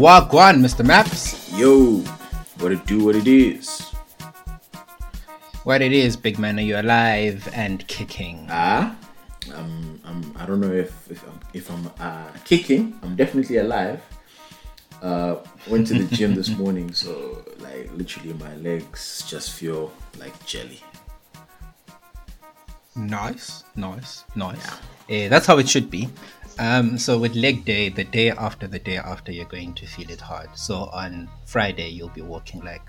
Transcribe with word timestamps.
Wagwan, 0.00 0.64
Mr. 0.64 0.82
Maps. 0.82 1.52
Yo, 1.52 1.98
what 2.58 2.72
it 2.72 2.86
do, 2.86 3.04
what 3.04 3.14
it 3.14 3.28
is. 3.28 3.82
What 5.64 5.82
it 5.82 5.92
is, 5.92 6.16
big 6.16 6.38
man, 6.38 6.58
are 6.58 6.62
you 6.62 6.80
alive 6.80 7.46
and 7.52 7.86
kicking? 7.86 8.46
Ah, 8.48 8.96
um, 9.52 10.00
I'm, 10.06 10.34
I 10.38 10.46
don't 10.46 10.58
know 10.58 10.72
if 10.72 11.10
if 11.10 11.22
I'm, 11.28 11.40
if 11.52 11.70
I'm 11.70 11.90
uh, 12.00 12.32
kicking. 12.46 12.98
I'm 13.02 13.14
definitely 13.14 13.58
alive. 13.58 14.00
Uh, 15.02 15.36
went 15.68 15.86
to 15.88 15.92
the 15.92 16.16
gym 16.16 16.34
this 16.34 16.48
morning, 16.48 16.94
so 16.94 17.44
like 17.58 17.92
literally 17.92 18.32
my 18.40 18.56
legs 18.56 19.22
just 19.28 19.52
feel 19.52 19.92
like 20.16 20.32
jelly. 20.46 20.80
Nice, 22.96 23.64
nice, 23.76 24.24
nice. 24.34 24.66
Eh, 25.10 25.28
that's 25.28 25.44
how 25.44 25.58
it 25.58 25.68
should 25.68 25.90
be. 25.90 26.08
Um, 26.60 26.98
so 26.98 27.18
with 27.18 27.34
leg 27.34 27.64
day, 27.64 27.88
the 27.88 28.04
day 28.04 28.30
after 28.30 28.68
the 28.68 28.78
day 28.78 28.98
after, 28.98 29.32
you're 29.32 29.46
going 29.46 29.72
to 29.74 29.86
feel 29.86 30.10
it 30.10 30.20
hard. 30.20 30.50
So 30.54 30.90
on 30.92 31.26
Friday, 31.46 31.88
you'll 31.88 32.10
be 32.10 32.20
walking 32.20 32.60
like 32.60 32.82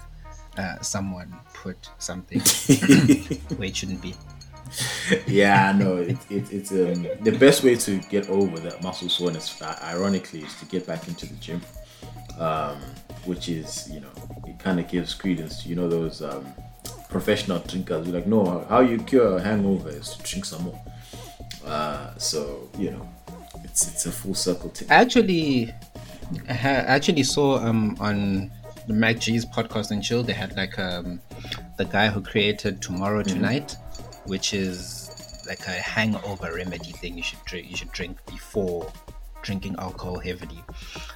uh, 0.58 0.80
someone 0.82 1.34
put 1.54 1.90
something 1.98 2.40
where 3.56 3.70
it 3.70 3.76
shouldn't 3.78 4.02
be. 4.02 4.14
yeah, 5.26 5.72
no, 5.72 5.96
it, 5.98 6.18
it, 6.30 6.52
it's 6.52 6.72
um, 6.72 7.08
the 7.22 7.32
best 7.40 7.64
way 7.64 7.76
to 7.76 8.00
get 8.10 8.30
over 8.30 8.60
that 8.60 8.84
muscle 8.84 9.08
soreness. 9.08 9.62
uh, 9.62 9.80
Ironically, 9.84 10.42
is 10.42 10.54
to 10.60 10.66
get 10.66 10.86
back 10.86 11.08
into 11.08 11.26
the 11.26 11.36
gym, 11.36 11.62
um, 12.40 12.78
which 13.24 13.48
is 13.48 13.90
you 13.90 14.02
know 14.02 14.12
it 14.48 14.60
kind 14.60 14.82
of 14.82 14.90
gives 14.90 15.14
credence 15.14 15.64
to 15.64 15.70
you 15.70 15.76
know 15.78 15.88
those 15.88 16.22
um, 16.22 16.46
professional 17.10 17.60
drinkers. 17.60 18.06
You're 18.06 18.16
like, 18.16 18.28
no, 18.28 18.66
how 18.68 18.82
you 18.82 18.98
cure 18.98 19.38
a 19.38 19.42
hangover 19.42 19.90
is 19.90 20.10
to 20.10 20.24
drink 20.24 20.44
some 20.44 20.64
more. 20.64 20.82
Uh, 21.66 22.18
so 22.18 22.70
you 22.78 22.92
know, 22.92 23.08
it's 23.72 23.88
it's 23.88 24.06
a 24.06 24.12
full 24.12 24.36
circle 24.36 24.70
thing. 24.70 24.92
I 24.92 24.96
actually, 24.96 25.74
I 26.50 26.54
actually 26.98 27.24
saw 27.24 27.58
um 27.58 27.96
on 28.00 28.52
the 28.88 28.94
MacG's 28.94 29.46
podcast 29.46 29.92
and 29.92 30.04
chill. 30.04 30.24
They 30.24 30.34
had 30.34 30.56
like 30.56 30.78
um 30.78 31.22
the 31.78 31.86
guy 31.86 32.10
who 32.10 32.22
created 32.22 32.82
Tomorrow 32.82 33.24
Tonight, 33.24 33.78
which 34.26 34.54
is 34.54 35.10
like 35.48 35.66
a 35.68 35.72
hangover 35.72 36.54
remedy 36.54 36.92
thing. 36.92 37.18
You 37.18 37.24
should 37.24 37.44
drink. 37.46 37.70
You 37.70 37.78
should 37.78 37.92
drink 37.92 38.18
before 38.26 38.92
drinking 39.42 39.76
alcohol 39.80 40.20
heavily. 40.20 40.64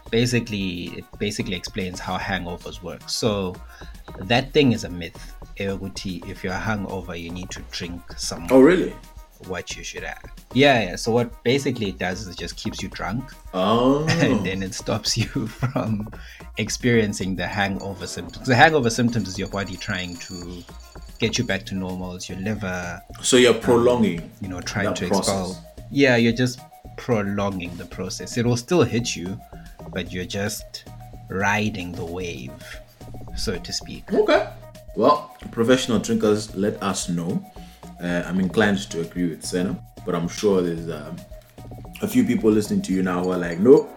Basically, 0.10 0.86
it 0.98 1.06
basically 1.20 1.56
explains 1.56 2.00
how 2.00 2.18
hangovers 2.18 2.82
work. 2.82 3.08
So 3.10 3.56
that 4.22 4.52
thing 4.54 4.72
is 4.72 4.84
a 4.84 4.90
myth. 4.90 5.34
If 5.58 6.44
you're 6.44 6.54
hungover, 6.54 7.20
you 7.20 7.32
need 7.32 7.50
to 7.52 7.62
drink 7.72 8.02
some 8.18 8.48
Oh 8.50 8.62
really? 8.62 8.94
What 9.48 9.76
you 9.76 9.84
should 9.84 10.04
have. 10.04 10.24
Yeah, 10.54 10.82
yeah. 10.82 10.96
So 10.96 11.12
what 11.12 11.44
basically 11.44 11.90
it 11.90 11.98
does 11.98 12.22
is 12.22 12.28
it 12.30 12.38
just 12.38 12.56
keeps 12.58 12.82
you 12.82 12.90
drunk 12.90 13.32
Oh, 13.54 14.06
and 14.10 14.46
then 14.46 14.64
it 14.64 14.74
stops 14.74 15.18
you 15.24 15.48
from 15.48 16.10
experiencing 16.58 17.36
the 17.36 17.48
hangover 17.48 18.08
symptoms. 18.08 18.48
The 18.48 18.56
hangover 18.56 18.90
symptoms 18.90 19.28
is 19.28 19.38
your 19.38 19.50
body 19.50 19.78
trying 19.78 20.16
to 20.18 20.64
get 21.20 21.38
you 21.38 21.44
back 21.44 21.66
to 21.68 21.76
normal. 21.76 22.16
It's 22.16 22.30
your 22.30 22.40
liver, 22.40 23.02
so 23.22 23.38
you're 23.38 23.54
prolonging. 23.54 24.22
Um, 24.22 24.32
you 24.42 24.48
know, 24.50 24.62
trying 24.62 24.94
to 24.94 25.08
process. 25.08 25.20
expel. 25.30 25.76
Yeah, 25.92 26.16
you're 26.16 26.34
just 26.34 26.60
prolonging 26.98 27.76
the 27.78 27.86
process. 27.86 28.38
It 28.38 28.46
will 28.46 28.58
still 28.58 28.84
hit 28.84 29.16
you, 29.16 29.40
but 29.94 30.12
you're 30.12 30.26
just 30.26 30.86
riding 31.30 31.92
the 31.92 32.06
wave, 32.06 32.52
so 33.36 33.58
to 33.58 33.74
speak. 33.74 34.12
Okay. 34.14 34.50
Well, 34.96 35.36
professional 35.52 36.00
drinkers, 36.00 36.56
let 36.56 36.82
us 36.82 37.10
know. 37.10 37.44
Uh, 38.02 38.24
I'm 38.26 38.40
inclined 38.40 38.80
to 38.92 39.02
agree 39.02 39.30
with 39.30 39.46
Senna, 39.46 39.80
but 40.06 40.16
I'm 40.16 40.28
sure 40.28 40.62
there's 40.62 40.90
um, 40.90 41.18
a 42.02 42.08
few 42.08 42.24
people 42.26 42.52
listening 42.52 42.82
to 42.84 42.94
you 42.94 43.04
now 43.04 43.24
who 43.24 43.32
are 43.32 43.38
like, 43.38 43.60
no, 43.60 43.90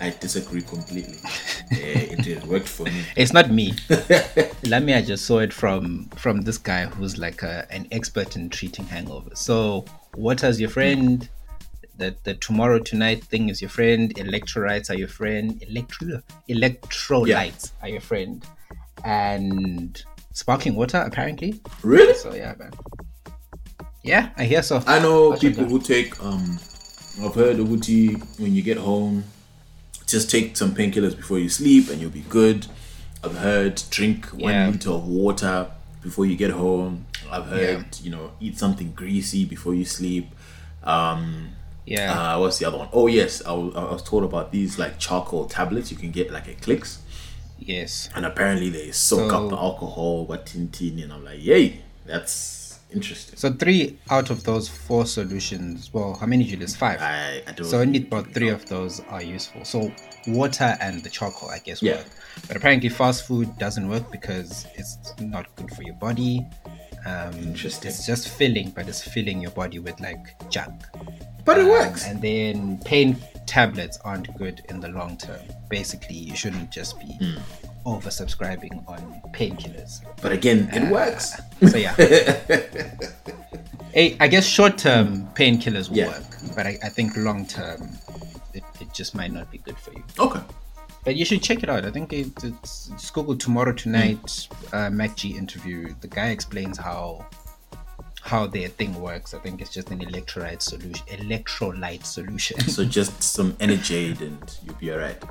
I 0.00 0.14
disagree 0.20 0.62
completely. 0.62 1.18
It 1.70 2.24
has 2.24 2.46
worked 2.46 2.68
for 2.68 2.84
me. 2.84 3.04
It's 3.14 3.34
not 3.34 3.50
me. 3.50 3.74
Lamia 4.64 5.02
just 5.02 5.26
saw 5.26 5.40
it 5.40 5.52
from 5.52 6.08
from 6.16 6.40
this 6.40 6.56
guy 6.56 6.86
who's 6.86 7.18
like 7.18 7.42
a, 7.42 7.66
an 7.70 7.86
expert 7.92 8.36
in 8.36 8.48
treating 8.48 8.86
hangovers. 8.86 9.36
So 9.36 9.84
what 10.14 10.40
has 10.40 10.60
your 10.60 10.70
friend. 10.70 11.28
The, 11.98 12.14
the 12.22 12.34
tomorrow 12.34 12.78
tonight 12.78 13.24
thing 13.24 13.48
is 13.48 13.60
your 13.60 13.70
friend. 13.70 14.14
Electrolytes 14.14 14.88
are 14.88 14.94
your 14.94 15.08
friend. 15.08 15.62
Electro 15.68 16.22
electrolytes 16.48 17.72
are 17.82 17.88
your 17.88 18.00
friend. 18.00 18.46
And 19.04 20.02
sparkling 20.32 20.74
water 20.74 20.98
apparently. 20.98 21.60
Really? 21.82 22.14
So 22.14 22.34
yeah, 22.34 22.54
man. 22.58 22.70
Yeah, 24.02 24.30
I 24.36 24.44
hear 24.44 24.62
so. 24.62 24.82
I 24.86 24.98
know 25.00 25.30
That's 25.30 25.42
people 25.42 25.64
I- 25.64 25.68
who 25.68 25.80
take, 25.80 26.22
um, 26.22 26.58
I've 27.22 27.34
heard 27.34 27.56
Uguti, 27.56 28.20
when 28.38 28.54
you 28.54 28.62
get 28.62 28.78
home, 28.78 29.24
just 30.06 30.30
take 30.30 30.56
some 30.56 30.74
painkillers 30.74 31.16
before 31.16 31.38
you 31.38 31.48
sleep 31.48 31.90
and 31.90 32.00
you'll 32.00 32.10
be 32.10 32.24
good. 32.28 32.66
I've 33.22 33.36
heard 33.36 33.82
drink 33.90 34.26
one 34.26 34.52
Yeah. 34.52 34.68
liter 34.70 34.90
of 34.90 35.06
water 35.06 35.66
before 36.02 36.24
you 36.26 36.36
get 36.36 36.50
home. 36.52 37.06
I've 37.30 37.46
heard, 37.46 37.86
Yeah. 37.98 38.04
you 38.04 38.10
know, 38.10 38.30
eat 38.40 38.56
something 38.58 38.92
greasy 38.92 39.44
before 39.44 39.74
you 39.74 39.84
sleep. 39.84 40.30
Um, 40.84 41.48
Yeah. 41.84 42.34
uh, 42.36 42.38
what's 42.40 42.58
the 42.58 42.64
other 42.66 42.78
one? 42.78 42.88
Oh 42.92 43.08
yes, 43.08 43.42
I 43.44 43.52
was, 43.52 44.02
told 44.04 44.22
about 44.24 44.52
these 44.52 44.78
like 44.78 44.98
charcoal 44.98 45.46
tablets 45.46 45.90
you 45.90 45.96
can 45.96 46.12
get 46.12 46.30
like 46.30 46.48
at 46.48 46.62
Clicks, 46.62 46.98
yes. 47.58 48.08
and 48.14 48.24
apparently 48.24 48.70
they 48.70 48.92
soak 48.92 49.32
up 49.32 49.50
the 49.50 49.56
alcohol, 49.56 50.24
what 50.24 50.46
tin 50.46 50.68
tin, 50.68 50.98
and 51.00 51.12
I'm 51.12 51.24
like, 51.24 51.42
yay, 51.44 51.80
that's 52.06 52.30
interesting. 52.92 53.36
So 53.36 53.52
three 53.52 53.98
out 54.10 54.30
of 54.30 54.44
those 54.44 54.68
four 54.68 55.06
solutions. 55.06 55.92
Well, 55.92 56.14
how 56.14 56.26
many 56.26 56.44
list? 56.56 56.76
Five. 56.78 57.00
I, 57.00 57.42
I 57.46 57.52
don't. 57.52 57.66
So 57.66 57.80
only 57.80 58.00
about 58.02 58.32
three 58.32 58.48
of 58.48 58.66
those 58.66 59.00
are 59.08 59.22
useful. 59.22 59.64
So 59.64 59.92
water 60.26 60.76
and 60.80 61.02
the 61.02 61.10
charcoal, 61.10 61.50
I 61.50 61.58
guess, 61.58 61.82
Yeah. 61.82 61.96
work. 61.96 62.06
But 62.46 62.56
apparently, 62.56 62.88
fast 62.88 63.26
food 63.26 63.56
doesn't 63.58 63.88
work 63.88 64.10
because 64.12 64.66
it's 64.76 64.98
not 65.20 65.54
good 65.56 65.70
for 65.72 65.82
your 65.82 65.94
body. 65.96 66.46
Um, 67.06 67.32
Interesting. 67.38 67.88
It's 67.90 68.06
just 68.06 68.28
filling, 68.28 68.70
but 68.70 68.88
it's 68.88 69.02
filling 69.02 69.40
your 69.40 69.52
body 69.52 69.78
with 69.78 69.98
like 70.00 70.34
junk. 70.50 70.82
but 71.44 71.56
it 71.58 71.62
Um, 71.62 71.68
works. 71.70 72.04
and 72.06 72.20
then 72.20 72.78
pain 72.84 73.16
tablets 73.46 73.98
aren't 74.04 74.36
good 74.36 74.60
in 74.68 74.80
the 74.80 74.88
long 74.88 75.16
term. 75.16 75.40
Basically, 75.70 76.16
you 76.16 76.36
shouldn't 76.36 76.70
just 76.70 76.98
be 77.00 77.06
Hmm. 77.06 77.38
Oversubscribing 77.88 78.86
on 78.86 79.00
painkillers. 79.32 80.00
But 80.22 80.32
again, 80.32 80.68
uh, 80.72 80.76
it 80.76 80.90
works. 80.92 81.26
So 81.70 81.76
yeah. 81.78 81.94
I 83.96 84.16
I 84.20 84.28
guess 84.28 84.44
short 84.44 84.76
term 84.78 85.26
painkillers 85.34 85.88
Yeah. 85.90 86.08
work, 86.08 86.24
but 86.54 86.66
I, 86.66 86.78
I 86.82 86.88
think 86.90 87.16
long 87.16 87.46
term 87.46 87.80
it, 88.52 88.64
it 88.80 88.92
just 88.92 89.14
might 89.14 89.32
not 89.32 89.50
be 89.50 89.58
good 89.58 89.78
for 89.78 89.92
you. 89.92 90.04
Okay. 90.18 90.40
But 91.04 91.16
you 91.16 91.24
should 91.24 91.42
check 91.42 91.62
it 91.62 91.70
out. 91.70 91.86
I 91.86 91.90
think 91.90 92.12
it, 92.12 92.26
it's 92.44 92.88
just 92.88 93.14
Google 93.14 93.36
tomorrow 93.36 93.72
tonight 93.72 94.48
uh, 94.72 94.90
MacG 94.90 95.34
interview. 95.36 95.94
The 96.00 96.08
guy 96.08 96.28
explains 96.28 96.76
how 96.76 97.24
how 98.20 98.46
their 98.46 98.68
thing 98.68 98.92
works. 99.00 99.32
I 99.32 99.38
think 99.38 99.62
it's 99.62 99.70
just 99.72 99.90
an 99.90 100.00
electrolyte 100.00 100.60
solution, 100.60 101.06
electrolyte 101.06 102.04
solution. 102.04 102.60
So 102.60 102.84
just 102.84 103.22
some 103.22 103.56
energy 103.60 104.14
and 104.20 104.58
you'll 104.64 104.74
be 104.74 104.92
alright. 104.92 105.22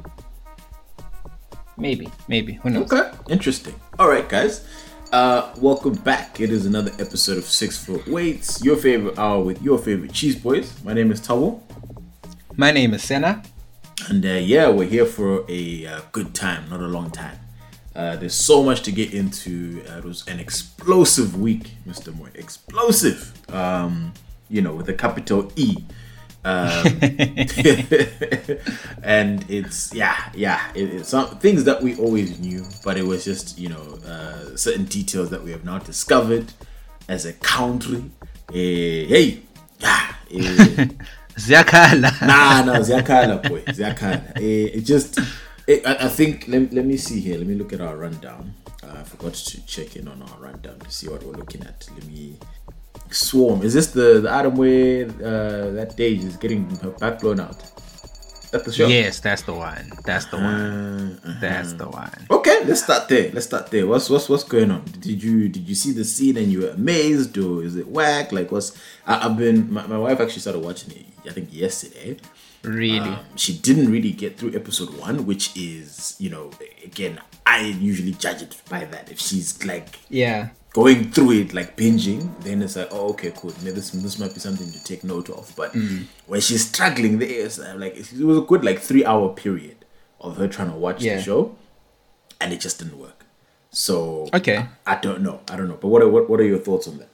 Maybe, 1.78 2.10
maybe 2.28 2.54
who 2.54 2.70
knows? 2.70 2.92
Okay. 2.92 3.10
Interesting. 3.30 3.76
All 4.00 4.10
right, 4.10 4.28
guys. 4.28 4.66
Uh, 5.12 5.54
welcome 5.60 5.94
back. 5.94 6.40
It 6.42 6.52
is 6.52 6.66
another 6.66 6.92
episode 7.00 7.38
of 7.38 7.46
Six 7.46 7.78
Foot 7.86 8.08
Weights, 8.08 8.64
your 8.64 8.76
favorite 8.76 9.18
hour 9.18 9.42
with 9.42 9.62
your 9.62 9.78
favorite 9.78 10.12
cheese 10.12 10.36
boys. 10.36 10.74
My 10.84 10.94
name 10.94 11.12
is 11.12 11.22
Tabo, 11.22 11.62
My 12.58 12.72
name 12.72 12.94
is 12.94 13.04
Senna. 13.04 13.42
and 14.10 14.26
uh, 14.26 14.30
yeah, 14.30 14.68
we're 14.70 14.88
here 14.88 15.06
for 15.06 15.46
a 15.50 15.86
uh, 15.86 16.02
good 16.12 16.34
time, 16.36 16.70
not 16.70 16.82
a 16.82 16.88
long 16.88 17.10
time. 17.10 17.40
Uh, 17.96 18.16
there's 18.18 18.36
so 18.36 18.62
much 18.64 18.82
to 18.84 18.92
get 18.92 19.14
into. 19.14 19.82
Uh, 19.90 20.00
it 20.00 20.04
was 20.04 20.28
an 20.28 20.40
explosive 20.40 21.40
week, 21.40 21.72
Mr. 21.88 22.14
Moy. 22.16 22.30
Explosive. 22.36 23.34
Um, 23.52 24.14
you 24.50 24.62
know, 24.62 24.74
with 24.76 24.88
a 24.90 24.94
capital 24.94 25.52
E. 25.56 25.76
Um, 26.46 26.86
and 29.04 29.46
it's 29.50 29.94
yeah, 29.94 30.32
yeah. 30.34 30.72
It, 30.74 30.94
it's 30.94 31.10
some 31.10 31.38
things 31.40 31.64
that 31.66 31.82
we 31.84 31.98
always 31.98 32.40
knew, 32.40 32.66
but 32.84 32.98
it 32.98 33.06
was 33.06 33.26
just 33.26 33.60
you 33.60 33.70
know 33.70 34.00
uh, 34.08 34.56
certain 34.56 34.86
details 34.86 35.30
that 35.32 35.44
we 35.44 35.52
have 35.52 35.66
now 35.66 35.80
discovered 35.80 36.54
as 37.08 37.26
a 37.26 37.34
country. 37.34 38.04
Eh, 38.54 39.06
hey, 39.08 39.42
yeah. 39.80 40.14
eh, 40.32 40.88
nah, 42.26 42.64
nah, 42.64 42.80
boy, 43.38 43.62
Ziakala. 43.62 44.38
Eh, 44.38 44.78
it 44.78 44.82
just, 44.82 45.20
it, 45.68 45.86
I, 45.86 46.06
I 46.06 46.08
think. 46.08 46.48
Let, 46.48 46.74
let 46.74 46.86
me 46.86 46.98
see 46.98 47.20
here. 47.20 47.38
Let 47.38 47.46
me 47.48 47.56
look 47.56 47.74
at 47.74 47.82
our 47.82 47.96
rundown. 47.96 48.54
Uh, 48.84 48.98
I 49.00 49.04
forgot 49.04 49.34
to 49.36 49.66
check 49.66 49.96
in 49.96 50.08
on 50.08 50.22
our 50.22 50.40
rundown 50.40 50.80
to 50.80 50.90
see 50.90 51.08
what 51.08 51.22
we're 51.24 51.34
looking 51.34 51.62
at. 51.62 51.88
Let 51.94 52.06
me. 52.06 52.38
Swarm. 53.12 53.62
Is 53.62 53.74
this 53.74 53.88
the 53.88 54.22
the 54.22 54.34
item 54.34 54.56
where 54.56 55.06
uh, 55.06 55.72
that 55.72 55.96
Dage 55.96 56.24
is 56.24 56.38
getting 56.38 56.70
her 56.82 56.92
back 56.92 57.20
blown 57.20 57.40
out? 57.40 57.58
That's 58.52 58.64
the 58.64 58.72
show. 58.72 58.88
Yes, 58.88 59.20
that's 59.20 59.42
the 59.42 59.54
one. 59.54 59.92
That's 60.06 60.26
the 60.26 60.38
one. 60.38 61.20
Uh, 61.26 61.38
That's 61.42 61.74
the 61.74 61.90
one. 61.90 62.28
Okay, 62.32 62.64
let's 62.64 62.82
start 62.82 63.10
there. 63.10 63.30
Let's 63.34 63.46
start 63.46 63.70
there. 63.72 63.86
What's 63.86 64.10
what's 64.10 64.30
what's 64.30 64.44
going 64.46 64.72
on? 64.72 64.86
Did 65.00 65.22
you 65.22 65.50
did 65.50 65.68
you 65.68 65.76
see 65.76 65.92
the 65.92 66.06
scene 66.06 66.38
and 66.38 66.48
you 66.52 66.62
were 66.62 66.70
amazed, 66.70 67.38
or 67.38 67.62
is 67.64 67.76
it 67.76 67.88
whack? 67.88 68.32
Like 68.32 68.52
what's 68.52 68.78
I, 69.06 69.26
I've 69.26 69.38
been 69.38 69.72
my, 69.74 69.86
my 69.88 69.98
wife 69.98 70.22
actually 70.22 70.40
started 70.40 70.64
watching 70.64 70.92
it. 70.96 71.06
I 71.30 71.34
think 71.34 71.50
yesterday, 71.52 72.18
Really? 72.64 73.00
Um, 73.00 73.20
she 73.36 73.58
didn't 73.58 73.92
really 73.92 74.12
get 74.12 74.38
through 74.38 74.56
episode 74.56 74.98
one, 74.98 75.26
which 75.26 75.56
is, 75.56 76.16
you 76.20 76.30
know, 76.30 76.52
again, 76.84 77.20
I 77.46 77.62
usually 77.62 78.12
judge 78.14 78.42
it 78.42 78.62
by 78.70 78.86
that. 78.86 79.12
If 79.12 79.20
she's 79.20 79.64
like 79.66 80.00
yeah. 80.10 80.50
Going 80.74 81.12
through 81.12 81.32
it 81.32 81.54
like 81.54 81.76
binging, 81.76 82.30
then 82.44 82.62
it's 82.62 82.76
like, 82.76 82.90
oh, 82.92 83.10
okay, 83.10 83.32
cool. 83.36 83.54
Maybe 83.64 83.72
this 83.72 83.90
this 83.92 84.20
might 84.20 84.34
be 84.34 84.40
something 84.40 84.70
to 84.72 84.84
take 84.84 85.04
note 85.04 85.30
of. 85.30 85.52
But 85.56 85.76
when 86.28 86.42
she's 86.42 86.68
struggling, 86.68 87.20
there 87.20 87.30
is 87.30 87.60
uh, 87.60 87.76
like 87.78 87.96
it 87.98 88.14
was 88.24 88.38
a 88.38 88.42
good 88.42 88.64
like 88.64 88.80
three 88.80 89.06
hour 89.06 89.30
period 89.30 89.86
of 90.22 90.38
her 90.38 90.48
trying 90.48 90.72
to 90.72 90.78
watch 90.78 91.02
Yeah. 91.02 91.18
the 91.18 91.24
show, 91.24 91.56
and 92.42 92.54
it 92.54 92.60
just 92.60 92.80
didn't 92.80 92.98
work. 93.00 93.26
So 93.72 94.30
Okay. 94.34 94.66
I, 94.86 94.96
I 94.96 95.00
don't 95.00 95.22
know. 95.22 95.42
I 95.52 95.56
don't 95.58 95.68
know. 95.68 95.78
But 95.80 95.90
what 95.90 96.02
are, 96.02 96.10
what 96.10 96.30
what 96.30 96.40
are 96.40 96.46
your 96.46 96.60
thoughts 96.60 96.88
on 96.88 96.98
that? 97.00 97.10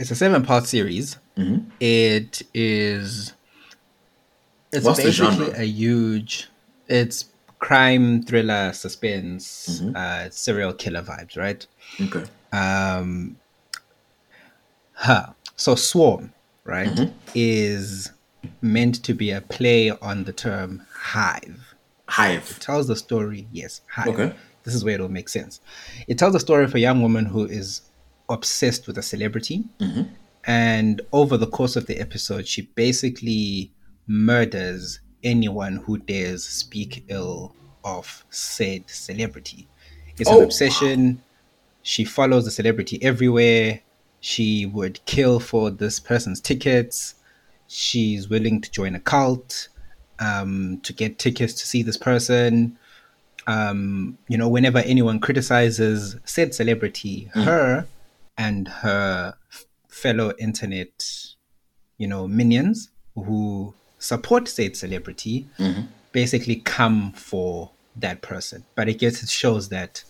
It's 0.00 0.10
a 0.10 0.14
seven 0.14 0.42
part 0.44 0.66
series. 0.66 1.16
It 1.80 2.42
is. 2.54 3.32
It's 4.72 4.84
What's 4.84 4.98
the 4.98 5.04
basically 5.06 5.50
a 5.52 5.64
huge. 5.64 6.48
It's 6.88 7.26
crime, 7.58 8.22
thriller, 8.22 8.72
suspense, 8.72 9.82
uh, 9.94 10.28
serial 10.30 10.72
killer 10.72 11.02
vibes, 11.02 11.36
right? 11.36 11.66
Okay. 12.00 12.24
Um, 12.52 13.36
huh. 14.92 15.26
So 15.56 15.74
Swarm, 15.74 16.32
right, 16.64 17.10
is 17.34 18.12
meant 18.62 19.02
to 19.04 19.14
be 19.14 19.30
a 19.30 19.40
play 19.40 19.90
on 19.90 20.24
the 20.24 20.32
term 20.32 20.82
hive. 20.92 21.74
Hive. 22.06 22.58
tells 22.60 22.86
the 22.88 22.96
story, 22.96 23.46
yes, 23.52 23.82
hive. 23.90 24.08
Okay. 24.08 24.34
This 24.64 24.74
is 24.74 24.84
where 24.84 24.94
it'll 24.94 25.08
make 25.08 25.28
sense. 25.28 25.60
It 26.06 26.18
tells 26.18 26.32
the 26.32 26.40
story 26.40 26.64
of 26.64 26.74
a 26.74 26.80
young 26.80 27.02
woman 27.02 27.24
who 27.26 27.44
is 27.44 27.82
obsessed 28.28 28.86
with 28.86 28.98
a 28.98 29.02
celebrity. 29.02 29.64
And 30.44 31.00
over 31.12 31.36
the 31.36 31.46
course 31.46 31.76
of 31.76 31.86
the 31.86 31.98
episode, 31.98 32.46
she 32.46 32.62
basically 32.74 33.72
murders 34.06 35.00
anyone 35.22 35.76
who 35.76 35.98
dares 35.98 36.44
speak 36.44 37.04
ill 37.08 37.54
of 37.84 38.24
said 38.30 38.88
celebrity. 38.88 39.68
It's 40.18 40.30
Oh, 40.30 40.38
an 40.38 40.44
obsession. 40.44 41.22
She 41.82 42.04
follows 42.04 42.44
the 42.44 42.50
celebrity 42.50 43.02
everywhere. 43.02 43.80
She 44.20 44.66
would 44.66 45.04
kill 45.06 45.40
for 45.40 45.70
this 45.70 46.00
person's 46.00 46.40
tickets. 46.40 47.14
She's 47.68 48.28
willing 48.28 48.60
to 48.60 48.70
join 48.70 48.94
a 48.94 49.00
cult 49.00 49.68
um, 50.18 50.80
to 50.82 50.92
get 50.92 51.18
tickets 51.18 51.54
to 51.54 51.66
see 51.66 51.82
this 51.82 51.96
person. 51.96 52.76
Um, 53.46 54.18
you 54.28 54.36
know, 54.36 54.48
whenever 54.48 54.78
anyone 54.78 55.20
criticizes 55.20 56.16
said 56.24 56.54
celebrity, 56.54 57.30
her 57.34 57.86
and 58.36 58.68
her 58.68 59.34
fellow 59.88 60.32
internet, 60.38 61.06
you 61.96 62.06
know, 62.06 62.28
minions 62.28 62.90
who 63.14 63.74
support 63.98 64.48
said 64.48 64.76
celebrity 64.76 65.46
basically 66.12 66.56
come 66.56 67.12
for 67.12 67.70
that 67.96 68.20
person. 68.22 68.64
But 68.74 68.88
it 68.88 68.98
gets 68.98 69.22
it 69.22 69.28
shows 69.30 69.68
that 69.70 70.04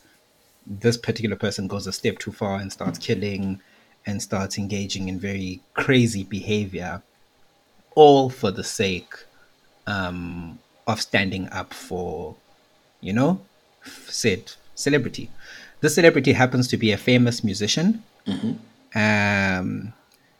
this 0.69 0.97
particular 0.97 1.37
person 1.37 1.67
goes 1.67 1.87
a 1.87 1.93
step 1.93 2.19
too 2.19 2.33
far 2.33 2.59
and 2.59 2.73
starts 2.73 2.99
killing 2.99 3.61
and 4.07 4.23
starts 4.23 4.59
engaging 4.59 5.09
in 5.09 5.19
very 5.19 5.61
crazy 5.75 6.25
behavior, 6.25 7.03
all 7.95 8.31
for 8.31 8.51
the 8.51 8.65
sake 8.65 9.15
um, 9.87 10.59
of 10.87 11.01
standing 11.01 11.49
up 11.51 11.73
for, 11.73 12.37
you 13.01 13.13
know, 13.13 13.41
said 14.07 14.53
celebrity. 14.75 15.31
This 15.81 15.95
celebrity 15.95 16.33
happens 16.33 16.69
to 16.69 16.77
be 16.77 16.93
a 16.93 16.97
famous 16.97 17.43
musician. 17.43 18.03
Um, 18.95 19.93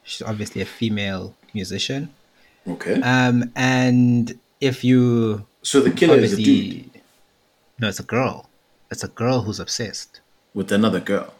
she's 0.03 0.23
obviously 0.23 0.63
a 0.63 0.67
female 0.67 1.35
musician. 1.55 2.11
Okay. 2.67 3.01
Um, 3.01 3.51
and 3.57 4.39
if 4.61 4.85
you 4.85 5.47
so 5.63 5.81
the 5.81 5.91
killer 5.91 6.17
is 6.17 6.35
a 6.35 6.37
dude 6.37 6.89
no, 7.79 7.89
it's 7.89 8.01
a 8.01 8.05
girl. 8.05 8.48
It's 8.91 9.05
a 9.05 9.09
girl 9.09 9.43
who's 9.43 9.61
obsessed. 9.61 10.21
with 10.55 10.73
another 10.73 11.01
girl, 11.01 11.35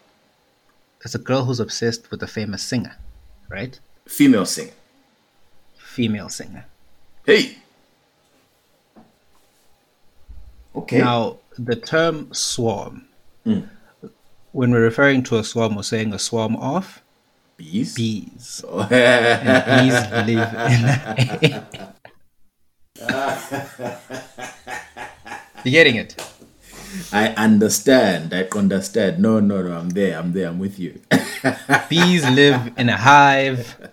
It's 1.03 1.15
a 1.15 1.19
girl 1.19 1.45
who's 1.45 1.59
obsessed 1.59 2.11
with 2.11 2.21
a 2.23 2.27
famous 2.27 2.61
singer, 2.63 2.95
right? 3.49 3.79
female 4.05 4.45
singer. 4.45 4.71
Female 5.77 6.29
singer. 6.29 6.65
Hey. 7.25 7.57
Okay. 10.75 10.99
Now, 10.99 11.37
the 11.57 11.75
term 11.75 12.31
swarm, 12.33 13.05
hmm. 13.43 13.61
when 14.51 14.71
we're 14.71 14.83
referring 14.83 15.23
to 15.23 15.37
a 15.37 15.43
swarm, 15.43 15.75
we're 15.75 15.83
saying 15.83 16.13
a 16.13 16.19
swarm 16.19 16.55
of 16.57 17.01
Bees. 17.57 17.95
bees. 17.95 18.63
Oh. 18.67 18.87
Bees 18.87 19.93
live 20.29 20.53
in. 21.51 21.63
you 25.63 25.71
getting 25.71 25.95
it? 25.95 26.15
I 27.11 27.29
understand. 27.29 28.33
I 28.33 28.43
understand. 28.55 29.19
No, 29.19 29.39
no, 29.39 29.61
no. 29.61 29.77
I'm 29.77 29.89
there. 29.89 30.17
I'm 30.17 30.33
there. 30.33 30.47
I'm 30.47 30.59
with 30.59 30.79
you. 30.79 30.99
Bees 31.89 32.27
live 32.29 32.73
in 32.77 32.89
a 32.89 32.97
hive. 32.97 33.89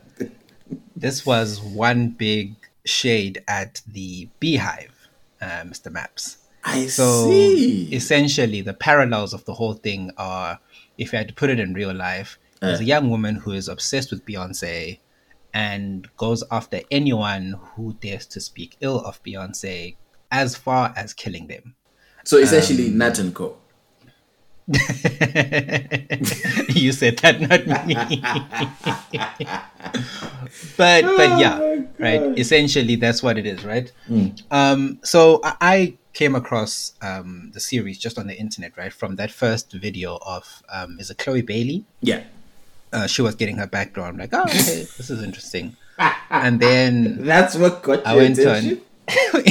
This 0.95 1.27
was 1.27 1.61
one 1.61 2.09
big 2.11 2.55
shade 2.85 3.43
at 3.49 3.83
the 3.87 4.29
beehive, 4.41 5.09
uh, 5.41 5.63
Mr. 5.65 5.91
Maps. 5.93 6.39
I 6.65 6.87
So 6.87 7.29
see. 7.29 7.95
essentially, 7.95 8.61
the 8.63 8.75
parallels 8.75 9.33
of 9.35 9.45
the 9.45 9.55
whole 9.55 9.75
thing 9.75 10.11
are 10.17 10.59
if 10.99 11.13
you 11.13 11.19
had 11.19 11.29
to 11.29 11.35
put 11.35 11.51
it 11.51 11.61
in 11.61 11.75
real 11.75 11.95
life, 11.95 12.39
there's 12.61 12.81
a 12.81 12.85
young 12.85 13.11
woman 13.11 13.37
who 13.37 13.53
is 13.53 13.69
obsessed 13.69 14.11
with 14.11 14.25
Beyonce 14.25 14.99
and 15.55 16.09
goes 16.17 16.43
after 16.51 16.81
anyone 16.91 17.61
who 17.75 17.93
dares 18.01 18.27
to 18.27 18.41
speak 18.41 18.77
ill 18.81 19.01
of 19.01 19.23
Beyonce, 19.23 19.97
as 20.33 20.57
far 20.57 20.93
as 20.97 21.13
killing 21.13 21.47
them. 21.47 21.75
So 22.27 22.39
essentially, 22.39 22.89
um, 22.89 22.99
Nat 22.99 23.21
and 23.21 23.33
Co. 23.33 23.57
you 24.67 24.79
said 26.91 27.19
that, 27.21 27.41
not 27.41 27.65
me. 27.87 27.95
but 30.77 31.05
but 31.05 31.39
yeah, 31.39 31.59
Oh 31.63 31.87
right. 32.01 32.37
Essentially, 32.37 32.97
that's 32.97 33.23
what 33.23 33.39
it 33.39 33.47
is, 33.47 33.65
right? 33.65 33.93
Um, 34.51 34.99
so 35.05 35.41
I, 35.45 35.55
I 35.61 35.95
came 36.15 36.35
across 36.35 36.95
um, 37.01 37.53
the 37.55 37.61
series 37.61 37.97
just 37.97 38.19
on 38.19 38.27
the 38.27 38.37
internet, 38.37 38.77
right? 38.77 38.93
From 38.93 39.15
that 39.17 39.31
first 39.31 39.71
video 39.73 40.19
of 40.27 40.65
um, 40.69 40.99
is 40.99 41.11
it 41.11 41.19
Chloe 41.19 41.43
Bailey? 41.43 41.85
Yeah. 42.01 42.25
Uh, 42.93 43.07
she 43.07 43.23
was 43.23 43.37
getting 43.37 43.59
her 43.59 43.69
background, 43.69 44.19
like, 44.19 44.31
oh, 44.33 44.43
okay, 44.43 44.85
this 44.97 45.11
is 45.11 45.23
interesting. 45.23 45.77
And 46.29 46.59
then 46.59 47.25
That's 47.25 47.55
what 47.57 47.85
got 47.85 48.05
I 48.05 48.15
your 48.15 48.23
went 48.23 48.39
attention. 48.39 48.81
on. 49.35 49.43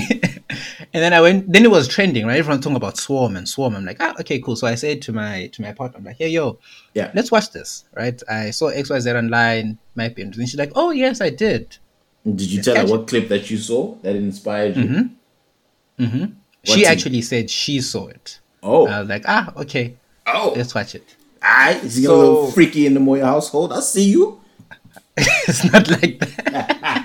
And 0.96 1.04
then 1.04 1.12
I 1.12 1.20
went. 1.20 1.52
Then 1.52 1.66
it 1.66 1.72
was 1.72 1.90
trending, 1.90 2.26
right? 2.26 2.38
Everyone 2.40 2.62
talking 2.62 2.78
about 2.78 2.96
Swarm 2.98 3.36
and 3.36 3.48
Swarm. 3.48 3.76
I'm 3.76 3.84
like, 3.84 3.98
ah, 4.00 4.16
okay, 4.22 4.40
cool. 4.40 4.56
So 4.56 4.66
I 4.66 4.76
said 4.76 5.02
to 5.04 5.12
my 5.12 5.48
to 5.52 5.62
my 5.62 5.74
partner, 5.74 5.98
I'm 6.00 6.06
like, 6.06 6.16
hey, 6.18 6.30
yo, 6.30 6.58
Yeah. 6.94 7.12
let's 7.14 7.32
watch 7.32 7.52
this, 7.52 7.84
right? 7.94 8.18
I 8.30 8.52
saw 8.52 8.68
X 8.70 8.90
Y 8.90 9.00
Z 9.02 9.12
online, 9.12 9.78
might 9.96 10.16
be 10.16 10.22
interesting. 10.22 10.48
She's 10.48 10.58
like, 10.58 10.72
oh 10.76 10.92
yes, 10.92 11.20
I 11.20 11.30
did. 11.32 11.78
Did 12.24 12.50
you 12.50 12.62
tell 12.64 12.78
her 12.78 12.86
what 12.88 13.08
clip 13.08 13.28
that 13.28 13.52
you 13.52 13.58
saw 13.58 13.96
that 14.04 14.16
inspired 14.16 14.78
you? 14.78 15.10
Mm-hmm. 16.00 16.20
What 16.22 16.32
she 16.64 16.86
actually 16.86 17.22
said 17.22 17.50
she 17.50 17.82
saw 17.82 18.08
it. 18.08 18.40
Oh. 18.64 18.88
I 18.88 19.00
was 19.02 19.10
like, 19.10 19.26
ah, 19.28 19.52
okay, 19.58 19.96
oh. 20.28 20.54
let's 20.56 20.74
watch 20.74 20.96
it. 20.96 21.16
Alright. 21.44 21.84
Is 21.84 21.98
he 21.98 22.06
a 22.06 22.08
So- 22.08 22.18
little 22.18 22.52
freaky 22.52 22.86
in 22.88 22.94
the 22.96 23.00
Moya 23.02 23.26
household? 23.26 23.74
I 23.74 23.82
see 23.82 24.06
you. 24.10 24.40
it's 25.18 25.64
not 25.72 25.88
like 25.90 26.20
that. 26.20 27.05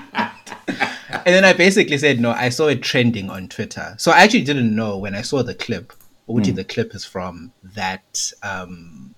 and 1.25 1.35
then 1.35 1.45
I 1.45 1.53
basically 1.53 1.97
said, 1.97 2.19
no, 2.19 2.31
I 2.31 2.49
saw 2.49 2.67
it 2.67 2.81
trending 2.81 3.29
on 3.29 3.47
Twitter. 3.47 3.95
So 3.97 4.11
I 4.11 4.19
actually 4.21 4.43
didn't 4.43 4.75
know 4.75 4.97
when 4.97 5.15
I 5.15 5.21
saw 5.21 5.43
the 5.43 5.55
clip, 5.55 5.93
which 6.25 6.47
the 6.55 6.63
clip 6.63 6.95
is 6.95 7.03
from 7.05 7.51
that 7.63 8.31
um 8.43 9.15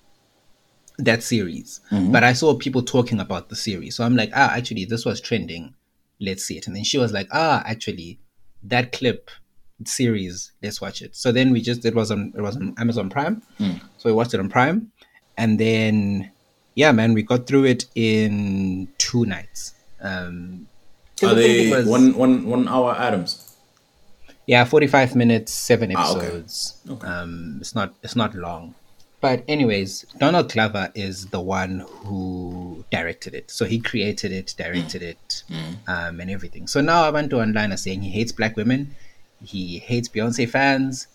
that 0.98 1.22
series. 1.22 1.80
But 2.12 2.22
I 2.24 2.32
saw 2.34 2.54
people 2.54 2.82
talking 2.82 3.18
about 3.20 3.48
the 3.48 3.56
series. 3.56 3.96
So 3.96 4.04
I'm 4.04 4.16
like, 4.16 4.30
ah, 4.34 4.52
actually, 4.54 4.84
this 4.84 5.04
was 5.04 5.20
trending. 5.20 5.74
Let's 6.20 6.44
see 6.44 6.56
it. 6.58 6.66
And 6.68 6.76
then 6.76 6.84
she 6.84 6.98
was 6.98 7.12
like, 7.12 7.28
ah, 7.32 7.62
actually, 7.66 8.18
that 8.62 8.92
clip 8.92 9.30
series, 9.84 10.52
let's 10.62 10.80
watch 10.80 11.02
it. 11.02 11.16
So 11.16 11.32
then 11.32 11.52
we 11.52 11.60
just 11.60 11.84
it 11.84 11.94
was 11.94 12.10
on 12.10 12.32
it 12.36 12.40
was 12.40 12.56
on 12.56 12.74
Amazon 12.78 13.10
Prime. 13.10 13.42
So 13.98 14.08
we 14.08 14.12
watched 14.12 14.34
it 14.34 14.40
on 14.40 14.48
Prime. 14.48 14.90
And 15.36 15.58
then 15.58 16.30
yeah, 16.76 16.92
man, 16.92 17.12
we 17.14 17.22
got 17.22 17.46
through 17.46 17.64
it 17.64 17.86
in 17.94 18.88
two 18.98 19.24
nights. 19.26 19.74
Um 20.00 20.66
Are 21.22 21.34
they 21.34 21.70
was- 21.70 21.86
one 21.86 22.14
one 22.14 22.46
one 22.46 22.68
hour 22.68 22.94
items? 22.98 23.56
yeah, 24.46 24.64
forty-five 24.64 25.14
minutes, 25.14 25.52
seven 25.52 25.92
Ah, 25.96 26.10
okay. 26.12 26.26
episodes. 26.26 26.74
Okay. 26.90 27.06
Um, 27.06 27.58
it's 27.60 27.74
not 27.74 27.94
it's 28.02 28.16
not 28.16 28.34
long, 28.34 28.74
but 29.20 29.42
anyways, 29.48 30.04
Donald 30.18 30.52
Glover 30.52 30.90
is 30.94 31.26
the 31.26 31.40
one 31.40 31.84
who 32.04 32.84
directed 32.90 33.34
it. 33.34 33.50
So 33.50 33.64
he 33.64 33.78
created 33.78 34.32
it, 34.32 34.54
directed 34.58 35.02
Mm. 35.02 35.10
it, 35.12 35.42
um, 35.88 36.20
and 36.20 36.30
everything. 36.30 36.66
So 36.66 36.80
now 36.80 37.04
I 37.04 37.10
went 37.10 37.30
to 37.30 37.40
online 37.40 37.70
and 37.70 37.80
saying 37.80 38.02
he 38.02 38.10
hates 38.10 38.32
black 38.32 38.56
women, 38.56 38.94
he 39.42 39.78
hates 39.78 40.08
Beyonce 40.08 40.48
fans, 40.48 41.06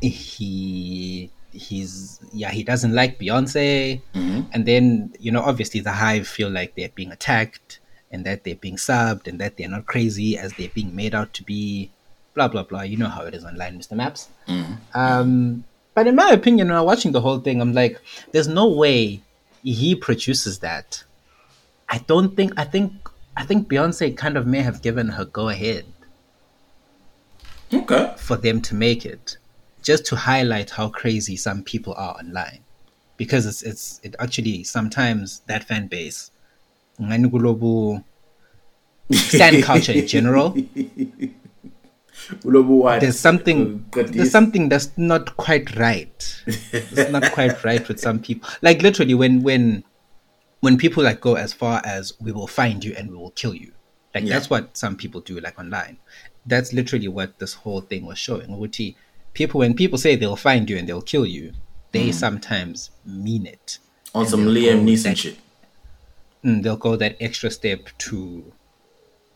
he 0.00 1.30
he's 1.52 2.18
yeah 2.32 2.50
he 2.50 2.62
doesn't 2.64 2.94
like 2.94 3.18
Beyonce, 3.18 4.00
Mm-hmm. 4.14 4.40
and 4.52 4.66
then 4.66 5.12
you 5.20 5.30
know 5.32 5.40
obviously 5.40 5.80
the 5.80 5.92
Hive 5.92 6.26
feel 6.28 6.50
like 6.50 6.74
they're 6.74 6.88
being 6.94 7.12
attacked 7.12 7.80
and 8.14 8.24
that 8.24 8.44
they're 8.44 8.54
being 8.66 8.76
subbed 8.76 9.26
and 9.28 9.38
that 9.40 9.56
they're 9.56 9.68
not 9.68 9.84
crazy 9.86 10.38
as 10.38 10.52
they're 10.54 10.70
being 10.80 10.94
made 10.96 11.14
out 11.14 11.32
to 11.34 11.42
be. 11.44 11.90
Blah 12.34 12.48
blah 12.48 12.62
blah. 12.64 12.82
You 12.82 12.96
know 12.96 13.08
how 13.16 13.22
it 13.22 13.34
is 13.34 13.44
online, 13.44 13.78
Mr. 13.78 13.92
Maps. 13.96 14.28
Um, 14.94 15.64
but 15.94 16.06
in 16.06 16.14
my 16.16 16.30
opinion, 16.30 16.68
when 16.68 16.76
I'm 16.76 16.84
watching 16.84 17.12
the 17.12 17.20
whole 17.20 17.38
thing, 17.40 17.60
I'm 17.60 17.72
like, 17.74 18.00
there's 18.32 18.48
no 18.48 18.66
way 18.68 19.20
he 19.62 19.94
produces 19.94 20.58
that. 20.60 21.04
I 21.88 21.98
don't 21.98 22.34
think. 22.36 22.52
I 22.56 22.64
think. 22.64 22.92
I 23.36 23.44
think 23.44 23.68
Beyonce 23.68 24.16
kind 24.16 24.36
of 24.36 24.46
may 24.46 24.62
have 24.62 24.80
given 24.80 25.08
her 25.08 25.24
go 25.24 25.48
ahead 25.48 25.84
Okay. 27.72 28.14
for 28.16 28.36
them 28.36 28.60
to 28.62 28.74
make 28.74 29.04
it, 29.04 29.36
just 29.82 30.06
to 30.06 30.16
highlight 30.16 30.70
how 30.70 30.88
crazy 30.88 31.36
some 31.36 31.62
people 31.64 31.94
are 31.96 32.14
online, 32.16 32.60
because 33.16 33.44
it's 33.46 33.62
it's 33.62 34.00
it 34.04 34.14
actually 34.20 34.62
sometimes 34.64 35.40
that 35.46 35.64
fan 35.64 35.88
base, 35.88 36.30
ngani 37.00 37.30
kulobu- 37.30 38.02
fan 39.12 39.62
culture 39.62 39.92
in 39.92 40.06
general. 40.06 40.54
There's 43.00 43.18
something 43.18 43.84
uh, 43.96 44.02
there's 44.06 44.30
something 44.30 44.68
that's 44.68 44.90
not 44.96 45.36
quite 45.36 45.76
right. 45.76 46.42
It's 46.46 47.10
not 47.10 47.32
quite 47.32 47.62
right 47.64 47.86
with 47.86 48.00
some 48.00 48.18
people. 48.18 48.48
Like 48.62 48.82
literally, 48.82 49.14
when 49.14 49.42
when 49.42 49.84
when 50.60 50.78
people 50.78 51.02
like 51.04 51.20
go 51.20 51.34
as 51.34 51.52
far 51.52 51.82
as 51.84 52.14
we 52.20 52.32
will 52.32 52.46
find 52.46 52.82
you 52.82 52.94
and 52.96 53.10
we 53.10 53.16
will 53.16 53.32
kill 53.32 53.54
you. 53.54 53.72
Like 54.14 54.24
Yeah. 54.24 54.34
that's 54.34 54.48
what 54.48 54.76
some 54.76 54.96
people 54.96 55.20
do 55.20 55.38
like 55.40 55.58
online. 55.58 55.98
That's 56.46 56.72
literally 56.72 57.08
what 57.08 57.38
this 57.38 57.52
whole 57.52 57.80
thing 57.82 58.06
was 58.06 58.18
showing. 58.18 58.48
People 59.34 59.58
when 59.58 59.74
people 59.74 59.98
say 59.98 60.16
they'll 60.16 60.36
find 60.36 60.70
you 60.70 60.78
and 60.78 60.88
they'll 60.88 61.02
kill 61.02 61.26
you, 61.26 61.52
they 61.92 62.06
hmm. 62.06 62.12
sometimes 62.12 62.90
mean 63.04 63.46
it. 63.46 63.78
on 64.14 64.26
some 64.26 64.46
Liam 64.46 64.84
Neeson 64.84 65.16
shit. 65.16 65.36
Mm, 66.44 66.62
they'll 66.62 66.76
go 66.76 66.96
that 66.96 67.16
extra 67.20 67.50
step 67.50 67.88
to 67.98 68.52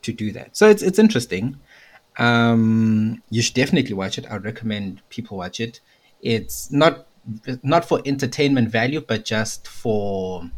to 0.02 0.12
do 0.12 0.32
that. 0.32 0.56
So 0.56 0.68
it's 0.68 0.82
it's 0.82 0.98
interesting. 0.98 1.58
Um, 2.18 3.22
you 3.30 3.42
should 3.42 3.54
definitely 3.54 3.94
watch 3.94 4.18
it. 4.18 4.26
I 4.26 4.34
would 4.34 4.44
recommend 4.44 5.02
people 5.08 5.38
watch 5.38 5.60
it. 5.60 5.80
It's 6.20 6.70
not 6.72 7.06
not 7.62 7.84
for 7.84 8.00
entertainment 8.04 8.70
value, 8.70 9.00
but 9.00 9.24
just 9.24 9.68
for 9.68 10.50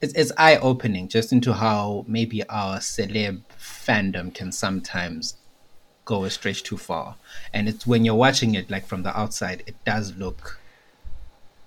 it's, 0.00 0.12
it's 0.14 0.32
eye 0.36 0.56
opening, 0.56 1.08
just 1.08 1.32
into 1.32 1.52
how 1.52 2.04
maybe 2.06 2.46
our 2.48 2.78
celeb 2.78 3.42
fandom 3.58 4.34
can 4.34 4.52
sometimes 4.52 5.36
go 6.04 6.24
a 6.24 6.30
stretch 6.30 6.62
too 6.62 6.76
far. 6.76 7.16
And 7.52 7.68
it's 7.68 7.86
when 7.86 8.04
you're 8.04 8.14
watching 8.14 8.54
it 8.54 8.70
like 8.70 8.86
from 8.86 9.02
the 9.02 9.18
outside, 9.18 9.62
it 9.66 9.76
does 9.84 10.14
look 10.16 10.60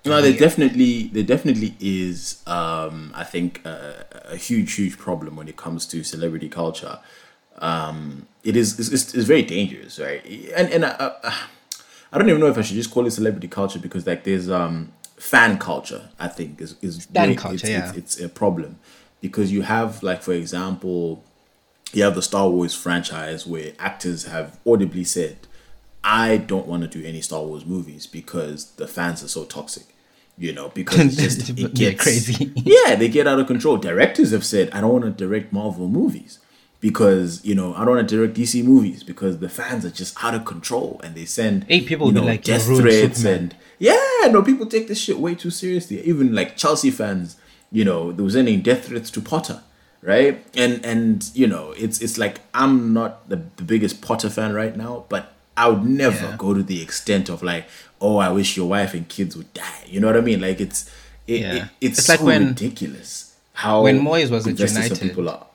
No, 0.07 0.21
there 0.21 0.33
definitely 0.37 1.07
there 1.07 1.23
definitely 1.23 1.75
is. 1.79 2.41
Um, 2.47 3.11
I 3.15 3.23
think 3.23 3.65
a, 3.65 4.05
a 4.31 4.35
huge 4.35 4.73
huge 4.73 4.97
problem 4.97 5.35
when 5.35 5.47
it 5.47 5.57
comes 5.57 5.85
to 5.87 6.03
celebrity 6.03 6.49
culture. 6.49 6.99
Um, 7.59 8.27
it 8.43 8.55
is 8.55 8.79
it's, 8.79 8.89
it's, 8.89 9.15
it's 9.15 9.27
very 9.27 9.43
dangerous, 9.43 9.99
right? 9.99 10.23
And 10.55 10.71
and 10.71 10.85
I, 10.85 11.11
I, 11.23 11.35
I 12.11 12.17
don't 12.17 12.29
even 12.29 12.41
know 12.41 12.47
if 12.47 12.57
I 12.57 12.61
should 12.61 12.75
just 12.75 12.91
call 12.91 13.05
it 13.05 13.11
celebrity 13.11 13.47
culture 13.47 13.79
because 13.79 14.05
like 14.05 14.23
there's 14.23 14.49
um 14.49 14.93
fan 15.17 15.57
culture. 15.57 16.09
I 16.19 16.27
think 16.27 16.61
is 16.61 16.75
is 16.81 17.05
Fan 17.05 17.35
culture, 17.35 17.55
it's, 17.55 17.69
yeah. 17.69 17.89
it's, 17.89 17.97
it's 17.97 18.21
a 18.21 18.29
problem 18.29 18.79
because 19.21 19.51
you 19.51 19.63
have 19.63 20.03
like 20.03 20.21
for 20.21 20.33
example 20.33 21.23
you 21.93 22.03
have 22.03 22.15
the 22.15 22.21
Star 22.21 22.49
Wars 22.49 22.73
franchise 22.73 23.47
where 23.47 23.73
actors 23.79 24.25
have 24.25 24.59
audibly 24.65 25.03
said, 25.03 25.37
I 26.03 26.37
don't 26.37 26.67
want 26.67 26.83
to 26.83 26.87
do 26.87 27.05
any 27.05 27.21
Star 27.21 27.43
Wars 27.43 27.65
movies 27.65 28.07
because 28.07 28.71
the 28.71 28.87
fans 28.87 29.23
are 29.23 29.27
so 29.27 29.45
toxic. 29.45 29.85
You 30.37 30.53
know, 30.53 30.69
because 30.69 31.17
it's 31.17 31.35
just 31.47 31.49
it 31.59 31.73
gets 31.73 32.01
crazy. 32.03 32.51
yeah, 32.55 32.95
they 32.95 33.09
get 33.09 33.27
out 33.27 33.39
of 33.39 33.47
control. 33.47 33.77
Directors 33.77 34.31
have 34.31 34.45
said, 34.45 34.69
I 34.71 34.81
don't 34.81 34.91
want 34.93 35.05
to 35.05 35.11
direct 35.11 35.51
Marvel 35.51 35.87
movies 35.87 36.39
because, 36.79 37.43
you 37.43 37.55
know, 37.55 37.73
I 37.73 37.79
don't 37.85 37.95
want 37.95 38.07
to 38.07 38.15
direct 38.15 38.35
DC 38.37 38.63
movies 38.63 39.03
because 39.03 39.39
the 39.39 39.49
fans 39.49 39.83
are 39.83 39.89
just 39.89 40.15
out 40.23 40.35
of 40.35 40.45
control 40.45 41.01
and 41.03 41.15
they 41.15 41.25
send 41.25 41.63
Hey, 41.63 41.81
people 41.81 42.07
you 42.07 42.13
be 42.13 42.19
know, 42.21 42.25
like, 42.27 42.43
death 42.43 42.65
threats 42.65 43.17
Superman." 43.17 43.39
and 43.43 43.55
yeah, 43.79 43.97
no, 44.31 44.43
people 44.43 44.65
take 44.67 44.87
this 44.87 44.99
shit 44.99 45.19
way 45.19 45.33
too 45.35 45.49
seriously. 45.49 46.01
Even 46.01 46.33
like 46.35 46.55
Chelsea 46.55 46.91
fans, 46.91 47.37
you 47.71 47.83
know, 47.83 48.11
they 48.11 48.21
were 48.23 48.29
sending 48.29 48.61
death 48.61 48.85
threats 48.85 49.09
to 49.11 49.21
Potter, 49.21 49.61
right? 50.01 50.43
And 50.55 50.83
and 50.85 51.29
you 51.33 51.47
know, 51.47 51.71
it's 51.77 51.99
it's 52.01 52.17
like 52.17 52.41
I'm 52.53 52.93
not 52.93 53.27
the, 53.29 53.41
the 53.55 53.63
biggest 53.63 54.01
Potter 54.01 54.29
fan 54.29 54.53
right 54.53 54.75
now, 54.75 55.05
but 55.09 55.33
I 55.57 55.67
would 55.69 55.83
never 55.85 56.27
Yeah. 56.27 56.35
go 56.37 56.53
to 56.53 56.63
the 56.63 56.81
extent 56.81 57.29
of 57.29 57.41
like, 57.43 57.65
oh, 57.99 58.17
I 58.17 58.29
wish 58.29 58.55
your 58.55 58.69
wife 58.69 58.93
and 58.93 59.07
kids 59.09 59.35
would 59.35 59.51
die. 59.53 59.83
You 59.87 59.99
know 59.99 60.07
what 60.07 60.15
I 60.17 60.21
mean? 60.21 60.39
Like 60.41 60.61
it's 60.61 60.89
it, 61.27 61.41
Yeah. 61.41 61.55
it- 61.55 61.63
it's, 61.81 61.99
It's 61.99 62.09
like 62.09 62.19
so 62.19 62.25
when- 62.25 62.47
ridiculous 62.49 63.33
how 63.53 63.81
when 63.83 63.99
Moyes 63.99 64.29
was 64.29 64.45
at 64.47 64.57
United, 64.59 64.99
people 65.01 65.27
are. 65.29 65.47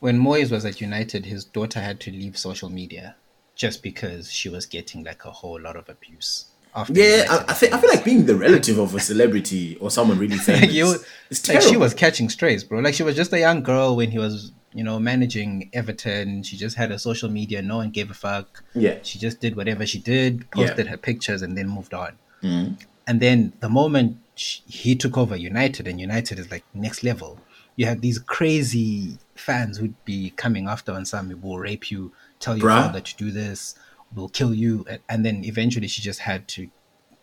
when 0.00 0.18
Moyes 0.18 0.50
was 0.50 0.64
at 0.64 0.80
United, 0.80 1.26
his 1.26 1.44
daughter 1.44 1.80
had 1.80 2.00
to 2.00 2.10
leave 2.10 2.36
social 2.38 2.70
media 2.70 3.14
just 3.54 3.82
because 3.82 4.32
she 4.32 4.48
was 4.48 4.64
getting 4.66 5.04
like 5.04 5.24
a 5.26 5.30
whole 5.30 5.60
lot 5.60 5.76
of 5.76 5.88
abuse. 5.90 6.46
Yeah, 6.88 7.26
I, 7.28 7.50
I, 7.50 7.54
feel, 7.54 7.74
I 7.74 7.80
feel 7.80 7.90
like 7.90 8.04
being 8.04 8.24
the 8.26 8.36
relative 8.46 8.78
of 8.78 8.94
a 8.94 9.00
celebrity 9.00 9.76
or 9.80 9.90
someone 9.90 10.18
really 10.18 10.38
famous. 10.48 10.62
like, 10.62 10.72
you, 10.72 10.96
it's 11.30 11.46
like 11.48 11.60
she 11.60 11.76
was 11.76 11.92
catching 11.92 12.30
strays, 12.30 12.64
bro. 12.64 12.78
Like 12.80 12.94
she 12.94 13.02
was 13.02 13.16
just 13.16 13.32
a 13.34 13.38
young 13.40 13.62
girl 13.62 13.96
when 13.96 14.10
he 14.12 14.18
was, 14.18 14.52
you 14.72 14.84
know, 14.84 14.98
managing 14.98 15.70
Everton. 15.72 16.42
She 16.42 16.56
just 16.56 16.76
had 16.76 16.90
a 16.92 16.98
social 16.98 17.28
media. 17.28 17.60
No 17.62 17.78
one 17.78 17.90
gave 17.90 18.10
a 18.10 18.14
fuck. 18.14 18.62
Yeah. 18.74 18.98
She 19.02 19.18
just 19.18 19.40
did 19.40 19.56
whatever 19.56 19.84
she 19.86 19.98
did, 19.98 20.50
posted 20.50 20.76
Yeah. 20.78 20.82
Mm-hmm. 20.84 20.90
her 20.92 20.96
pictures, 20.96 21.42
and 21.42 21.56
then 21.58 21.68
moved 21.68 21.94
on. 21.94 22.12
And 22.42 23.20
then 23.20 23.52
the 23.60 23.68
moment 23.68 24.18
sh 24.36 24.60
he 24.66 24.94
took 24.94 25.18
over 25.18 25.36
United, 25.36 25.86
and 25.88 26.00
United 26.00 26.38
is 26.38 26.50
like 26.50 26.64
next 26.74 27.02
level, 27.02 27.38
you 27.76 27.86
have 27.86 28.00
these 28.00 28.18
crazy 28.18 29.18
fans 29.34 29.78
who'd 29.78 29.94
be 30.04 30.30
coming 30.36 30.66
after 30.68 30.92
on 30.92 31.04
some 31.04 31.26
will 31.42 31.58
rape 31.58 31.90
you, 31.90 32.12
tell 32.38 32.56
your 32.56 32.68
Bruh. 32.68 32.82
father 32.86 33.00
to 33.00 33.16
do 33.16 33.30
this, 33.30 33.74
will 34.14 34.28
kill 34.28 34.54
you, 34.54 34.84
and, 34.88 35.00
and 35.08 35.24
then 35.26 35.44
eventually 35.44 35.88
she 35.88 36.00
just 36.02 36.20
had 36.20 36.46
to 36.48 36.68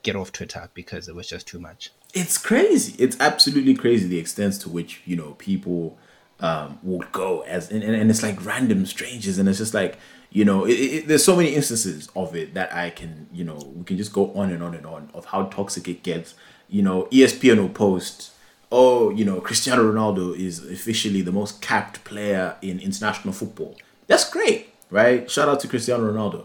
get 0.03 0.15
off 0.15 0.31
Twitter 0.31 0.69
because 0.73 1.07
it 1.07 1.15
was 1.15 1.27
just 1.27 1.47
too 1.47 1.59
much. 1.59 1.91
it's 2.13 2.37
crazy. 2.37 2.93
It's 2.97 3.17
absolutely 3.19 3.75
crazy 3.75 4.07
the 4.07 4.17
extent 4.19 4.53
to 4.61 4.69
which 4.69 5.01
you 5.05 5.15
know 5.15 5.31
people 5.37 5.97
um, 6.39 6.79
will 6.83 7.03
go 7.11 7.41
as 7.41 7.71
and, 7.71 7.83
and, 7.83 8.09
it's 8.09 8.21
like 8.21 8.43
random 8.45 8.85
strangers, 8.85 9.37
and 9.37 9.49
it's 9.49 9.57
just 9.57 9.73
like 9.73 9.97
you 10.29 10.45
know 10.45 10.65
it, 10.65 10.73
it, 10.73 11.07
there's 11.07 11.23
so 11.23 11.35
many 11.35 11.55
instances 11.55 12.09
of 12.15 12.35
it 12.35 12.53
that 12.53 12.73
I 12.73 12.91
can 12.91 13.27
you 13.33 13.43
know 13.43 13.57
we 13.75 13.83
can 13.83 13.97
just 13.97 14.13
go 14.13 14.31
on 14.33 14.51
and 14.51 14.61
on 14.61 14.75
and 14.75 14.85
on 14.85 15.09
of 15.13 15.25
how 15.25 15.43
toxic 15.45 15.87
it 15.87 16.03
gets. 16.03 16.35
You 16.69 16.81
know, 16.81 17.03
ESPN 17.11 17.57
will 17.57 17.69
post. 17.69 18.31
Oh, 18.69 19.09
you 19.11 19.23
know, 19.23 19.39
Cristiano 19.39 19.89
Ronaldo 19.89 20.37
is 20.37 20.59
officially 20.69 21.21
the 21.21 21.31
most 21.31 21.61
capped 21.61 22.03
player 22.03 22.57
in 22.61 22.81
international 22.81 23.33
football. 23.33 23.77
That's 24.07 24.29
great, 24.29 24.73
right? 24.89 25.31
Shout 25.31 25.47
out 25.47 25.61
to 25.61 25.69
Cristiano 25.69 26.11
Ronaldo 26.11 26.43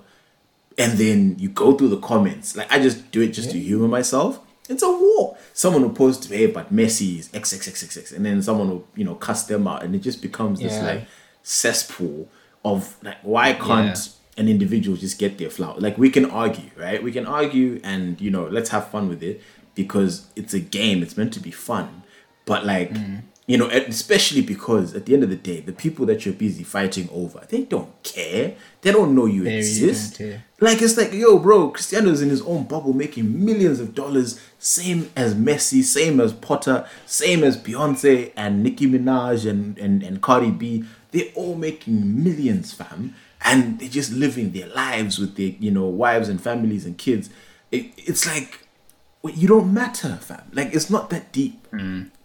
and 0.79 0.99
then 0.99 1.37
you 1.39 1.49
go 1.49 1.77
through 1.77 1.89
the 1.89 1.99
comments. 1.99 2.57
Like 2.57 2.71
I 2.73 2.79
just 2.79 3.11
do 3.11 3.21
it 3.21 3.29
just 3.29 3.51
to 3.51 3.59
humor 3.59 3.89
myself. 3.89 4.41
It's 4.69 4.83
a 4.83 4.91
war. 4.91 5.37
Someone 5.55 5.83
will 5.83 5.91
post, 5.91 6.29
"Hey, 6.29 6.47
but 6.47 6.73
Messi 6.73 7.19
is 7.19 7.29
XXXXX," 7.31 8.13
and 8.15 8.25
then 8.25 8.41
someone 8.43 8.69
will, 8.71 8.85
you 8.95 9.05
know, 9.05 9.15
cuss 9.17 9.45
them 9.45 9.67
out, 9.67 9.83
and 9.83 9.95
it 9.95 9.99
just 10.03 10.23
becomes 10.23 10.61
this 10.61 10.73
Yeah. 10.75 10.87
like 10.87 11.07
cesspool 11.43 12.29
of 12.65 12.97
like, 13.03 13.19
why 13.23 13.53
can't 13.55 13.99
an 14.37 14.49
individual 14.49 14.97
just 14.97 15.19
get 15.19 15.39
their 15.39 15.51
flower? 15.51 15.75
Like 15.79 15.99
we 15.99 16.11
can 16.11 16.27
argue, 16.27 16.71
right? 16.77 17.03
We 17.03 17.13
can 17.13 17.27
argue, 17.27 17.81
and 17.83 18.21
you 18.21 18.31
know, 18.31 18.47
let's 18.47 18.71
have 18.71 18.89
fun 18.89 19.09
with 19.09 19.23
it 19.23 19.43
because 19.75 20.27
it's 20.37 20.55
a 20.55 20.61
game. 20.61 21.03
It's 21.03 21.17
meant 21.17 21.33
to 21.35 21.41
be 21.41 21.51
fun, 21.51 22.03
but 22.47 22.65
like. 22.65 22.93
Mm. 22.95 23.23
You 23.53 23.59
know, 23.59 23.69
especially 23.69 24.41
because 24.41 24.95
at 24.95 25.05
the 25.05 25.13
end 25.13 25.25
of 25.25 25.29
the 25.29 25.37
day, 25.37 25.61
the 25.61 25.75
people 25.75 26.07
that 26.07 26.25
you're 26.25 26.33
busy 26.33 26.65
fighting 26.65 27.07
over, 27.13 27.45
they 27.51 27.65
don't 27.65 28.03
care. 28.03 28.55
They 28.81 28.93
don't 28.93 29.15
know 29.15 29.27
you 29.27 29.45
They 29.45 29.59
exist. 29.59 30.19
Like 30.59 30.81
it's 30.81 30.97
like, 30.97 31.13
yo, 31.13 31.39
bro, 31.39 31.69
Cristiano's 31.69 32.23
in 32.23 32.31
his 32.31 32.41
own 32.43 32.65
bubble 32.65 32.95
making 32.95 33.45
millions 33.45 33.79
of 33.79 33.95
dollars, 33.95 34.41
same 34.59 35.11
as 35.15 35.35
Messi, 35.35 35.83
same 35.83 36.19
as 36.19 36.33
Potter, 36.33 36.89
same 37.05 37.45
as 37.45 37.59
Beyonce 37.59 38.33
and 38.39 38.63
Nicki 38.63 38.87
Minaj 38.87 39.45
and, 39.49 39.77
and, 39.77 40.03
and 40.03 40.23
Cardi 40.23 40.51
B. 40.51 40.85
They're 41.11 41.31
all 41.35 41.55
making 41.55 42.25
millions, 42.25 42.73
fam. 42.73 43.15
And 43.45 43.79
they're 43.79 43.91
just 43.91 44.13
living 44.13 44.53
their 44.53 44.69
lives 44.69 45.19
with 45.19 45.37
their, 45.37 45.49
you 45.59 45.71
know, 45.71 45.85
wives 45.85 46.31
and 46.31 46.41
families 46.41 46.87
and 46.87 46.97
kids. 46.97 47.29
It, 47.71 47.93
it's 47.99 48.25
like 48.27 48.62
wait, 49.23 49.37
you 49.37 49.49
don't 49.49 49.73
matter, 49.73 50.17
fam. 50.21 50.43
Like 50.53 50.75
it's 50.75 50.91
not 50.91 51.11
that 51.11 51.33
deep. 51.33 51.67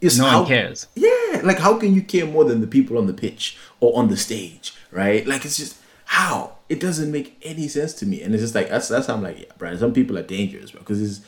It's 0.01 0.15
Mm. 0.17 0.19
No 0.19 0.39
one 0.39 0.47
cares. 0.47 0.87
Yeah, 0.95 1.41
like 1.43 1.59
how 1.59 1.77
can 1.77 1.93
you 1.93 2.01
care 2.01 2.25
more 2.25 2.43
than 2.43 2.61
the 2.61 2.67
people 2.67 2.97
on 2.97 3.07
the 3.07 3.13
pitch 3.13 3.57
or 3.79 3.97
on 3.97 4.09
the 4.09 4.17
stage, 4.17 4.73
right? 4.91 5.25
Like 5.25 5.45
it's 5.45 5.57
just 5.57 5.77
how 6.05 6.57
it 6.69 6.79
doesn't 6.79 7.11
make 7.11 7.37
any 7.43 7.67
sense 7.67 7.93
to 7.95 8.05
me, 8.05 8.21
and 8.21 8.33
it's 8.33 8.43
just 8.43 8.55
like 8.55 8.69
that's 8.69 8.87
that's 8.87 9.07
how 9.07 9.13
I'm 9.15 9.23
like, 9.23 9.39
yeah, 9.39 9.45
bro. 9.57 9.75
Some 9.77 9.93
people 9.93 10.17
are 10.17 10.23
dangerous, 10.23 10.71
bro, 10.71 10.79
because 10.81 11.01
it's 11.01 11.25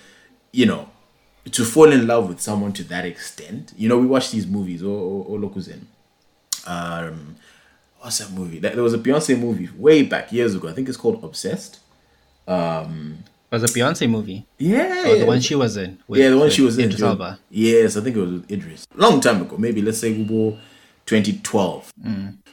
you 0.52 0.66
know 0.66 0.90
to 1.52 1.64
fall 1.64 1.92
in 1.92 2.06
love 2.06 2.28
with 2.28 2.42
someone 2.42 2.74
to 2.74 2.84
that 2.86 3.06
extent. 3.06 3.74
You 3.78 3.88
know, 3.90 3.98
we 3.98 4.06
watch 4.06 4.32
these 4.32 4.48
movies 4.48 4.84
or 4.84 4.98
or, 4.98 5.26
or 5.26 5.40
Lokuzen. 5.40 5.82
Um, 6.68 7.36
what's 8.00 8.18
that 8.20 8.32
movie? 8.32 8.60
There 8.60 8.74
there 8.74 8.84
was 8.84 8.94
a 8.94 8.98
Beyonce 9.00 9.40
movie 9.40 9.70
way 9.78 10.04
back 10.04 10.32
years 10.32 10.56
ago. 10.56 10.68
I 10.68 10.74
think 10.74 10.88
it's 10.90 10.98
called 10.98 11.24
Obsessed. 11.24 11.80
It 13.52 13.56
was 13.56 13.64
a 13.64 13.68
Beyonce 13.80 14.08
movie. 14.10 14.46
Yeah, 14.60 15.04
Oh, 15.08 15.18
the 15.20 15.26
one 15.26 15.42
she 15.42 15.56
was 15.56 15.76
in. 15.76 15.98
with- 16.08 16.20
yeah, 16.20 16.30
the 16.30 16.38
one 16.38 16.50
she 16.52 16.62
was 16.62 16.78
in. 16.78 16.86
Idris 16.86 17.02
Elba. 17.02 17.40
Yes, 17.50 17.98
I 17.98 18.02
think 18.02 18.16
it 18.16 18.20
was 18.20 18.32
with 18.32 18.52
Idris. 18.52 18.86
Long 18.96 19.20
time 19.22 19.42
ago, 19.42 19.58
maybe 19.58 19.82
let's 19.82 19.98
say 19.98 20.14
Google 20.14 20.60
2012. 21.06 21.92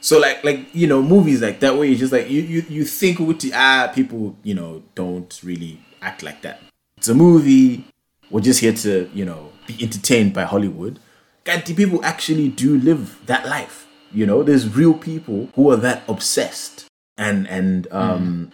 So 0.01 0.19
like 0.19 0.43
like 0.43 0.73
you 0.73 0.87
know 0.87 1.01
movies 1.01 1.41
like 1.41 1.59
that 1.59 1.75
where 1.75 1.85
you 1.87 1.95
just 1.95 2.11
like 2.13 2.29
you 2.29 2.41
you 2.41 2.65
you 2.69 2.83
think 2.85 3.19
with 3.19 3.43
ah 3.53 3.91
people 3.93 4.35
you 4.43 4.53
know 4.53 4.83
don't 4.95 5.39
really 5.43 5.79
act 6.01 6.23
like 6.23 6.41
that. 6.41 6.61
It's 6.97 7.07
a 7.07 7.13
movie. 7.15 7.85
We're 8.31 8.41
just 8.41 8.59
here 8.59 8.73
to 8.73 9.09
you 9.13 9.25
know 9.25 9.51
be 9.67 9.77
entertained 9.81 10.33
by 10.33 10.43
Hollywood. 10.43 10.99
God, 11.43 11.65
the 11.65 11.73
people 11.73 12.03
actually 12.03 12.49
do 12.49 12.77
live 12.77 13.19
that 13.25 13.45
life. 13.47 13.87
You 14.11 14.25
know, 14.25 14.43
there's 14.43 14.75
real 14.75 14.93
people 14.93 15.49
who 15.55 15.69
are 15.71 15.77
that 15.77 16.03
obsessed 16.07 16.85
and 17.17 17.47
and 17.47 17.87
um 17.91 18.51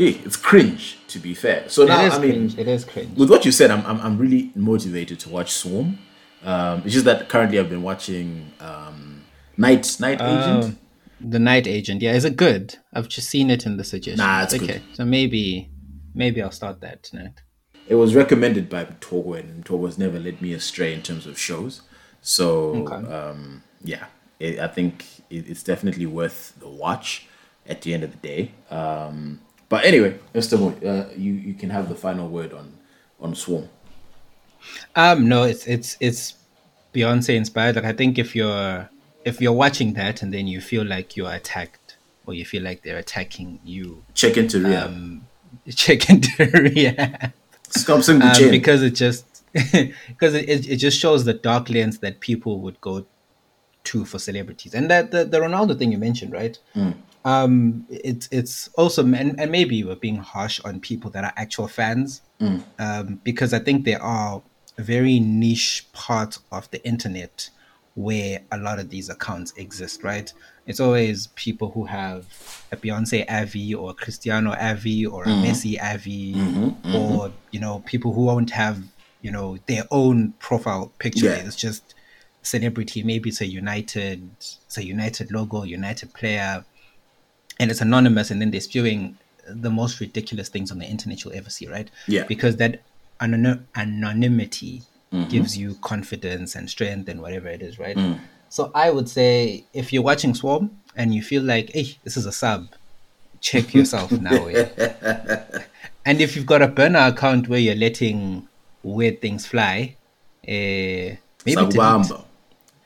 yeah, 0.00 0.16
it's 0.24 0.36
cringe 0.36 0.96
to 1.08 1.18
be 1.18 1.34
fair. 1.34 1.68
So 1.68 1.84
now 1.84 2.02
it 2.02 2.06
is 2.06 2.14
I 2.14 2.18
mean 2.20 2.30
cringe. 2.32 2.58
It 2.58 2.68
is 2.68 2.84
cringe. 2.84 3.18
with 3.18 3.28
what 3.28 3.44
you 3.44 3.52
said, 3.52 3.70
I'm, 3.70 3.84
I'm, 3.84 4.00
I'm 4.00 4.16
really 4.18 4.50
motivated 4.54 5.20
to 5.20 5.28
watch 5.28 5.52
Swarm. 5.52 5.98
Um, 6.42 6.82
it's 6.84 6.94
just 6.94 7.04
that 7.04 7.28
currently 7.28 7.58
I've 7.58 7.68
been 7.68 7.82
watching 7.82 8.50
um, 8.60 9.22
Night 9.58 9.96
Night 10.00 10.20
Agent. 10.22 10.64
Um, 10.64 10.78
the 11.20 11.38
Night 11.38 11.66
Agent. 11.66 12.00
Yeah, 12.00 12.14
is 12.14 12.24
it 12.24 12.36
good? 12.36 12.76
I've 12.94 13.08
just 13.08 13.28
seen 13.28 13.50
it 13.50 13.66
in 13.66 13.76
the 13.76 13.84
suggestions. 13.84 14.18
Nah, 14.18 14.42
it's 14.44 14.54
okay. 14.54 14.66
good. 14.66 14.82
So 14.94 15.04
maybe, 15.04 15.68
maybe 16.14 16.40
I'll 16.42 16.50
start 16.50 16.80
that 16.80 17.02
tonight. 17.02 17.42
It 17.86 17.96
was 17.96 18.14
recommended 18.14 18.70
by 18.70 18.84
Togo, 19.00 19.34
and 19.34 19.66
Togo's 19.66 19.98
never 19.98 20.18
led 20.18 20.40
me 20.40 20.54
astray 20.54 20.94
in 20.94 21.02
terms 21.02 21.26
of 21.26 21.38
shows. 21.38 21.82
So 22.22 22.86
Okay. 22.86 23.12
um, 23.12 23.62
yeah, 23.84 24.06
it, 24.38 24.60
I 24.60 24.68
think 24.68 25.04
it, 25.28 25.50
it's 25.50 25.62
definitely 25.62 26.06
worth 26.06 26.54
the 26.58 26.68
watch 26.68 27.26
at 27.66 27.82
the 27.82 27.92
end 27.92 28.02
of 28.04 28.12
the 28.12 28.18
day. 28.18 28.52
Um, 28.70 29.40
but 29.70 29.84
anyway, 29.86 30.18
Mr. 30.34 30.58
Moy, 30.60 30.86
uh, 30.86 31.08
you 31.16 31.32
you 31.32 31.54
can 31.54 31.70
have 31.70 31.88
the 31.88 31.94
final 31.94 32.28
word 32.28 32.52
on 32.52 32.74
on 33.18 33.34
Swarm. 33.34 33.68
Um, 34.94 35.26
no, 35.28 35.44
it's 35.44 35.66
it's 35.66 35.96
it's 36.00 36.34
Beyonce 36.92 37.34
inspired. 37.36 37.76
Like 37.76 37.86
I 37.86 37.94
think 37.94 38.18
if 38.18 38.36
you're 38.36 38.90
if 39.24 39.40
you're 39.40 39.52
watching 39.64 39.94
that 39.94 40.20
and 40.22 40.34
then 40.34 40.46
you 40.46 40.60
feel 40.60 40.84
like 40.84 41.16
you're 41.16 41.32
attacked 41.32 41.96
or 42.26 42.34
you 42.34 42.44
feel 42.44 42.62
like 42.62 42.82
they're 42.82 42.98
attacking 42.98 43.60
you, 43.64 44.04
Check 44.14 44.36
into 44.36 44.60
Rehab. 44.62 44.88
um, 44.88 45.26
check 45.74 46.10
into 46.10 46.44
rehab. 46.52 47.32
Sing 47.70 48.20
um, 48.22 48.50
because 48.50 48.82
it 48.82 48.90
just 48.94 49.24
because 49.52 50.34
it, 50.34 50.48
it, 50.48 50.68
it 50.68 50.76
just 50.76 50.98
shows 50.98 51.24
the 51.24 51.34
dark 51.34 51.70
lens 51.70 51.98
that 52.00 52.20
people 52.20 52.60
would 52.60 52.80
go 52.80 53.06
to 53.84 54.04
for 54.04 54.18
celebrities 54.18 54.74
and 54.74 54.90
that 54.90 55.10
the, 55.10 55.24
the 55.24 55.38
ronaldo 55.38 55.76
thing 55.78 55.90
you 55.90 55.98
mentioned 55.98 56.32
right 56.32 56.58
um 57.24 57.84
it's 57.90 58.28
it's 58.30 58.68
also 58.76 59.04
and, 59.04 59.38
and 59.38 59.50
maybe 59.50 59.84
we're 59.84 59.94
being 59.96 60.16
harsh 60.16 60.60
on 60.64 60.80
people 60.80 61.10
that 61.10 61.22
are 61.24 61.32
actual 61.36 61.68
fans 61.68 62.22
um 62.78 63.20
because 63.22 63.52
i 63.52 63.58
think 63.58 63.84
there 63.84 64.02
are 64.02 64.42
a 64.78 64.82
very 64.82 65.20
niche 65.20 65.86
part 65.92 66.38
of 66.50 66.70
the 66.70 66.82
internet 66.86 67.50
where 67.94 68.40
a 68.52 68.58
lot 68.58 68.78
of 68.78 68.88
these 68.88 69.08
accounts 69.10 69.52
exist 69.56 70.02
right? 70.02 70.32
It's 70.66 70.80
always 70.80 71.26
people 71.28 71.70
who 71.72 71.84
have 71.86 72.26
a 72.70 72.76
beyonce 72.76 73.28
avi 73.28 73.74
or 73.74 73.90
a 73.90 73.94
cristiano 73.94 74.52
avi 74.52 75.04
or 75.04 75.24
a 75.24 75.26
messi 75.26 75.76
avi 75.82 76.34
or 76.94 77.32
you 77.50 77.60
know 77.60 77.82
people 77.86 78.12
who 78.12 78.22
won't 78.22 78.50
have 78.50 78.78
you 79.20 79.30
know 79.30 79.58
their 79.66 79.84
own 79.90 80.32
profile 80.38 80.92
picture. 80.98 81.26
Yeah. 81.26 81.46
it's 81.46 81.56
just 81.56 81.94
celebrity. 82.42 83.02
Maybe 83.02 83.28
it's 83.30 83.40
a 83.40 83.46
united 83.46 84.30
it's 84.38 84.78
a 84.78 84.84
united 84.84 85.30
logo 85.32 85.64
united 85.64 86.14
player 86.14 86.64
and 87.60 87.70
it's 87.70 87.80
anonymous 87.80 88.30
and 88.32 88.40
then 88.40 88.50
they're 88.50 88.60
spewing 88.60 89.16
the 89.46 89.70
most 89.70 90.00
ridiculous 90.00 90.48
things 90.48 90.70
on 90.72 90.78
the 90.78 90.86
internet 90.86 91.22
you'll 91.24 91.34
ever 91.34 91.50
see 91.50 91.66
right 91.68 91.88
Yeah. 92.08 92.24
because 92.24 92.56
that 92.56 92.80
anonym- 93.20 93.62
anonymity 93.76 94.82
gives 95.28 95.58
you 95.58 95.74
confidence 95.82 96.54
and 96.54 96.70
strength 96.70 97.08
and 97.08 97.20
whatever 97.20 97.48
it 97.48 97.62
is 97.62 97.78
right 97.78 97.98
so 98.48 98.70
i 98.74 98.90
would 98.90 99.08
say 99.08 99.64
if 99.72 99.92
you're 99.92 100.02
watching 100.04 100.34
swarm 100.34 100.70
and 100.96 101.14
you 101.14 101.22
feel 101.22 101.42
like 101.42 101.70
hey 101.72 101.98
this 102.04 102.16
is 102.16 102.26
a 102.26 102.32
sub 102.32 102.68
check 103.40 103.74
yourself 103.78 104.10
now 104.12 104.46
eh? 104.46 104.68
and 106.06 106.20
if 106.20 106.36
you've 106.36 106.46
got 106.46 106.62
a 106.62 106.68
burner 106.68 107.00
account 107.00 107.48
where 107.48 107.58
you're 107.58 107.74
letting 107.74 108.46
weird 108.84 109.20
things 109.20 109.46
fly 109.46 109.96
uh, 110.46 110.48
maybe 110.48 111.18
delete. 111.70 112.10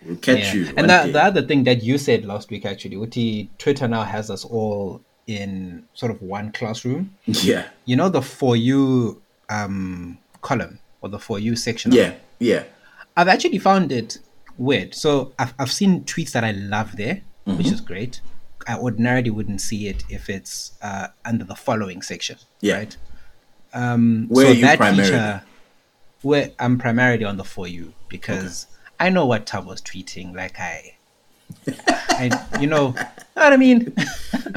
We'll 0.06 0.16
catch 0.16 0.38
Yeah. 0.38 0.54
you. 0.54 0.74
And 0.76 0.88
the, 0.90 1.10
the 1.12 1.22
other 1.22 1.42
thing 1.42 1.64
that 1.64 1.82
you 1.82 1.98
said 1.98 2.24
last 2.24 2.50
week, 2.50 2.64
actually, 2.66 2.96
Uti, 2.96 3.50
Twitter 3.58 3.88
now 3.88 4.02
has 4.04 4.30
us 4.30 4.44
all 4.44 5.00
in 5.26 5.84
sort 5.94 6.12
of 6.12 6.20
one 6.22 6.52
classroom. 6.52 7.14
yeah. 7.26 7.68
You 7.86 7.96
know 7.96 8.08
the 8.08 8.20
for 8.22 8.56
you 8.56 9.22
um, 9.48 10.18
column 10.42 10.78
or 11.00 11.08
the 11.08 11.18
for 11.18 11.38
you 11.38 11.56
section. 11.56 11.92
Yeah. 11.92 12.14
Yeah. 12.38 12.64
I've 13.16 13.28
actually 13.28 13.58
found 13.58 13.92
it 13.92 14.18
weird. 14.58 14.94
So 14.94 15.32
I've 15.38 15.54
I've 15.58 15.72
seen 15.72 16.04
tweets 16.04 16.32
that 16.32 16.44
I 16.44 16.50
love 16.52 16.96
there, 16.96 17.22
which 17.44 17.56
Mm-hmm. 17.66 17.74
is 17.74 17.80
great. 17.80 18.20
I 18.66 18.76
ordinarily 18.78 19.30
wouldn't 19.30 19.60
see 19.60 19.88
it 19.88 20.04
if 20.08 20.28
it's 20.30 20.72
uh, 20.82 21.08
under 21.24 21.44
the 21.44 21.54
following 21.54 22.00
section. 22.02 22.36
Yeah. 22.60 22.76
Right. 22.78 22.96
Um, 23.74 24.26
Where 24.28 24.46
so 24.46 24.52
you 24.52 24.60
that 24.62 24.78
primarily? 24.78 25.04
feature, 25.10 25.42
where 26.22 26.50
I'm 26.58 26.78
primarily 26.78 27.24
on 27.24 27.36
the 27.36 27.44
for 27.44 27.66
you 27.68 27.92
because 28.08 28.66
I 28.98 29.10
know 29.10 29.26
what 29.26 29.46
Tub 29.46 29.66
was 29.66 29.80
tweeting. 29.80 30.34
Like 30.34 30.58
I, 30.58 30.94
I, 32.10 32.58
you 32.60 32.66
know, 32.66 32.90
know 32.90 33.42
what 33.42 33.52
I 33.52 33.56
mean. 33.56 33.94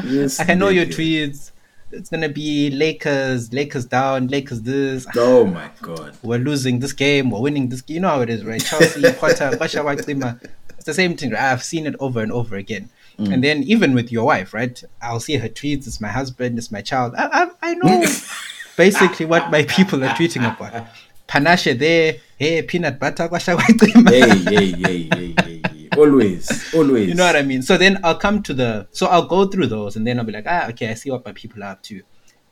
Yes, 0.04 0.40
I 0.40 0.54
know 0.54 0.70
your 0.70 0.86
tweets. 0.86 1.52
It's 1.92 2.10
gonna 2.10 2.30
be 2.30 2.70
Lakers, 2.70 3.52
Lakers 3.52 3.86
down, 3.86 4.28
Lakers 4.28 4.62
this. 4.62 5.06
Oh 5.16 5.46
my 5.46 5.70
god. 5.82 6.16
We're 6.22 6.40
losing 6.40 6.80
this 6.80 6.94
game. 6.94 7.30
We're 7.32 7.42
winning 7.42 7.68
this. 7.70 7.84
You 7.88 8.00
know 8.00 8.10
how 8.10 8.22
it 8.22 8.30
is, 8.30 8.46
right? 8.46 8.64
Chelsea, 8.64 9.02
Potter, 9.20 9.58
Basha 9.58 9.80
Waklima. 9.80 10.40
It's 10.70 10.86
the 10.86 10.94
same 10.94 11.18
thing. 11.18 11.32
Right? 11.32 11.42
I've 11.42 11.64
seen 11.64 11.88
it 11.88 11.96
over 12.00 12.22
and 12.22 12.32
over 12.32 12.56
again. 12.56 12.90
Mm. 13.20 13.34
And 13.34 13.44
then 13.44 13.64
even 13.64 13.94
with 13.94 14.12
your 14.12 14.26
wife, 14.26 14.54
right? 14.54 14.82
I'll 15.02 15.20
see 15.20 15.36
her 15.38 15.50
tweets. 15.50 15.88
It's 15.88 16.00
my 16.00 16.10
husband. 16.10 16.58
It's 16.58 16.72
my 16.72 16.82
child. 16.82 17.16
I, 17.18 17.28
I, 17.44 17.72
I 17.72 17.74
know 17.74 18.06
basically 18.78 19.26
what 19.26 19.50
my 19.52 19.64
people 19.64 20.04
are 20.04 20.10
tweeting 20.10 20.46
about. 20.56 20.88
Panache 21.28 21.78
there. 21.78 22.16
Hey, 22.38 22.62
peanut 22.62 23.00
butter. 23.00 23.28
Basha 23.28 23.56
Waklima. 23.56 24.10
Hey, 24.10 24.72
hey, 24.72 24.72
hey, 24.72 25.10
hey, 25.14 25.34
hey. 25.44 25.90
Always, 25.98 26.74
always. 26.74 27.10
You 27.10 27.16
know 27.16 27.26
what 27.26 27.36
I 27.36 27.42
mean? 27.42 27.62
So 27.62 27.78
then 27.78 28.00
I'll 28.04 28.18
come 28.18 28.44
to 28.44 28.54
the 28.54 28.88
so 28.92 29.08
I'll 29.08 29.26
go 29.26 29.46
through 29.48 29.68
those 29.68 29.96
and 29.96 30.06
then 30.06 30.20
I'll 30.20 30.26
be 30.26 30.32
like, 30.32 30.46
ah, 30.48 30.68
okay, 30.70 30.90
I 30.90 30.94
see 30.94 31.10
what 31.12 31.26
my 31.26 31.32
people 31.34 31.64
are 31.64 31.72
up 31.72 31.84
to. 31.84 32.02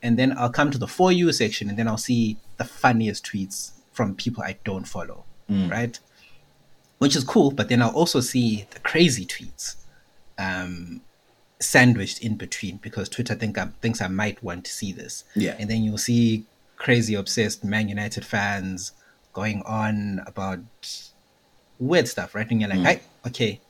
And 0.02 0.18
then 0.18 0.36
I'll 0.36 0.50
come 0.50 0.70
to 0.72 0.78
the 0.78 0.88
for 0.88 1.10
you 1.12 1.32
section 1.32 1.68
and 1.68 1.78
then 1.78 1.88
I'll 1.88 1.96
see 1.96 2.36
the 2.56 2.64
funniest 2.64 3.24
tweets 3.24 3.72
from 3.92 4.14
people 4.14 4.42
I 4.42 4.58
don't 4.64 4.86
follow. 4.86 5.24
Right? 5.48 5.98
Which 6.98 7.14
is 7.14 7.24
cool, 7.24 7.52
but 7.52 7.68
then 7.68 7.80
I'll 7.82 7.94
also 7.94 8.20
see 8.20 8.66
the 8.70 8.80
crazy 8.80 9.24
tweets 9.24 9.76
um 10.38 11.00
sandwiched 11.58 12.18
in 12.22 12.36
between 12.36 12.76
because 12.78 13.08
Twitter 13.08 13.34
think 13.34 13.56
I, 13.56 13.68
thinks 13.80 14.02
I 14.02 14.08
might 14.08 14.42
want 14.42 14.64
to 14.64 14.72
see 14.72 14.92
this. 14.92 15.24
Yeah. 15.34 15.54
And 15.58 15.70
then 15.70 15.82
you'll 15.82 15.98
see 15.98 16.44
crazy 16.76 17.14
obsessed 17.14 17.64
Man 17.64 17.88
United 17.88 18.24
fans 18.24 18.92
going 19.32 19.62
on 19.66 20.22
about 20.26 20.60
weird 21.78 22.08
stuff, 22.08 22.34
right? 22.34 22.50
And 22.50 22.60
you're 22.60 22.70
like, 22.70 22.78
mm. 22.78 22.86
"Hey, 22.86 23.00
okay, 23.26 23.60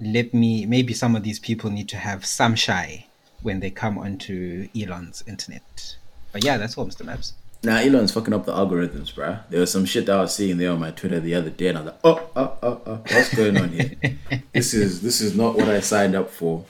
let 0.00 0.32
me 0.32 0.66
maybe 0.66 0.94
some 0.94 1.14
of 1.14 1.22
these 1.22 1.38
people 1.38 1.70
need 1.70 1.88
to 1.90 1.96
have 1.96 2.24
some 2.24 2.54
shy 2.54 3.06
when 3.42 3.60
they 3.60 3.70
come 3.70 3.98
onto 3.98 4.68
Elon's 4.76 5.22
internet. 5.26 5.96
But 6.32 6.44
yeah, 6.44 6.56
that's 6.56 6.76
all, 6.76 6.86
Mr. 6.86 7.04
Maps. 7.04 7.34
Nah, 7.62 7.76
Elon's 7.76 8.12
fucking 8.12 8.32
up 8.32 8.46
the 8.46 8.52
algorithms, 8.52 9.12
bruh. 9.12 9.42
There 9.50 9.60
was 9.60 9.70
some 9.70 9.84
shit 9.84 10.06
that 10.06 10.16
I 10.16 10.22
was 10.22 10.34
seeing 10.34 10.56
there 10.56 10.72
on 10.72 10.80
my 10.80 10.92
Twitter 10.92 11.20
the 11.20 11.34
other 11.34 11.50
day, 11.50 11.68
and 11.68 11.78
I 11.78 11.82
was 11.82 11.92
like, 11.92 12.00
oh, 12.04 12.30
oh, 12.34 12.56
oh, 12.62 12.80
oh, 12.86 13.02
what's 13.10 13.34
going 13.34 13.58
on 13.58 13.68
here? 13.68 13.92
this 14.52 14.72
is 14.72 15.02
this 15.02 15.20
is 15.20 15.36
not 15.36 15.56
what 15.56 15.68
I 15.68 15.80
signed 15.80 16.14
up 16.14 16.30
for. 16.30 16.64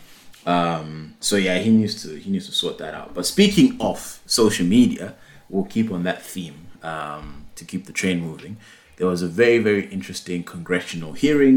Um, 0.50 1.14
so 1.20 1.36
yeah, 1.36 1.58
he 1.58 1.70
needs 1.70 1.94
to 2.02 2.08
he 2.24 2.28
needs 2.30 2.46
to 2.46 2.52
sort 2.52 2.76
that 2.78 2.94
out. 3.00 3.08
But 3.14 3.24
speaking 3.34 3.68
of 3.80 3.98
social 4.26 4.66
media, 4.66 5.06
we'll 5.48 5.64
keep 5.76 5.88
on 5.96 6.02
that 6.08 6.20
theme 6.32 6.58
um, 6.82 7.24
to 7.58 7.64
keep 7.70 7.82
the 7.86 7.92
train 7.92 8.18
moving. 8.20 8.56
There 8.96 9.06
was 9.14 9.22
a 9.22 9.28
very 9.42 9.58
very 9.68 9.84
interesting 9.96 10.42
congressional 10.54 11.12
hearing 11.24 11.56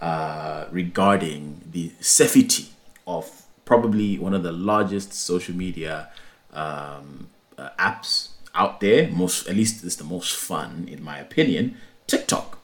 uh, 0.00 0.64
regarding 0.70 1.42
the 1.70 1.92
safety 2.00 2.66
of 3.06 3.24
probably 3.64 4.18
one 4.18 4.34
of 4.34 4.42
the 4.42 4.52
largest 4.52 5.12
social 5.12 5.54
media 5.54 6.08
um, 6.52 7.28
uh, 7.58 7.68
apps 7.78 8.28
out 8.54 8.80
there. 8.80 9.08
Most, 9.08 9.48
at 9.48 9.56
least, 9.56 9.84
it's 9.84 9.96
the 9.96 10.04
most 10.04 10.34
fun, 10.36 10.86
in 10.90 11.02
my 11.02 11.18
opinion. 11.18 11.76
TikTok, 12.06 12.58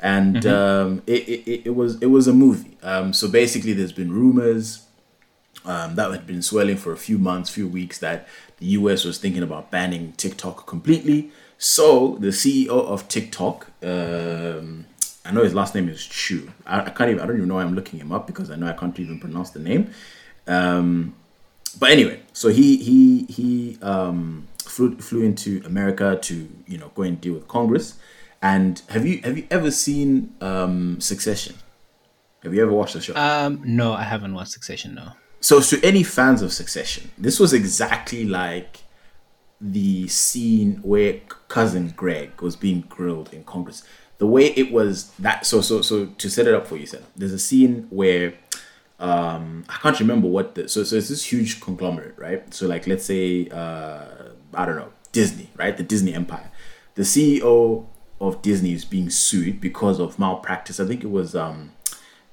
and 0.00 0.44
um, 0.46 1.02
it, 1.06 1.22
it, 1.28 1.40
it- 1.52 1.62
it 1.68 1.74
was 1.80 1.92
it 2.02 2.06
was 2.16 2.26
a 2.28 2.32
movie. 2.32 2.76
Um, 2.82 3.12
so 3.12 3.28
basically, 3.28 3.72
there's 3.72 3.92
been 3.92 4.12
rumors 4.12 4.86
um, 5.64 5.94
that 5.96 6.10
had 6.10 6.26
been 6.26 6.42
swelling 6.42 6.76
for 6.76 6.92
a 6.92 6.96
few 6.96 7.18
months, 7.18 7.50
few 7.50 7.68
weeks 7.68 7.98
that 7.98 8.26
the 8.58 8.66
US 8.66 9.04
was 9.04 9.18
thinking 9.18 9.42
about 9.42 9.70
banning 9.70 10.12
TikTok 10.12 10.66
completely. 10.66 11.30
So 11.58 12.16
the 12.20 12.28
CEO 12.28 12.68
of 12.68 13.06
TikTok, 13.08 13.70
um, 13.82 14.86
I 15.24 15.32
know 15.32 15.42
his 15.42 15.54
last 15.54 15.74
name 15.74 15.88
is 15.88 16.04
Chew. 16.04 16.50
I, 16.66 16.82
I 16.86 16.90
can't 16.90 17.10
even. 17.10 17.20
I 17.20 17.26
don't 17.26 17.36
even 17.36 17.48
know 17.48 17.56
why 17.56 17.62
I'm 17.62 17.74
looking 17.74 18.00
him 18.00 18.12
up 18.12 18.26
because 18.26 18.50
I 18.50 18.56
know 18.56 18.66
I 18.66 18.72
can't 18.72 18.98
even 18.98 19.20
pronounce 19.20 19.50
the 19.50 19.60
name. 19.60 19.92
Um, 20.46 21.14
but 21.78 21.90
anyway, 21.90 22.20
so 22.32 22.48
he 22.48 22.78
he 22.78 23.24
he 23.24 23.78
um, 23.82 24.48
flew 24.64 24.96
flew 24.96 25.22
into 25.22 25.62
America 25.66 26.18
to 26.22 26.48
you 26.66 26.78
know 26.78 26.90
go 26.94 27.02
and 27.02 27.20
deal 27.20 27.34
with 27.34 27.46
Congress. 27.46 27.98
And 28.42 28.80
have 28.88 29.06
you 29.06 29.20
have 29.22 29.36
you 29.36 29.46
ever 29.50 29.70
seen 29.70 30.34
um, 30.40 31.00
Succession? 31.00 31.56
Have 32.42 32.54
you 32.54 32.62
ever 32.62 32.72
watched 32.72 32.94
the 32.94 33.02
show? 33.02 33.14
Um, 33.14 33.60
no, 33.64 33.92
I 33.92 34.04
haven't 34.04 34.32
watched 34.32 34.52
Succession. 34.52 34.94
No. 34.94 35.12
So, 35.40 35.60
to 35.60 35.82
any 35.82 36.02
fans 36.02 36.42
of 36.42 36.52
Succession, 36.52 37.10
this 37.16 37.40
was 37.40 37.52
exactly 37.52 38.24
like 38.24 38.80
the 39.60 40.08
scene 40.08 40.76
where 40.82 41.20
cousin 41.48 41.92
Greg 41.96 42.40
was 42.40 42.56
being 42.56 42.82
grilled 42.82 43.32
in 43.32 43.44
Congress. 43.44 43.82
The 44.18 44.26
way 44.26 44.46
it 44.48 44.70
was 44.70 45.10
that 45.18 45.46
so 45.46 45.60
so 45.60 45.82
so 45.82 46.06
to 46.06 46.30
set 46.30 46.46
it 46.46 46.54
up 46.54 46.66
for 46.66 46.76
you, 46.76 46.86
Senna, 46.86 47.06
there's 47.16 47.32
a 47.32 47.38
scene 47.38 47.86
where 47.90 48.34
um 48.98 49.64
I 49.68 49.76
can't 49.76 49.98
remember 49.98 50.28
what 50.28 50.54
the 50.54 50.68
so 50.68 50.84
so 50.84 50.96
it's 50.96 51.08
this 51.08 51.24
huge 51.32 51.60
conglomerate, 51.60 52.18
right? 52.18 52.52
So 52.52 52.66
like 52.66 52.86
let's 52.86 53.04
say 53.04 53.48
uh 53.48 54.04
I 54.54 54.66
don't 54.66 54.76
know, 54.76 54.92
Disney, 55.12 55.50
right? 55.56 55.76
The 55.76 55.82
Disney 55.82 56.14
empire. 56.14 56.50
The 56.96 57.02
CEO 57.02 57.86
of 58.20 58.42
Disney 58.42 58.74
is 58.74 58.84
being 58.84 59.08
sued 59.08 59.60
because 59.60 59.98
of 59.98 60.18
malpractice. 60.18 60.80
I 60.80 60.86
think 60.86 61.02
it 61.02 61.10
was 61.10 61.34
um 61.34 61.72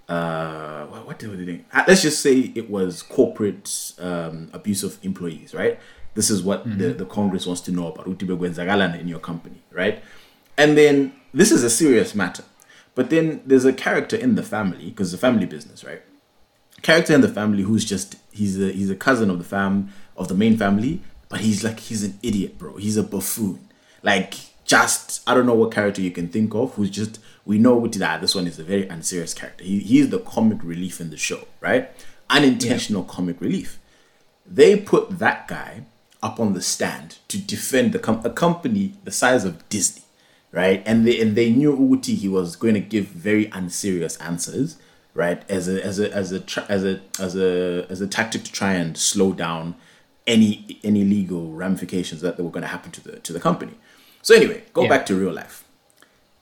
uh 0.09 0.85
what, 0.85 1.05
what 1.07 1.19
did 1.19 1.37
they 1.37 1.45
think? 1.45 1.65
Uh, 1.73 1.83
let's 1.87 2.01
just 2.01 2.21
say 2.21 2.51
it 2.55 2.69
was 2.69 3.01
corporate 3.01 3.93
um 3.99 4.49
abuse 4.53 4.83
of 4.83 4.97
employees, 5.03 5.53
right? 5.53 5.79
This 6.13 6.29
is 6.29 6.41
what 6.41 6.67
mm-hmm. 6.67 6.79
the, 6.79 6.93
the 6.93 7.05
Congress 7.05 7.45
wants 7.45 7.61
to 7.61 7.71
know 7.71 7.91
about 7.91 8.07
in 8.07 9.07
your 9.07 9.19
company, 9.19 9.61
right? 9.71 10.03
And 10.57 10.75
then 10.75 11.13
this 11.33 11.51
is 11.51 11.63
a 11.63 11.69
serious 11.69 12.15
matter. 12.15 12.43
But 12.95 13.11
then 13.11 13.41
there's 13.45 13.65
a 13.65 13.71
character 13.71 14.15
in 14.15 14.33
the 14.33 14.41
family, 14.41 14.85
because 14.89 15.13
it's 15.13 15.21
a 15.21 15.25
family 15.27 15.45
business, 15.45 15.83
right? 15.83 16.01
Character 16.81 17.13
in 17.13 17.21
the 17.21 17.29
family 17.29 17.61
who's 17.61 17.85
just 17.85 18.15
he's 18.31 18.59
a 18.59 18.71
he's 18.71 18.89
a 18.89 18.95
cousin 18.95 19.29
of 19.29 19.37
the 19.37 19.43
fam 19.43 19.93
of 20.15 20.27
the 20.29 20.33
main 20.33 20.57
family, 20.57 21.01
but 21.29 21.41
he's 21.41 21.63
like 21.63 21.79
he's 21.79 22.03
an 22.03 22.17
idiot, 22.23 22.57
bro. 22.57 22.77
He's 22.77 22.97
a 22.97 23.03
buffoon. 23.03 23.67
Like 24.01 24.33
just 24.65 25.21
I 25.27 25.35
don't 25.35 25.45
know 25.45 25.53
what 25.53 25.71
character 25.71 26.01
you 26.01 26.11
can 26.11 26.27
think 26.27 26.55
of 26.55 26.73
who's 26.73 26.89
just 26.89 27.19
we 27.47 27.57
know 27.57 27.87
that 27.87 28.19
this 28.19 28.35
one 28.35 28.45
is 28.45 28.59
a 28.59 28.63
very 28.63 28.87
unserious 28.89 29.33
character. 29.33 29.63
He 29.63 29.79
he 29.79 29.99
is 29.99 30.09
the 30.09 30.19
comic 30.19 30.61
relief 30.63 30.99
in 30.99 31.09
the 31.09 31.17
show, 31.17 31.47
right? 31.61 31.89
Unintentional 32.29 33.03
yeah. 33.03 33.13
comic 33.15 33.39
relief. 33.39 33.79
They 34.45 34.77
put 34.77 35.17
that 35.19 35.47
guy 35.47 35.85
up 36.21 36.39
on 36.39 36.53
the 36.53 36.61
stand 36.61 37.19
to 37.29 37.37
defend 37.37 37.93
the 37.93 37.99
com- 37.99 38.21
a 38.25 38.29
company 38.29 38.93
the 39.05 39.11
size 39.11 39.45
of 39.45 39.67
Disney, 39.69 40.03
right? 40.51 40.83
And 40.85 41.07
they 41.07 41.21
and 41.21 41.35
they 41.37 41.49
knew 41.49 41.71
Uti 41.71 42.15
he 42.15 42.27
was 42.27 42.57
going 42.57 42.73
to 42.73 42.81
give 42.81 43.07
very 43.07 43.49
unserious 43.51 44.17
answers, 44.17 44.77
right? 45.13 45.49
As 45.49 45.69
a 45.69 45.83
as 45.83 45.99
a 45.99 46.13
as 46.13 46.33
a 46.33 46.43
as 46.67 46.83
a 46.83 46.99
as 47.17 47.35
a 47.37 47.85
as 47.89 48.01
a 48.01 48.07
tactic 48.07 48.43
to 48.43 48.51
try 48.51 48.73
and 48.73 48.97
slow 48.97 49.31
down 49.31 49.75
any 50.25 50.81
any 50.83 51.05
legal 51.05 51.53
ramifications 51.53 52.19
that 52.21 52.37
were 52.37 52.51
going 52.51 52.63
to 52.63 52.67
happen 52.75 52.91
to 52.91 53.01
the 53.01 53.19
to 53.21 53.31
the 53.31 53.39
company. 53.39 53.75
So 54.21 54.35
anyway, 54.35 54.63
go 54.73 54.83
yeah. 54.83 54.89
back 54.89 55.05
to 55.05 55.15
real 55.15 55.31
life. 55.31 55.63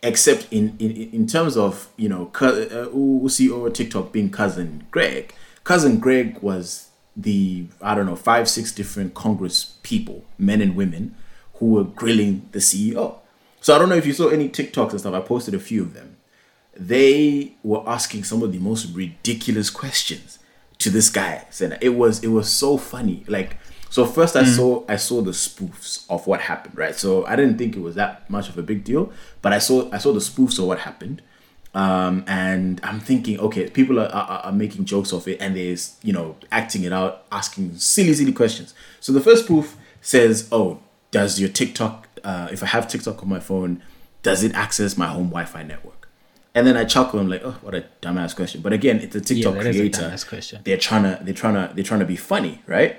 Except 0.05 0.47
in, 0.51 0.75
in 0.77 0.91
in 0.91 1.27
terms 1.27 1.57
of 1.57 1.89
you 1.97 2.07
know, 2.07 2.31
uh, 2.39 2.89
Usi 2.93 3.49
or 3.49 3.69
TikTok 3.71 4.11
being 4.11 4.29
cousin 4.29 4.85
Greg, 4.91 5.33
cousin 5.63 5.99
Greg 5.99 6.37
was 6.41 6.89
the 7.17 7.65
I 7.81 7.95
don't 7.95 8.05
know 8.05 8.15
five 8.15 8.47
six 8.47 8.71
different 8.71 9.15
Congress 9.15 9.77
people, 9.81 10.23
men 10.37 10.61
and 10.61 10.75
women, 10.75 11.15
who 11.55 11.71
were 11.71 11.83
grilling 11.83 12.47
the 12.51 12.59
CEO. 12.59 13.17
So 13.61 13.75
I 13.75 13.79
don't 13.79 13.89
know 13.89 13.95
if 13.95 14.05
you 14.05 14.13
saw 14.13 14.27
any 14.29 14.47
TikToks 14.47 14.91
and 14.91 14.99
stuff. 14.99 15.15
I 15.15 15.21
posted 15.21 15.55
a 15.55 15.59
few 15.59 15.81
of 15.81 15.95
them. 15.95 16.17
They 16.77 17.55
were 17.63 17.81
asking 17.87 18.25
some 18.25 18.43
of 18.43 18.51
the 18.51 18.59
most 18.59 18.93
ridiculous 18.93 19.71
questions 19.71 20.37
to 20.77 20.91
this 20.91 21.09
guy. 21.09 21.47
Said 21.49 21.79
it 21.81 21.89
was 21.89 22.23
it 22.23 22.27
was 22.27 22.51
so 22.51 22.77
funny. 22.77 23.23
Like 23.27 23.57
so 23.89 24.05
first 24.05 24.35
I 24.35 24.43
mm. 24.43 24.55
saw 24.55 24.83
I 24.87 24.97
saw 24.97 25.21
the 25.21 25.31
spoofs 25.31 26.05
of 26.09 26.27
what 26.27 26.41
happened, 26.41 26.77
right? 26.77 26.95
So 26.95 27.25
I 27.25 27.35
didn't 27.35 27.57
think 27.57 27.75
it 27.75 27.81
was 27.81 27.95
that 27.95 28.29
much 28.29 28.49
of 28.49 28.57
a 28.57 28.63
big 28.63 28.83
deal, 28.83 29.11
but 29.41 29.53
I 29.53 29.59
saw 29.59 29.89
I 29.91 29.97
saw 29.97 30.13
the 30.13 30.19
spoofs 30.19 30.59
of 30.59 30.65
what 30.65 30.79
happened. 30.79 31.21
Um, 31.73 32.23
and 32.25 32.79
I'm 32.83 33.01
thinking, 33.01 33.37
okay, 33.37 33.69
people 33.69 33.99
are, 33.99 34.07
are, 34.07 34.39
are, 34.45 34.51
making 34.53 34.85
jokes 34.85 35.11
of 35.11 35.27
it 35.27 35.41
and 35.41 35.57
they're, 35.57 35.75
you 36.03 36.13
know, 36.13 36.37
acting 36.49 36.85
it 36.85 36.93
out, 36.93 37.25
asking 37.33 37.75
silly, 37.75 38.13
silly 38.13 38.31
questions. 38.31 38.73
So 39.01 39.11
the 39.11 39.19
first 39.19 39.45
proof 39.45 39.75
says, 39.99 40.47
oh, 40.53 40.79
does 41.11 41.37
your 41.37 41.49
TikTok, 41.49 42.07
uh, 42.23 42.47
if 42.49 42.63
I 42.63 42.67
have 42.67 42.87
TikTok 42.87 43.21
on 43.21 43.27
my 43.27 43.41
phone, 43.41 43.83
does 44.23 44.41
it 44.41 44.53
access 44.53 44.97
my 44.97 45.07
home 45.07 45.27
Wi 45.27 45.43
Fi 45.43 45.63
network? 45.63 46.07
And 46.55 46.65
then 46.65 46.77
I 46.77 46.85
chuckle. 46.85 47.19
I'm 47.19 47.27
like, 47.27 47.41
oh, 47.43 47.57
what 47.61 47.75
a 47.75 47.83
dumbass 48.01 48.33
question. 48.33 48.61
But 48.61 48.71
again, 48.71 49.01
it's 49.01 49.13
a 49.13 49.19
TikTok 49.19 49.55
yeah, 49.55 49.61
creator. 49.61 50.05
A 50.05 50.61
they're 50.63 50.77
trying 50.77 51.03
to, 51.03 51.19
they're 51.21 51.33
trying 51.33 51.55
to, 51.55 51.75
they're 51.75 51.83
trying 51.83 51.99
to 51.99 52.05
be 52.05 52.15
funny, 52.15 52.61
right? 52.65 52.97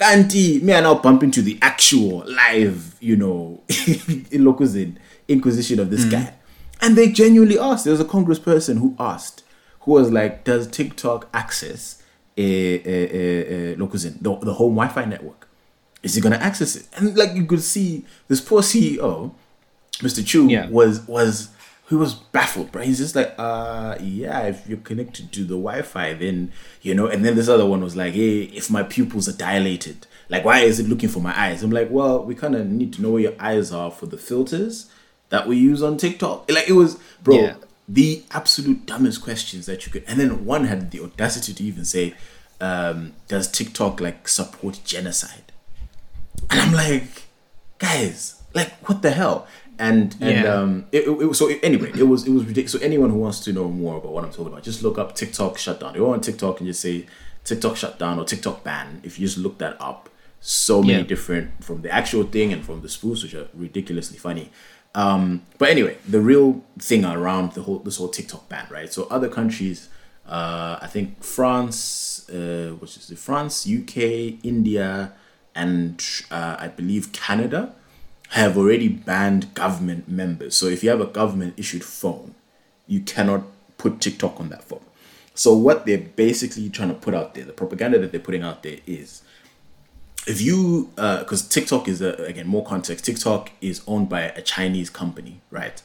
Kanti, 0.00 0.62
me 0.62 0.72
I 0.72 0.80
now 0.80 0.94
bump 0.94 1.22
into 1.22 1.42
the 1.42 1.58
actual 1.60 2.24
live, 2.26 2.96
you 3.00 3.16
know, 3.16 3.62
in 3.68 4.44
Lokuzin 4.44 4.96
inquisition 5.28 5.78
of 5.78 5.90
this 5.90 6.04
mm. 6.04 6.10
guy 6.12 6.34
and 6.80 6.96
they 6.96 7.10
genuinely 7.10 7.58
asked. 7.58 7.84
There 7.84 7.92
was 7.92 8.00
a 8.00 8.04
congressperson 8.04 8.78
who 8.78 8.96
asked, 8.98 9.44
who 9.80 9.92
was 9.92 10.10
like, 10.10 10.44
"Does 10.44 10.66
TikTok 10.66 11.28
access 11.32 12.02
a, 12.36 12.42
a, 12.42 13.72
a, 13.72 13.72
a 13.72 13.76
the, 13.76 14.38
the 14.42 14.54
home 14.54 14.74
Wi-Fi 14.74 15.04
network? 15.04 15.48
Is 16.02 16.14
he 16.14 16.20
gonna 16.20 16.36
access 16.36 16.76
it?" 16.76 16.88
And 16.96 17.16
like 17.16 17.34
you 17.34 17.44
could 17.46 17.62
see, 17.62 18.04
this 18.28 18.40
poor 18.40 18.62
CEO, 18.62 19.32
Mr. 19.98 20.26
Chew 20.26 20.48
yeah. 20.48 20.68
was 20.68 21.06
was 21.06 21.50
he 21.90 21.96
was 21.96 22.14
baffled, 22.14 22.70
bro. 22.70 22.82
He's 22.82 22.98
just 22.98 23.16
like, 23.16 23.34
uh, 23.36 23.96
yeah, 24.00 24.42
if 24.42 24.64
you're 24.68 24.78
connected 24.78 25.32
to 25.32 25.40
the 25.40 25.56
Wi-Fi, 25.56 26.12
then 26.14 26.52
you 26.82 26.94
know. 26.94 27.08
And 27.08 27.24
then 27.24 27.34
this 27.34 27.48
other 27.48 27.66
one 27.66 27.82
was 27.82 27.96
like, 27.96 28.14
hey, 28.14 28.42
if 28.42 28.70
my 28.70 28.84
pupils 28.84 29.28
are 29.28 29.36
dilated, 29.36 30.06
like, 30.28 30.44
why 30.44 30.60
is 30.60 30.78
it 30.78 30.88
looking 30.88 31.08
for 31.08 31.18
my 31.18 31.36
eyes? 31.36 31.64
I'm 31.64 31.72
like, 31.72 31.88
well, 31.90 32.22
we 32.24 32.36
kind 32.36 32.54
of 32.54 32.64
need 32.68 32.92
to 32.92 33.02
know 33.02 33.10
where 33.10 33.22
your 33.22 33.34
eyes 33.40 33.72
are 33.72 33.90
for 33.90 34.06
the 34.06 34.16
filters 34.16 34.88
that 35.30 35.48
we 35.48 35.56
use 35.56 35.82
on 35.82 35.96
TikTok. 35.96 36.48
Like 36.48 36.68
it 36.68 36.74
was, 36.74 36.96
bro, 37.24 37.34
yeah. 37.34 37.54
the 37.88 38.22
absolute 38.30 38.86
dumbest 38.86 39.20
questions 39.20 39.66
that 39.66 39.84
you 39.84 39.90
could. 39.90 40.04
And 40.06 40.20
then 40.20 40.44
one 40.44 40.66
had 40.66 40.92
the 40.92 41.00
audacity 41.00 41.52
to 41.54 41.64
even 41.64 41.84
say, 41.84 42.14
um, 42.60 43.14
"Does 43.26 43.50
TikTok 43.50 44.00
like 44.00 44.28
support 44.28 44.80
genocide?" 44.84 45.50
And 46.50 46.60
I'm 46.60 46.72
like, 46.72 47.24
guys, 47.78 48.40
like 48.54 48.70
what 48.88 49.02
the 49.02 49.10
hell? 49.10 49.48
And 49.80 50.14
and 50.20 50.44
yeah. 50.44 50.54
um, 50.54 50.86
it, 50.92 51.08
it, 51.08 51.34
so 51.34 51.48
anyway, 51.62 51.90
it 51.98 52.02
was 52.02 52.26
it 52.26 52.30
was 52.30 52.44
ridiculous. 52.44 52.72
So 52.72 52.78
anyone 52.80 53.08
who 53.08 53.16
wants 53.16 53.40
to 53.40 53.52
know 53.52 53.66
more 53.68 53.96
about 53.96 54.12
what 54.12 54.24
I'm 54.24 54.30
talking 54.30 54.48
about, 54.48 54.62
just 54.62 54.82
look 54.82 54.98
up 54.98 55.14
TikTok 55.14 55.56
shutdown. 55.56 55.94
You 55.94 56.00
go 56.00 56.12
on 56.12 56.20
TikTok 56.20 56.60
and 56.60 56.66
just 56.66 56.82
say 56.82 57.06
TikTok 57.44 57.78
shutdown 57.78 58.18
or 58.18 58.26
TikTok 58.26 58.62
ban. 58.62 59.00
If 59.02 59.18
you 59.18 59.26
just 59.26 59.38
look 59.38 59.56
that 59.56 59.80
up, 59.80 60.10
so 60.38 60.82
many 60.82 60.98
yeah. 60.98 61.02
different 61.04 61.64
from 61.64 61.80
the 61.80 61.90
actual 61.90 62.24
thing 62.24 62.52
and 62.52 62.62
from 62.62 62.82
the 62.82 62.88
spoofs, 62.88 63.22
which 63.22 63.34
are 63.34 63.48
ridiculously 63.54 64.18
funny. 64.18 64.50
Um, 64.94 65.44
but 65.56 65.70
anyway, 65.70 65.96
the 66.06 66.20
real 66.20 66.62
thing 66.78 67.06
around 67.06 67.52
the 67.52 67.62
whole 67.62 67.78
this 67.78 67.96
whole 67.96 68.08
TikTok 68.08 68.50
ban, 68.50 68.66
right? 68.70 68.92
So 68.92 69.04
other 69.04 69.30
countries, 69.30 69.88
uh, 70.26 70.78
I 70.82 70.88
think 70.88 71.24
France, 71.24 72.28
uh, 72.28 72.74
which 72.80 72.98
is 72.98 73.08
the 73.08 73.16
France, 73.16 73.66
UK, 73.66 74.44
India, 74.44 75.12
and 75.54 76.04
uh, 76.30 76.56
I 76.58 76.68
believe 76.68 77.12
Canada, 77.12 77.74
have 78.30 78.56
already 78.56 78.88
banned 78.88 79.52
government 79.54 80.08
members. 80.08 80.56
So 80.56 80.66
if 80.66 80.84
you 80.84 80.90
have 80.90 81.00
a 81.00 81.06
government 81.06 81.54
issued 81.56 81.84
phone, 81.84 82.34
you 82.86 83.00
cannot 83.00 83.42
put 83.76 84.00
TikTok 84.00 84.38
on 84.38 84.50
that 84.50 84.64
phone. 84.64 84.84
So 85.34 85.54
what 85.54 85.86
they're 85.86 85.98
basically 85.98 86.68
trying 86.68 86.90
to 86.90 86.94
put 86.94 87.14
out 87.14 87.34
there, 87.34 87.44
the 87.44 87.52
propaganda 87.52 87.98
that 87.98 88.12
they're 88.12 88.20
putting 88.20 88.42
out 88.42 88.62
there 88.62 88.78
is 88.86 89.22
if 90.26 90.40
you 90.40 90.90
because 90.96 91.46
uh, 91.46 91.50
TikTok 91.50 91.88
is 91.88 92.02
a, 92.02 92.12
again 92.24 92.46
more 92.46 92.64
context. 92.64 93.04
TikTok 93.04 93.50
is 93.60 93.82
owned 93.86 94.08
by 94.08 94.22
a 94.22 94.42
Chinese 94.42 94.90
company, 94.90 95.40
right? 95.50 95.82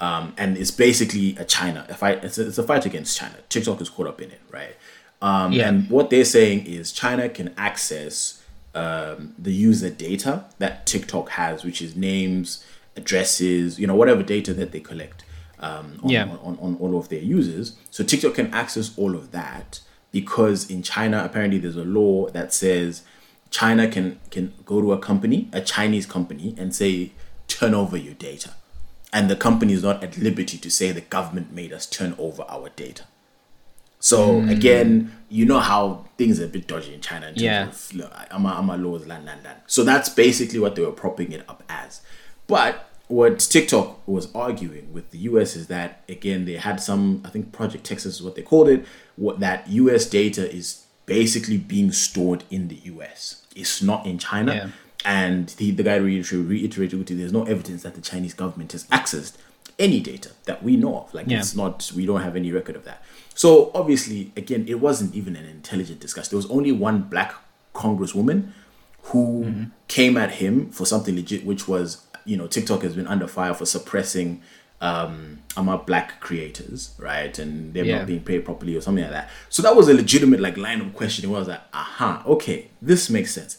Um, 0.00 0.34
and 0.36 0.56
it's 0.56 0.70
basically 0.70 1.36
a 1.36 1.44
China 1.44 1.86
a 1.88 1.94
fight. 1.94 2.22
It's 2.22 2.38
a, 2.38 2.46
it's 2.48 2.58
a 2.58 2.62
fight 2.62 2.86
against 2.86 3.16
China. 3.16 3.34
TikTok 3.48 3.80
is 3.80 3.88
caught 3.88 4.06
up 4.06 4.20
in 4.20 4.30
it, 4.30 4.40
right? 4.50 4.76
Um, 5.20 5.52
yeah. 5.52 5.68
And 5.68 5.90
what 5.90 6.10
they're 6.10 6.24
saying 6.24 6.66
is 6.66 6.92
China 6.92 7.28
can 7.28 7.54
access 7.56 8.37
um, 8.78 9.34
the 9.38 9.52
user 9.52 9.90
data 9.90 10.44
that 10.58 10.86
TikTok 10.86 11.30
has, 11.30 11.64
which 11.64 11.80
is 11.82 11.96
names, 11.96 12.64
addresses, 12.96 13.78
you 13.80 13.86
know, 13.86 13.96
whatever 13.96 14.22
data 14.22 14.54
that 14.54 14.70
they 14.72 14.80
collect 14.80 15.24
um, 15.58 15.98
on, 16.02 16.10
yeah. 16.10 16.24
on, 16.24 16.38
on, 16.38 16.58
on 16.60 16.76
all 16.80 16.96
of 16.98 17.08
their 17.08 17.20
users. 17.38 17.76
So 17.90 18.04
TikTok 18.04 18.34
can 18.34 18.52
access 18.54 18.96
all 18.96 19.14
of 19.14 19.32
that 19.32 19.80
because 20.12 20.70
in 20.70 20.82
China, 20.82 21.24
apparently, 21.24 21.58
there's 21.58 21.76
a 21.76 21.84
law 21.84 22.28
that 22.30 22.52
says 22.52 23.02
China 23.50 23.88
can 23.88 24.18
can 24.30 24.52
go 24.64 24.80
to 24.80 24.92
a 24.92 24.98
company, 24.98 25.48
a 25.52 25.60
Chinese 25.60 26.06
company, 26.06 26.54
and 26.56 26.74
say, 26.74 27.12
turn 27.46 27.74
over 27.74 27.96
your 27.96 28.14
data. 28.14 28.50
And 29.12 29.30
the 29.30 29.36
company 29.36 29.72
is 29.72 29.82
not 29.82 30.02
at 30.04 30.18
liberty 30.18 30.58
to 30.58 30.70
say 30.70 30.92
the 30.92 31.00
government 31.00 31.52
made 31.52 31.72
us 31.72 31.86
turn 31.86 32.14
over 32.18 32.44
our 32.48 32.68
data. 32.70 33.04
So 34.00 34.40
mm. 34.40 34.50
again, 34.50 35.12
you 35.28 35.44
know 35.44 35.60
how 35.60 36.06
things 36.16 36.40
are 36.40 36.44
a 36.44 36.48
bit 36.48 36.66
dodgy 36.66 36.94
in 36.94 37.00
China 37.00 37.28
in 37.28 37.34
terms 37.34 37.42
yeah. 37.42 37.68
of 37.68 37.94
look, 37.94 38.12
I'm 38.30 38.46
a, 38.46 38.50
I'm 38.50 38.70
a 38.70 38.76
laws, 38.76 39.06
land, 39.06 39.26
land, 39.26 39.44
land. 39.44 39.60
So 39.66 39.84
that's 39.84 40.08
basically 40.08 40.58
what 40.58 40.74
they 40.74 40.82
were 40.82 40.92
propping 40.92 41.32
it 41.32 41.48
up 41.48 41.62
as. 41.68 42.00
But 42.46 42.88
what 43.08 43.38
TikTok 43.38 44.06
was 44.06 44.32
arguing 44.34 44.92
with 44.92 45.10
the 45.10 45.18
US 45.18 45.56
is 45.56 45.66
that 45.68 46.02
again 46.08 46.44
they 46.44 46.54
had 46.54 46.80
some 46.80 47.22
I 47.24 47.30
think 47.30 47.52
Project 47.52 47.84
Texas 47.84 48.16
is 48.16 48.22
what 48.22 48.36
they 48.36 48.42
called 48.42 48.68
it, 48.68 48.84
what 49.16 49.40
that 49.40 49.68
US 49.68 50.06
data 50.06 50.50
is 50.50 50.84
basically 51.06 51.56
being 51.56 51.90
stored 51.90 52.44
in 52.50 52.68
the 52.68 52.76
US. 52.84 53.46
It's 53.56 53.82
not 53.82 54.06
in 54.06 54.18
China. 54.18 54.54
Yeah. 54.54 54.68
And 55.04 55.48
the, 55.50 55.70
the 55.70 55.82
guy 55.82 55.96
reiterated, 55.96 56.48
reiterated 56.48 57.06
there's 57.18 57.32
no 57.32 57.44
evidence 57.44 57.82
that 57.82 57.94
the 57.94 58.00
Chinese 58.00 58.34
government 58.34 58.72
has 58.72 58.84
accessed 58.88 59.36
any 59.78 60.00
data 60.00 60.32
that 60.44 60.62
we 60.62 60.76
know 60.76 60.98
of. 60.98 61.14
Like 61.14 61.26
Yeah. 61.28 61.38
it's 61.38 61.56
not, 61.56 61.90
we 61.96 62.04
don't 62.04 62.20
have 62.20 62.36
any 62.36 62.52
record 62.52 62.76
of 62.76 62.84
that. 62.84 63.02
So 63.38 63.70
obviously, 63.72 64.32
again, 64.36 64.64
it 64.66 64.80
wasn't 64.80 65.14
even 65.14 65.36
an 65.36 65.44
intelligent 65.46 66.00
discussion. 66.00 66.30
There 66.30 66.36
was 66.44 66.50
only 66.50 66.72
one 66.72 67.02
black 67.02 67.32
congresswoman 67.72 68.50
who 69.10 69.66
came 69.86 70.16
at 70.16 70.32
him 70.42 70.70
for 70.70 70.84
something 70.84 71.14
legit, 71.14 71.46
which 71.46 71.68
was, 71.68 72.04
you 72.24 72.36
know, 72.36 72.48
TikTok 72.48 72.82
has 72.82 72.94
been 72.96 73.06
under 73.06 73.28
fire 73.28 73.54
for 73.54 73.64
suppressing 73.64 74.42
um 74.80 75.38
Ama 75.56 75.78
black 75.78 76.20
creators, 76.20 76.90
right? 76.98 77.36
And 77.38 77.74
they're 77.74 77.84
Yeah. 77.84 77.98
not 77.98 78.06
being 78.08 78.24
paid 78.24 78.44
properly 78.44 78.74
or 78.76 78.80
something 78.80 79.04
like 79.04 79.12
that. 79.12 79.30
So 79.50 79.62
that 79.62 79.74
was 79.76 79.88
a 79.88 79.94
legitimate 79.94 80.40
like 80.40 80.56
line 80.56 80.80
of 80.80 80.92
questioning. 80.94 81.32
I 81.34 81.38
was 81.38 81.48
like, 81.48 81.62
aha, 81.72 82.22
okay, 82.26 82.70
this 82.82 83.08
makes 83.08 83.32
sense. 83.32 83.56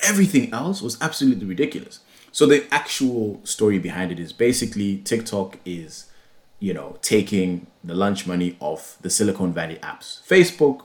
Everything 0.00 0.52
else 0.52 0.82
was 0.82 0.96
absolutely 1.00 1.46
ridiculous. 1.46 2.00
So 2.32 2.46
the 2.46 2.66
actual 2.72 3.40
story 3.44 3.78
behind 3.78 4.10
it 4.12 4.18
is 4.18 4.32
basically 4.32 4.98
TikTok 4.98 5.58
is, 5.64 6.06
you 6.60 6.72
know, 6.74 6.96
taking 7.02 7.66
the 7.82 7.94
lunch 7.94 8.26
money 8.26 8.56
off 8.60 8.96
the 9.00 9.10
Silicon 9.10 9.52
Valley 9.52 9.78
apps, 9.82 10.20
Facebook, 10.28 10.82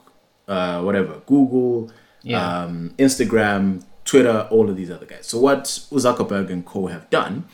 uh, 0.47 0.81
whatever, 0.81 1.21
Google, 1.25 1.91
Yeah. 2.23 2.63
um, 2.63 2.93
Instagram, 2.97 3.83
Twitter, 4.05 4.47
all 4.49 4.69
of 4.69 4.75
these 4.77 4.89
other 4.89 5.05
guys. 5.05 5.27
So 5.27 5.37
what 5.39 5.65
Zuckerberg 5.65 6.49
and 6.49 6.65
Co 6.65 6.87
have 6.87 7.09
done 7.09 7.45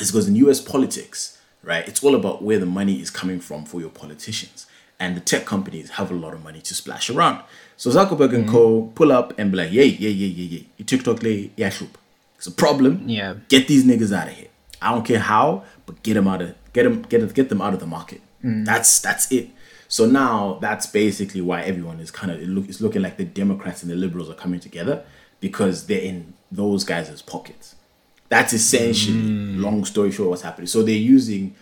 is 0.00 0.10
because 0.10 0.28
in 0.28 0.36
US 0.36 0.60
politics, 0.60 1.38
right, 1.62 1.86
it's 1.88 2.02
all 2.04 2.14
about 2.14 2.42
where 2.42 2.58
the 2.58 2.66
money 2.66 3.00
is 3.00 3.10
coming 3.10 3.40
from 3.40 3.64
for 3.64 3.80
your 3.80 3.90
politicians. 3.90 4.66
And 5.00 5.16
the 5.16 5.20
tech 5.20 5.46
companies 5.46 5.90
have 5.90 6.10
a 6.10 6.14
lot 6.14 6.34
of 6.34 6.42
money 6.42 6.60
to 6.60 6.74
splash 6.74 7.08
around. 7.08 7.42
So 7.76 7.88
Zuckerberg 7.90 8.34
and 8.34 8.48
Co 8.48 8.90
pull 8.96 9.12
up 9.12 9.32
and 9.38 9.52
be 9.52 9.58
like, 9.58 9.72
yay, 9.72 9.84
yay, 9.86 10.10
yay, 10.10 10.26
yay, 10.26 10.44
yay. 10.44 10.66
You 10.76 10.84
TikTok 10.84 11.22
lay, 11.22 11.52
yeah, 11.56 11.68
shoop. 11.70 11.96
It's 12.36 12.48
a 12.48 12.50
problem. 12.50 13.08
Yeah. 13.08 13.34
Get 13.48 13.68
these 13.68 13.84
niggas 13.84 14.12
out 14.12 14.26
of 14.28 14.34
here. 14.34 14.48
I 14.82 14.90
don't 14.92 15.04
care 15.04 15.20
how, 15.20 15.62
but 15.86 16.02
get 16.02 16.14
them 16.14 16.26
out 16.28 16.42
of 16.42 16.54
get 16.78 16.84
them 16.84 17.02
get 17.02 17.34
get 17.34 17.48
them 17.48 17.60
out 17.60 17.74
of 17.74 17.80
the 17.80 17.86
market. 17.86 18.20
Mm. 18.44 18.64
That's 18.64 19.00
that's 19.00 19.30
it. 19.32 19.50
So 19.88 20.06
now 20.06 20.58
that's 20.60 20.86
basically 20.86 21.40
why 21.40 21.62
everyone 21.62 21.98
is 21.98 22.10
kind 22.10 22.30
of 22.30 22.40
it 22.40 22.48
look, 22.48 22.68
it's 22.68 22.80
looking 22.80 23.02
like 23.02 23.16
the 23.16 23.24
Democrats 23.24 23.82
and 23.82 23.90
the 23.90 23.96
liberals 23.96 24.30
are 24.30 24.34
coming 24.34 24.60
together 24.60 25.04
because 25.40 25.86
they're 25.86 26.00
in 26.00 26.34
those 26.52 26.84
guys' 26.84 27.22
pockets. 27.22 27.74
That's 28.28 28.52
essentially, 28.52 29.16
mm. 29.16 29.60
long 29.62 29.84
story 29.84 30.10
short, 30.10 30.28
what's 30.28 30.42
happening. 30.42 30.66
So 30.66 30.82
they're 30.82 30.94
using, 30.94 31.54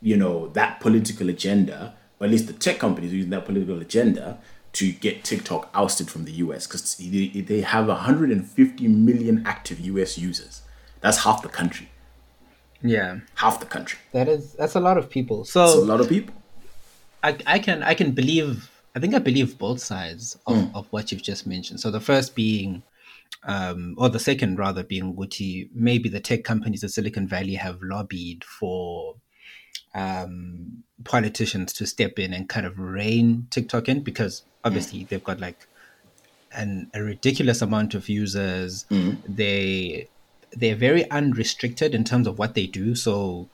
you 0.00 0.16
know, 0.16 0.48
that 0.48 0.78
political 0.78 1.28
agenda, 1.28 1.94
or 2.20 2.26
at 2.26 2.30
least 2.30 2.46
the 2.46 2.52
tech 2.52 2.78
companies 2.78 3.12
are 3.12 3.16
using 3.16 3.30
that 3.30 3.44
political 3.44 3.80
agenda 3.80 4.38
to 4.74 4.92
get 4.92 5.24
TikTok 5.24 5.68
ousted 5.74 6.08
from 6.10 6.24
the 6.24 6.32
US 6.32 6.66
because 6.66 6.94
they, 6.96 7.28
they 7.28 7.60
have 7.62 7.88
150 7.88 8.88
million 8.88 9.42
active 9.44 9.80
US 9.80 10.16
users. 10.16 10.62
That's 11.00 11.24
half 11.24 11.42
the 11.42 11.48
country. 11.48 11.88
Yeah. 12.82 13.20
Half 13.34 13.60
the 13.60 13.66
country. 13.66 13.98
That 14.12 14.28
is 14.28 14.52
that's 14.54 14.74
a 14.74 14.80
lot 14.80 14.98
of 14.98 15.08
people. 15.10 15.42
It's 15.42 15.54
a 15.54 15.66
lot 15.66 16.00
of 16.00 16.08
people. 16.08 16.34
I, 17.22 17.36
I 17.46 17.58
can 17.58 17.82
I 17.82 17.94
can 17.94 18.12
believe 18.12 18.70
I 18.94 19.00
think 19.00 19.14
I 19.14 19.18
believe 19.20 19.56
both 19.58 19.80
sides 19.80 20.36
of, 20.46 20.56
Mm. 20.56 20.74
of 20.74 20.86
what 20.90 21.10
you've 21.12 21.22
just 21.22 21.46
mentioned. 21.46 21.80
So 21.80 21.90
the 21.90 22.00
first 22.00 22.34
being 22.34 22.82
um, 23.44 23.94
or 23.98 24.08
the 24.08 24.18
second 24.18 24.58
rather 24.58 24.82
being 24.84 25.14
Guti, 25.14 25.68
maybe 25.74 26.08
the 26.08 26.20
tech 26.20 26.44
companies 26.44 26.82
of 26.84 26.90
Silicon 26.90 27.26
Valley 27.26 27.54
have 27.54 27.80
lobbied 27.82 28.44
for 28.44 29.16
um, 29.94 30.82
politicians 31.04 31.72
to 31.74 31.86
step 31.86 32.18
in 32.18 32.32
and 32.32 32.48
kind 32.48 32.66
of 32.66 32.78
rein 32.78 33.46
TikTok 33.50 33.88
in 33.88 34.00
because 34.02 34.42
obviously 34.64 35.04
they've 35.04 35.24
got 35.24 35.40
like 35.40 35.66
an, 36.52 36.90
a 36.94 37.02
ridiculous 37.02 37.62
amount 37.62 37.94
of 37.94 38.08
users. 38.08 38.84
They 39.26 40.08
they're 40.54 40.76
very 40.76 41.10
unrestricted 41.10 41.94
in 41.94 42.04
terms 42.04 42.26
of 42.26 42.38
what 42.38 42.54
they 42.54 42.66
do. 42.66 42.94
So 42.94 43.48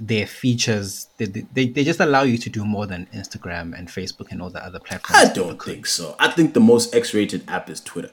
their 0.00 0.26
features 0.26 1.06
they, 1.16 1.26
they, 1.26 1.66
they 1.68 1.84
just 1.84 2.00
allow 2.00 2.22
you 2.22 2.38
to 2.38 2.50
do 2.50 2.64
more 2.64 2.86
than 2.86 3.06
Instagram 3.14 3.76
and 3.78 3.88
Facebook 3.88 4.32
and 4.32 4.42
all 4.42 4.50
the 4.50 4.64
other 4.64 4.80
platforms. 4.80 5.30
I 5.30 5.32
don't 5.32 5.62
think 5.62 5.86
so. 5.86 6.16
I 6.18 6.28
think 6.30 6.54
the 6.54 6.60
most 6.60 6.94
X-rated 6.94 7.48
app 7.48 7.70
is 7.70 7.80
Twitter. 7.80 8.10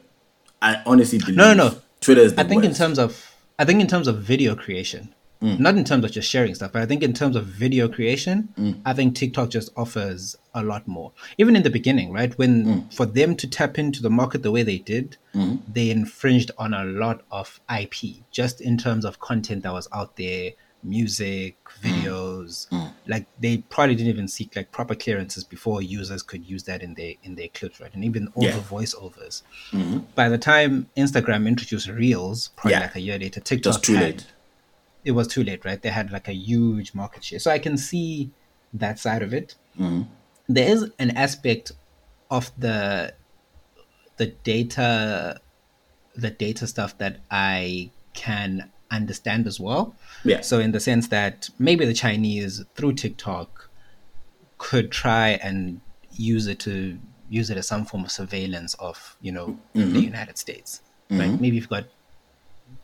I 0.61 0.81
honestly 0.85 1.19
believe 1.19 1.35
No, 1.35 1.53
no, 1.53 1.69
no. 1.69 1.77
Twitter 1.99 2.21
is 2.21 2.35
the 2.35 2.41
I 2.41 2.43
think 2.43 2.63
in 2.63 2.73
terms 2.73 2.99
of 2.99 3.35
I 3.57 3.65
think 3.65 3.81
in 3.81 3.87
terms 3.87 4.07
of 4.07 4.19
video 4.19 4.55
creation, 4.55 5.13
Mm. 5.43 5.59
not 5.59 5.75
in 5.75 5.83
terms 5.83 6.05
of 6.05 6.11
just 6.11 6.29
sharing 6.29 6.55
stuff, 6.55 6.71
but 6.71 6.81
I 6.81 6.85
think 6.85 7.03
in 7.03 7.11
terms 7.11 7.35
of 7.35 7.45
video 7.45 7.89
creation, 7.89 8.47
mm. 8.57 8.79
I 8.85 8.93
think 8.93 9.13
TikTok 9.15 9.49
just 9.49 9.71
offers 9.75 10.37
a 10.53 10.63
lot 10.63 10.87
more. 10.87 11.11
Even 11.37 11.57
in 11.57 11.63
the 11.63 11.69
beginning, 11.69 12.13
right? 12.13 12.35
When 12.37 12.65
mm. 12.65 12.93
for 12.93 13.05
them 13.05 13.35
to 13.35 13.47
tap 13.47 13.77
into 13.77 14.01
the 14.01 14.09
market 14.09 14.41
the 14.41 14.51
way 14.51 14.63
they 14.63 14.77
did, 14.77 15.17
they 15.67 15.89
infringed 15.89 16.51
on 16.57 16.73
a 16.73 16.85
lot 16.85 17.23
of 17.31 17.59
IP 17.69 18.23
just 18.31 18.61
in 18.61 18.77
terms 18.77 19.03
of 19.03 19.19
content 19.19 19.63
that 19.63 19.73
was 19.73 19.89
out 19.91 20.15
there, 20.15 20.51
music, 20.83 21.57
videos. 21.81 22.67
Like 23.07 23.25
they 23.39 23.57
probably 23.57 23.95
didn't 23.95 24.09
even 24.09 24.27
seek 24.27 24.55
like 24.55 24.71
proper 24.71 24.95
clearances 24.95 25.43
before 25.43 25.81
users 25.81 26.21
could 26.21 26.45
use 26.45 26.63
that 26.63 26.81
in 26.83 26.93
their 26.93 27.13
in 27.23 27.35
their 27.35 27.47
clips, 27.49 27.81
right? 27.81 27.93
And 27.93 28.03
even 28.05 28.27
all 28.35 28.43
Yeah. 28.43 28.55
the 28.55 28.61
voiceovers. 28.61 29.43
Mm-hmm. 29.71 29.99
By 30.15 30.29
the 30.29 30.37
time 30.37 30.89
Instagram 30.95 31.47
introduced 31.47 31.87
Reels, 31.89 32.49
probably 32.55 32.73
Yeah. 32.73 32.79
like 32.81 32.95
a 32.95 33.01
year 33.01 33.19
later, 33.19 33.39
TikTok 33.39 33.73
Just 33.73 33.83
too 33.83 33.95
had- 33.95 34.03
late. 34.03 34.25
It 35.05 35.11
was 35.11 35.27
too 35.27 35.43
late, 35.43 35.65
right? 35.65 35.81
They 35.81 35.89
had 35.89 36.11
like 36.11 36.27
a 36.27 36.33
huge 36.33 36.93
market 36.93 37.23
share, 37.23 37.39
so 37.39 37.51
I 37.51 37.59
can 37.59 37.77
see 37.77 38.31
that 38.73 38.99
side 38.99 39.21
of 39.21 39.33
it. 39.33 39.55
Mm-hmm. 39.79 40.03
There 40.47 40.67
is 40.67 40.91
an 40.99 41.11
aspect 41.11 41.71
of 42.29 42.51
the 42.57 43.13
the 44.17 44.27
data, 44.27 45.39
the 46.15 46.29
data 46.29 46.67
stuff 46.67 46.97
that 46.99 47.19
I 47.31 47.91
can 48.13 48.71
understand 48.91 49.47
as 49.47 49.59
well. 49.59 49.95
Yeah. 50.23 50.41
So 50.41 50.59
in 50.59 50.71
the 50.71 50.79
sense 50.79 51.07
that 51.09 51.49
maybe 51.59 51.85
the 51.85 51.93
Chinese 51.93 52.63
through 52.75 52.93
TikTok 52.93 53.69
could 54.57 54.91
try 54.91 55.29
and 55.43 55.81
use 56.11 56.47
it 56.47 56.59
to 56.59 56.97
use 57.29 57.49
it 57.49 57.57
as 57.57 57.67
some 57.67 57.85
form 57.85 58.03
of 58.05 58.11
surveillance 58.11 58.75
of 58.75 59.17
you 59.21 59.31
know 59.31 59.57
the 59.73 59.81
mm-hmm. 59.81 59.97
United 59.97 60.37
States. 60.37 60.81
Right? 61.09 61.21
Mm-hmm. 61.21 61.41
Maybe 61.41 61.55
you've 61.57 61.69
got 61.69 61.85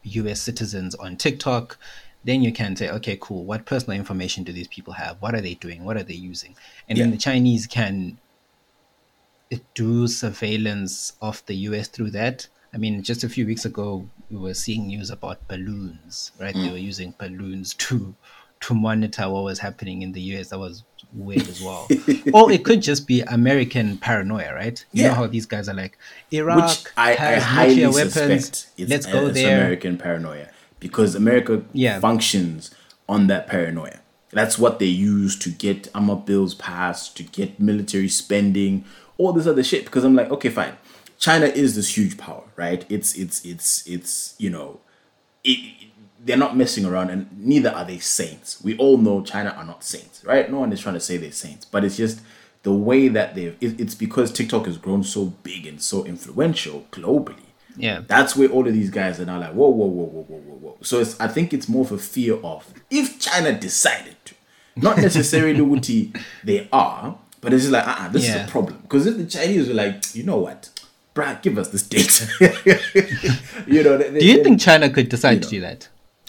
U.S. 0.04 0.42
citizens 0.42 0.96
on 0.96 1.16
TikTok. 1.16 1.78
Then 2.24 2.42
you 2.42 2.52
can 2.52 2.76
say, 2.76 2.90
okay, 2.90 3.18
cool. 3.20 3.46
What 3.46 3.66
personal 3.66 3.98
information 3.98 4.44
do 4.44 4.52
these 4.52 4.68
people 4.68 4.94
have? 4.94 5.22
What 5.22 5.36
are 5.36 5.42
they 5.42 5.54
doing? 5.54 5.86
What 5.86 5.96
are 5.98 6.04
they 6.04 6.16
using? 6.16 6.56
And 6.88 6.98
then 6.98 7.12
the 7.12 7.18
Chinese 7.18 7.66
can 7.66 8.18
do 9.74 10.08
surveillance 10.08 11.14
of 11.22 11.44
the 11.46 11.56
US 11.56 11.88
through 11.88 12.12
that. 12.12 12.48
I 12.74 12.78
mean, 12.78 13.02
just 13.02 13.24
a 13.24 13.30
few 13.30 13.46
weeks 13.46 13.66
ago, 13.66 14.08
we 14.30 14.38
were 14.38 14.54
seeing 14.54 14.88
news 14.88 15.10
about 15.10 15.48
balloons, 15.48 16.32
right? 16.40 16.54
Mm. 16.54 16.66
They 16.66 16.72
were 16.72 16.78
using 16.78 17.14
balloons 17.18 17.74
to 17.76 18.16
to 18.62 18.74
monitor 18.74 19.30
what 19.30 19.46
was 19.46 19.58
happening 19.58 20.02
in 20.02 20.12
the 20.12 20.22
US. 20.34 20.50
That 20.50 20.60
was 20.60 20.84
weird 21.14 21.48
as 21.48 21.62
well. 21.62 21.88
or 22.34 22.52
it 22.52 22.66
could 22.66 22.82
just 22.82 23.08
be 23.08 23.22
American 23.22 23.98
paranoia, 23.98 24.54
right? 24.54 24.84
You 24.92 25.04
know 25.04 25.14
how 25.14 25.28
these 25.28 25.46
guys 25.46 25.70
are 25.70 25.74
like, 25.74 25.98
Iraq 26.32 26.70
which 26.70 26.86
I, 26.98 27.12
I 27.12 27.16
has 27.16 27.44
highly 27.44 27.76
nuclear 27.78 28.06
weapons. 28.06 28.68
Let's 28.78 29.06
go 29.06 29.28
it's 29.28 29.36
there. 29.36 29.62
American 29.62 29.98
paranoia 29.98 30.50
because 30.80 31.16
America 31.16 31.64
Yeah. 31.74 32.00
functions 32.00 32.72
on 33.08 33.28
that 33.28 33.48
paranoia. 33.48 34.00
That's 34.32 34.60
what 34.60 34.78
they 34.80 34.86
use 34.86 35.36
to 35.40 35.50
get 35.50 35.88
AMA 35.96 36.18
bills 36.18 36.54
passed, 36.54 37.18
to 37.18 37.24
get 37.24 37.60
military 37.60 38.08
spending, 38.10 38.86
all 39.18 39.34
this 39.34 39.48
other 39.48 39.64
shit. 39.64 39.86
Because 39.86 40.04
I'm 40.04 40.16
like, 40.16 40.30
okay, 40.30 40.50
fine. 40.50 40.74
China 41.18 41.48
is 41.48 41.76
this 41.76 41.98
huge 41.98 42.18
power, 42.18 42.44
right? 42.56 42.86
It's 42.90 43.16
it's 43.16 43.44
it's 43.44 43.86
it's 43.88 44.36
you 44.38 44.50
know, 44.50 44.80
it, 45.44 45.58
they're 46.24 46.38
not 46.38 46.56
messing 46.56 46.86
around, 46.86 47.10
and 47.10 47.28
neither 47.38 47.70
are 47.72 47.84
they 47.86 47.98
saints. 48.00 48.62
We 48.64 48.78
all 48.78 48.98
know 48.98 49.22
China 49.24 49.50
are 49.58 49.66
not 49.66 49.84
saints, 49.84 50.24
right? 50.24 50.50
No 50.50 50.60
one 50.60 50.72
is 50.72 50.80
trying 50.82 50.96
to 50.96 51.00
say 51.02 51.18
they're 51.18 51.32
saints, 51.32 51.66
but 51.66 51.84
it's 51.84 51.98
just 51.98 52.22
the 52.64 52.72
way 52.74 53.08
that 53.08 53.36
they've. 53.36 53.58
It, 53.60 53.82
it's 53.82 53.96
because 53.96 54.32
TikTok 54.32 54.66
has 54.68 54.78
grown 54.78 55.04
so 55.04 55.26
big 55.44 55.66
and 55.66 55.82
so 55.82 56.06
influential 56.06 56.86
globally. 56.92 57.49
Yeah. 57.78 58.02
That's 58.08 58.36
where 58.36 58.50
all 58.50 58.68
of 58.68 58.74
these 58.74 58.90
guys 58.90 59.20
are 59.20 59.26
now 59.26 59.40
like, 59.40 59.54
whoa, 59.54 59.70
whoa, 59.70 59.86
whoa, 59.86 60.04
whoa, 60.06 60.22
whoa, 60.24 60.38
whoa, 60.38 60.56
whoa. 60.58 60.78
So 60.82 61.00
it's, 61.00 61.20
I 61.20 61.28
think 61.28 61.54
it's 61.54 61.70
more 61.70 61.86
of 61.86 61.92
a 61.92 61.98
fear 61.98 62.36
of 62.44 62.72
if 62.90 63.20
China 63.20 63.58
decided 63.58 64.16
to, 64.26 64.36
not 64.76 64.98
necessarily 65.08 65.62
what 65.62 65.90
they 66.44 66.68
are, 66.72 67.18
but 67.42 67.54
it's 67.54 67.64
just 67.64 67.72
like, 67.74 67.88
uh, 67.88 67.96
uh 67.98 68.08
this 68.10 68.28
is 68.28 68.36
a 68.36 68.48
problem. 68.50 68.80
Because 68.82 69.08
if 69.08 69.18
the 69.18 69.26
Chinese 69.26 69.68
were 69.68 69.74
like, 69.74 70.14
you 70.14 70.24
know 70.24 70.38
what, 70.38 70.70
Brad, 71.14 71.42
give 71.42 71.58
us 71.58 71.70
this 71.70 71.84
data. 71.88 72.28
you 73.68 73.84
know, 73.84 73.98
they, 73.98 74.20
Do 74.20 74.26
you 74.26 74.38
they- 74.38 74.44
think 74.44 74.60
China 74.62 74.90
could 74.90 75.10
decide 75.10 75.42
to 75.44 75.50
do 75.50 75.62
that? 75.62 75.88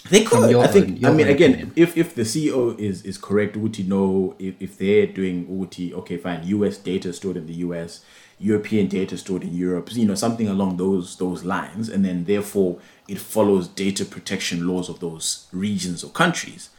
they 0.09 0.23
could. 0.23 0.55
I 0.55 0.67
think. 0.67 1.03
own- 1.03 1.05
I 1.05 1.13
mean, 1.15 1.27
again, 1.27 1.51
opinion. 1.51 1.73
if 1.75 1.95
if 1.95 2.15
the 2.15 2.23
CEO 2.23 2.77
is 2.79 3.03
is 3.03 3.17
correct, 3.17 3.55
Uti 3.55 3.83
know 3.83 4.35
if, 4.39 4.55
if 4.59 4.77
they're 4.77 5.05
doing 5.05 5.47
Uti, 5.49 5.93
okay, 5.93 6.17
fine. 6.17 6.41
U.S. 6.47 6.77
data 6.77 7.13
stored 7.13 7.37
in 7.37 7.45
the 7.45 7.53
U.S., 7.65 8.01
European 8.41 8.87
data 8.87 9.17
stored 9.17 9.43
in 9.43 9.53
Europe. 9.55 9.93
You 9.93 10.05
know, 10.05 10.15
something 10.15 10.47
along 10.47 10.77
those 10.77 11.17
those 11.17 11.43
lines, 11.43 11.89
and 11.89 12.03
then 12.03 12.25
therefore 12.25 12.79
it 13.07 13.19
follows 13.19 13.67
data 13.67 14.03
protection 14.03 14.67
laws 14.67 14.89
of 14.89 14.99
those 14.99 15.47
regions 15.51 16.03
or 16.03 16.09
countries. 16.09 16.69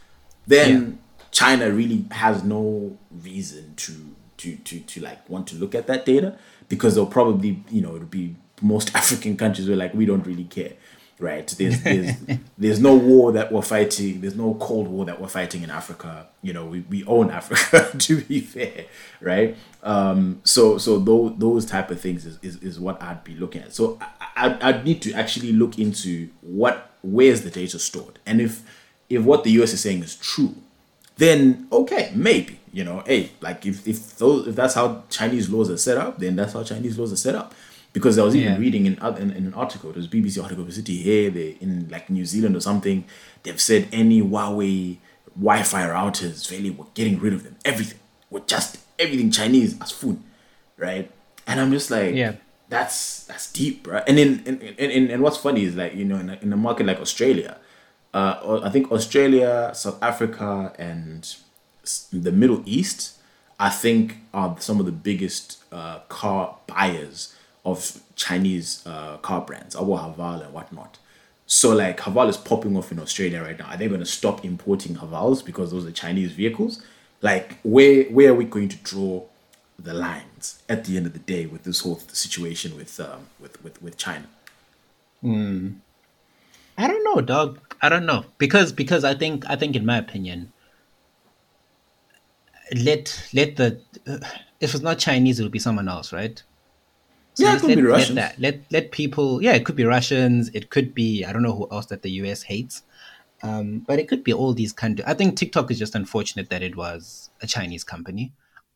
Then 0.45 0.99
China 1.31 1.71
really 1.71 2.05
has 2.11 2.43
no 2.43 2.97
reason 3.11 3.73
to 3.77 4.15
to 4.37 4.57
to 4.57 4.79
to 4.81 5.01
like 5.01 5.27
want 5.29 5.47
to 5.47 5.55
look 5.55 5.73
at 5.73 5.87
that 5.87 6.05
data 6.05 6.37
because 6.67 6.95
they'll 6.95 7.05
probably 7.05 7.63
you 7.69 7.81
know 7.81 7.95
it'll 7.95 8.07
be 8.07 8.35
most 8.61 8.93
African 8.95 9.37
countries 9.37 9.69
were 9.69 9.75
like 9.75 9.93
we 9.93 10.05
don't 10.05 10.25
really 10.27 10.45
care. 10.45 10.73
Right? 11.19 11.47
There's 11.47 11.81
there's 11.81 12.15
there's 12.57 12.79
no 12.79 12.95
war 12.95 13.31
that 13.33 13.51
we're 13.51 13.61
fighting. 13.61 14.21
There's 14.21 14.35
no 14.35 14.55
Cold 14.55 14.87
War 14.87 15.05
that 15.05 15.19
we're 15.19 15.27
fighting 15.27 15.63
in 15.63 15.69
Africa. 15.69 16.27
You 16.41 16.53
know, 16.53 16.65
we, 16.65 16.81
we 16.81 17.03
own 17.05 17.31
Africa 17.31 17.91
to 17.97 18.21
be 18.21 18.41
fair, 18.41 18.85
right? 19.21 19.55
Um, 19.81 20.41
so 20.43 20.77
so 20.77 20.99
those 20.99 21.33
those 21.37 21.65
type 21.65 21.91
of 21.91 21.99
things 21.99 22.25
is, 22.25 22.39
is, 22.41 22.57
is 22.57 22.79
what 22.79 23.01
I'd 23.01 23.23
be 23.23 23.35
looking 23.35 23.61
at. 23.61 23.73
So 23.73 23.99
I, 24.35 24.57
I'd 24.61 24.85
need 24.85 25.01
to 25.03 25.13
actually 25.13 25.51
look 25.51 25.79
into 25.79 26.29
what 26.41 26.91
where's 27.01 27.41
the 27.41 27.49
data 27.49 27.79
stored, 27.79 28.19
and 28.25 28.41
if 28.41 28.63
if 29.09 29.23
what 29.23 29.43
the 29.43 29.51
US 29.51 29.73
is 29.73 29.81
saying 29.81 30.03
is 30.03 30.15
true, 30.15 30.55
then 31.17 31.67
okay, 31.71 32.11
maybe 32.15 32.59
you 32.71 32.83
know, 32.83 33.03
hey, 33.05 33.31
like 33.41 33.65
if 33.65 33.87
if 33.87 34.17
those 34.17 34.47
if 34.47 34.55
that's 34.55 34.73
how 34.73 35.03
Chinese 35.09 35.49
laws 35.49 35.69
are 35.69 35.77
set 35.77 35.97
up, 35.97 36.19
then 36.19 36.35
that's 36.35 36.53
how 36.53 36.63
Chinese 36.63 36.97
laws 36.97 37.13
are 37.13 37.17
set 37.17 37.35
up 37.35 37.53
because 37.93 38.17
I 38.17 38.23
was 38.23 38.35
even 38.35 38.53
Yeah. 38.53 38.59
reading 38.59 38.85
in, 38.87 38.95
in, 39.23 39.31
in 39.31 39.45
an 39.47 39.53
article, 39.53 39.89
it 39.91 39.95
was 39.95 40.07
BBC 40.07 40.41
article, 40.41 40.69
City 40.71 40.97
here, 40.97 41.29
they 41.29 41.57
in 41.61 41.87
like 41.89 42.09
New 42.09 42.25
Zealand 42.25 42.55
or 42.55 42.59
something, 42.59 43.05
they've 43.43 43.61
said 43.61 43.87
any 43.91 44.21
Huawei 44.21 44.97
Wi-Fi 45.35 45.83
routers, 45.87 46.51
really, 46.51 46.69
we're 46.69 46.85
getting 46.93 47.19
rid 47.19 47.33
of 47.33 47.43
them. 47.43 47.55
Everything, 47.65 47.99
we're 48.29 48.41
just 48.41 48.77
everything 48.99 49.31
Chinese 49.31 49.79
as 49.81 49.91
food, 49.91 50.19
right? 50.77 51.09
And 51.47 51.59
I'm 51.59 51.71
just 51.71 51.89
like, 51.91 52.13
Yeah. 52.15 52.33
that's 52.69 53.23
that's 53.25 53.51
deep, 53.51 53.87
right? 53.87 54.03
And 54.07 54.17
then 54.17 54.43
and, 54.45 54.61
and, 54.61 54.79
and, 54.91 55.09
and 55.11 55.23
what's 55.23 55.37
funny 55.37 55.63
is 55.63 55.75
like 55.75 55.95
you 55.95 56.05
know 56.05 56.17
in 56.17 56.29
a, 56.29 56.37
in 56.41 56.53
a 56.53 56.57
market 56.57 56.85
like 56.85 56.99
Australia, 56.99 57.57
uh, 58.13 58.61
I 58.63 58.69
think 58.69 58.91
Australia, 58.91 59.71
South 59.73 60.01
Africa, 60.01 60.73
and 60.77 61.35
the 62.11 62.31
Middle 62.31 62.61
East, 62.65 63.17
I 63.59 63.69
think 63.69 64.17
are 64.33 64.55
some 64.59 64.79
of 64.79 64.85
the 64.85 64.91
biggest 64.91 65.63
uh, 65.71 65.99
car 66.09 66.57
buyers 66.67 67.32
of 67.65 68.01
Chinese 68.15 68.83
uh, 68.85 69.17
car 69.17 69.41
brands, 69.41 69.75
Abu 69.75 69.91
Haval 69.91 70.43
and 70.45 70.53
whatnot. 70.53 70.99
So 71.45 71.73
like 71.73 71.99
Haval 71.99 72.29
is 72.29 72.37
popping 72.37 72.75
off 72.77 72.91
in 72.91 72.99
Australia 72.99 73.41
right 73.41 73.57
now. 73.57 73.65
Are 73.67 73.77
they 73.77 73.87
going 73.87 73.99
to 73.99 74.05
stop 74.05 74.43
importing 74.43 74.95
Havals 74.95 75.43
because 75.45 75.71
those 75.71 75.85
are 75.85 75.91
Chinese 75.91 76.31
vehicles? 76.31 76.81
Like 77.21 77.57
where 77.63 78.03
where 78.05 78.31
are 78.31 78.35
we 78.35 78.45
going 78.45 78.69
to 78.69 78.77
draw 78.77 79.23
the 79.79 79.93
lines 79.93 80.61
at 80.69 80.85
the 80.85 80.97
end 80.97 81.05
of 81.05 81.13
the 81.13 81.19
day 81.19 81.45
with 81.45 81.63
this 81.63 81.81
whole 81.81 81.99
situation 81.99 82.75
with 82.75 82.99
um, 82.99 83.27
with, 83.39 83.63
with 83.63 83.81
with 83.81 83.97
China? 83.97 84.27
I 86.77 86.87
don't 86.87 87.03
know, 87.03 87.21
dog. 87.21 87.59
I 87.81 87.89
don't 87.89 88.05
know 88.05 88.25
because 88.37 88.71
because 88.71 89.03
I 89.03 89.13
think 89.13 89.49
I 89.49 89.55
think 89.55 89.75
in 89.75 89.85
my 89.85 89.97
opinion, 89.97 90.51
let 92.75 93.29
let 93.33 93.55
the 93.55 93.79
uh, 94.07 94.17
if 94.59 94.73
it's 94.73 94.83
not 94.83 94.97
Chinese, 94.99 95.39
it 95.39 95.43
would 95.43 95.51
be 95.51 95.59
someone 95.59 95.87
else, 95.87 96.11
right? 96.13 96.41
So 97.35 97.45
Yeah, 97.45 97.55
it 97.55 97.59
could 97.61 97.69
let, 97.69 97.75
be 97.77 97.81
Russians. 97.83 98.15
Let, 98.15 98.35
that, 98.35 98.41
let 98.41 98.71
let 98.71 98.91
people. 98.91 99.41
Yeah, 99.41 99.53
it 99.53 99.65
could 99.65 99.75
be 99.75 99.85
Russians. 99.85 100.49
It 100.53 100.69
could 100.69 100.93
be 100.93 101.25
I 101.25 101.33
don't 101.33 101.43
know 101.43 101.55
who 101.55 101.67
else 101.71 101.87
that 101.87 102.01
the 102.01 102.11
US 102.11 102.43
hates. 102.43 102.83
Um, 103.41 103.79
but 103.79 103.99
it 103.99 104.07
could 104.07 104.23
be 104.23 104.31
all 104.31 104.53
these 104.53 104.71
countries. 104.71 105.05
I 105.05 105.13
think 105.13 105.37
TikTok 105.37 105.69
is 105.69 105.77
just 105.77 105.95
unfortunate 105.95 106.49
that 106.49 106.63
it 106.63 106.77
was 106.77 107.29
a 107.41 107.47
Chinese 107.47 107.83
company. 107.83 108.31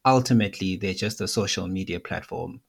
Ultimately, 0.06 0.76
they're 0.76 0.94
just 0.94 1.22
a 1.22 1.28
social 1.28 1.68
media 1.68 2.00
platform. 2.00 2.62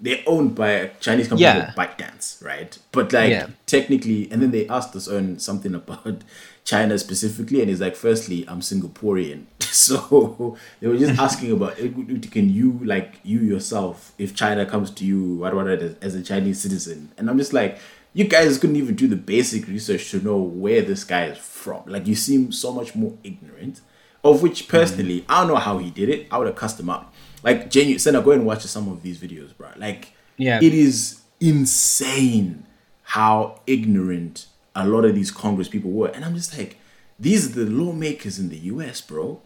They're 0.00 0.22
owned 0.26 0.54
by 0.54 0.70
a 0.70 0.88
Chinese 1.00 1.28
company 1.28 1.44
Yeah. 1.44 1.72
called 1.72 1.88
ByteDance, 1.88 2.44
right? 2.44 2.76
But 2.92 3.12
like 3.12 3.30
Yeah. 3.30 3.46
technically, 3.66 4.28
and 4.30 4.42
then 4.42 4.50
they 4.50 4.68
asked 4.68 4.94
us 4.96 5.08
on 5.08 5.38
something 5.38 5.74
about 5.82 6.22
China 6.64 6.98
specifically, 6.98 7.60
and 7.60 7.70
it's 7.70 7.80
like, 7.80 7.94
firstly, 7.94 8.44
I'm 8.48 8.60
Singaporean, 8.60 9.44
so 9.60 10.56
they 10.80 10.88
were 10.88 10.96
just 10.96 11.18
asking 11.26 11.52
about, 11.52 11.76
can 11.76 12.50
you 12.50 12.80
like 12.84 13.14
you 13.22 13.40
yourself, 13.40 14.12
if 14.18 14.34
China 14.34 14.64
comes 14.66 14.90
to 14.92 15.04
you, 15.04 15.36
what 15.36 15.54
what 15.54 15.68
as, 15.68 15.94
as 16.00 16.14
a 16.14 16.22
Chinese 16.22 16.60
citizen, 16.60 17.12
and 17.18 17.28
I'm 17.30 17.38
just 17.38 17.52
like. 17.52 17.78
You 18.16 18.22
guys 18.28 18.58
couldn't 18.58 18.76
even 18.76 18.94
do 18.94 19.08
the 19.08 19.16
basic 19.16 19.66
research 19.66 20.12
to 20.12 20.20
know 20.20 20.36
where 20.36 20.82
this 20.82 21.02
guy 21.02 21.24
is 21.24 21.38
from. 21.38 21.82
Like 21.84 22.06
you 22.06 22.14
seem 22.14 22.52
so 22.52 22.70
much 22.72 22.94
more 22.94 23.14
ignorant. 23.24 23.80
Of 24.22 24.40
which 24.40 24.68
personally, 24.68 25.22
mm. 25.22 25.24
I 25.28 25.40
don't 25.40 25.48
know 25.48 25.56
how 25.56 25.78
he 25.78 25.90
did 25.90 26.08
it. 26.08 26.28
I 26.30 26.38
would 26.38 26.46
have 26.46 26.54
cussed 26.54 26.78
him 26.78 26.88
out. 26.90 27.12
Like 27.44 27.70
genuine, 27.70 27.98
Senna, 27.98 28.20
go 28.22 28.32
and 28.32 28.44
watch 28.46 28.62
some 28.62 28.88
of 28.88 29.02
these 29.02 29.18
videos, 29.18 29.56
bro. 29.56 29.68
Like, 29.76 30.12
Yeah. 30.38 30.58
it 30.62 30.74
is 30.74 31.20
insane 31.40 32.66
how 33.02 33.60
ignorant 33.66 34.46
a 34.74 34.86
lot 34.88 35.04
of 35.04 35.14
these 35.14 35.30
Congress 35.30 35.68
people 35.68 35.90
were, 35.90 36.08
and 36.08 36.24
I'm 36.24 36.34
just 36.34 36.56
like, 36.58 36.78
these 37.20 37.46
are 37.56 37.64
the 37.64 37.70
lawmakers 37.70 38.38
in 38.38 38.48
the 38.48 38.56
U.S., 38.58 39.00
bro. 39.00 39.40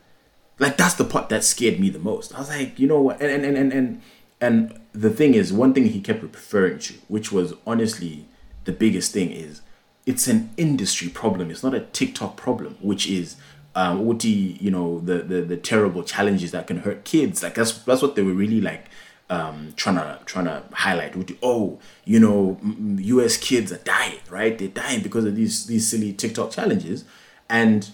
Like 0.59 0.77
that's 0.77 0.95
the 0.95 1.05
part 1.05 1.29
that 1.29 1.45
scared 1.45 1.79
me 1.79 1.91
the 1.91 1.99
most. 1.99 2.35
I 2.35 2.39
was 2.41 2.49
like, 2.49 2.79
you 2.79 2.87
know 2.89 3.01
what? 3.01 3.21
And 3.21 3.31
and 3.31 3.45
and 3.45 3.57
and 3.57 3.73
and, 3.73 4.03
and 4.41 4.81
the 4.93 5.11
thing 5.11 5.35
is, 5.35 5.53
one 5.53 5.73
thing 5.75 5.85
he 5.87 6.01
kept 6.01 6.23
referring 6.23 6.79
to, 6.81 6.95
which 7.09 7.31
was 7.31 7.53
honestly 7.67 8.27
the 8.65 8.73
biggest 8.73 9.13
thing, 9.13 9.31
is 9.31 9.61
it's 10.07 10.27
an 10.27 10.51
industry 10.57 11.09
problem. 11.09 11.51
It's 11.51 11.63
not 11.63 11.75
a 11.75 11.81
TikTok 11.81 12.37
problem, 12.37 12.77
which 12.81 13.07
is 13.09 13.37
um, 13.79 14.05
Uti, 14.09 14.59
you 14.61 14.73
know, 14.73 14.99
the, 14.99 15.19
the 15.19 15.41
the 15.43 15.57
terrible 15.57 16.03
challenges 16.03 16.51
that 16.51 16.67
can 16.67 16.79
hurt 16.79 17.05
kids. 17.05 17.45
Like 17.45 17.55
that's 17.55 17.73
that's 17.85 18.03
what 18.03 18.17
they 18.17 18.23
were 18.23 18.33
really 18.33 18.61
like 18.61 18.87
um, 19.31 19.73
trying 19.77 19.95
to 19.95 20.19
trying 20.25 20.47
to 20.47 20.65
highlight. 20.73 21.15
Oh, 21.45 21.79
you 22.05 22.19
know, 22.19 22.59
U.S. 22.99 23.37
kids 23.37 23.71
are 23.71 23.79
dying, 23.79 24.19
right? 24.29 24.59
They're 24.59 24.67
dying 24.67 25.01
because 25.01 25.25
of 25.25 25.37
these 25.37 25.67
these 25.67 25.87
silly 25.87 26.13
TikTok 26.13 26.51
challenges, 26.51 27.05
and 27.49 27.89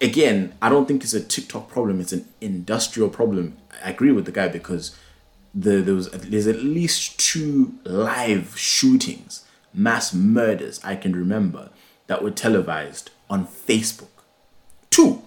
again, 0.00 0.54
I 0.62 0.70
don't 0.70 0.88
think 0.88 1.04
it's 1.04 1.12
a 1.12 1.22
TikTok 1.22 1.68
problem. 1.68 2.00
It's 2.00 2.14
an 2.14 2.26
industrial 2.40 3.10
problem. 3.10 3.58
I 3.84 3.90
agree 3.90 4.12
with 4.12 4.24
the 4.24 4.32
guy 4.32 4.48
because 4.48 4.96
the 5.54 5.82
there 5.82 5.94
was 5.94 6.08
there's 6.10 6.46
at 6.46 6.62
least 6.62 7.20
two 7.20 7.74
live 7.84 8.58
shootings, 8.58 9.44
mass 9.74 10.14
murders 10.14 10.80
I 10.82 10.96
can 10.96 11.14
remember 11.14 11.68
that 12.06 12.22
were 12.22 12.30
televised 12.30 13.10
on 13.28 13.46
Facebook. 13.46 14.11
Two. 14.92 15.22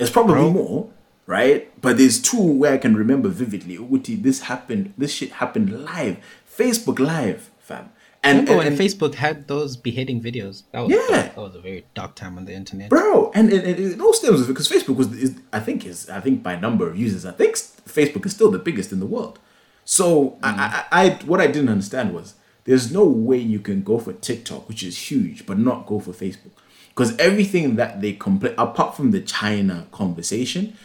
It's 0.00 0.10
probably 0.10 0.34
Bro. 0.34 0.50
more, 0.50 0.90
right? 1.26 1.70
But 1.80 1.98
there's 1.98 2.20
two 2.20 2.42
where 2.42 2.72
I 2.72 2.78
can 2.78 2.96
remember 2.96 3.28
vividly. 3.28 3.76
This 4.16 4.42
happened. 4.42 4.92
This 4.98 5.12
shit 5.12 5.32
happened 5.32 5.84
live. 5.84 6.16
Facebook 6.58 6.98
live, 6.98 7.50
fam. 7.60 7.90
And, 8.24 8.48
and, 8.48 8.60
and- 8.62 8.78
Facebook 8.78 9.14
had 9.16 9.48
those 9.48 9.76
beheading 9.76 10.20
videos? 10.20 10.62
That 10.72 10.80
was 10.80 10.90
Yeah. 10.92 11.22
that 11.22 11.36
was 11.36 11.54
a 11.54 11.60
very 11.60 11.84
dark 11.94 12.14
time 12.14 12.38
on 12.38 12.46
the 12.46 12.54
internet. 12.54 12.88
bro 12.88 13.30
and 13.34 13.52
it, 13.52 13.64
it, 13.66 13.78
it 13.78 14.00
all 14.00 14.14
stems 14.14 14.46
because 14.46 14.66
facebook 14.68 14.96
was 14.96 15.12
is, 15.12 15.38
i 15.52 15.60
think 15.60 15.84
is 15.84 16.08
i 16.08 16.20
think 16.20 16.42
by 16.42 16.56
number 16.56 16.88
of 16.88 16.96
users 16.98 17.26
i 17.26 17.32
think 17.32 17.54
facebook 17.54 18.24
is 18.24 18.32
still 18.32 18.50
the 18.50 18.58
biggest 18.58 18.92
in 18.92 19.00
the 19.00 19.06
world 19.06 19.38
so 19.84 20.30
mm. 20.30 20.38
I, 20.42 20.84
I, 20.90 21.04
I 21.04 21.08
what 21.26 21.38
i 21.40 21.46
didn't 21.46 21.68
understand 21.68 22.14
was 22.14 22.34
there's 22.64 22.90
no 22.90 23.04
way 23.04 23.36
you 23.36 23.58
can 23.58 23.82
go 23.82 23.98
for 23.98 24.12
tiktok 24.14 24.68
which 24.70 24.82
is 24.82 25.10
huge 25.10 25.44
but 25.44 25.58
not 25.58 25.84
go 25.86 26.00
for 26.00 26.12
facebook 26.12 26.52
because 26.94 27.16
everything 27.18 27.76
that 27.76 28.00
they 28.00 28.12
complain 28.12 28.54
apart 28.58 28.96
from 28.96 29.10
the 29.10 29.20
china 29.20 29.86
conversation 29.92 30.76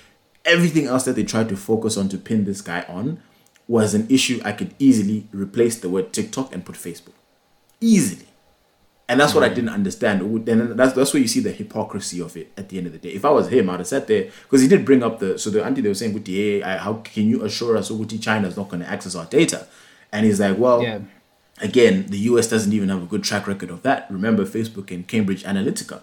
everything 0.46 0.86
else 0.86 1.06
that 1.06 1.16
they 1.16 1.24
tried 1.24 1.50
to 1.50 1.58
focus 1.58 1.98
on 1.98 2.10
to 2.10 2.18
pin 2.18 2.46
this 2.46 2.62
guy 2.62 2.86
on 2.88 3.22
was 3.68 3.94
an 3.94 4.08
issue 4.10 4.42
i 4.44 4.52
could 4.52 4.74
easily 4.80 5.28
replace 5.32 5.80
the 5.80 5.90
word 5.90 6.12
tiktok 6.14 6.54
and 6.54 6.66
put 6.66 6.76
facebook 6.76 7.14
easily 7.82 8.30
and 9.10 9.20
that's 9.20 9.34
what 9.34 9.44
I 9.44 9.50
mm. 9.50 9.56
didn't 9.56 9.72
understand. 9.72 10.46
Then 10.46 10.78
that's 10.78 10.94
that's 10.94 11.14
where 11.14 11.22
you 11.22 11.28
see 11.28 11.40
the 11.40 11.52
hypocrisy 11.52 12.22
of 12.22 12.38
it 12.38 12.52
at 12.56 12.70
the 12.70 12.78
end 12.78 12.86
of 12.86 12.94
the 12.94 13.00
day. 13.00 13.10
If 13.10 13.26
I 13.26 13.32
was 13.32 13.52
him, 13.52 13.68
I'd 13.68 13.80
have 13.80 13.88
sat 13.88 14.06
there 14.06 14.30
because 14.44 14.62
he 14.62 14.68
did 14.68 14.86
bring 14.86 15.02
up 15.02 15.18
the 15.18 15.40
so 15.40 15.50
the 15.50 15.66
auntie 15.66 15.82
they 15.82 15.90
were 15.90 15.96
saying, 15.96 16.14
"Guti, 16.14 16.62
eh, 16.62 16.64
hey, 16.64 16.78
how 16.78 16.94
can 16.94 17.28
you 17.28 17.44
assure 17.44 17.76
us 17.76 17.90
Guti 17.90 18.22
China 18.22 18.48
is 18.48 18.56
not 18.56 18.70
going 18.70 18.84
to 18.84 18.88
access 18.88 19.16
our 19.16 19.26
data?" 19.26 19.68
And 20.12 20.28
he's 20.28 20.40
like, 20.40 20.60
"Well, 20.60 20.84
Yeah. 20.84 21.00
Again, 21.62 22.08
the 22.08 22.18
US 22.20 22.48
doesn't 22.48 22.74
even 22.74 22.90
have 22.90 23.04
a 23.04 23.06
good 23.06 23.24
track 23.24 23.48
record 23.48 23.70
of 23.70 23.84
that. 23.84 24.08
Remember 24.10 24.46
Facebook 24.46 24.92
and 24.92 25.08
Cambridge 25.08 25.44
Analytica, 25.44 26.02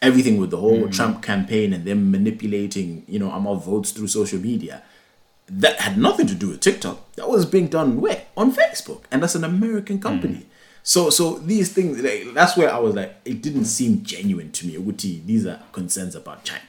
everything 0.00 0.38
with 0.38 0.50
the 0.50 0.58
whole 0.58 0.84
hmm. 0.84 0.90
Trump 0.90 1.22
campaign 1.22 1.72
and 1.72 1.84
them 1.84 2.10
manipulating, 2.10 3.04
you 3.08 3.18
know, 3.18 3.30
our 3.30 3.56
votes 3.56 3.90
through 3.90 4.08
social 4.08 4.38
media." 4.38 4.82
That 5.50 5.80
had 5.80 5.96
nothing 5.96 6.26
to 6.26 6.34
do 6.34 6.48
with 6.48 6.60
TikTok. 6.60 7.14
That 7.14 7.30
was 7.30 7.46
being 7.46 7.68
done 7.68 8.02
where 8.02 8.24
on 8.36 8.52
Facebook, 8.52 9.04
and 9.10 9.22
that's 9.22 9.34
an 9.34 9.44
American 9.44 9.96
hmm. 9.96 10.02
company. 10.02 10.46
So 10.82 11.10
so 11.10 11.38
these 11.38 11.70
things 11.72 12.00
like, 12.00 12.32
that's 12.32 12.56
where 12.56 12.72
I 12.72 12.78
was 12.78 12.94
like 12.94 13.16
it 13.24 13.42
didn't 13.42 13.66
seem 13.66 14.02
genuine 14.02 14.52
to 14.52 14.66
me. 14.66 14.72
Uti, 14.72 15.22
these 15.26 15.46
are 15.46 15.60
concerns 15.72 16.14
about 16.14 16.44
China. 16.44 16.62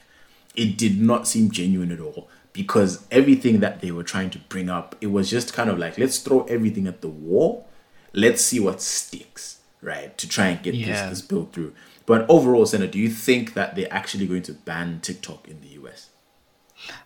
It 0.54 0.76
did 0.76 1.00
not 1.00 1.26
seem 1.26 1.50
genuine 1.50 1.90
at 1.90 2.00
all 2.00 2.28
because 2.52 3.06
everything 3.10 3.60
that 3.60 3.80
they 3.80 3.92
were 3.92 4.02
trying 4.02 4.28
to 4.30 4.38
bring 4.38 4.68
up, 4.68 4.94
it 5.00 5.06
was 5.06 5.30
just 5.30 5.54
kind 5.54 5.70
of 5.70 5.78
like 5.78 5.96
let's 5.96 6.18
throw 6.18 6.42
everything 6.44 6.86
at 6.86 7.00
the 7.00 7.08
wall. 7.08 7.66
Let's 8.12 8.42
see 8.42 8.60
what 8.60 8.80
sticks, 8.82 9.60
right? 9.80 10.16
To 10.18 10.28
try 10.28 10.48
and 10.48 10.62
get 10.62 10.74
Yeah. 10.74 11.08
this, 11.08 11.20
this 11.20 11.28
bill 11.28 11.48
through. 11.52 11.74
But 12.06 12.26
overall, 12.28 12.66
Senator, 12.66 12.92
do 12.92 12.98
you 12.98 13.08
think 13.10 13.54
that 13.54 13.76
they're 13.76 13.92
actually 13.92 14.26
going 14.26 14.42
to 14.42 14.52
ban 14.52 15.00
TikTok 15.00 15.46
in 15.48 15.60
the 15.60 15.68
US? 15.80 16.08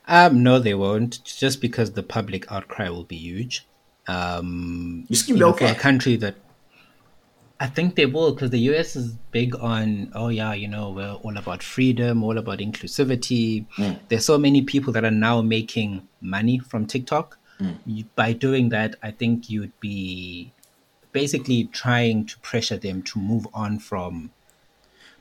Um, 0.07 0.43
no, 0.43 0.59
they 0.59 0.75
won't. 0.75 1.23
Just 1.25 1.61
because 1.61 1.93
the 1.93 2.03
public 2.03 2.51
outcry 2.51 2.89
will 2.89 3.05
be 3.05 3.17
huge. 3.17 3.67
Um, 4.07 5.05
You 5.09 5.19
you 5.27 5.37
know, 5.37 5.49
okay. 5.51 5.67
for 5.67 5.73
a 5.73 5.75
country 5.75 6.17
that 6.17 6.37
I 7.61 7.67
think 7.67 7.95
they 7.95 8.07
will, 8.07 8.33
because 8.33 8.51
the 8.51 8.59
US 8.71 8.97
is 8.97 9.13
big 9.31 9.55
on, 9.57 10.11
oh 10.15 10.29
yeah, 10.29 10.53
you 10.55 10.69
know, 10.69 10.91
we're 10.91 11.13
all 11.13 11.37
about 11.37 11.63
freedom, 11.63 12.25
all 12.25 12.37
about 12.37 12.59
inclusivity. 12.59 13.67
Mm. 13.77 13.99
There's 14.09 14.25
so 14.25 14.37
many 14.39 14.63
people 14.63 14.93
that 14.93 15.05
are 15.05 15.11
now 15.11 15.41
making 15.41 16.07
money 16.21 16.59
from 16.59 16.87
TikTok. 16.87 17.39
Mm. 17.61 17.77
You, 17.87 18.05
by 18.17 18.33
doing 18.33 18.71
that, 18.71 18.97
I 19.03 19.13
think 19.13 19.49
you'd 19.49 19.79
be 19.81 20.53
basically 21.15 21.65
trying 21.73 22.27
to 22.27 22.39
pressure 22.41 22.77
them 22.77 23.01
to 23.03 23.19
move 23.19 23.47
on 23.55 23.79
from 23.79 24.31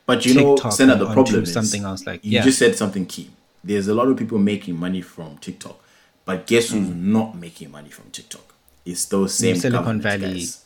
But 0.06 0.26
you 0.26 0.34
know, 0.34 0.56
TikTok 0.56 0.74
Senna, 0.74 0.98
the 0.98 1.14
problem 1.14 1.44
is 1.44 1.54
something 1.54 1.84
else, 1.86 2.06
like- 2.06 2.26
you 2.26 2.32
yeah. 2.34 2.44
just 2.44 2.60
said 2.60 2.76
something 2.76 3.06
key. 3.06 3.30
There's 3.64 3.88
a 3.88 3.94
lot 3.94 4.10
of 4.10 4.18
people 4.18 4.38
making 4.38 4.76
money 4.78 5.02
from 5.02 5.38
TikTok, 5.38 5.78
but 6.26 6.46
guess 6.52 6.72
who's 6.72 6.90
Mm. 6.90 7.04
not 7.18 7.30
making 7.46 7.72
money 7.72 7.90
from 7.98 8.06
TikTok? 8.12 8.48
It's 8.86 9.06
those 9.06 9.34
same 9.34 9.56
Silicon 9.56 10.00
government 10.00 10.04
Valley 10.04 10.34
guys 10.34 10.66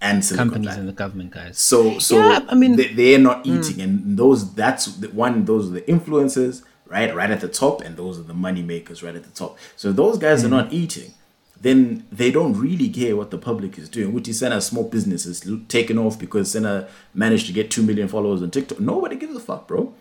and 0.00 0.24
Silicon 0.24 0.48
companies 0.48 0.68
Valley. 0.68 0.80
and 0.80 0.88
the 0.88 0.92
government 1.04 1.30
guys. 1.32 1.58
So 1.58 1.98
so 1.98 2.14
Yeah, 2.16 2.46
I 2.48 2.54
mean- 2.54 2.76
they, 2.76 2.88
they're 2.98 3.18
not 3.30 3.44
eating, 3.46 3.78
and 3.82 4.16
those 4.22 4.54
that's 4.54 4.86
the 5.02 5.08
one. 5.08 5.44
Those 5.44 5.64
are 5.68 5.74
the 5.80 5.82
influencers, 5.94 6.62
right, 6.86 7.14
right 7.14 7.30
at 7.30 7.40
the 7.42 7.48
top, 7.48 7.82
and 7.84 7.96
those 7.98 8.14
are 8.20 8.22
the 8.32 8.38
money 8.46 8.62
makers 8.62 9.02
right 9.02 9.14
at 9.20 9.24
the 9.24 9.34
top. 9.42 9.58
So 9.76 9.92
those 9.92 10.16
guys 10.16 10.38
are 10.46 10.48
not 10.58 10.72
eating. 10.72 11.10
Then 11.62 12.06
they 12.10 12.30
don't 12.32 12.54
really 12.54 12.88
care 12.88 13.16
what 13.16 13.30
the 13.30 13.38
public 13.38 13.78
is 13.78 13.88
doing. 13.88 14.12
Uti 14.12 14.32
Senna 14.32 14.60
small 14.60 14.84
businesses 14.84 15.46
l- 15.48 15.60
taken 15.68 15.96
off 15.96 16.18
because 16.18 16.50
Senna 16.50 16.88
managed 17.14 17.46
to 17.46 17.52
get 17.52 17.70
two 17.70 17.82
million 17.84 18.08
followers 18.08 18.42
on 18.42 18.50
TikTok. 18.50 18.80
Nobody 18.80 19.14
gives 19.16 19.36
a 19.36 19.40
fuck, 19.40 19.68
bro, 19.68 19.94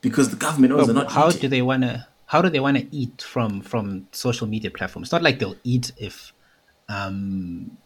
because 0.00 0.30
the 0.30 0.36
government 0.36 0.72
knows 0.74 0.86
they're 0.86 0.94
not 0.94 1.10
how 1.10 1.28
eating. 1.28 1.40
do 1.42 1.48
they 1.48 1.62
want 1.62 1.82
to 1.82 2.06
how 2.26 2.40
do 2.42 2.48
they 2.48 2.60
want 2.60 2.76
to 2.76 2.86
eat 2.94 3.20
from 3.22 3.60
from 3.62 4.06
social 4.12 4.46
media 4.46 4.70
platforms 4.70 5.06
it's 5.08 5.12
not 5.12 5.22
like 5.22 5.38
they'll 5.40 5.56
eat 5.64 5.92
if 5.96 6.32
um 6.90 7.76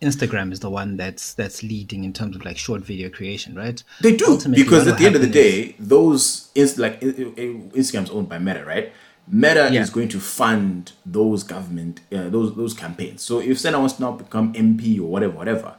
instagram 0.00 0.52
is 0.52 0.60
the 0.60 0.70
one 0.70 0.96
that's 0.96 1.34
that's 1.34 1.62
leading 1.62 2.04
in 2.04 2.12
terms 2.12 2.34
of 2.36 2.44
like 2.44 2.56
short 2.56 2.82
video 2.82 3.10
creation 3.10 3.54
right 3.54 3.82
They 4.00 4.16
do 4.16 4.26
Ultimately, 4.28 4.62
because 4.64 4.86
at 4.88 4.96
the 4.98 5.06
end 5.06 5.16
of 5.16 5.20
the 5.22 5.26
happen 5.26 5.42
is- 5.42 5.68
day, 5.68 5.76
those 5.78 6.48
is 6.54 6.78
like 6.78 7.00
Instagram's 7.00 8.10
owned 8.10 8.28
by 8.28 8.38
Meta, 8.38 8.64
right? 8.64 8.92
Meta 9.30 9.68
Yeah. 9.72 9.82
is 9.82 9.90
going 9.90 10.08
to 10.08 10.20
fund 10.20 10.92
those 11.06 11.42
government 11.44 12.00
uh, 12.12 12.28
those 12.28 12.54
those 12.56 12.74
campaigns. 12.74 13.22
So 13.22 13.38
if 13.40 13.58
Senna 13.58 13.78
wants 13.78 13.94
to 13.94 14.02
now 14.02 14.12
become 14.12 14.52
MP 14.54 14.98
or 14.98 15.04
whatever, 15.04 15.36
whatever, 15.36 15.74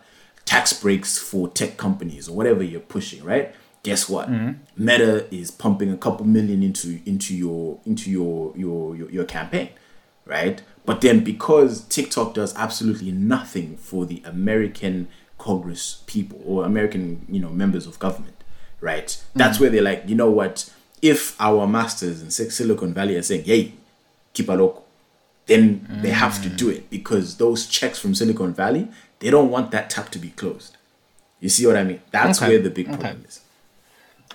tax 0.45 0.73
breaks 0.73 1.17
for 1.17 1.47
tech 1.49 1.77
companies 1.77 2.27
or 2.29 2.35
whatever 2.35 2.63
you're 2.63 2.79
pushing, 2.81 3.23
right? 3.23 3.53
Guess 3.83 4.07
what? 4.09 4.29
Mm-hmm. 4.29 4.85
Meta 4.85 5.33
is 5.33 5.49
pumping 5.51 5.91
a 5.91 5.97
couple 5.97 6.25
million 6.25 6.61
into 6.63 6.99
into 7.05 7.35
your 7.35 7.79
into 7.85 8.09
your 8.11 8.53
your 8.55 8.95
your, 8.95 9.09
your 9.09 9.25
campaign, 9.25 9.69
right? 10.25 10.61
But 10.85 11.01
then 11.01 11.23
because 11.23 11.81
TikTok 11.87 12.33
does 12.33 12.55
absolutely 12.55 13.11
nothing 13.11 13.77
for 13.77 14.05
the 14.05 14.21
American 14.25 15.07
Congress 15.37 16.03
people 16.05 16.39
or 16.45 16.63
American, 16.65 17.25
you 17.29 17.39
know, 17.39 17.49
members 17.49 17.85
of 17.87 17.97
government, 17.99 18.43
right? 18.79 19.21
That's 19.35 19.59
where 19.59 19.69
they're 19.71 19.81
like, 19.81 20.03
you 20.07 20.15
know 20.15 20.29
what? 20.29 20.71
If 21.01 21.35
our 21.41 21.65
masters 21.67 22.21
in 22.21 22.29
Silicon 22.31 22.93
Valley 22.93 23.15
are 23.15 23.21
saying, 23.23 23.45
"Hey, 23.45 23.73
keep 24.33 24.49
a 24.49 24.53
loco," 24.53 24.83
then 25.47 25.87
they 26.03 26.11
have 26.11 26.41
to 26.43 26.49
do 26.49 26.69
it 26.69 26.89
because 26.89 27.37
those 27.37 27.65
checks 27.67 27.97
from 27.99 28.13
Silicon 28.15 28.53
Valley, 28.53 28.87
they 29.19 29.29
don't 29.29 29.49
want 29.49 29.71
that 29.71 29.89
tap 29.89 30.09
to 30.11 30.19
be 30.19 30.29
closed. 30.29 30.77
You 31.39 31.49
see 31.49 31.65
what 31.65 31.75
I 31.75 31.83
mean? 31.83 32.01
That's 32.11 32.39
Okay. 32.39 32.49
where 32.49 32.59
the 32.61 32.69
big 32.69 32.87
Okay. 32.87 32.97
problem 32.97 33.25
is. 33.27 33.39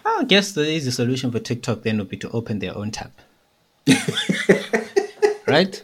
i 0.04 0.24
guess 0.24 0.52
the 0.52 0.64
easy 0.70 0.90
solution 0.90 1.32
for 1.32 1.40
tiktok 1.40 1.82
then 1.82 1.98
would 1.98 2.08
be 2.08 2.16
to 2.16 2.30
open 2.30 2.58
their 2.60 2.76
own 2.76 2.90
tab 2.92 3.10
right 5.46 5.82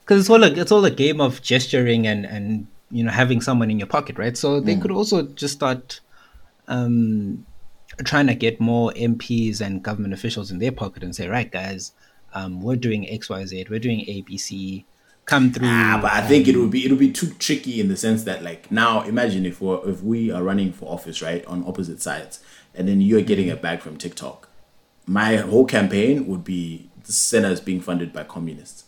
because 0.00 0.20
it's 0.20 0.30
all 0.30 0.42
a, 0.42 0.50
it's 0.50 0.72
all 0.72 0.84
a 0.84 0.90
game 0.90 1.20
of 1.20 1.40
gesturing 1.42 2.06
and 2.06 2.24
and 2.26 2.66
you 2.90 3.04
know 3.04 3.10
having 3.12 3.40
someone 3.40 3.70
in 3.70 3.78
your 3.78 3.86
pocket 3.86 4.18
right 4.18 4.36
so 4.36 4.60
they 4.60 4.74
could 4.76 4.90
also 4.90 5.22
just 5.22 5.54
start 5.54 6.00
um 6.68 7.44
trying 8.02 8.26
to 8.26 8.34
get 8.34 8.60
more 8.60 8.92
MPs 8.92 9.60
and 9.60 9.82
government 9.82 10.14
officials 10.14 10.50
in 10.50 10.58
their 10.58 10.72
pocket 10.72 11.02
and 11.02 11.14
say, 11.14 11.28
right, 11.28 11.50
guys, 11.50 11.92
um, 12.34 12.60
we're 12.60 12.76
doing 12.76 13.08
X, 13.08 13.28
Y, 13.28 13.44
Z, 13.44 13.66
we're 13.70 13.78
doing 13.78 14.00
ABC, 14.00 14.84
come 15.26 15.52
through. 15.52 15.68
Ah, 15.68 15.98
but 16.00 16.12
I 16.12 16.22
think 16.22 16.48
it 16.48 16.56
would 16.56 16.70
be 16.70 16.84
it 16.84 16.90
would 16.90 16.98
be 16.98 17.12
too 17.12 17.32
tricky 17.38 17.80
in 17.80 17.88
the 17.88 17.96
sense 17.96 18.24
that 18.24 18.42
like 18.42 18.70
now 18.70 19.02
imagine 19.02 19.46
if 19.46 19.60
we 19.60 19.68
are 19.70 19.88
if 19.88 20.02
we 20.02 20.30
are 20.30 20.42
running 20.42 20.72
for 20.72 20.92
office 20.92 21.22
right 21.22 21.44
on 21.46 21.64
opposite 21.66 22.02
sides 22.02 22.40
and 22.74 22.88
then 22.88 23.00
you're 23.00 23.22
getting 23.22 23.50
a 23.50 23.56
bag 23.56 23.80
from 23.80 23.96
TikTok, 23.96 24.48
my 25.06 25.36
whole 25.36 25.64
campaign 25.64 26.26
would 26.26 26.44
be 26.44 26.90
the 27.04 27.12
centers 27.12 27.60
being 27.60 27.80
funded 27.80 28.12
by 28.12 28.24
communists. 28.24 28.84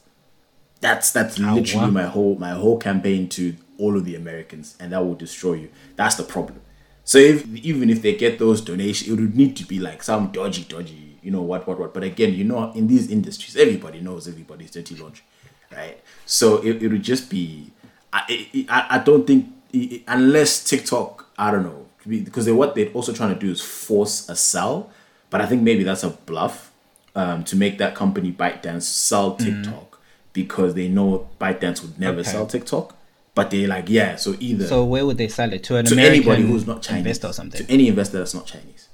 That's 0.80 1.12
that's 1.12 1.38
literally 1.38 1.86
wow. 1.86 1.90
my 1.90 2.04
whole 2.04 2.36
my 2.36 2.50
whole 2.50 2.78
campaign 2.78 3.28
to 3.30 3.56
all 3.78 3.96
of 3.96 4.04
the 4.04 4.14
Americans, 4.14 4.76
and 4.78 4.92
that 4.92 5.04
will 5.04 5.14
destroy 5.14 5.54
you. 5.54 5.70
That's 5.96 6.16
the 6.16 6.22
problem. 6.22 6.60
So 7.04 7.18
if 7.18 7.46
even 7.56 7.90
if 7.90 8.02
they 8.02 8.14
get 8.14 8.38
those 8.38 8.60
donations, 8.60 9.10
it 9.10 9.20
would 9.20 9.36
need 9.36 9.56
to 9.56 9.64
be 9.64 9.78
like 9.78 10.02
some 10.02 10.30
dodgy, 10.32 10.64
dodgy, 10.64 11.18
you 11.22 11.30
know 11.30 11.42
what, 11.42 11.66
what, 11.66 11.78
what. 11.78 11.92
But 11.94 12.04
again, 12.04 12.34
you 12.34 12.44
know, 12.44 12.72
in 12.72 12.86
these 12.86 13.10
industries, 13.10 13.56
everybody 13.56 14.00
knows 14.00 14.28
everybody's 14.28 14.70
dirty 14.70 14.94
laundry, 14.96 15.24
right? 15.72 16.00
So 16.26 16.58
it, 16.58 16.82
it 16.82 16.88
would 16.88 17.02
just 17.02 17.28
be, 17.28 17.72
I, 18.12 18.22
I, 18.28 18.66
I 18.68 18.86
I 18.96 18.98
don't 18.98 19.26
think 19.26 19.46
i- 19.74 19.88
i- 20.06 20.14
unless 20.14 20.62
TikTok, 20.64 21.26
I 21.36 21.50
don't 21.50 21.64
know, 21.64 21.86
because 22.06 22.44
they, 22.46 22.52
what 22.52 22.74
they're 22.74 22.88
also 22.90 23.12
trying 23.12 23.34
to 23.34 23.40
do 23.40 23.50
is 23.50 23.60
force 23.60 24.28
a 24.28 24.36
sell, 24.36 24.90
but 25.30 25.40
I 25.40 25.46
think 25.46 25.62
maybe 25.62 25.82
that's 25.82 26.04
a 26.04 26.10
bluff 26.10 26.70
um, 27.16 27.42
to 27.44 27.56
make 27.56 27.78
that 27.78 27.94
company 27.96 28.30
ByteDance 28.32 28.82
sell 28.82 29.34
TikTok 29.36 29.98
because 30.32 30.74
they 30.74 30.88
know 30.88 31.28
ByteDance 31.40 31.82
would 31.82 31.98
never 31.98 32.20
Okay. 32.20 32.30
sell 32.30 32.46
TikTok. 32.46 32.96
But 33.34 33.50
they're 33.50 33.68
like, 33.68 33.88
yeah, 33.88 34.16
so 34.16 34.36
either 34.40 34.66
So 34.66 34.84
where 34.84 35.06
would 35.06 35.16
they 35.16 35.28
sell 35.28 35.52
it 35.52 35.62
to 35.64 35.76
an 35.76 35.86
to 35.86 35.94
American 35.94 36.14
anybody 36.16 36.42
who's 36.42 36.66
not 36.66 36.82
Chinese, 36.82 37.00
investor 37.00 37.28
or 37.28 37.32
something? 37.32 37.64
to 37.64 37.72
any 37.72 37.88
investor 37.88 38.18
that's 38.18 38.34
not 38.34 38.46
Chinese. 38.46 38.88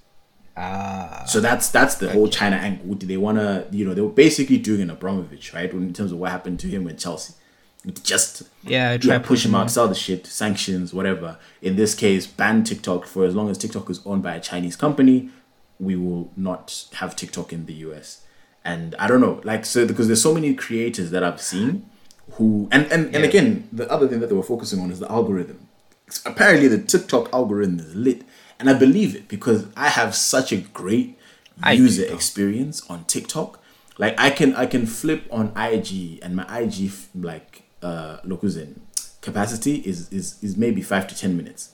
Ah, 0.57 1.25
So 1.27 1.41
that's 1.41 1.71
that's 1.71 1.97
the 1.97 2.11
whole 2.11 2.29
China 2.29 2.57
angle. 2.57 2.95
Do 2.95 3.07
they 3.07 3.17
want 3.17 3.39
to, 3.39 3.67
you 3.71 3.85
know, 3.85 3.95
they 3.95 4.01
were 4.01 4.09
basically 4.09 4.59
doing 4.59 4.81
an 4.81 4.91
Abramovich, 4.91 5.53
right? 5.55 5.71
In 5.73 5.93
terms 5.93 6.13
of 6.13 6.19
what 6.19 6.31
happened 6.31 6.59
to 6.61 6.67
him 6.69 6.85
with 6.85 6.99
Chelsea, 6.99 7.35
just 8.03 8.43
yeah, 8.65 8.97
try 8.97 9.15
yeah, 9.15 9.19
push 9.21 9.45
him 9.47 9.55
out, 9.55 9.71
sell 9.71 9.87
the 9.89 9.95
shit, 9.95 10.27
sanctions, 10.27 10.93
whatever. 10.93 11.39
In 11.63 11.77
this 11.77 11.95
case, 11.95 12.27
ban 12.27 12.65
TikTok 12.65 13.07
for 13.07 13.25
as 13.25 13.35
long 13.35 13.51
as 13.51 13.59
TikTok 13.59 13.89
is 13.91 14.01
owned 14.05 14.23
by 14.23 14.35
a 14.35 14.41
Chinese 14.41 14.75
company. 14.77 15.31
We 15.81 15.95
will 15.95 16.33
not 16.37 16.87
have 16.95 17.15
TikTok 17.15 17.53
in 17.53 17.67
the 17.67 17.75
US. 17.75 18.23
And 18.65 18.97
I 18.99 19.07
don't 19.07 19.21
know, 19.21 19.41
like 19.45 19.65
so 19.65 19.87
because 19.87 20.09
there's 20.09 20.23
so 20.23 20.35
many 20.35 20.55
creators 20.55 21.11
that 21.13 21.23
I've 21.23 21.41
seen 21.41 21.89
who 22.33 22.69
and 22.71 22.85
and, 22.93 23.07
and 23.07 23.15
Yeah. 23.25 23.31
again 23.31 23.69
the 23.73 23.91
other 23.91 24.07
thing 24.09 24.21
that 24.21 24.29
they 24.29 24.35
were 24.35 24.43
focusing 24.43 24.81
on 24.81 24.91
is 24.91 24.99
the 25.01 25.11
algorithm. 25.11 25.61
Apparently 26.25 26.69
the 26.69 26.79
TikTok 26.79 27.33
algorithm 27.33 27.79
is 27.81 27.95
lit. 27.95 28.23
And 28.61 28.69
I 28.69 28.75
believe 28.75 29.15
it 29.15 29.29
because 29.29 29.67
I 29.77 29.89
have 29.89 30.15
such 30.17 30.53
a 30.53 30.57
great 30.57 31.17
I 31.63 31.73
user 31.73 32.05
experience 32.13 32.83
on 32.91 33.05
TikTok. 33.05 33.61
Like 33.99 34.19
I 34.19 34.31
can 34.31 34.55
I 34.55 34.67
can 34.67 34.87
flip 34.87 35.27
on 35.31 35.53
IG 35.57 36.19
and 36.23 36.35
my 36.37 36.45
IG 36.61 36.91
like 37.15 37.63
uh 37.83 38.19
Lokuzen 38.25 38.81
capacity 39.21 39.77
is 39.77 40.09
is 40.13 40.37
is 40.43 40.57
maybe 40.57 40.83
5 40.83 41.07
to 41.09 41.15
10 41.17 41.37
minutes. 41.37 41.71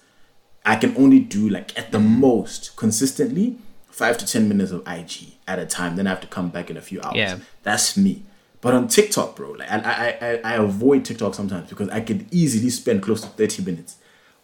I 0.67 0.77
can 0.77 0.95
only 0.97 1.21
do 1.21 1.49
like 1.49 1.79
at 1.79 1.91
the 1.93 1.99
Mm-hmm. 1.99 2.21
most 2.21 2.77
consistently 2.77 3.57
5 3.91 4.19
to 4.19 4.27
10 4.27 4.49
minutes 4.49 4.73
of 4.73 4.83
IG 4.87 5.35
at 5.47 5.59
a 5.59 5.67
time 5.67 5.97
then 5.97 6.07
I 6.07 6.11
have 6.11 6.21
to 6.23 6.27
come 6.27 6.49
back 6.51 6.69
in 6.71 6.77
a 6.77 6.83
few 6.83 7.01
hours. 7.03 7.17
Yeah. 7.17 7.39
That's 7.63 7.97
me. 7.97 8.23
But 8.65 8.73
on 8.73 8.89
TikTok, 8.89 9.37
bro, 9.37 9.51
like 9.51 9.71
I, 9.71 9.77
I 9.77 10.09
I 10.09 10.41
I 10.43 10.55
avoid 10.55 11.05
TikTok 11.05 11.35
sometimes 11.35 11.69
because 11.69 11.91
I 11.91 12.01
could 12.01 12.25
easily 12.31 12.71
spend 12.71 13.03
close 13.03 13.21
to 13.21 13.27
30 13.27 13.63
minutes 13.63 13.97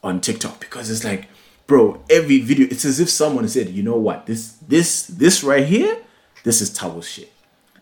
on 0.05 0.21
TikTok 0.21 0.61
because 0.61 0.91
it's 0.91 1.05
like, 1.05 1.29
bro, 1.67 2.03
every 2.11 2.39
video, 2.39 2.69
it's 2.71 2.85
as 2.85 3.01
if 3.01 3.09
someone 3.09 3.49
said, 3.49 3.71
you 3.71 3.83
know 3.83 3.97
what, 3.97 4.27
this 4.27 4.59
this 4.69 5.07
this 5.07 5.43
right 5.43 5.67
here, 5.67 5.97
this 6.45 6.61
is 6.61 6.69
Tabo 6.71 7.03
shit. 7.03 7.33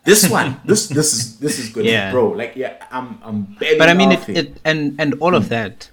This 0.04 0.30
one, 0.30 0.60
this 0.64 0.86
this 0.86 1.12
is 1.12 1.40
this 1.40 1.58
is 1.58 1.70
good, 1.70 1.86
Yeah. 1.86 2.12
bro. 2.12 2.28
Like, 2.28 2.54
yeah, 2.54 2.86
I'm 2.92 3.18
I'm 3.24 3.42
barely. 3.58 3.76
but 3.76 3.88
I 3.88 3.94
mean, 3.94 4.12
it, 4.12 4.28
it 4.28 4.60
and 4.64 4.94
and 5.00 5.14
all 5.14 5.34
of 5.34 5.46
hmm. 5.46 5.56
that, 5.56 5.90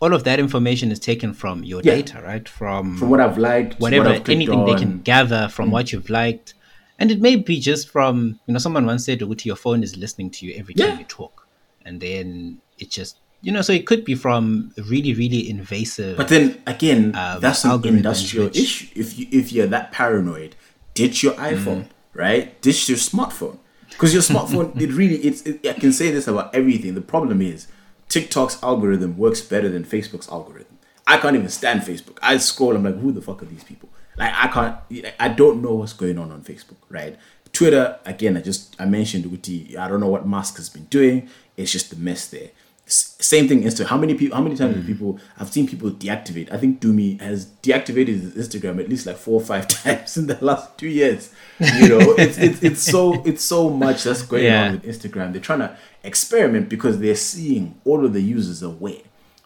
all 0.00 0.12
of 0.12 0.24
that 0.24 0.40
information 0.40 0.90
is 0.90 0.98
taken 0.98 1.32
from 1.34 1.62
your 1.62 1.82
Yeah. 1.84 1.94
data, 1.94 2.20
right? 2.20 2.48
From, 2.48 2.96
from 2.96 3.10
what 3.10 3.20
I've 3.20 3.38
liked, 3.38 3.78
whatever 3.78 4.06
what 4.06 4.16
I've 4.16 4.28
anything 4.28 4.64
they 4.64 4.74
can 4.74 5.02
gather 5.02 5.46
from 5.46 5.66
hmm. 5.66 5.74
what 5.74 5.92
you've 5.92 6.10
liked, 6.10 6.54
and 6.98 7.10
it 7.10 7.20
may 7.20 7.36
be 7.36 7.60
just 7.60 7.88
from 7.88 8.38
you 8.46 8.52
know 8.52 8.58
someone 8.58 8.86
once 8.86 9.04
said, 9.04 9.20
"Uti, 9.20 9.48
your 9.48 9.56
phone 9.56 9.82
is 9.82 9.96
listening 9.96 10.30
to 10.30 10.46
you 10.46 10.54
every 10.56 10.74
time 10.74 10.88
Yeah. 10.90 10.98
you 10.98 11.04
talk," 11.04 11.46
and 11.84 12.00
then 12.00 12.58
it 12.78 12.90
just 12.90 13.18
you 13.42 13.52
know 13.52 13.62
so 13.62 13.72
it 13.72 13.86
could 13.86 14.04
be 14.04 14.14
from 14.14 14.72
really 14.88 15.12
really 15.14 15.48
invasive. 15.50 16.16
But 16.16 16.28
then 16.28 16.62
again, 16.66 17.14
Um, 17.16 17.40
that's 17.40 17.64
an 17.64 17.84
industrial 17.86 18.46
which- 18.46 18.58
issue. 18.58 18.86
If 18.94 19.18
you 19.18 19.26
if 19.30 19.52
you're 19.52 19.66
that 19.68 19.92
paranoid, 19.92 20.56
ditch 20.94 21.22
your 21.22 21.34
iPhone, 21.34 21.86
right? 22.14 22.60
Ditch 22.62 22.88
your 22.88 22.98
smartphone 22.98 23.58
because 23.90 24.12
your 24.12 24.22
smartphone 24.22 24.80
it 24.84 24.90
really 24.92 25.16
it's 25.16 25.42
it, 25.42 25.66
I 25.66 25.74
can 25.74 25.92
say 25.92 26.10
this 26.10 26.26
about 26.28 26.54
everything. 26.54 26.94
The 26.94 27.00
problem 27.14 27.40
is 27.42 27.66
TikTok's 28.08 28.62
algorithm 28.62 29.16
works 29.16 29.40
better 29.40 29.68
than 29.68 29.84
Facebook's 29.84 30.28
algorithm. 30.28 30.68
I 31.06 31.18
can't 31.18 31.36
even 31.36 31.48
stand 31.50 31.82
Facebook. 31.82 32.16
I 32.22 32.38
scroll. 32.38 32.74
I'm 32.76 32.84
like, 32.84 32.98
who 32.98 33.12
the 33.12 33.20
fuck 33.20 33.42
are 33.42 33.46
these 33.46 33.64
people? 33.64 33.88
Like 34.16 34.32
I 34.34 34.48
can't. 34.48 35.14
I 35.18 35.28
don't 35.28 35.62
know 35.62 35.74
what's 35.74 35.92
going 35.92 36.18
on 36.18 36.30
on 36.30 36.42
Facebook, 36.42 36.76
right? 36.88 37.16
Twitter 37.52 37.98
again. 38.04 38.36
I 38.36 38.40
just 38.40 38.76
I 38.80 38.84
mentioned 38.84 39.24
Uti. 39.26 39.76
I 39.76 39.88
don't 39.88 40.00
know 40.00 40.08
what 40.08 40.26
Musk 40.26 40.56
has 40.56 40.68
been 40.68 40.84
doing. 40.84 41.28
It's 41.56 41.72
just 41.72 41.92
a 41.92 41.96
mess 41.98 42.28
there. 42.28 42.50
S- 42.86 43.16
Same 43.18 43.48
thing 43.48 43.62
Insta. 43.62 43.86
How 43.86 43.96
many 43.96 44.14
people? 44.14 44.36
How 44.36 44.42
many 44.42 44.56
times 44.56 44.74
have 44.74 44.84
hmm. 44.84 44.92
people? 44.92 45.20
I've 45.38 45.50
seen 45.50 45.66
people 45.66 45.90
deactivate. 45.90 46.52
I 46.52 46.58
think 46.58 46.80
Dumi 46.80 47.20
has 47.20 47.46
deactivated 47.62 48.20
his 48.20 48.48
Instagram 48.48 48.78
at 48.78 48.88
least 48.88 49.06
like 49.06 49.16
four 49.16 49.40
or 49.40 49.44
five 49.44 49.66
times 49.82 50.16
in 50.16 50.26
the 50.26 50.38
last 50.44 50.76
two 50.76 50.88
years. 50.88 51.32
You 51.58 51.88
know, 51.88 52.00
it's 52.18 52.36
it's 52.38 52.62
it's 52.62 52.82
so 52.82 53.22
it's 53.24 53.42
so 53.42 53.70
much 53.70 54.04
that's 54.04 54.22
going 54.22 54.44
Yeah. 54.44 54.66
on 54.66 54.72
with 54.72 54.84
Instagram. 54.84 55.32
They're 55.32 55.40
trying 55.40 55.60
to 55.60 55.76
experiment 56.02 56.68
because 56.68 56.98
they're 56.98 57.14
seeing 57.16 57.80
all 57.84 58.04
of 58.04 58.12
the 58.12 58.20
users 58.20 58.62
aware 58.62 59.02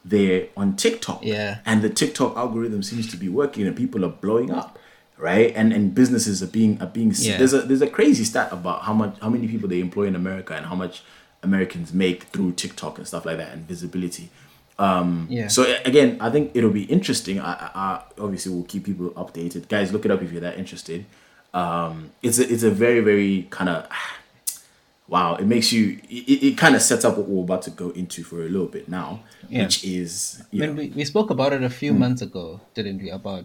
they're 0.09 0.47
on 0.57 0.77
TikTok. 0.77 1.21
Yeah. 1.25 1.59
And 1.67 1.83
the 1.83 1.91
TikTok 1.91 2.37
algorithm 2.37 2.83
seems 2.83 3.07
to 3.13 3.17
be 3.17 3.29
working 3.29 3.67
and 3.67 3.77
people 3.77 4.05
are 4.05 4.15
blowing 4.27 4.51
up. 4.51 4.79
Right? 5.17 5.53
And 5.57 5.73
and 5.73 5.93
businesses 6.01 6.43
are 6.45 6.53
being 6.59 6.81
are 6.81 6.87
being 6.99 7.13
Yeah. 7.17 7.39
there's 7.39 7.53
a 7.53 7.63
there's 7.63 7.83
a 7.83 7.89
crazy 7.99 8.25
stat 8.25 8.49
about 8.53 8.83
how 8.83 8.95
much 8.95 9.15
how 9.21 9.29
many 9.29 9.49
people 9.49 9.69
they 9.69 9.81
employ 9.81 10.05
in 10.05 10.15
America 10.15 10.55
and 10.55 10.65
how 10.67 10.77
much 10.77 11.03
Americans 11.43 11.93
make 11.93 12.25
through 12.33 12.53
TikTok 12.53 12.99
and 12.99 13.07
stuff 13.07 13.25
like 13.27 13.37
that 13.43 13.51
and 13.55 13.67
visibility. 13.67 14.27
Um, 14.79 15.27
Yeah. 15.29 15.49
So 15.49 15.61
again, 15.85 16.19
I 16.21 16.31
think 16.31 16.53
it'll 16.55 16.71
be 16.71 16.85
interesting. 16.85 17.41
I, 17.41 17.53
I, 17.53 17.69
I 17.75 18.03
obviously 18.25 18.55
will 18.55 18.63
keep 18.73 18.85
people 18.85 19.11
updated. 19.23 19.69
Guys, 19.69 19.93
look 19.93 20.05
it 20.05 20.11
up 20.13 20.23
if 20.23 20.31
you're 20.33 20.41
that 20.49 20.57
interested. 20.57 21.05
Um, 21.53 22.11
it's 22.23 22.39
a 22.39 22.45
it's 22.53 22.63
a 22.63 22.71
very 22.71 23.01
very 23.01 23.47
kind 23.51 23.71
of 23.71 23.89
wow. 25.09 25.35
It 25.35 25.47
makes 25.47 25.73
you 25.73 25.99
it, 26.09 26.43
it 26.43 26.59
kind 26.59 26.75
of 26.77 26.83
sets 26.83 27.05
up 27.05 27.17
what 27.17 27.29
we're 27.29 27.43
about 27.43 27.63
to 27.63 27.71
go 27.71 27.91
into 27.91 28.23
for 28.23 28.43
a 28.43 28.49
little 28.49 28.69
bit 28.69 28.89
now, 28.89 29.25
Yeah. 29.49 29.65
which 29.65 29.85
is 29.85 30.43
you 30.51 30.61
When 30.61 30.71
know, 30.71 30.83
we, 30.83 30.89
we 30.91 31.05
spoke 31.05 31.31
about 31.31 31.53
it 31.53 31.63
a 31.63 31.71
few 31.71 31.93
mm. 31.93 31.99
months 31.99 32.23
ago, 32.23 32.61
didn't 32.75 33.03
we? 33.03 33.11
About 33.11 33.45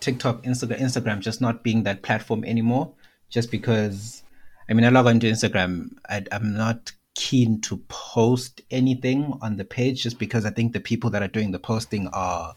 TikTok, 0.00 0.42
Instagram, 0.44 0.80
Instagram 0.80 1.20
just 1.20 1.40
not 1.40 1.62
being 1.62 1.82
that 1.82 2.02
platform 2.02 2.44
anymore. 2.44 2.92
Just 3.30 3.50
because, 3.50 4.22
I 4.68 4.74
mean, 4.74 4.84
I 4.84 4.90
log 4.90 5.06
onto 5.06 5.30
Instagram, 5.30 5.96
I, 6.08 6.24
I'm 6.30 6.54
not 6.56 6.92
keen 7.14 7.60
to 7.62 7.78
post 7.88 8.60
anything 8.70 9.36
on 9.40 9.56
the 9.56 9.64
page, 9.64 10.02
just 10.02 10.18
because 10.18 10.44
I 10.44 10.50
think 10.50 10.72
the 10.72 10.80
people 10.80 11.10
that 11.10 11.22
are 11.22 11.28
doing 11.28 11.50
the 11.50 11.58
posting 11.58 12.08
are, 12.08 12.54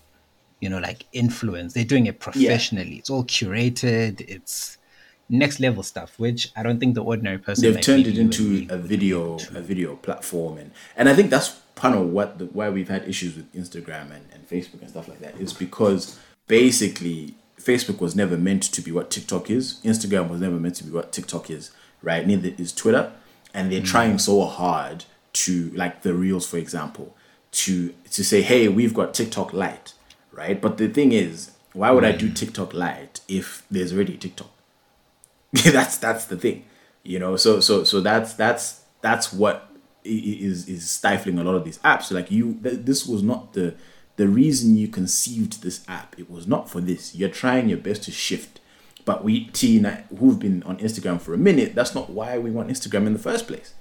you 0.59 0.69
know, 0.69 0.79
like 0.79 1.05
influence. 1.13 1.73
They're 1.73 1.83
doing 1.83 2.05
it 2.05 2.19
professionally. 2.19 2.95
It's 2.97 3.09
all 3.09 3.23
curated. 3.23 4.21
It's 4.21 4.76
next 5.29 5.59
level 5.59 5.83
stuff, 5.83 6.17
which 6.17 6.51
I 6.55 6.63
don't 6.63 6.79
think 6.79 6.95
the 6.95 7.03
ordinary 7.03 7.37
person. 7.37 7.63
they've 7.63 7.75
like 7.75 7.83
turned 7.83 8.07
it 8.07 8.17
into 8.17 8.65
a 8.69 8.77
video 8.77 9.35
a 9.53 9.61
video 9.61 9.95
platform 9.95 10.57
and 10.57 10.71
and 10.95 11.09
i 11.09 11.13
think 11.13 11.29
that's 11.29 11.49
part 11.75 11.95
of 11.95 12.09
what 12.09 12.37
the, 12.39 12.45
why 12.45 12.69
we've 12.69 12.89
had 12.89 13.07
issues 13.07 13.35
with 13.35 13.51
instagram 13.53 14.11
and, 14.11 14.25
and 14.33 14.47
facebook 14.49 14.81
and 14.81 14.89
stuff 14.89 15.07
like 15.07 15.19
that 15.19 15.35
is 15.37 15.53
because 15.53 16.17
basically 16.47 17.35
facebook 17.59 17.99
was 17.99 18.15
never 18.15 18.37
meant 18.37 18.63
to 18.63 18.81
be 18.81 18.91
what 18.91 19.09
tiktok 19.09 19.49
is. 19.49 19.79
Instagram 19.83 20.29
was 20.29 20.39
never 20.39 20.55
meant 20.55 20.75
to 20.75 20.83
be 20.83 20.91
what 20.91 21.11
tiktok 21.11 21.49
is 21.49 21.71
right? 22.01 22.25
Neither 22.25 22.53
is 22.57 22.71
twitter. 22.71 23.11
And 23.53 23.71
they're 23.71 23.81
mm. 23.81 23.87
trying 23.87 24.19
so 24.19 24.45
hard 24.45 25.05
to 25.33 25.71
like 25.71 26.03
the 26.03 26.13
reels 26.13 26.47
for 26.47 26.57
example 26.57 27.15
to 27.51 27.93
to 28.11 28.23
say 28.23 28.41
hey 28.41 28.67
we've 28.67 28.93
got 28.93 29.13
tiktok 29.13 29.53
lite 29.53 29.93
right? 30.31 30.59
But 30.61 30.77
the 30.77 30.87
thing 30.87 31.11
is 31.11 31.51
why 31.73 31.91
would 31.91 32.03
i 32.03 32.11
do 32.11 32.29
mm. 32.29 32.35
tiktok 32.35 32.73
lite 32.73 33.21
if 33.27 33.63
there's 33.69 33.93
already 33.93 34.17
tiktok 34.17 34.49
that's 35.71 35.97
that's 35.97 36.25
the 36.25 36.37
thing 36.37 36.65
you 37.07 37.19
know? 37.19 37.35
So 37.37 37.59
so 37.59 37.83
so 37.83 38.01
that's 38.01 38.33
that's 38.33 38.81
that's 39.01 39.33
what 39.33 39.69
is 40.03 40.67
is 40.67 40.89
stifling 40.89 41.39
a 41.39 41.43
lot 41.43 41.55
of 41.55 41.63
these 41.63 41.79
apps. 41.79 42.11
Like 42.11 42.29
you 42.29 42.59
th- 42.61 42.81
this 42.81 43.07
was 43.07 43.23
not 43.23 43.53
the 43.53 43.73
the 44.17 44.27
reason 44.27 44.75
you 44.75 44.87
conceived 44.87 45.63
this 45.63 45.83
app. 45.87 46.19
It 46.19 46.29
was 46.29 46.47
not 46.47 46.69
for 46.69 46.81
this. 46.81 47.15
You're 47.15 47.29
trying 47.29 47.69
your 47.69 47.77
best 47.79 48.03
to 48.03 48.11
shift. 48.11 48.59
But 49.05 49.23
we 49.23 49.45
T 49.45 49.77
and 49.77 49.87
I, 49.87 50.03
who've 50.19 50.37
been 50.37 50.61
on 50.63 50.77
Instagram 50.79 51.21
for 51.21 51.33
a 51.33 51.37
minute 51.37 51.73
that's 51.73 51.95
not 51.95 52.09
why 52.09 52.37
we 52.37 52.51
want 52.51 52.69
Instagram 52.69 53.07
in 53.07 53.13
the 53.13 53.19
first 53.19 53.47
place. 53.47 53.73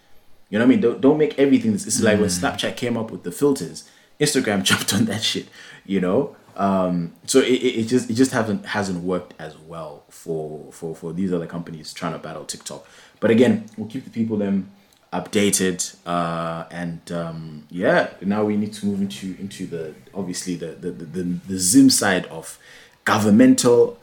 You 0.48 0.60
know 0.60 0.64
what 0.64 0.68
I 0.68 0.70
mean? 0.70 0.80
Don't, 0.80 1.00
don't 1.00 1.18
make 1.18 1.36
everything 1.36 1.72
this 1.72 1.84
it's 1.84 2.00
like 2.00 2.20
when 2.20 2.28
mm. 2.28 2.40
Snapchat 2.40 2.76
came 2.76 2.96
up 2.96 3.10
with 3.10 3.24
the 3.24 3.32
filters. 3.32 3.90
Instagram 4.20 4.62
jumped 4.70 4.94
on 4.94 5.06
that 5.06 5.22
shit 5.22 5.48
you 5.86 6.00
know 6.00 6.36
um 6.56 7.12
so 7.26 7.40
it, 7.40 7.52
it, 7.52 7.84
just 7.84 8.10
it 8.10 8.14
just 8.14 8.32
hasn't 8.32 8.64
hasn't 8.66 9.04
worked 9.04 9.34
as 9.38 9.56
well 9.58 10.04
for 10.08 10.72
for 10.72 10.94
for 10.94 11.12
these 11.12 11.32
other 11.32 11.46
companies 11.46 11.92
trying 11.92 12.12
to 12.12 12.18
battle 12.18 12.44
tiktok. 12.44 12.86
But 13.20 13.30
again 13.30 13.66
we'll 13.76 13.88
keep 13.88 14.04
the 14.04 14.10
people 14.10 14.36
them 14.36 14.70
updated 15.12 15.94
uh 16.06 16.64
and 16.70 17.12
um 17.12 17.66
yeah 17.70 18.10
now 18.20 18.44
we 18.44 18.56
need 18.56 18.72
to 18.72 18.86
move 18.86 19.00
into 19.00 19.36
into 19.38 19.66
the 19.66 19.94
obviously 20.14 20.56
the 20.56 20.72
the 20.72 20.90
the, 20.90 21.04
the, 21.04 21.22
the 21.22 21.58
zim 21.58 21.90
side 21.90 22.26
of 22.26 22.58
governmental 23.04 23.98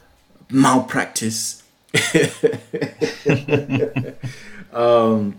malpractice. 0.49 1.63
Um 4.73 5.35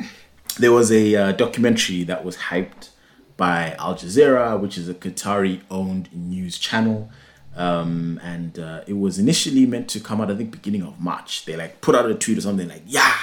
there 0.59 0.71
was 0.71 0.93
a 0.93 1.17
uh, 1.17 1.33
documentary 1.33 2.05
that 2.05 2.25
was 2.25 2.37
hyped 2.37 2.91
by 3.37 3.75
Al 3.79 3.95
Jazeera, 3.95 4.59
which 4.61 4.79
is 4.79 4.89
a 4.89 4.95
Qatari 4.95 5.61
owned 5.71 6.09
news 6.13 6.59
channel. 6.59 7.11
Um, 7.57 8.21
and 8.23 8.59
uh, 8.59 8.81
it 8.87 8.95
was 8.95 9.19
initially 9.19 9.65
meant 9.67 9.89
to 9.91 10.01
come 10.01 10.21
out, 10.21 10.31
I 10.31 10.37
think, 10.37 10.51
beginning 10.51 10.83
of 10.83 10.99
March. 11.01 11.45
They 11.45 11.57
like 11.57 11.81
put 11.81 11.95
out 11.95 12.11
a 12.11 12.15
tweet 12.15 12.39
or 12.39 12.41
something 12.41 12.69
like, 12.69 12.83
yeah, 12.87 13.15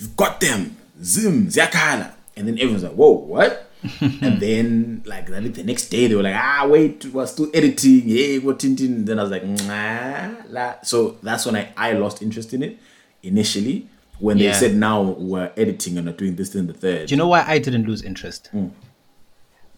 we've 0.00 0.16
got 0.16 0.40
them, 0.40 0.76
Zim, 1.02 1.46
Zakala. 1.48 2.12
And 2.36 2.48
then 2.48 2.54
everyone's 2.54 2.82
like, 2.82 2.92
whoa, 2.94 3.10
what? 3.12 3.68
and 4.00 4.40
then, 4.40 5.02
like, 5.06 5.26
the 5.26 5.40
next 5.64 5.88
day, 5.88 6.06
they 6.06 6.14
were 6.14 6.22
like, 6.22 6.36
ah, 6.36 6.66
wait, 6.68 7.04
we're 7.06 7.26
still 7.26 7.50
editing. 7.52 8.02
Yeah, 8.06 8.38
what 8.38 8.60
Tintin? 8.60 8.86
And 8.86 9.06
then 9.08 9.18
I 9.18 9.22
was 9.22 9.30
like, 9.32 9.44
nah, 9.44 10.30
la. 10.48 10.74
So 10.82 11.16
that's 11.22 11.44
when 11.46 11.56
I, 11.56 11.72
I 11.76 11.92
lost 11.94 12.22
interest 12.22 12.54
in 12.54 12.62
it 12.62 12.78
initially. 13.22 13.88
When 14.18 14.38
Yeah. 14.38 14.52
they 14.52 14.58
said 14.58 14.76
now 14.76 15.02
we're 15.02 15.50
editing 15.56 15.98
and 15.98 16.08
are 16.08 16.12
doing 16.12 16.36
this 16.36 16.54
and 16.54 16.68
the 16.68 16.74
third. 16.74 17.08
Do 17.08 17.12
you 17.14 17.16
know 17.18 17.26
why 17.26 17.44
I 17.46 17.58
didn't 17.58 17.86
lose 17.86 18.02
interest? 18.02 18.48
Hmm. 18.52 18.68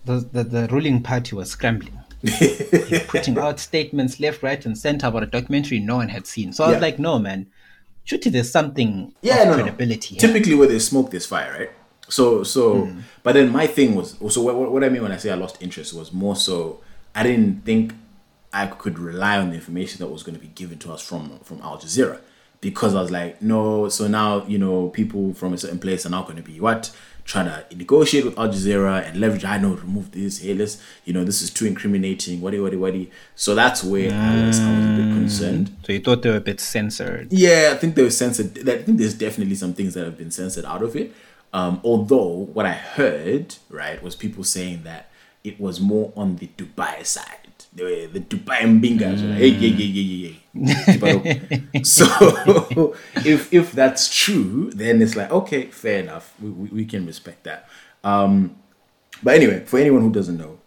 The, 0.04 0.28
the 0.32 0.44
the 0.44 0.68
ruling 0.70 1.02
party 1.02 1.34
was 1.34 1.50
scrambling, 1.50 1.98
putting 3.08 3.38
out 3.38 3.58
statements 3.60 4.20
left, 4.20 4.42
right, 4.42 4.64
and 4.64 4.76
center 4.76 5.06
about 5.06 5.22
a 5.22 5.26
documentary 5.26 5.78
no 5.78 5.96
one 5.96 6.08
had 6.08 6.26
seen. 6.26 6.52
So 6.52 6.64
I 6.64 6.68
was 6.68 6.74
Yeah. 6.76 6.80
like, 6.80 6.98
no, 6.98 7.18
man, 7.18 7.46
surely 8.04 8.30
there's 8.30 8.50
something 8.50 9.14
yeah, 9.22 9.44
no, 9.44 9.50
no. 9.56 9.62
credibility. 9.62 10.16
here. 10.16 10.20
Typically, 10.20 10.54
where 10.54 10.68
there's 10.68 10.86
smoke, 10.86 11.10
there's 11.10 11.26
fire, 11.26 11.52
right? 11.58 11.70
So, 12.08 12.42
so, 12.42 12.84
Hmm. 12.86 13.00
but 13.22 13.32
then 13.32 13.50
my 13.50 13.66
thing 13.66 13.94
was, 13.94 14.16
so 14.28 14.42
what, 14.42 14.70
what 14.70 14.84
I 14.84 14.90
mean 14.90 15.02
when 15.02 15.12
I 15.12 15.16
say 15.16 15.30
I 15.30 15.36
lost 15.36 15.56
interest 15.62 15.94
was 15.94 16.12
more 16.12 16.36
so 16.36 16.80
I 17.14 17.22
didn't 17.22 17.64
think 17.64 17.94
I 18.52 18.66
could 18.66 18.98
rely 18.98 19.38
on 19.38 19.48
the 19.48 19.54
information 19.54 20.00
that 20.00 20.08
was 20.08 20.22
going 20.22 20.34
to 20.34 20.40
be 20.40 20.48
given 20.48 20.78
to 20.80 20.92
us 20.92 21.00
from 21.00 21.38
from 21.44 21.60
Al 21.62 21.78
Jazeera 21.78 22.18
because 22.60 22.94
I 22.94 23.00
was 23.00 23.10
like, 23.10 23.40
no, 23.40 23.88
so 23.88 24.06
now 24.06 24.44
you 24.46 24.58
know 24.58 24.88
people 24.90 25.32
from 25.34 25.54
a 25.54 25.58
certain 25.58 25.78
place 25.78 26.04
are 26.04 26.10
now 26.10 26.22
going 26.24 26.36
to 26.36 26.42
be 26.42 26.60
what 26.60 26.92
trying 27.24 27.46
to 27.46 27.76
negotiate 27.76 28.24
with 28.24 28.38
Al 28.38 28.48
Jazeera 28.48 29.06
and 29.06 29.20
leverage. 29.20 29.44
I 29.44 29.58
know 29.58 29.74
remove 29.74 30.12
this. 30.12 30.38
Hey, 30.38 30.54
let's 30.54 30.80
you 31.04 31.12
know 31.12 31.24
this 31.24 31.42
is 31.42 31.50
too 31.50 31.66
incriminating. 31.66 32.40
Whatty 32.40 32.60
whatty 32.60 32.76
whatty. 32.76 33.10
So 33.34 33.54
that's 33.54 33.82
where 33.82 34.12
I 34.12 34.46
was 34.46 34.60
I 34.60 34.78
was 34.78 34.86
a 34.86 35.02
bit 35.02 35.12
concerned. 35.14 35.76
So 35.84 35.92
you 35.92 36.00
thought 36.00 36.22
they 36.22 36.30
were 36.30 36.36
a 36.36 36.40
bit 36.40 36.60
censored. 36.60 37.32
Yeah, 37.32 37.70
I 37.72 37.76
think 37.76 37.94
they 37.94 38.02
were 38.02 38.10
censored. 38.10 38.68
I 38.68 38.82
think 38.82 38.98
there's 38.98 39.14
definitely 39.14 39.54
some 39.54 39.74
things 39.74 39.94
that 39.94 40.04
have 40.04 40.18
been 40.18 40.30
censored 40.30 40.64
out 40.64 40.82
of 40.82 40.94
it. 40.96 41.12
Um, 41.52 41.80
although 41.84 42.48
what 42.52 42.66
I 42.66 42.72
heard 42.72 43.56
right 43.70 44.02
was 44.02 44.16
people 44.16 44.44
saying 44.44 44.82
that 44.82 45.10
it 45.44 45.60
was 45.60 45.80
more 45.80 46.12
on 46.16 46.36
the 46.36 46.48
Dubai 46.56 47.04
side. 47.06 47.43
The, 47.76 48.06
the 48.06 48.20
Dubai 48.20 48.60
Mbingas 48.60 49.28
like, 49.28 49.38
hey, 49.38 49.48
yeah, 49.48 49.76
yeah, 49.76 49.84
yeah, 49.86 50.32
yeah, 50.54 51.62
yeah. 51.72 51.82
so 51.82 52.94
if 53.16 53.52
if 53.52 53.72
that's 53.72 54.14
true, 54.14 54.70
then 54.70 55.02
it's 55.02 55.16
like 55.16 55.30
okay, 55.32 55.66
fair 55.66 55.98
enough. 55.98 56.34
We, 56.40 56.50
we, 56.50 56.68
we 56.68 56.84
can 56.84 57.04
respect 57.04 57.42
that. 57.44 57.68
Um, 58.04 58.56
but 59.22 59.34
anyway, 59.34 59.64
for 59.64 59.78
anyone 59.78 60.02
who 60.02 60.12
doesn't 60.12 60.36
know, 60.36 60.58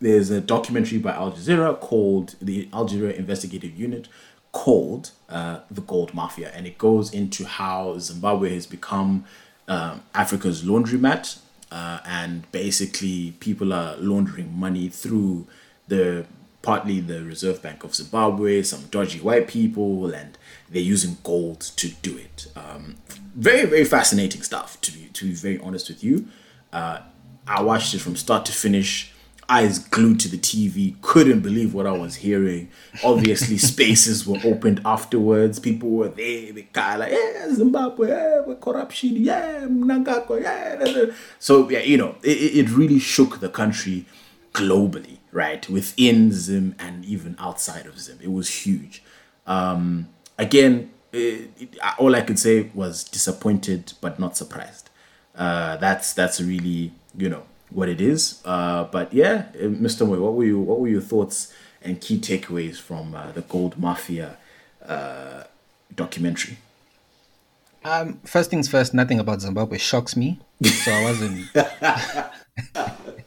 there's 0.00 0.30
a 0.30 0.40
documentary 0.40 0.98
by 0.98 1.12
Al 1.12 1.32
Jazeera 1.32 1.78
called 1.78 2.34
the 2.40 2.68
Al 2.72 2.88
Jazeera 2.88 3.14
Investigative 3.14 3.78
Unit 3.78 4.08
called 4.52 5.10
uh, 5.28 5.60
The 5.70 5.82
Gold 5.82 6.14
Mafia, 6.14 6.50
and 6.54 6.66
it 6.66 6.78
goes 6.78 7.12
into 7.12 7.44
how 7.44 7.98
Zimbabwe 7.98 8.54
has 8.54 8.66
become 8.66 9.24
um, 9.68 10.02
Africa's 10.14 10.62
laundromat, 10.62 11.38
uh, 11.70 12.00
and 12.06 12.50
basically 12.52 13.32
people 13.40 13.72
are 13.72 13.96
laundering 13.98 14.58
money 14.58 14.88
through 14.88 15.46
the 15.88 16.24
partly 16.66 16.98
the 16.98 17.22
Reserve 17.22 17.62
Bank 17.62 17.84
of 17.84 17.94
Zimbabwe, 17.94 18.60
some 18.62 18.82
dodgy 18.90 19.20
white 19.20 19.46
people, 19.46 20.12
and 20.12 20.36
they're 20.68 20.82
using 20.82 21.16
gold 21.22 21.60
to 21.60 21.90
do 22.02 22.18
it. 22.18 22.48
Um, 22.56 22.96
very 23.36 23.66
very 23.66 23.84
fascinating 23.84 24.42
stuff. 24.42 24.80
To 24.80 24.90
be 24.90 25.08
to 25.12 25.26
be 25.26 25.32
very 25.32 25.60
honest 25.60 25.88
with 25.88 26.02
you, 26.02 26.26
uh, 26.72 27.02
I 27.46 27.62
watched 27.62 27.94
it 27.94 28.00
from 28.00 28.16
start 28.16 28.44
to 28.46 28.52
finish, 28.52 29.12
eyes 29.48 29.78
glued 29.78 30.18
to 30.20 30.28
the 30.28 30.38
TV, 30.38 31.00
couldn't 31.02 31.42
believe 31.42 31.72
what 31.72 31.86
I 31.86 31.92
was 31.92 32.16
hearing. 32.16 32.68
Obviously, 33.04 33.58
spaces 33.74 34.26
were 34.26 34.40
opened 34.42 34.80
afterwards. 34.84 35.60
People 35.60 35.90
were 35.90 36.08
there, 36.08 36.52
they 36.52 36.62
kind 36.72 37.00
of 37.00 37.08
like, 37.08 37.12
yeah, 37.12 37.54
Zimbabwe, 37.54 38.08
yeah, 38.08 38.54
corruption, 38.60 39.14
yeah, 39.14 39.60
Mnangagwa, 39.60 40.42
yeah. 40.42 40.74
da, 40.74 40.84
da." 40.84 41.12
So, 41.38 41.70
yeah, 41.70 41.78
you 41.92 41.96
know, 41.96 42.16
it 42.24 42.66
it 42.66 42.70
really 42.70 42.98
shook 42.98 43.38
the 43.38 43.48
country 43.48 44.04
globally, 44.56 45.18
right? 45.32 45.68
Within 45.68 46.32
Zim 46.32 46.74
and 46.78 47.04
even 47.04 47.36
outside 47.38 47.84
of 47.86 48.00
Zim. 48.00 48.18
It 48.22 48.32
was 48.32 48.48
huge. 48.48 49.02
Um, 49.46 50.08
again, 50.38 50.90
it, 51.12 51.50
it, 51.58 51.78
all 51.98 52.14
I 52.16 52.22
could 52.22 52.38
say 52.38 52.70
was 52.74 53.04
disappointed 53.04 53.92
but 54.00 54.18
not 54.18 54.36
surprised. 54.36 54.88
Uh, 55.36 55.76
that's 55.76 56.14
that's 56.14 56.40
really 56.40 56.92
you 57.16 57.28
know 57.28 57.42
what 57.70 57.88
it 57.90 58.00
is. 58.00 58.40
Uh, 58.44 58.84
but 58.84 59.12
yeah, 59.12 59.46
uh, 59.54 59.68
Mr. 59.86 60.08
Moy, 60.08 60.18
what 60.18 60.34
were 60.34 60.44
you 60.44 60.58
what 60.58 60.80
were 60.80 60.88
your 60.88 61.02
thoughts 61.02 61.52
and 61.82 62.00
key 62.00 62.18
takeaways 62.18 62.78
from 62.80 63.14
uh, 63.14 63.32
the 63.32 63.42
Gold 63.42 63.78
Mafia 63.78 64.38
uh, 64.86 65.44
documentary? 65.94 66.56
Um, 67.84 68.18
first 68.24 68.50
things 68.50 68.68
first, 68.68 68.94
nothing 68.94 69.20
about 69.20 69.42
Zimbabwe 69.42 69.78
shocks 69.78 70.16
me, 70.16 70.40
so 70.64 70.90
I 70.90 71.02
wasn't 71.04 71.46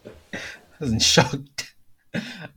wasn't 0.80 1.01
shocked. 1.15 1.73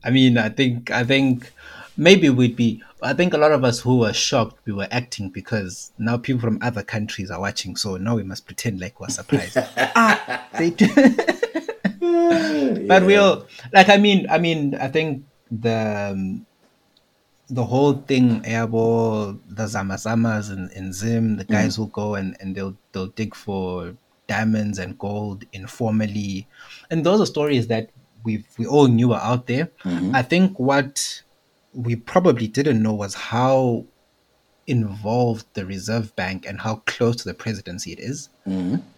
I 0.03 0.09
mean, 0.09 0.37
I 0.37 0.49
think, 0.49 0.91
I 0.91 1.03
think 1.03 1.51
maybe 1.97 2.29
we'd 2.29 2.55
be. 2.55 2.81
I 3.01 3.13
think 3.13 3.33
a 3.33 3.37
lot 3.37 3.51
of 3.51 3.63
us 3.63 3.81
who 3.81 3.99
were 3.99 4.13
shocked, 4.13 4.65
we 4.65 4.73
were 4.73 4.87
acting 4.89 5.29
because 5.29 5.91
now 5.97 6.17
people 6.17 6.41
from 6.41 6.59
other 6.61 6.83
countries 6.83 7.29
are 7.29 7.39
watching. 7.39 7.75
So 7.75 7.97
now 7.97 8.15
we 8.15 8.23
must 8.23 8.45
pretend 8.45 8.79
like 8.79 8.99
we're 8.99 9.09
surprised. 9.09 9.57
ah, 9.77 10.47
they 10.57 10.69
do. 10.69 10.87
but 12.87 13.05
we'll 13.05 13.45
like. 13.73 13.89
I 13.89 13.97
mean, 13.97 14.25
I 14.29 14.37
mean, 14.37 14.75
I 14.75 14.87
think 14.87 15.25
the 15.51 16.11
um, 16.13 16.45
the 17.49 17.63
whole 17.63 17.93
thing, 17.93 18.41
airball, 18.43 19.39
the 19.47 19.63
zamazamas 19.63 20.51
in, 20.51 20.69
in 20.75 20.93
Zim, 20.93 21.37
the 21.37 21.43
guys 21.43 21.75
who 21.75 21.87
go 21.87 22.15
and, 22.15 22.35
and 22.39 22.55
they'll 22.55 22.75
they'll 22.91 23.07
dig 23.07 23.35
for 23.35 23.95
diamonds 24.27 24.79
and 24.79 24.97
gold 24.97 25.43
informally, 25.51 26.47
and 26.89 27.05
those 27.05 27.21
are 27.21 27.25
stories 27.25 27.67
that 27.67 27.89
we 28.23 28.43
we 28.57 28.65
all 28.65 28.87
knew 28.87 29.09
were 29.09 29.17
out 29.17 29.47
there. 29.47 29.69
I 29.85 30.21
think 30.21 30.59
what 30.59 31.21
we 31.73 31.95
probably 31.95 32.47
didn't 32.47 32.81
know 32.81 32.93
was 32.93 33.13
how 33.15 33.85
involved 34.65 35.45
the 35.55 35.65
Reserve 35.65 36.15
Bank 36.15 36.45
and 36.47 36.59
how 36.61 36.75
close 36.85 37.17
to 37.17 37.25
the 37.25 37.33
presidency 37.33 37.91
it 37.91 37.99
is. 37.99 38.29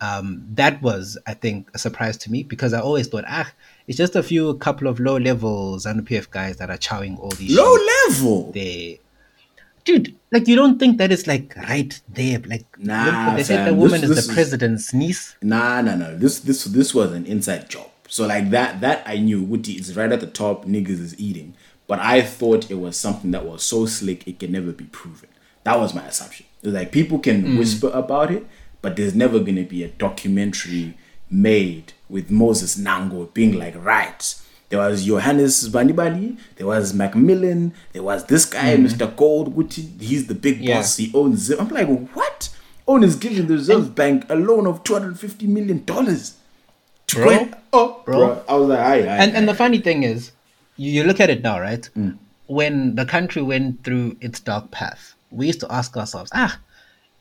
Um, 0.01 0.45
that 0.53 0.81
was, 0.81 1.17
I 1.25 1.33
think, 1.33 1.69
a 1.73 1.79
surprise 1.79 2.17
to 2.17 2.31
me 2.31 2.43
because 2.43 2.73
I 2.73 2.79
always 2.81 3.07
thought, 3.07 3.23
ah, 3.27 3.51
it's 3.87 3.97
just 3.97 4.15
a 4.15 4.21
few, 4.23 4.53
couple 4.55 4.87
of 4.87 4.99
low 4.99 5.17
levels 5.17 5.85
and 5.87 6.05
PF 6.07 6.29
guys 6.29 6.57
that 6.57 6.69
are 6.69 6.77
chowing 6.77 7.17
all 7.19 7.31
these. 7.31 7.55
Low 7.55 7.75
level. 8.07 8.51
They, 8.51 8.99
dude, 9.85 10.15
like 10.31 10.47
you 10.47 10.55
don't 10.55 10.77
think 10.77 10.97
that 10.99 11.11
is 11.11 11.25
like 11.25 11.55
right 11.55 11.99
there, 12.09 12.39
like 12.45 12.65
Nah, 12.77 13.35
they 13.35 13.43
said 13.43 13.67
the 13.67 13.73
woman 13.73 14.01
this- 14.01 14.09
is 14.09 14.15
this 14.15 14.25
the 14.25 14.31
is- 14.31 14.35
president's 14.35 14.93
niece. 14.93 15.35
Nah, 15.41 15.81
nah, 15.81 15.95
nah. 15.95 16.11
This 16.15 16.39
this 16.41 16.65
this 16.65 16.93
was 16.93 17.11
an 17.13 17.25
inside 17.25 17.69
job. 17.69 17.89
So 18.07 18.25
like 18.27 18.49
that 18.51 18.81
that 18.81 19.03
I 19.05 19.17
knew 19.17 19.41
Woody 19.41 19.73
is 19.73 19.95
right 19.95 20.11
at 20.11 20.19
the 20.19 20.27
top. 20.27 20.65
Niggas 20.65 20.99
is 20.99 21.19
eating, 21.19 21.55
but 21.87 21.99
I 21.99 22.21
thought 22.21 22.69
it 22.69 22.75
was 22.75 22.97
something 22.97 23.31
that 23.31 23.45
was 23.45 23.63
so 23.63 23.85
slick 23.85 24.27
it 24.27 24.39
can 24.39 24.51
never 24.51 24.71
be 24.71 24.85
proven. 24.85 25.29
That 25.63 25.79
was 25.79 25.93
my 25.93 26.05
assumption. 26.05 26.45
It 26.61 26.67
was 26.67 26.75
like 26.75 26.91
people 26.91 27.19
can 27.19 27.43
mm. 27.43 27.57
whisper 27.57 27.89
about 27.93 28.31
it, 28.31 28.45
but 28.81 28.95
there's 28.95 29.15
never 29.15 29.39
gonna 29.39 29.63
be 29.63 29.83
a 29.83 29.87
documentary 29.89 30.97
made 31.29 31.93
with 32.09 32.29
Moses 32.29 32.77
Nango 32.77 33.33
being 33.33 33.57
like, 33.57 33.75
right. 33.83 34.35
There 34.69 34.79
was 34.79 35.05
Johannes 35.05 35.69
Bandibali, 35.69 36.37
there 36.55 36.65
was 36.67 36.93
Macmillan, 36.93 37.73
there 37.93 38.01
was 38.03 38.25
this 38.25 38.45
guy, 38.45 38.75
Mr. 38.77 39.15
Gold, 39.15 39.55
Woody, 39.55 39.83
he's 39.99 40.25
the 40.27 40.33
big 40.33 40.59
Yeah. 40.59 40.77
boss, 40.77 40.97
he 40.97 41.11
owns 41.13 41.49
it. 41.49 41.59
I'm 41.59 41.69
like, 41.69 41.87
what? 41.87 42.49
Own 42.87 43.03
is 43.03 43.15
giving 43.15 43.47
the 43.47 43.55
Reserve 43.55 43.95
Bank 43.95 44.25
a 44.29 44.35
loan 44.35 44.67
of 44.67 44.83
two 44.83 44.93
hundred 44.93 45.19
fifty 45.19 45.47
million 45.47 45.83
dollars. 45.85 46.35
Bro, 47.15 47.49
oh, 47.73 48.01
bro. 48.05 48.17
bro. 48.17 48.43
I 48.47 48.55
was 48.55 48.69
like, 48.69 48.79
aye, 48.79 48.99
aye, 48.99 49.17
and 49.23 49.35
and 49.35 49.47
the 49.47 49.53
funny 49.53 49.79
thing 49.79 50.03
is, 50.03 50.31
you, 50.77 50.91
you 50.91 51.03
look 51.03 51.19
at 51.19 51.29
it 51.29 51.41
now, 51.41 51.59
right? 51.59 51.89
Mm. 51.97 52.17
When 52.47 52.95
the 52.95 53.05
country 53.05 53.41
went 53.41 53.83
through 53.83 54.17
its 54.21 54.39
dark 54.39 54.69
path, 54.71 55.15
we 55.31 55.47
used 55.47 55.59
to 55.61 55.71
ask 55.71 55.95
ourselves, 55.97 56.29
ah, 56.33 56.59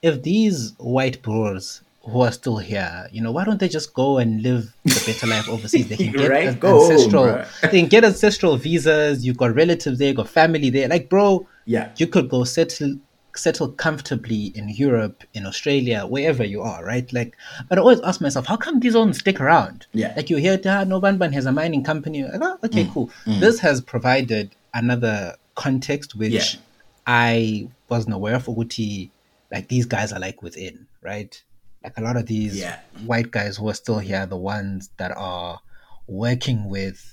if 0.03 0.23
these 0.23 0.75
white 0.79 1.23
bros 1.23 1.81
who 2.03 2.21
are 2.21 2.33
still 2.33 2.59
here, 2.59 3.09
you 3.11 3.23
know, 3.23 3.33
why 3.33 3.45
don't 3.45 3.59
they 3.59 3.69
just 3.69 3.95
go 3.95 4.19
and 4.19 4.43
live 4.43 4.71
the 4.85 5.03
better 5.07 5.27
life 5.27 5.49
overseas? 5.49 5.89
They 5.89 5.97
can 5.97 6.13
get 6.21 6.31
Right? 6.31 6.49
an- 6.49 6.59
Go 6.59 6.81
home, 6.81 6.91
ancestral, 6.93 7.25
bruh. 7.25 7.61
they 7.71 7.81
can 7.81 7.89
get 7.89 8.05
ancestral 8.05 8.57
visas. 8.59 9.25
You've 9.25 9.39
got 9.39 9.55
relatives 9.55 9.99
there, 9.99 10.09
you've 10.09 10.19
got 10.19 10.29
family 10.29 10.69
there. 10.69 10.89
Like, 10.89 11.09
bro, 11.09 11.47
Yeah. 11.65 11.91
you 11.97 12.07
could 12.07 12.29
go 12.29 12.45
settle 12.45 12.97
settle 13.37 13.69
comfortably 13.73 14.47
in 14.55 14.69
Europe, 14.69 15.25
in 15.35 15.45
Australia, 15.47 16.07
wherever 16.07 16.45
you 16.45 16.63
are, 16.63 16.85
right? 16.85 17.13
Like, 17.13 17.37
but 17.69 17.79
I 17.79 17.81
always 17.81 18.01
ask 18.01 18.21
myself, 18.21 18.47
how 18.47 18.57
come 18.57 18.81
these 18.81 18.93
don't 18.95 19.15
stick 19.15 19.41
around? 19.41 19.87
Yeah. 19.93 20.13
Like 20.17 20.31
you 20.31 20.37
hear, 20.37 20.61
ah, 20.67 20.85
no 20.85 21.01
Banban 21.01 21.33
has 21.33 21.47
a 21.47 21.53
mining 21.53 21.83
company. 21.83 22.23
Like, 22.23 22.41
oh, 22.41 22.59
okay, 22.65 22.89
cool. 22.93 23.11
This 23.27 23.59
has 23.61 23.81
provided 23.81 24.55
another 24.73 25.37
context 25.57 26.15
which 26.15 26.33
Yeah. 26.33 26.61
I 27.07 27.69
wasn't 27.89 28.15
aware 28.15 28.35
of. 28.37 28.47
Uguti, 28.47 29.11
like 29.53 29.69
these 29.69 29.87
guys 29.87 30.13
are 30.13 30.21
like 30.21 30.43
within, 30.43 30.87
right? 31.03 31.41
Like 31.83 31.99
a 31.99 32.03
lot 32.03 32.17
of 32.17 32.27
these 32.27 32.57
Yeah. 32.59 32.79
white 33.05 33.31
guys 33.31 33.57
who 33.57 33.69
are 33.69 33.75
still 33.75 33.99
here, 33.99 34.21
are 34.21 34.27
the 34.27 34.37
ones 34.37 34.91
that 34.97 35.13
are 35.17 35.61
working 36.07 36.69
with 36.69 37.11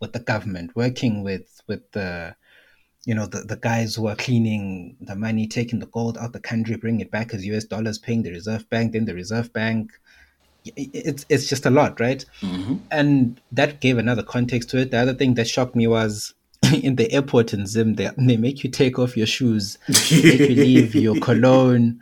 with 0.00 0.12
the 0.12 0.20
government, 0.20 0.74
working 0.76 1.22
with 1.22 1.60
with 1.66 1.90
the 1.92 2.34
you 3.08 3.14
know 3.14 3.24
the, 3.24 3.40
the 3.40 3.56
guys 3.56 3.94
who 3.94 4.06
are 4.06 4.14
cleaning 4.14 4.94
the 5.00 5.16
money, 5.16 5.46
taking 5.46 5.78
the 5.78 5.86
gold 5.86 6.18
out 6.18 6.26
of 6.26 6.32
the 6.34 6.40
country, 6.40 6.76
bringing 6.76 7.00
it 7.00 7.10
back 7.10 7.32
as 7.32 7.42
US 7.46 7.64
dollars, 7.64 7.96
paying 7.96 8.22
the 8.22 8.30
Reserve 8.30 8.68
Bank, 8.68 8.92
then 8.92 9.06
the 9.06 9.14
Reserve 9.14 9.50
Bank. 9.54 9.92
It's 10.76 11.24
it's 11.30 11.48
just 11.48 11.64
a 11.64 11.70
lot, 11.70 12.00
right? 12.00 12.22
Mm-hmm. 12.42 12.74
And 12.90 13.40
that 13.50 13.80
gave 13.80 13.96
another 13.96 14.22
context 14.22 14.68
to 14.70 14.78
it. 14.78 14.90
The 14.90 14.98
other 14.98 15.14
thing 15.14 15.32
that 15.34 15.48
shocked 15.48 15.74
me 15.74 15.86
was 15.86 16.34
in 16.82 16.96
the 16.96 17.10
airport 17.10 17.54
in 17.54 17.66
Zim, 17.66 17.94
they 17.94 18.10
they 18.18 18.36
make 18.36 18.62
you 18.62 18.68
take 18.68 18.98
off 18.98 19.16
your 19.16 19.26
shoes, 19.26 19.78
they 19.88 20.22
make 20.22 20.50
you 20.50 20.56
leave 20.56 20.94
your 20.94 21.18
cologne, 21.28 22.00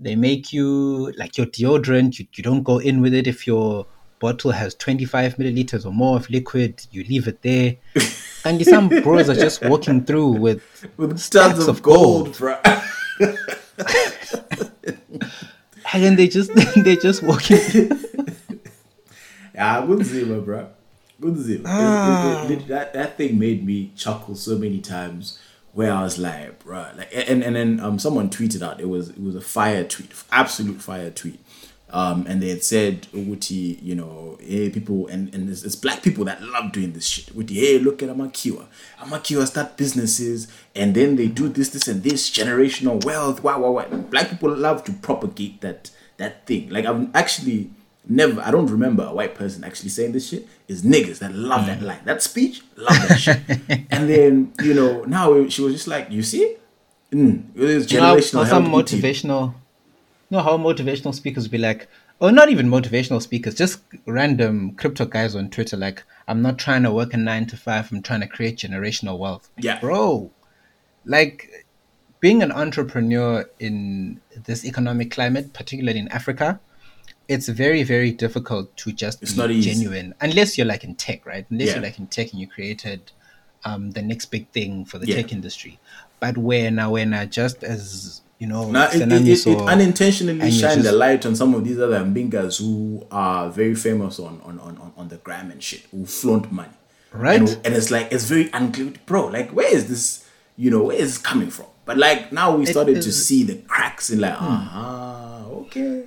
they 0.00 0.16
make 0.16 0.50
you 0.50 1.12
like 1.18 1.36
your 1.36 1.48
deodorant. 1.48 2.18
You, 2.18 2.26
you 2.34 2.42
don't 2.42 2.62
go 2.62 2.78
in 2.78 3.02
with 3.02 3.12
it 3.12 3.26
if 3.26 3.46
your 3.46 3.86
bottle 4.18 4.52
has 4.52 4.74
25 4.76 5.36
milliliters 5.36 5.84
or 5.84 5.92
more 5.92 6.16
of 6.16 6.30
liquid. 6.30 6.86
You 6.90 7.04
leave 7.04 7.28
it 7.28 7.42
there. 7.42 7.76
And 8.44 8.64
some 8.64 8.88
bros 8.88 9.28
are 9.28 9.34
just 9.34 9.62
walking 9.64 10.04
through 10.04 10.32
with 10.32 10.62
With 10.96 11.18
stacks 11.18 11.60
of, 11.60 11.68
of 11.68 11.82
gold, 11.82 12.38
gold. 12.38 12.38
bro. 12.38 12.56
and 15.92 16.02
then 16.02 16.16
they 16.16 16.28
just 16.28 16.50
they 16.76 16.96
just 16.96 17.22
walking 17.22 17.58
yeah, 19.54 19.84
good 19.84 20.04
zero, 20.06 20.40
bro. 20.40 20.68
Good 21.20 21.36
zero. 21.38 21.62
It- 21.66 22.50
it- 22.50 22.58
it- 22.62 22.68
that 22.68 22.92
that 22.94 23.16
thing 23.16 23.38
made 23.38 23.64
me 23.66 23.92
chuckle 23.96 24.34
so 24.36 24.56
many 24.56 24.78
times. 24.80 25.38
Where 25.72 25.92
I 25.92 26.02
was 26.02 26.18
like, 26.18 26.58
bro, 26.64 26.86
like, 26.96 27.08
and 27.12 27.42
and 27.44 27.54
then 27.54 27.78
um, 27.78 27.98
someone 28.00 28.30
tweeted 28.30 28.62
out 28.62 28.80
it 28.80 28.88
was 28.88 29.10
it 29.10 29.20
was 29.22 29.36
a 29.36 29.40
fire 29.40 29.84
tweet, 29.84 30.12
absolute 30.32 30.80
fire 30.80 31.10
tweet. 31.10 31.38
Um, 31.90 32.26
and 32.28 32.42
they 32.42 32.50
had 32.50 32.62
said, 32.62 33.06
Uti, 33.12 33.78
you 33.82 33.94
know, 33.94 34.36
hey, 34.40 34.68
people, 34.68 35.06
and, 35.06 35.34
and 35.34 35.48
it's, 35.48 35.62
it's 35.62 35.74
black 35.76 36.02
people 36.02 36.24
that 36.26 36.42
love 36.42 36.72
doing 36.72 36.92
this 36.92 37.06
shit. 37.06 37.34
Uti, 37.34 37.54
hey, 37.54 37.78
look 37.78 38.02
at 38.02 38.10
Amakiwa. 38.10 38.66
Amakiwa 39.00 39.46
start 39.46 39.76
businesses, 39.76 40.48
and 40.74 40.94
then 40.94 41.16
they 41.16 41.28
do 41.28 41.48
this, 41.48 41.70
this, 41.70 41.88
and 41.88 42.02
this 42.02 42.30
generational 42.30 43.02
wealth. 43.04 43.42
Wow, 43.42 43.60
wow, 43.60 43.70
wow. 43.70 43.86
Black 43.88 44.28
people 44.28 44.54
love 44.54 44.84
to 44.84 44.92
propagate 44.92 45.62
that 45.62 45.90
that 46.18 46.46
thing. 46.46 46.68
Like, 46.68 46.84
I've 46.84 47.08
actually 47.14 47.70
never, 48.06 48.40
I 48.42 48.50
don't 48.50 48.66
remember 48.66 49.04
a 49.04 49.14
white 49.14 49.34
person 49.34 49.64
actually 49.64 49.90
saying 49.90 50.12
this 50.12 50.28
shit. 50.28 50.46
Is 50.66 50.82
niggas 50.82 51.20
that 51.20 51.32
love 51.34 51.64
that 51.66 51.80
line. 51.80 52.00
That 52.04 52.22
speech, 52.22 52.62
love 52.76 53.08
that 53.08 53.18
shit. 53.18 53.40
and 53.90 54.10
then, 54.10 54.52
you 54.62 54.74
know, 54.74 55.04
now 55.04 55.48
she 55.48 55.62
was 55.62 55.72
just 55.72 55.88
like, 55.88 56.10
you 56.10 56.22
see? 56.22 56.56
Mm, 57.12 57.56
it 57.56 57.62
is 57.62 57.90
You 57.90 58.00
know, 58.00 58.16
generational. 58.16 58.46
some 58.46 58.66
motivational 58.66 59.54
know 60.30 60.40
how 60.42 60.56
motivational 60.58 61.14
speakers 61.14 61.48
be 61.48 61.58
like 61.58 61.88
or 62.20 62.32
not 62.32 62.48
even 62.48 62.68
motivational 62.68 63.22
speakers 63.22 63.54
just 63.54 63.80
random 64.06 64.72
crypto 64.74 65.04
guys 65.04 65.34
on 65.34 65.48
twitter 65.48 65.76
like 65.76 66.02
i'm 66.26 66.42
not 66.42 66.58
trying 66.58 66.82
to 66.82 66.92
work 66.92 67.14
a 67.14 67.16
nine 67.16 67.46
to 67.46 67.56
five 67.56 67.90
i'm 67.92 68.02
trying 68.02 68.20
to 68.20 68.26
create 68.26 68.56
generational 68.56 69.18
wealth 69.18 69.48
Yeah. 69.58 69.80
bro 69.80 70.30
like 71.04 71.48
being 72.20 72.42
an 72.42 72.52
entrepreneur 72.52 73.48
in 73.58 74.20
this 74.44 74.64
economic 74.64 75.10
climate 75.10 75.52
particularly 75.54 75.98
in 76.00 76.08
africa 76.08 76.60
it's 77.28 77.48
very 77.48 77.82
very 77.82 78.10
difficult 78.10 78.74
to 78.78 78.92
just 78.92 79.22
It's 79.22 79.32
be 79.32 79.60
genuine 79.60 80.14
unless 80.20 80.56
you're 80.58 80.66
like 80.66 80.84
in 80.84 80.94
tech 80.94 81.24
right 81.26 81.46
unless 81.50 81.68
Yeah. 81.68 81.74
you're 81.74 81.82
like 81.84 81.98
in 81.98 82.06
tech 82.06 82.32
and 82.32 82.40
you 82.40 82.46
created 82.46 83.12
um, 83.64 83.90
the 83.90 84.02
next 84.02 84.26
big 84.26 84.48
thing 84.50 84.84
for 84.84 84.98
the 84.98 85.06
Yeah. 85.06 85.16
tech 85.16 85.32
industry 85.32 85.78
but 86.20 86.36
where 86.38 86.70
now 86.70 86.92
when 86.92 87.12
I 87.14 87.26
just 87.26 87.62
as 87.64 88.22
you 88.38 88.46
know 88.46 88.70
Now, 88.70 88.86
it, 88.88 89.00
it, 89.02 89.12
it, 89.28 89.46
it 89.46 89.58
unintentionally 89.58 90.50
shined 90.50 90.80
the 90.80 90.84
just- 90.84 90.96
light 90.96 91.26
on 91.26 91.34
some 91.36 91.54
of 91.54 91.64
these 91.64 91.78
other 91.80 92.00
mbingas 92.04 92.58
who 92.60 93.06
are 93.10 93.50
very 93.50 93.74
famous 93.74 94.18
on 94.18 94.40
on, 94.44 94.58
on, 94.60 94.78
on, 94.78 94.92
on 94.96 95.08
the 95.08 95.16
gram 95.16 95.50
and 95.50 95.62
shit, 95.62 95.82
who 95.90 96.06
flaunt 96.06 96.50
money. 96.52 96.70
Right. 97.12 97.40
And, 97.40 97.48
and 97.64 97.74
it's 97.74 97.90
like, 97.90 98.12
it's 98.12 98.24
very 98.24 98.50
unclear. 98.52 98.92
Bro, 99.06 99.28
like, 99.28 99.50
where 99.50 99.74
is 99.74 99.88
this, 99.88 100.28
you 100.56 100.70
know, 100.70 100.82
where 100.84 100.96
is 100.96 101.14
this 101.14 101.18
coming 101.18 101.50
from? 101.50 101.66
But 101.86 101.96
like, 101.96 102.32
now 102.32 102.54
we 102.56 102.66
started 102.66 103.00
to 103.02 103.12
see 103.12 103.44
the 103.44 103.56
cracks 103.56 104.10
in 104.10 104.20
like, 104.20 104.34
ah, 104.38 105.46
okay. 105.46 106.04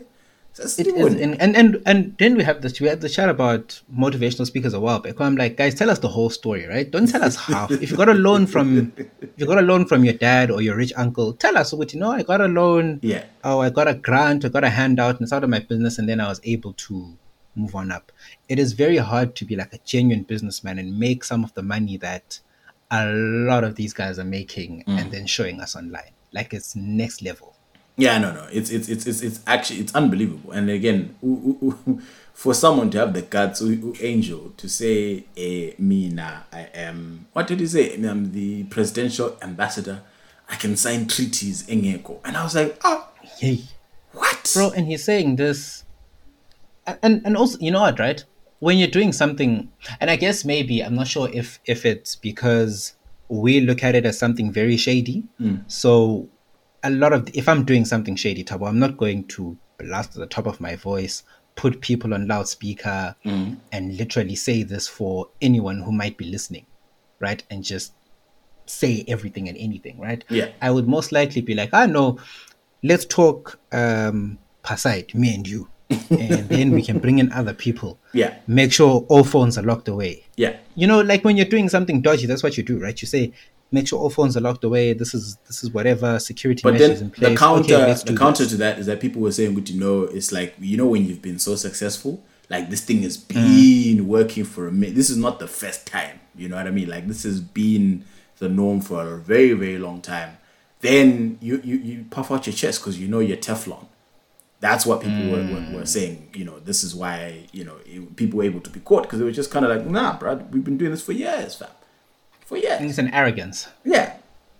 That's 0.57 0.77
It 0.79 0.87
is, 0.87 1.13
and, 1.13 1.39
and 1.41 1.55
and 1.55 1.81
and 1.85 2.15
then 2.19 2.35
we 2.35 2.43
have 2.43 2.61
this. 2.61 2.79
We 2.81 2.87
had 2.87 2.99
the 2.99 3.07
chat 3.07 3.29
about 3.29 3.81
motivational 3.95 4.45
speakers 4.45 4.73
a 4.73 4.81
while 4.81 4.99
back. 4.99 5.19
I'm 5.21 5.37
like, 5.37 5.55
guys, 5.55 5.75
tell 5.75 5.89
us 5.89 5.99
the 5.99 6.09
whole 6.09 6.29
story, 6.29 6.67
right? 6.67 6.89
Don't 6.91 7.07
tell 7.07 7.23
us 7.23 7.37
half. 7.37 7.71
if 7.71 7.89
you 7.89 7.95
got 7.95 8.09
a 8.09 8.13
loan 8.13 8.47
from, 8.47 8.91
if 8.97 9.29
you 9.37 9.45
got 9.45 9.59
a 9.59 9.61
loan 9.61 9.85
from 9.85 10.03
your 10.03 10.13
dad 10.13 10.51
or 10.51 10.61
your 10.61 10.75
rich 10.75 10.91
uncle, 10.97 11.31
tell 11.33 11.57
us 11.57 11.71
what 11.71 11.93
you 11.93 11.99
know. 12.01 12.11
I 12.11 12.23
got 12.23 12.41
a 12.41 12.47
loan. 12.49 12.99
Yeah. 13.01 13.23
Oh, 13.45 13.59
I 13.61 13.69
got 13.69 13.87
a 13.87 13.93
grant. 13.93 14.43
I 14.43 14.49
got 14.49 14.65
a 14.65 14.69
handout, 14.69 15.15
and 15.15 15.21
it's 15.23 15.31
out 15.31 15.43
of 15.45 15.49
my 15.49 15.59
business, 15.59 15.97
and 15.97 16.09
then 16.09 16.19
I 16.19 16.27
was 16.27 16.41
able 16.43 16.73
to 16.73 17.17
move 17.55 17.73
on 17.73 17.89
up. 17.91 18.11
It 18.49 18.59
is 18.59 18.73
very 18.73 18.97
hard 18.97 19.35
to 19.37 19.45
be 19.45 19.55
like 19.55 19.71
a 19.73 19.79
genuine 19.85 20.23
businessman 20.23 20.79
and 20.79 20.99
make 20.99 21.23
some 21.23 21.45
of 21.45 21.53
the 21.53 21.63
money 21.63 21.95
that 21.97 22.39
a 22.89 23.05
lot 23.07 23.63
of 23.63 23.75
these 23.75 23.93
guys 23.93 24.19
are 24.19 24.25
making, 24.25 24.83
Mm. 24.85 24.99
and 24.99 25.11
then 25.11 25.25
showing 25.27 25.61
us 25.61 25.77
online. 25.77 26.11
Like 26.33 26.53
it's 26.53 26.75
next 26.75 27.21
level. 27.21 27.55
Yeah, 27.97 28.17
no, 28.17 28.31
no. 28.33 28.47
It's 28.51 28.69
it's 28.69 28.89
it's 28.89 29.05
it's, 29.05 29.21
it's 29.21 29.39
actually 29.45 29.79
it's 29.81 29.93
unbelievable. 29.93 30.51
And 30.51 30.69
again, 30.69 31.15
for 32.33 32.53
someone 32.53 32.89
to 32.91 32.97
have 32.99 33.13
the 33.13 33.21
guts, 33.21 33.61
Angel, 34.01 34.53
to 34.57 34.69
say, 34.69 35.25
eh, 35.37 35.73
"Me 35.77 36.09
now, 36.09 36.43
I 36.51 36.69
am." 36.73 37.27
What 37.33 37.47
did 37.47 37.59
he 37.59 37.67
say? 37.67 37.95
I'm 37.95 38.31
the 38.31 38.63
presidential 38.65 39.37
ambassador. 39.41 40.01
I 40.49 40.55
can 40.55 40.75
sign 40.75 41.07
treaties, 41.07 41.63
Engeko. 41.67 42.19
And 42.25 42.35
I 42.37 42.43
was 42.43 42.55
like, 42.55 42.77
"Oh, 42.83 43.07
Yay. 43.39 43.63
what, 44.13 44.51
bro 44.55 44.71
and 44.71 44.87
he's 44.87 45.03
saying 45.03 45.35
this 45.37 45.83
and 47.01 47.21
and 47.25 47.37
also 47.37 47.57
you 47.59 47.71
know 47.71 47.81
what 47.81 47.97
right 47.99 48.25
when 48.59 48.77
you're 48.77 48.87
doing 48.89 49.11
something 49.13 49.69
and 49.99 50.09
i 50.09 50.15
guess 50.15 50.43
maybe 50.43 50.81
i'm 50.83 50.95
not 50.95 51.07
sure 51.07 51.29
if 51.33 51.59
if 51.65 51.85
it's 51.85 52.15
because 52.15 52.93
we 53.29 53.61
look 53.61 53.83
at 53.83 53.95
it 53.95 54.05
as 54.05 54.17
something 54.19 54.51
very 54.51 54.75
shady 54.75 55.23
so 55.67 56.27
a 56.83 56.89
lot 56.89 57.13
of 57.13 57.29
if 57.33 57.47
i'm 57.47 57.63
doing 57.63 57.85
something 57.85 58.15
shady 58.15 58.43
Tabo, 58.43 58.67
i'm 58.67 58.79
not 58.79 58.97
going 58.97 59.25
to 59.27 59.57
blast 59.77 60.15
at 60.15 60.19
the 60.19 60.27
top 60.27 60.45
of 60.45 60.59
my 60.61 60.75
voice 60.75 61.23
put 61.55 61.81
people 61.81 62.13
on 62.13 62.27
loudspeaker 62.27 63.15
and 63.25 63.97
literally 63.97 64.35
say 64.35 64.63
this 64.63 64.87
for 64.87 65.27
anyone 65.41 65.81
who 65.81 65.91
might 65.91 66.17
be 66.17 66.25
listening 66.25 66.65
right? 67.21 67.43
And 67.49 67.63
just 67.63 67.93
say 68.65 69.05
everything 69.07 69.47
and 69.47 69.57
anything 69.57 69.99
right? 69.99 70.23
Yeah. 70.29 70.49
i 70.61 70.71
would 70.71 70.87
most 70.87 71.11
likely 71.11 71.41
be 71.41 71.53
like 71.53 71.73
i 71.73 71.85
know 71.85 72.19
let's 72.83 73.05
talk 73.05 73.59
um 73.71 74.37
per 74.63 74.75
side 74.75 75.13
me 75.13 75.33
and 75.35 75.47
you. 75.47 75.69
And 76.09 76.47
then 76.47 76.71
we 76.71 76.81
can 76.83 76.99
bring 76.99 77.19
in 77.19 77.31
other 77.33 77.53
people. 77.53 77.99
Yeah. 78.13 78.37
make 78.47 78.71
sure 78.71 79.05
all 79.09 79.25
phones 79.25 79.57
are 79.57 79.61
locked 79.63 79.89
away. 79.89 80.25
Yeah, 80.37 80.55
you 80.75 80.87
know 80.87 81.01
like 81.01 81.23
when 81.25 81.35
you're 81.37 81.53
doing 81.55 81.67
something 81.69 82.01
dodgy 82.01 82.27
that's 82.27 82.43
what 82.43 82.57
you 82.57 82.63
do 82.63 82.79
right? 82.79 82.99
You 83.01 83.07
say 83.07 83.33
make 83.71 83.87
sure 83.87 83.99
all 83.99 84.09
phones 84.09 84.35
are 84.35 84.41
locked 84.41 84.63
away 84.63 84.93
this 84.93 85.13
is 85.13 85.37
this 85.47 85.63
is 85.63 85.71
whatever 85.71 86.19
security 86.19 86.61
but 86.63 86.73
measures 86.73 86.99
then 86.99 87.07
in 87.07 87.11
place 87.11 87.29
the 87.31 87.35
counter 87.37 87.75
okay, 87.75 87.93
the 88.11 88.17
counter 88.17 88.43
this. 88.43 88.51
to 88.51 88.57
that 88.57 88.77
is 88.79 88.85
that 88.87 88.99
people 88.99 89.21
were 89.21 89.31
saying, 89.31 89.53
"Good 89.53 89.65
to 89.67 89.75
know." 89.77 90.03
It's 90.03 90.31
like 90.31 90.55
you 90.59 90.77
know 90.77 90.85
when 90.87 91.05
you've 91.05 91.21
been 91.21 91.39
so 91.39 91.55
successful, 91.55 92.21
like 92.49 92.69
this 92.69 92.81
thing 92.81 93.01
has 93.03 93.17
Mm. 93.17 93.27
been 93.27 94.07
working 94.07 94.43
for 94.43 94.67
a 94.67 94.71
minute. 94.71 94.95
This 94.95 95.09
is 95.09 95.17
not 95.17 95.39
the 95.39 95.47
first 95.47 95.85
time. 95.87 96.19
You 96.35 96.49
know 96.49 96.55
what 96.57 96.67
I 96.67 96.71
mean? 96.71 96.89
Like 96.89 97.07
this 97.07 97.23
has 97.23 97.39
been 97.39 98.03
the 98.39 98.49
norm 98.49 98.81
for 98.81 99.13
a 99.15 99.17
very 99.17 99.53
very 99.53 99.77
long 99.77 100.01
time. 100.01 100.37
Then 100.81 101.37
you 101.41 101.61
you 101.63 101.77
you 101.77 102.05
puff 102.09 102.31
out 102.31 102.47
your 102.47 102.53
chest 102.55 102.79
because 102.81 102.99
you 102.99 103.07
know 103.07 103.19
you're 103.19 103.37
Teflon. 103.37 103.85
That's 104.59 104.85
what 104.85 105.01
people 105.01 105.29
were, 105.31 105.43
were, 105.43 105.77
were 105.79 105.85
saying. 105.87 106.29
You 106.35 106.45
know, 106.45 106.59
this 106.59 106.83
is 106.83 106.93
why 106.93 107.47
you 107.51 107.63
know 107.63 107.77
it, 107.85 108.15
people 108.15 108.37
were 108.39 108.43
able 108.43 108.61
to 108.61 108.69
be 108.69 108.79
caught 108.79 109.03
because 109.03 109.19
they 109.19 109.25
were 109.25 109.31
just 109.31 109.49
kind 109.51 109.65
of 109.65 109.71
like, 109.75 109.85
nah, 109.87 110.17
bro, 110.19 110.35
we've 110.51 110.63
been 110.63 110.77
doing 110.77 110.91
this 110.91 111.01
for 111.01 111.13
years, 111.13 111.55
fam, 111.55 111.69
for 112.51 112.57
years. 112.57 112.81
it's 112.81 112.97
an 112.97 113.13
arrogance 113.13 113.69
Yeah, 113.83 114.17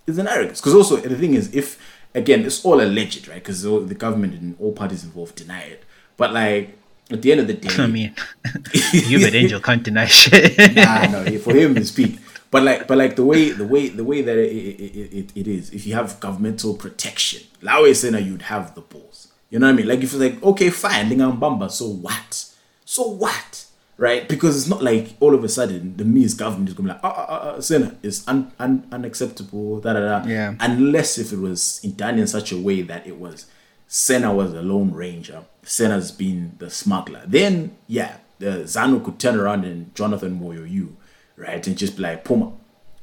it's 0.08 0.18
an 0.18 0.28
arrogance. 0.28 0.60
Because 0.62 0.74
also 0.74 0.96
the 0.98 1.16
thing 1.16 1.34
is, 1.34 1.54
if 1.54 1.78
again, 2.16 2.46
it's 2.46 2.64
all 2.66 2.82
alleged, 2.82 3.28
right? 3.28 3.44
Because 3.44 3.64
the 3.64 3.96
government 4.06 4.34
and 4.34 4.56
all 4.60 4.72
parties 4.72 5.04
involved 5.04 5.36
deny 5.36 5.64
it. 5.64 5.84
But 6.18 6.34
like 6.34 6.78
at 7.12 7.22
the 7.22 7.32
end 7.32 7.42
of 7.42 7.48
the 7.48 7.54
day, 7.54 7.70
i 7.84 7.88
mean 7.88 8.16
you 8.94 9.20
but 9.20 9.36
angel 9.36 9.60
can't 9.60 9.84
deny 9.84 10.06
shit 10.06 10.58
nah, 10.76 11.08
no, 11.08 11.38
for 11.40 11.54
him 11.54 11.76
to 11.76 11.86
speak. 11.86 12.20
But 12.50 12.64
like, 12.64 12.88
but 12.88 12.98
like 12.98 13.16
the 13.16 13.24
way, 13.24 13.52
the 13.52 13.66
way, 13.66 13.88
the 13.88 14.04
way 14.04 14.22
that 14.22 14.38
it, 14.38 14.52
it, 14.52 15.14
it, 15.20 15.32
it 15.36 15.48
is, 15.48 15.70
if 15.72 15.88
you 15.88 15.94
have 15.94 16.20
governmental 16.20 16.74
protection, 16.74 17.44
Lawe 17.62 17.94
Sena, 17.94 18.20
you'd 18.20 18.42
have 18.44 18.76
the 18.76 18.82
balls. 18.82 19.30
You 19.50 19.60
know 19.60 19.68
what 19.68 19.74
I 19.74 19.76
mean? 19.78 19.88
Like 19.88 20.00
if 20.00 20.12
it's 20.12 20.16
like, 20.16 20.44
okay, 20.44 20.70
fine, 20.70 21.10
Lingambamba, 21.10 21.72
so 21.72 21.88
what? 21.88 22.54
So 22.84 23.04
what? 23.08 23.66
Right? 24.02 24.28
Because 24.28 24.58
it's 24.58 24.68
not 24.68 24.82
like 24.82 25.16
all 25.20 25.36
of 25.36 25.44
a 25.44 25.48
sudden 25.50 25.96
the 25.96 26.04
Mies 26.04 26.36
government 26.36 26.70
is 26.70 26.76
going 26.76 26.88
to 26.88 26.94
be 26.94 27.00
like, 27.00 27.04
ah, 27.04 27.14
ah, 27.16 27.26
ah, 27.30 27.54
ah, 27.56 27.60
Sena 27.60 27.96
is 28.02 28.28
un, 28.28 28.52
un, 28.58 28.88
unacceptable, 28.92 29.80
da 29.80 29.94
da 29.94 30.00
da. 30.00 30.28
Yeah. 30.28 30.56
Unless 30.60 31.20
if 31.20 31.32
it 31.32 31.38
was 31.38 31.80
done 31.82 32.18
in 32.18 32.26
such 32.26 32.52
a 32.52 32.58
way 32.58 32.82
that 32.82 33.06
it 33.06 33.18
was 33.18 33.46
Senna 33.94 34.34
was 34.34 34.54
the 34.54 34.62
lone 34.62 34.94
ranger, 34.94 35.44
Senna's 35.64 36.12
been 36.12 36.56
the 36.60 36.70
smuggler. 36.70 37.24
Then, 37.28 37.76
yeah, 37.88 38.18
the 38.40 38.64
Zanu 38.64 39.04
could 39.04 39.20
turn 39.20 39.38
around 39.38 39.66
and 39.66 39.94
Jonathan 39.94 40.40
Moyo 40.40 40.68
you, 40.68 40.96
right? 41.36 41.68
And 41.68 41.78
just 41.78 41.98
be 41.98 42.04
like, 42.04 42.24
Puma, 42.24 42.54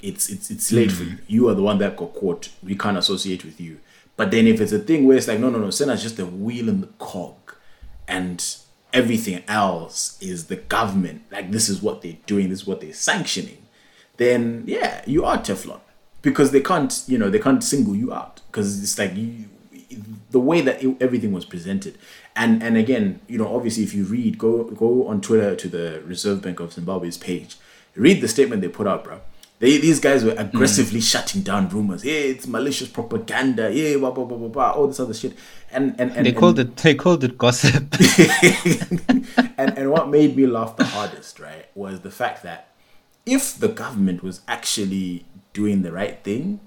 it's 0.01 0.31
it's 0.31 0.51
it's 0.51 0.73
late 0.73 0.91
for 0.91 1.05
you. 1.05 1.19
You 1.27 1.49
are 1.51 1.55
the 1.55 1.63
one 1.63 1.77
that 1.79 1.97
got 1.97 2.15
caught. 2.15 2.49
We 2.63 2.75
can't 2.75 2.97
associate 2.97 3.45
with 3.45 3.61
you. 3.61 3.81
But 4.17 4.31
then 4.31 4.47
if 4.47 4.61
it's 4.61 4.73
a 4.73 4.79
thing 4.79 5.07
where 5.07 5.17
it's 5.19 5.29
like, 5.29 5.39
no, 5.39 5.51
no, 5.51 5.59
no, 5.59 5.71
Senna's 5.71 6.03
just 6.03 6.19
a 6.19 6.27
wheel 6.27 6.69
in 6.69 6.81
the 6.81 6.89
cog 6.99 7.37
and 8.09 8.43
everything 8.93 9.43
else 9.49 10.19
is 10.21 10.47
the 10.47 10.57
government, 10.57 11.23
like 11.31 11.51
this 11.51 11.69
is 11.69 11.83
what 11.83 12.03
they're 12.03 12.17
doing, 12.27 12.49
this 12.49 12.61
is 12.61 12.67
what 12.67 12.81
they're 12.81 12.93
sanctioning, 12.93 13.67
then 14.17 14.65
yeah, 14.67 15.03
you 15.07 15.25
are 15.25 15.39
Teflon. 15.39 15.81
Because 16.21 16.51
they 16.51 16.61
can't, 16.61 17.05
you 17.07 17.17
know, 17.17 17.31
they 17.31 17.39
can't 17.39 17.63
single 17.63 17.95
you 17.95 18.13
out. 18.13 18.41
Because 18.49 18.83
it's 18.83 18.99
like 18.99 19.15
you 19.15 19.45
the 20.31 20.41
way 20.41 20.61
that 20.61 20.83
it, 20.83 20.97
everything 21.01 21.33
was 21.33 21.45
presented 21.45 21.97
and 22.37 22.63
and 22.63 22.77
again 22.77 23.21
you 23.27 23.39
know 23.39 23.55
obviously 23.55 23.83
if 23.83 23.95
you 23.95 24.05
read 24.05 24.39
go 24.39 24.65
go 24.65 25.07
on 25.07 25.21
twitter 25.21 25.57
to 25.57 25.69
the 25.69 26.03
reserve 26.05 26.43
bank 26.43 26.61
of 26.61 26.73
zimbabwe's 26.73 27.17
page 27.17 27.57
read 27.95 28.21
the 28.21 28.29
statement 28.29 28.61
they 28.61 28.69
put 28.69 28.87
out 28.87 29.05
bro 29.05 29.21
they, 29.61 29.79
these 29.79 29.99
guys 29.99 30.25
were 30.25 30.33
hmm. 30.33 30.39
aggressively 30.39 31.01
shutting 31.01 31.43
down 31.43 31.69
rumors 31.69 32.05
yeah 32.05 32.13
it's 32.13 32.47
malicious 32.47 32.89
propaganda 32.89 33.73
yeah 33.73 33.97
blah 33.97 34.11
blah 34.11 34.25
blah 34.25 34.37
blah, 34.37 34.49
blah 34.49 34.71
all 34.71 34.87
this 34.87 35.01
other 35.01 35.15
shit 35.15 35.35
and 35.71 35.95
and, 35.99 36.13
and 36.13 36.27
they 36.27 36.31
and- 36.31 36.39
called 36.39 36.59
it 36.59 36.77
they 36.77 36.95
called 36.95 37.25
it 37.25 37.37
gossip 37.37 37.95
and 39.59 39.77
and 39.77 39.91
what 39.91 40.09
made 40.09 40.37
me 40.37 40.47
laugh 40.47 40.77
the 40.77 40.85
hardest, 40.85 41.39
right, 41.41 41.67
was 41.75 42.01
the 42.01 42.11
fact 42.11 42.43
that 42.43 42.69
if 43.27 43.59
the 43.59 43.69
government 43.69 44.23
was 44.23 44.41
actually 44.49 45.27
doing 45.53 45.83
the 45.83 45.93
right 45.93 46.23
thing, 46.23 46.61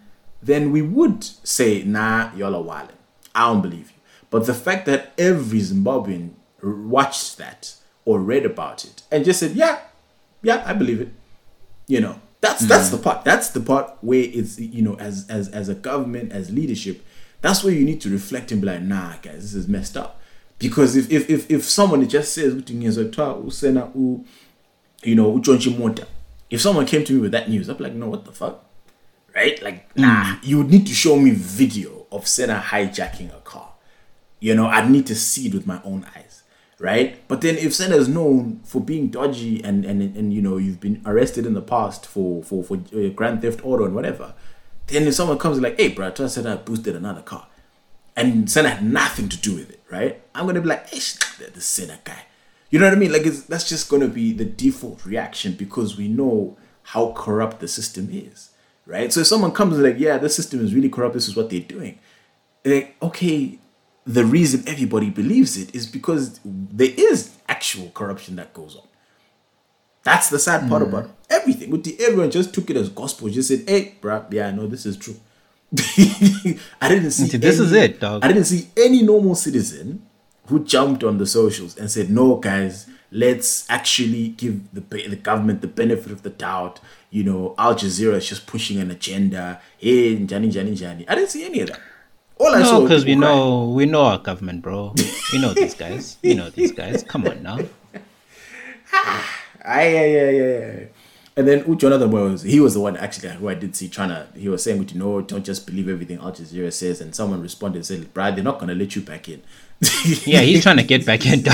then 0.44 0.72
we 0.72 0.82
would 0.82 1.24
say, 1.24 1.84
nah, 1.84 2.34
y'all 2.36 2.56
are 2.56 2.62
wilding. 2.62 2.98
I 3.34 3.48
don't 3.48 3.62
believe 3.62 3.92
you. 3.92 3.98
But 4.30 4.46
the 4.46 4.54
fact 4.54 4.86
that 4.86 5.14
every 5.18 5.60
Zimbabwean 5.60 6.32
watched 6.62 7.38
that 7.38 7.76
or 8.06 8.20
read 8.20 8.46
about 8.46 8.86
it 8.86 9.04
and 9.12 9.26
just 9.26 9.40
said, 9.40 9.52
yeah, 9.52 9.80
yeah, 10.42 10.64
I 10.66 10.74
believe 10.74 11.02
it. 11.02 11.10
You 11.88 12.02
know, 12.02 12.22
that's 12.42 12.68
that's 12.68 12.90
the 12.90 12.98
mm. 12.98 13.04
part. 13.04 13.24
That's 13.24 13.50
the 13.50 13.62
part 13.62 13.98
where 14.02 14.20
it's 14.20 14.60
you 14.60 14.82
know, 14.82 14.96
as 14.96 15.28
as 15.30 15.48
as 15.50 15.70
a 15.70 15.76
government, 15.76 16.32
as 16.32 16.52
leadership, 16.52 17.06
that's 17.42 17.64
where 17.64 17.74
you 17.74 17.86
need 17.86 18.02
to 18.02 18.10
reflect 18.10 18.52
and 18.52 18.62
be 18.62 18.68
like, 18.68 18.82
nah, 18.82 19.14
guys, 19.22 19.42
this 19.44 19.54
is 19.54 19.68
messed 19.68 19.96
up. 19.96 20.20
Because 20.58 20.96
if 20.96 21.12
if 21.12 21.30
if, 21.30 21.50
if 21.52 21.64
someone 21.64 22.08
just 22.08 22.34
says 22.34 22.54
ukuthi 22.54 22.74
ngiyezothiwa 22.74 23.36
usena 23.38 23.86
u 23.96 24.26
you 25.04 25.16
know 25.16 25.42
if 26.50 26.62
someone 26.62 26.86
came 26.86 27.04
to 27.04 27.14
me 27.14 27.20
with 27.20 27.32
that 27.32 27.50
news 27.50 27.70
i'd 27.70 27.78
be 27.78 27.84
like 27.84 27.96
no 27.96 28.10
what 28.10 28.26
the 28.26 28.32
fuck 28.32 28.66
right 29.36 29.62
like 29.64 29.86
nah 29.96 30.26
mm. 30.26 30.40
you 30.44 30.58
would 30.58 30.70
need 30.70 30.86
to 30.86 30.94
show 30.94 31.18
me 31.18 31.32
video 31.32 32.06
of 32.12 32.28
Senna 32.28 32.60
hijacking 32.60 33.34
a 33.36 33.40
car 33.44 33.70
you 34.40 34.54
know 34.54 34.68
i'd 34.68 34.90
need 34.92 35.08
to 35.08 35.16
see 35.16 35.48
it 35.48 35.54
with 35.54 35.66
my 35.66 35.80
own 35.84 36.06
eyes 36.16 36.21
right 36.82 37.26
but 37.28 37.42
then 37.42 37.56
if 37.58 37.74
Senna 37.74 37.96
is 37.96 38.08
known 38.08 38.60
for 38.64 38.82
being 38.82 39.08
dodgy 39.10 39.64
and 39.64 39.86
and 39.86 40.02
and 40.02 40.34
you 40.34 40.42
know 40.42 40.58
you've 40.58 40.80
been 40.80 41.02
arrested 41.06 41.46
in 41.46 41.54
the 41.54 41.62
past 41.62 42.06
for 42.06 42.44
for 42.44 42.64
for 42.64 42.78
uh, 42.96 43.10
grand 43.10 43.42
theft 43.42 43.64
auto 43.64 43.86
and 43.86 43.94
whatever 43.94 44.34
then 44.88 45.04
if 45.04 45.14
someone 45.14 45.38
comes 45.38 45.62
like 45.62 45.78
hey 45.78 45.90
bro 45.90 46.08
I 46.08 46.28
said 46.28 46.48
I 46.48 46.56
boosted 46.56 46.96
another 46.96 47.22
car 47.22 47.48
and 48.16 48.50
Senna 48.50 48.70
had 48.70 48.84
nothing 48.84 49.30
to 49.30 49.38
do 49.38 49.56
with 49.56 49.70
it, 49.70 49.82
right? 49.90 50.22
I'm 50.36 50.46
gonna 50.46 50.62
be 50.62 50.68
like, 50.68 50.90
hey, 50.90 51.00
the 51.54 51.62
Senna 51.62 52.00
guy. 52.04 52.26
You 52.70 52.80
know 52.80 52.86
what 52.86 52.94
I 52.94 52.98
mean? 52.98 53.12
Like, 53.12 53.24
that's 53.24 53.68
just 53.68 53.90
gonna 53.90 54.08
be 54.08 54.34
the 54.34 54.46
default 54.46 55.06
reaction 55.06 55.54
because 55.54 55.98
we 55.98 56.08
know 56.08 56.58
how 56.84 57.14
corrupt 57.14 57.60
the 57.60 57.68
system 57.68 58.10
is, 58.12 58.52
right? 58.86 59.12
So 59.12 59.22
if 59.22 59.28
someone 59.28 59.52
comes 59.52 59.78
like, 59.78 60.00
yeah, 60.00 60.18
this 60.18 60.36
system 60.36 60.64
is 60.64 60.74
really 60.74 60.90
corrupt. 60.90 61.14
This 61.14 61.28
is 61.28 61.36
what 61.36 61.50
they're 61.50 61.60
doing. 61.60 62.00
Like, 62.66 62.96
okay, 63.02 63.60
the 64.06 64.26
reason 64.26 64.64
everybody 64.68 65.10
believes 65.10 65.58
it 65.58 65.74
is 65.76 65.86
because 65.86 66.40
there 66.44 66.92
is 66.98 67.38
actual 67.48 67.90
corruption 67.90 68.36
that 68.38 68.54
goes 68.54 68.76
on. 68.76 68.88
That's 70.04 70.30
the 70.30 70.40
sad 70.40 70.68
part 70.68 70.82
hmm. 70.82 70.90
about 70.90 71.06
it. 71.06 71.12
everything. 71.30 71.70
With 71.70 71.84
the, 71.84 71.96
everyone 72.04 72.32
just 72.32 72.54
took 72.54 72.70
it 72.70 72.78
as 72.78 72.90
gospel. 72.90 73.30
Just 73.30 73.50
said, 73.50 73.64
"Hey, 73.68 73.96
bruh, 74.02 74.32
yeah, 74.34 74.48
I 74.48 74.52
know 74.52 74.68
this 74.68 74.86
is 74.86 74.98
true." 74.98 75.16
I 76.82 76.90
didn't 76.90 77.12
see. 77.12 77.38
This 77.38 77.60
is 77.60 77.72
it, 77.72 78.00
dog. 78.00 78.26
I 78.26 78.28
didn't 78.28 78.46
see 78.46 78.70
any 78.76 79.04
normal 79.04 79.36
citizen 79.36 80.06
who 80.48 80.66
jumped 80.66 81.04
on 81.04 81.18
the 81.18 81.28
socials 81.28 81.78
and 81.78 81.90
said, 81.92 82.10
"No, 82.10 82.38
guys, 82.38 82.88
let's 83.12 83.70
actually 83.70 84.30
give 84.30 84.74
the 84.74 84.82
the 84.82 85.16
government 85.16 85.62
the 85.62 85.68
benefit 85.68 86.12
of 86.12 86.24
the 86.24 86.32
doubt." 86.32 86.80
You 87.12 87.24
know, 87.24 87.56
Al 87.58 87.76
Jazeera 87.76 88.16
is 88.16 88.28
just 88.28 88.48
pushing 88.48 88.80
an 88.80 88.90
agenda. 88.90 89.62
Hey, 89.78 90.16
Jani, 90.16 90.48
Jani, 90.48 90.72
Jani. 90.72 91.08
I 91.08 91.14
didn't 91.14 91.30
see 91.30 91.46
any 91.46 91.62
of 91.62 91.70
that. 91.70 91.80
All 92.42 92.56
I 92.56 92.62
no 92.64 92.82
because 92.82 93.06
we 93.06 93.14
know 93.14 93.70
we 93.70 93.86
know 93.86 94.02
our 94.02 94.18
government 94.18 94.64
bro. 94.64 94.96
We 95.32 95.40
know 95.40 95.54
these 95.54 95.76
guys. 95.76 96.18
We 96.24 96.34
know 96.34 96.50
these 96.50 96.72
guys. 96.72 97.04
Come 97.04 97.28
on 97.28 97.44
now. 97.44 97.60
Ah, 98.94 99.80
yeah, 99.82 100.06
yeah, 100.06 100.30
yeah, 100.30 100.30
yeah. 100.32 100.80
And 101.38 101.48
then 101.48 101.64
Uche, 101.64 101.84
another 101.86 102.08
boy 102.08 102.24
was 102.24 102.42
he 102.42 102.60
was 102.60 102.74
the 102.74 102.80
one 102.80 102.98
actually 102.98 103.30
who 103.30 103.48
I 103.48 103.54
did 103.54 103.76
see 103.76 103.88
trying 103.88 104.10
to 104.10 104.28
he 104.36 104.50
was 104.50 104.64
saying 104.64 104.90
you 104.90 105.00
know 105.00 105.22
don't 105.22 105.46
just 105.46 105.68
believe 105.68 105.88
everything 105.88 106.18
Al 106.18 106.32
Jazeera 106.32 106.74
says. 106.74 107.00
And 107.00 107.14
someone 107.16 107.42
responded 107.44 107.78
and 107.78 107.86
said 107.86 108.12
Brad 108.14 108.36
they're 108.36 108.44
not 108.44 108.58
gonna 108.60 108.76
let 108.76 108.96
you 108.96 109.04
back 109.04 109.30
in. 109.30 109.44
yeah 110.26 110.42
he's 110.42 110.64
trying 110.64 110.78
to 110.84 110.84
get 110.84 111.06
back 111.06 111.26
in 111.28 111.44
They're 111.44 111.54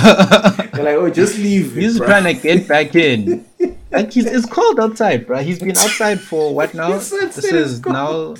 like 0.84 0.96
oh 0.96 1.10
just 1.10 1.38
leave. 1.38 1.76
he's 1.76 2.00
bruh." 2.00 2.06
trying 2.08 2.24
to 2.24 2.42
get 2.42 2.68
back 2.68 2.96
in. 2.96 3.46
Like 3.90 4.12
he's 4.12 4.26
it's 4.26 4.46
cold 4.46 4.82
outside 4.82 5.26
bro 5.26 5.38
he's 5.42 5.60
been 5.60 5.78
outside 5.78 6.20
for 6.20 6.54
what 6.54 6.74
now? 6.74 6.90
This 6.92 7.12
is 7.14 7.38
is 7.46 7.86
now 7.86 8.36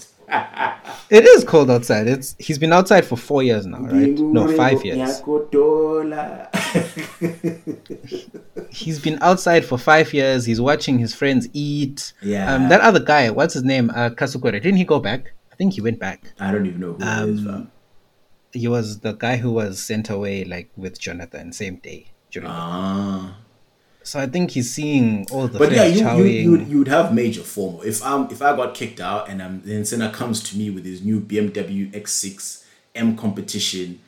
It 1.10 1.24
is 1.24 1.46
cold 1.46 1.72
outside. 1.72 2.08
It's 2.08 2.36
he's 2.38 2.58
been 2.58 2.74
outside 2.74 3.06
for 3.06 3.16
four 3.16 3.42
years 3.42 3.66
now, 3.66 3.80
right? 3.80 4.10
No, 4.10 4.54
five 4.58 4.84
years. 4.84 5.22
He's 8.70 9.00
been 9.00 9.18
outside 9.22 9.64
for 9.66 9.78
five 9.78 10.14
years. 10.14 10.46
He's 10.46 10.60
watching 10.60 11.00
his 11.00 11.16
friends 11.16 11.48
eat. 11.54 12.12
Yeah. 12.22 12.54
Um, 12.54 12.68
that 12.70 12.82
other 12.82 13.00
guy, 13.00 13.30
what's 13.30 13.54
his 13.54 13.64
name? 13.64 13.90
Uh, 13.92 14.10
Kasukuwere. 14.10 14.52
Didn't 14.62 14.76
he 14.78 14.84
go 14.84 15.00
back? 15.00 15.32
I 15.52 15.56
think 15.56 15.74
he 15.74 15.82
went 15.82 16.00
back. 16.00 16.34
I 16.40 16.52
don't 16.52 16.66
even 16.66 16.82
know 16.82 16.94
who 16.94 17.04
it 17.04 17.30
is, 17.30 17.44
fam. 17.46 17.72
He 18.52 18.68
was 18.68 19.00
the 19.00 19.14
guy 19.14 19.38
who 19.38 19.52
was 19.52 19.80
sent 19.80 20.10
away 20.10 20.44
like 20.44 20.70
with 20.76 21.00
Jonathan 21.00 21.54
same 21.54 21.78
day. 21.78 22.08
During 22.32 22.50
Ah. 22.50 23.38
So 24.08 24.22
I 24.22 24.26
think 24.26 24.52
he's 24.52 24.74
seeing 24.74 25.28
all 25.32 25.50
the 25.50 25.60
But 25.60 25.74
yeah, 25.74 25.86
you, 25.86 26.24
you, 26.24 26.52
you'd, 26.52 26.68
you'd 26.70 26.88
have 26.88 27.14
major 27.14 27.42
FOMO. 27.42 27.84
If 27.84 28.02
I'm 28.06 28.32
if 28.32 28.42
I 28.42 28.56
got 28.56 28.74
kicked 28.74 29.02
out 29.02 29.28
and 29.28 29.42
um, 29.42 29.62
then 29.66 29.84
Senna 29.84 30.10
comes 30.10 30.42
to 30.44 30.58
me 30.58 30.70
with 30.70 30.86
his 30.86 31.04
new 31.04 31.20
BMW 31.20 31.92
X6 31.92 32.64
M 32.96 33.18
competition, 33.18 34.00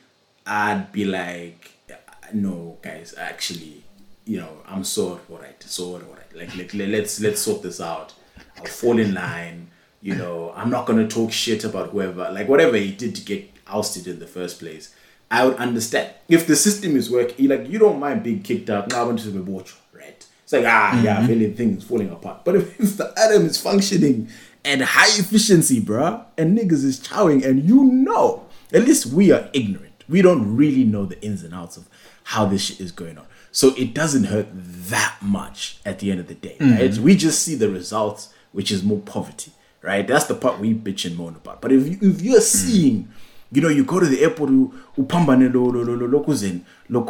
I'd 0.46 0.90
be 0.90 1.04
like, 1.04 1.72
no, 2.32 2.78
guys, 2.80 3.14
actually, 3.18 3.84
you 4.24 4.38
know, 4.38 4.62
I'm 4.66 4.84
so 4.84 5.20
alright, 5.30 5.62
so 5.64 5.96
alright. 5.96 6.34
Like, 6.34 6.56
like 6.56 6.72
let's 6.72 7.20
let's 7.20 7.42
sort 7.42 7.62
this 7.62 7.78
out. 7.78 8.14
I'll 8.56 8.64
fall 8.64 8.98
in 8.98 9.12
line. 9.12 9.68
You 10.00 10.14
know, 10.14 10.54
I'm 10.56 10.70
not 10.70 10.86
gonna 10.86 11.08
talk 11.08 11.30
shit 11.30 11.62
about 11.62 11.90
whoever, 11.90 12.30
like 12.32 12.48
whatever 12.48 12.78
he 12.78 12.90
did 12.92 13.14
to 13.16 13.22
get 13.22 13.50
ousted 13.66 14.06
in 14.06 14.18
the 14.18 14.26
first 14.26 14.60
place. 14.60 14.94
I 15.30 15.44
would 15.44 15.56
understand 15.56 16.14
if 16.26 16.46
the 16.46 16.56
system 16.56 16.96
is 16.96 17.10
working. 17.10 17.48
Like 17.48 17.68
you 17.68 17.78
don't 17.78 18.00
mind 18.00 18.22
being 18.22 18.42
kicked 18.42 18.70
out. 18.70 18.88
Now 18.88 19.02
I 19.02 19.04
want 19.04 19.18
to 19.18 19.30
be 19.30 19.40
watch, 19.40 19.74
right? 19.74 19.79
It's 20.50 20.64
like 20.64 20.64
ah 20.66 21.00
yeah, 21.00 21.24
feeling 21.28 21.54
things 21.54 21.84
falling 21.84 22.10
apart. 22.10 22.44
But 22.44 22.56
if, 22.56 22.80
if 22.80 22.96
the 22.96 23.12
atom 23.16 23.46
is 23.46 23.56
functioning 23.60 24.28
at 24.64 24.80
high 24.80 25.16
efficiency, 25.20 25.80
bruh, 25.80 26.24
and 26.36 26.58
niggas 26.58 26.82
is 26.84 26.98
chowing, 26.98 27.44
and 27.44 27.62
you 27.62 27.84
know, 27.84 28.46
at 28.72 28.82
least 28.82 29.06
we 29.06 29.30
are 29.30 29.48
ignorant. 29.52 30.02
We 30.08 30.22
don't 30.22 30.56
really 30.56 30.82
know 30.82 31.04
the 31.06 31.22
ins 31.22 31.44
and 31.44 31.54
outs 31.54 31.76
of 31.76 31.88
how 32.24 32.46
this 32.46 32.62
shit 32.64 32.80
is 32.80 32.90
going 32.90 33.16
on. 33.16 33.26
So 33.52 33.74
it 33.76 33.94
doesn't 33.94 34.24
hurt 34.24 34.48
that 34.52 35.18
much 35.22 35.78
at 35.86 36.00
the 36.00 36.10
end 36.10 36.18
of 36.18 36.26
the 36.26 36.34
day, 36.34 36.56
right? 36.60 36.98
We 36.98 37.14
just 37.14 37.44
see 37.44 37.54
the 37.54 37.68
results, 37.70 38.30
which 38.50 38.72
is 38.72 38.82
more 38.82 38.98
poverty, 38.98 39.52
right? 39.82 40.04
That's 40.04 40.24
the 40.24 40.34
part 40.34 40.58
we 40.58 40.74
bitch 40.74 41.04
and 41.04 41.16
moan 41.16 41.36
about. 41.36 41.60
But 41.62 41.70
if 41.70 41.86
you, 41.86 42.10
if 42.10 42.22
you're 42.22 42.40
seeing, 42.40 43.08
you 43.52 43.62
know, 43.62 43.68
you 43.68 43.84
go 43.84 44.00
to 44.00 44.06
the 44.06 44.20
airport, 44.22 44.50
u- 44.50 44.72
upambane 44.98 45.54
lo 45.54 47.00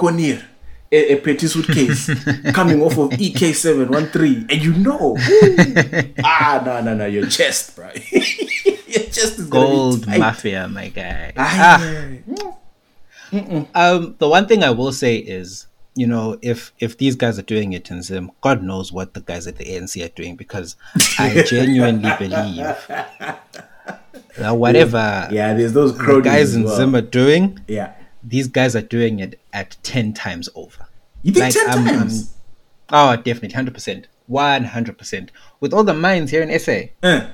a, 0.93 1.13
a 1.13 1.17
petty 1.21 1.47
suitcase 1.47 2.11
coming 2.53 2.83
off 2.83 2.99
of 2.99 3.13
E 3.21 3.33
EK713, 3.33 4.51
and 4.53 4.63
you 4.63 4.73
know, 4.75 5.17
ah, 6.25 6.63
no, 6.65 6.81
no, 6.83 6.95
no, 6.95 7.07
your 7.07 7.27
chest, 7.27 7.77
bro, 7.77 7.91
your 8.13 9.05
chest 9.05 9.39
is 9.39 9.47
Gold 9.47 10.07
mafia, 10.07 10.69
my 10.69 10.89
guy. 10.89 11.33
Ah, 11.37 11.81
Ah, 12.33 12.57
Um, 13.75 14.17
the 14.19 14.29
one 14.29 14.47
thing 14.49 14.65
I 14.65 14.71
will 14.71 14.91
say 14.93 15.17
is, 15.17 15.67
you 15.95 16.07
know, 16.07 16.37
if 16.43 16.73
if 16.81 16.99
these 16.99 17.15
guys 17.15 17.39
are 17.39 17.43
doing 17.47 17.73
it 17.73 17.89
in 17.91 18.03
Zim, 18.03 18.33
God 18.41 18.63
knows 18.63 18.91
what 18.93 19.15
the 19.15 19.21
guys 19.21 19.47
at 19.47 19.57
the 19.57 19.65
ANC 19.67 20.05
are 20.05 20.09
doing 20.09 20.35
because 20.35 20.75
I 21.19 21.43
genuinely 21.47 22.11
believe 22.19 22.67
that 24.39 24.53
whatever 24.57 25.29
yeah, 25.31 25.55
there's 25.55 25.73
those 25.73 25.97
the 25.97 26.21
guys 26.21 26.55
in 26.57 26.65
well. 26.65 26.77
Zim 26.77 26.95
are 26.97 27.01
doing, 27.01 27.61
Yeah, 27.69 27.93
these 28.23 28.49
guys 28.49 28.75
are 28.77 28.83
doing 28.83 29.19
it 29.21 29.39
at 29.53 29.77
ten 29.83 30.13
times 30.13 30.49
over. 30.55 30.87
you 31.23 31.33
think 31.33 31.45
Like, 31.45 31.55
ten 31.55 31.71
I'm- 31.71 31.85
times? 31.99 32.35
Oh, 32.93 33.15
definitely, 33.17 33.51
hundred 33.55 33.75
percent, 33.75 34.09
one 34.27 34.65
hundred 34.65 34.99
percent. 34.99 35.31
With 35.61 35.73
all 35.73 35.85
the 35.85 35.95
mines 35.95 36.31
here 36.31 36.43
in 36.43 36.59
SA, 36.59 36.91
Eh, 37.03 37.29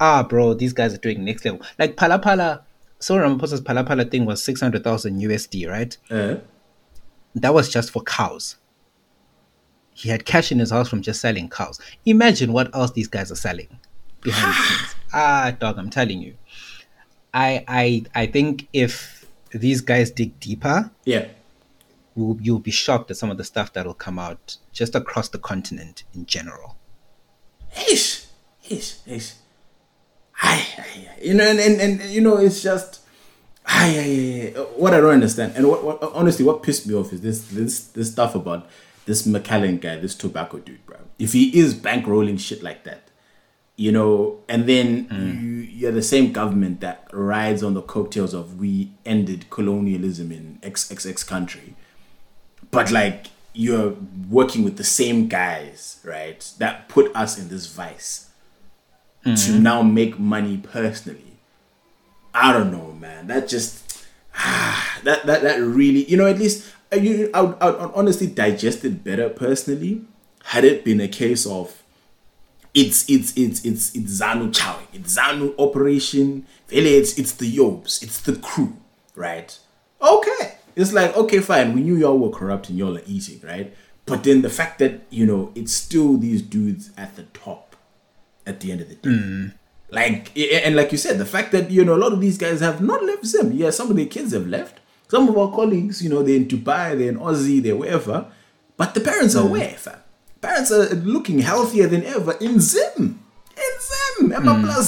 ah, 0.00 0.22
bro, 0.22 0.54
these 0.54 0.72
guys 0.72 0.94
are 0.94 0.98
doing 0.98 1.24
next 1.24 1.44
level. 1.44 1.60
Like 1.78 1.96
Phala 1.96 2.22
Phala, 2.22 2.62
so 2.98 3.16
Ramaphosa's 3.16 3.60
Phala 3.60 3.86
Phala 3.86 4.10
thing 4.10 4.24
was 4.24 4.42
six 4.42 4.60
hundred 4.60 4.82
thousand 4.82 5.20
USD, 5.20 5.68
right? 5.68 5.96
eh. 6.10 6.36
That 7.34 7.52
was 7.52 7.68
just 7.70 7.90
for 7.90 8.02
cows. 8.02 8.56
He 9.92 10.08
had 10.08 10.24
cash 10.24 10.50
in 10.52 10.58
his 10.58 10.70
house 10.70 10.88
from 10.88 11.02
just 11.02 11.20
selling 11.20 11.48
cows. 11.48 11.80
Imagine 12.04 12.52
what 12.52 12.74
else 12.74 12.92
these 12.92 13.08
guys 13.08 13.30
are 13.32 13.34
selling 13.36 13.78
behind 14.22 14.54
the 14.54 14.58
scenes. 14.62 14.94
Ah, 15.12 15.54
dog, 15.58 15.78
I'm 15.78 15.90
telling 15.90 16.20
you. 16.22 16.34
I 17.34 17.64
I 17.68 18.04
I 18.14 18.26
think 18.26 18.68
if 18.72 19.15
these 19.60 19.80
guys 19.80 20.10
dig 20.10 20.38
deeper, 20.40 20.90
Yeah. 21.04 21.26
you'll, 22.14 22.38
you'll 22.40 22.58
be 22.58 22.70
shocked 22.70 23.10
at 23.10 23.16
some 23.16 23.30
of 23.30 23.36
the 23.38 23.44
stuff 23.44 23.72
that'll 23.72 23.94
come 23.94 24.18
out 24.18 24.56
just 24.72 24.94
across 24.94 25.28
the 25.28 25.38
continent 25.38 26.04
in 26.14 26.26
general. 26.26 26.76
Ish, 27.90 28.26
ish, 28.68 28.96
ish. 29.06 29.32
Ay. 30.42 30.66
You 31.22 31.34
know, 31.34 31.48
and, 31.48 31.58
and, 31.58 31.80
and 31.80 32.10
you 32.10 32.20
know, 32.20 32.36
it's 32.38 32.62
just, 32.62 33.00
ay. 33.66 34.52
what 34.76 34.94
I 34.94 35.00
don't 35.00 35.10
understand, 35.14 35.54
and 35.56 35.68
what, 35.68 35.84
what 35.84 36.02
honestly, 36.14 36.44
what 36.44 36.62
pissed 36.62 36.86
me 36.86 36.94
off 36.94 37.12
is 37.12 37.20
this, 37.20 37.46
this, 37.48 37.80
this 37.88 38.12
stuff 38.12 38.34
about 38.34 38.68
this 39.06 39.26
McAllen 39.26 39.80
guy, 39.80 39.96
this 39.96 40.14
tobacco 40.14 40.58
dude, 40.58 40.84
bro. 40.86 40.96
If 41.18 41.32
he 41.32 41.56
is 41.58 41.74
bankrolling 41.74 42.38
shit 42.40 42.62
like 42.62 42.84
that, 42.84 43.05
you 43.76 43.92
know, 43.92 44.40
and 44.48 44.66
then 44.66 45.06
you, 45.10 45.48
you're 45.60 45.92
the 45.92 46.02
same 46.02 46.32
government 46.32 46.80
that 46.80 47.06
rides 47.12 47.62
on 47.62 47.74
the 47.74 47.82
coattails 47.82 48.32
of 48.32 48.58
we 48.58 48.90
ended 49.04 49.50
colonialism 49.50 50.32
in 50.32 50.58
XXX 50.62 51.26
country, 51.26 51.74
but 52.70 52.90
like 52.90 53.26
you're 53.52 53.96
working 54.28 54.64
with 54.64 54.76
the 54.76 54.84
same 54.84 55.28
guys, 55.28 56.00
right, 56.04 56.50
that 56.58 56.88
put 56.88 57.14
us 57.14 57.38
in 57.38 57.48
this 57.48 57.66
vice 57.66 58.30
to 59.24 59.58
now 59.58 59.82
make 59.82 60.18
money 60.20 60.56
personally. 60.56 61.38
I 62.32 62.52
don't 62.52 62.70
know, 62.70 62.92
man. 62.92 63.26
That 63.26 63.48
just 63.48 64.04
ah, 64.36 65.00
that 65.04 65.26
that 65.26 65.42
that 65.42 65.60
really, 65.60 66.04
you 66.04 66.16
know, 66.16 66.26
at 66.26 66.38
least 66.38 66.70
uh, 66.92 66.96
you, 66.96 67.30
I 67.34 67.40
would, 67.40 67.56
I 67.60 67.70
would 67.70 67.92
honestly 67.94 68.26
digest 68.26 68.84
it 68.84 69.02
better 69.02 69.28
personally 69.28 70.02
had 70.44 70.64
it 70.64 70.84
been 70.84 71.00
a 71.00 71.08
case 71.08 71.44
of 71.44 71.82
it's 72.76 73.08
it's 73.08 73.32
it's 73.36 73.64
it's 73.64 73.94
it's 73.96 74.20
Zanu 74.20 74.52
chowing, 74.52 74.86
it's 74.92 75.16
Zanu 75.16 75.54
operation. 75.58 76.46
Really, 76.70 76.94
it's 76.94 77.18
it's 77.18 77.32
the 77.32 77.50
Yobs, 77.50 78.02
it's 78.02 78.20
the 78.20 78.36
crew, 78.36 78.76
right? 79.14 79.58
Okay, 80.02 80.58
it's 80.76 80.92
like 80.92 81.16
okay, 81.16 81.40
fine. 81.40 81.72
We 81.72 81.80
knew 81.80 81.96
y'all 81.96 82.18
were 82.18 82.30
corrupt 82.30 82.68
and 82.68 82.78
y'all 82.78 82.98
are 82.98 83.02
eating, 83.06 83.40
right? 83.42 83.74
But 84.04 84.24
then 84.24 84.42
the 84.42 84.50
fact 84.50 84.78
that 84.80 85.06
you 85.08 85.24
know 85.24 85.52
it's 85.54 85.72
still 85.72 86.18
these 86.18 86.42
dudes 86.42 86.90
at 86.98 87.16
the 87.16 87.22
top 87.22 87.76
at 88.46 88.60
the 88.60 88.70
end 88.70 88.82
of 88.82 88.90
the 88.90 88.96
day. 88.96 89.08
Mm. 89.08 89.54
Like 89.88 90.36
and 90.36 90.76
like 90.76 90.92
you 90.92 90.98
said, 90.98 91.16
the 91.16 91.24
fact 91.24 91.52
that 91.52 91.70
you 91.70 91.82
know 91.82 91.94
a 91.94 92.02
lot 92.04 92.12
of 92.12 92.20
these 92.20 92.36
guys 92.36 92.60
have 92.60 92.82
not 92.82 93.02
left 93.02 93.24
Zim. 93.24 93.52
Yeah, 93.52 93.70
some 93.70 93.90
of 93.90 93.96
their 93.96 94.06
kids 94.06 94.34
have 94.34 94.46
left. 94.46 94.80
Some 95.08 95.28
of 95.28 95.38
our 95.38 95.50
colleagues, 95.50 96.02
you 96.02 96.10
know, 96.10 96.22
they're 96.22 96.36
in 96.36 96.46
Dubai, 96.46 96.98
they're 96.98 97.10
in 97.10 97.16
Aussie, 97.16 97.62
they're 97.62 97.76
wherever. 97.76 98.26
But 98.76 98.92
the 98.92 99.00
parents 99.00 99.36
are 99.36 99.44
mm. 99.44 99.50
where, 99.50 99.68
fam? 99.68 100.00
Parents 100.46 100.70
are 100.70 100.94
looking 100.94 101.40
healthier 101.40 101.88
than 101.88 102.04
ever 102.04 102.32
in 102.40 102.60
Zim. 102.60 103.20
In 103.56 103.72
Zim, 103.80 104.32
Emma 104.32 104.84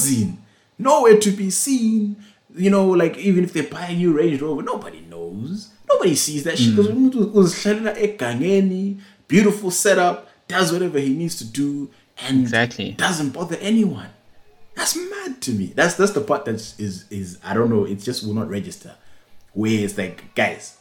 Nowhere 0.78 1.18
to 1.18 1.30
be 1.32 1.50
seen. 1.50 2.16
You 2.54 2.70
know, 2.70 2.86
like 2.86 3.16
even 3.18 3.42
if 3.42 3.52
they 3.52 3.62
buy 3.62 3.86
a 3.86 3.94
new 3.96 4.16
Range 4.16 4.40
Rover, 4.40 4.62
nobody 4.62 5.00
knows. 5.00 5.70
Nobody 5.88 6.14
sees 6.14 6.44
that 6.44 6.58
shit 6.58 6.76
because 6.76 6.92
mm. 6.92 7.96
egangeni, 7.96 9.00
beautiful 9.26 9.72
setup, 9.72 10.28
does 10.46 10.72
whatever 10.72 11.00
he 11.00 11.12
needs 11.12 11.36
to 11.38 11.44
do, 11.44 11.90
and 12.22 12.42
Exactly. 12.42 12.92
doesn't 12.92 13.30
bother 13.30 13.56
anyone. 13.60 14.10
That's 14.76 14.94
mad 14.94 15.40
to 15.42 15.50
me. 15.50 15.72
That's 15.74 15.94
that's 15.94 16.12
the 16.12 16.20
part 16.20 16.44
that 16.44 16.54
is 16.54 17.04
is 17.10 17.38
I 17.42 17.52
don't 17.54 17.68
know. 17.68 17.84
It 17.84 17.96
just 17.96 18.24
will 18.24 18.34
not 18.34 18.48
register. 18.48 18.94
Where 19.54 19.72
it's 19.84 19.98
like, 19.98 20.36
guys, 20.36 20.76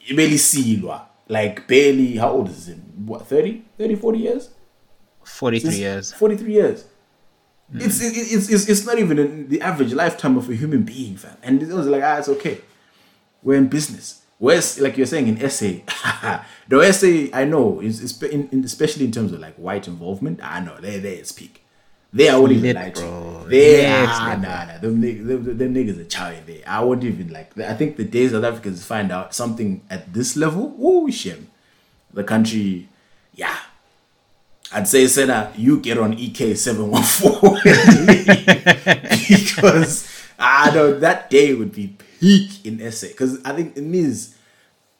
you 0.00 0.16
barely 0.16 0.38
see 0.38 0.76
Ilwa. 0.78 1.02
Like 1.28 1.66
barely. 1.66 2.16
How 2.16 2.30
old 2.30 2.48
is 2.48 2.68
him? 2.68 2.82
What 3.06 3.26
30? 3.26 3.62
30, 3.78 3.94
40 3.96 4.18
years? 4.18 4.50
43 5.24 5.60
Since- 5.70 5.78
years. 5.78 6.12
43 6.12 6.52
years. 6.52 6.84
It's, 7.74 8.00
it, 8.00 8.12
it's, 8.16 8.48
it's, 8.48 8.68
it's 8.68 8.86
not 8.86 8.96
even 8.98 9.18
in 9.18 9.48
the 9.48 9.60
average 9.60 9.92
lifetime 9.92 10.36
of 10.36 10.48
a 10.48 10.54
human 10.54 10.84
being, 10.84 11.16
fam. 11.16 11.36
And 11.42 11.60
it 11.60 11.68
was 11.68 11.88
like, 11.88 12.00
ah, 12.02 12.18
it's 12.18 12.28
okay. 12.28 12.60
We're 13.42 13.56
in 13.58 13.66
business. 13.66 14.22
Whereas, 14.38 14.78
like 14.78 14.96
you're 14.96 15.06
saying 15.06 15.26
in 15.26 15.50
SA, 15.50 15.66
the 16.68 16.92
SA 16.92 17.36
I 17.36 17.44
know 17.44 17.80
is, 17.80 18.00
is 18.00 18.22
in, 18.22 18.48
in, 18.50 18.62
especially 18.64 19.04
in 19.06 19.10
terms 19.10 19.32
of 19.32 19.40
like 19.40 19.56
white 19.56 19.88
involvement. 19.88 20.40
I 20.42 20.60
know 20.60 20.76
they 20.78 20.98
they 21.00 21.18
at 21.18 21.32
peak. 21.34 21.64
They 22.16 22.28
I 22.30 22.36
wouldn't 22.38 22.58
even 22.64 22.76
lie 22.76 22.90
to 22.90 23.00
bro. 23.00 23.42
you. 23.44 23.48
They 23.50 23.86
ah, 23.86 24.28
lit, 24.30 24.40
nah 24.40 24.64
nah 24.64 24.78
them, 24.78 25.02
niggas- 25.02 25.26
them, 25.26 25.58
them 25.58 25.74
niggas 25.74 26.00
are 26.00 26.04
chowing 26.06 26.44
there. 26.46 26.62
I 26.66 26.82
wouldn't 26.82 27.06
even 27.06 27.32
like. 27.32 27.56
I 27.58 27.74
think 27.74 27.96
the 27.96 28.04
day 28.04 28.26
South 28.28 28.42
Africans 28.42 28.84
find 28.84 29.12
out 29.12 29.34
something 29.34 29.82
at 29.90 30.12
this 30.12 30.36
level, 30.36 30.74
oh 30.80 31.08
shit, 31.10 31.40
the 32.12 32.24
country, 32.24 32.88
yeah. 33.34 33.56
I'd 34.72 34.88
say 34.88 35.06
Senna, 35.06 35.52
you 35.56 35.78
get 35.78 35.96
on 35.98 36.14
EK 36.18 36.54
seven 36.54 36.90
one 36.90 37.02
four 37.04 37.40
because 39.28 40.08
I 40.38 40.70
know 40.74 40.98
that 40.98 41.30
day 41.30 41.54
would 41.54 41.72
be 41.72 41.96
peak 42.20 42.64
in 42.66 42.90
SA. 42.90 43.08
Because 43.08 43.40
I 43.44 43.52
think 43.52 43.76
it 43.76 43.82
means 43.84 44.34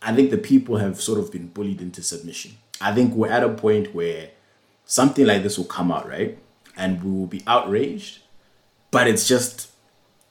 I 0.02 0.14
think 0.14 0.30
the 0.30 0.38
people 0.38 0.76
have 0.76 1.00
sort 1.00 1.18
of 1.18 1.32
been 1.32 1.48
bullied 1.48 1.80
into 1.80 2.02
submission. 2.02 2.52
I 2.80 2.94
think 2.94 3.14
we're 3.14 3.30
at 3.30 3.42
a 3.42 3.48
point 3.48 3.92
where 3.94 4.30
something 4.84 5.26
like 5.26 5.42
this 5.42 5.58
will 5.58 5.64
come 5.64 5.90
out, 5.90 6.08
right? 6.08 6.38
And 6.76 7.02
we 7.02 7.10
will 7.10 7.26
be 7.26 7.42
outraged. 7.46 8.18
but 8.90 9.06
it's 9.08 9.26
just 9.28 9.70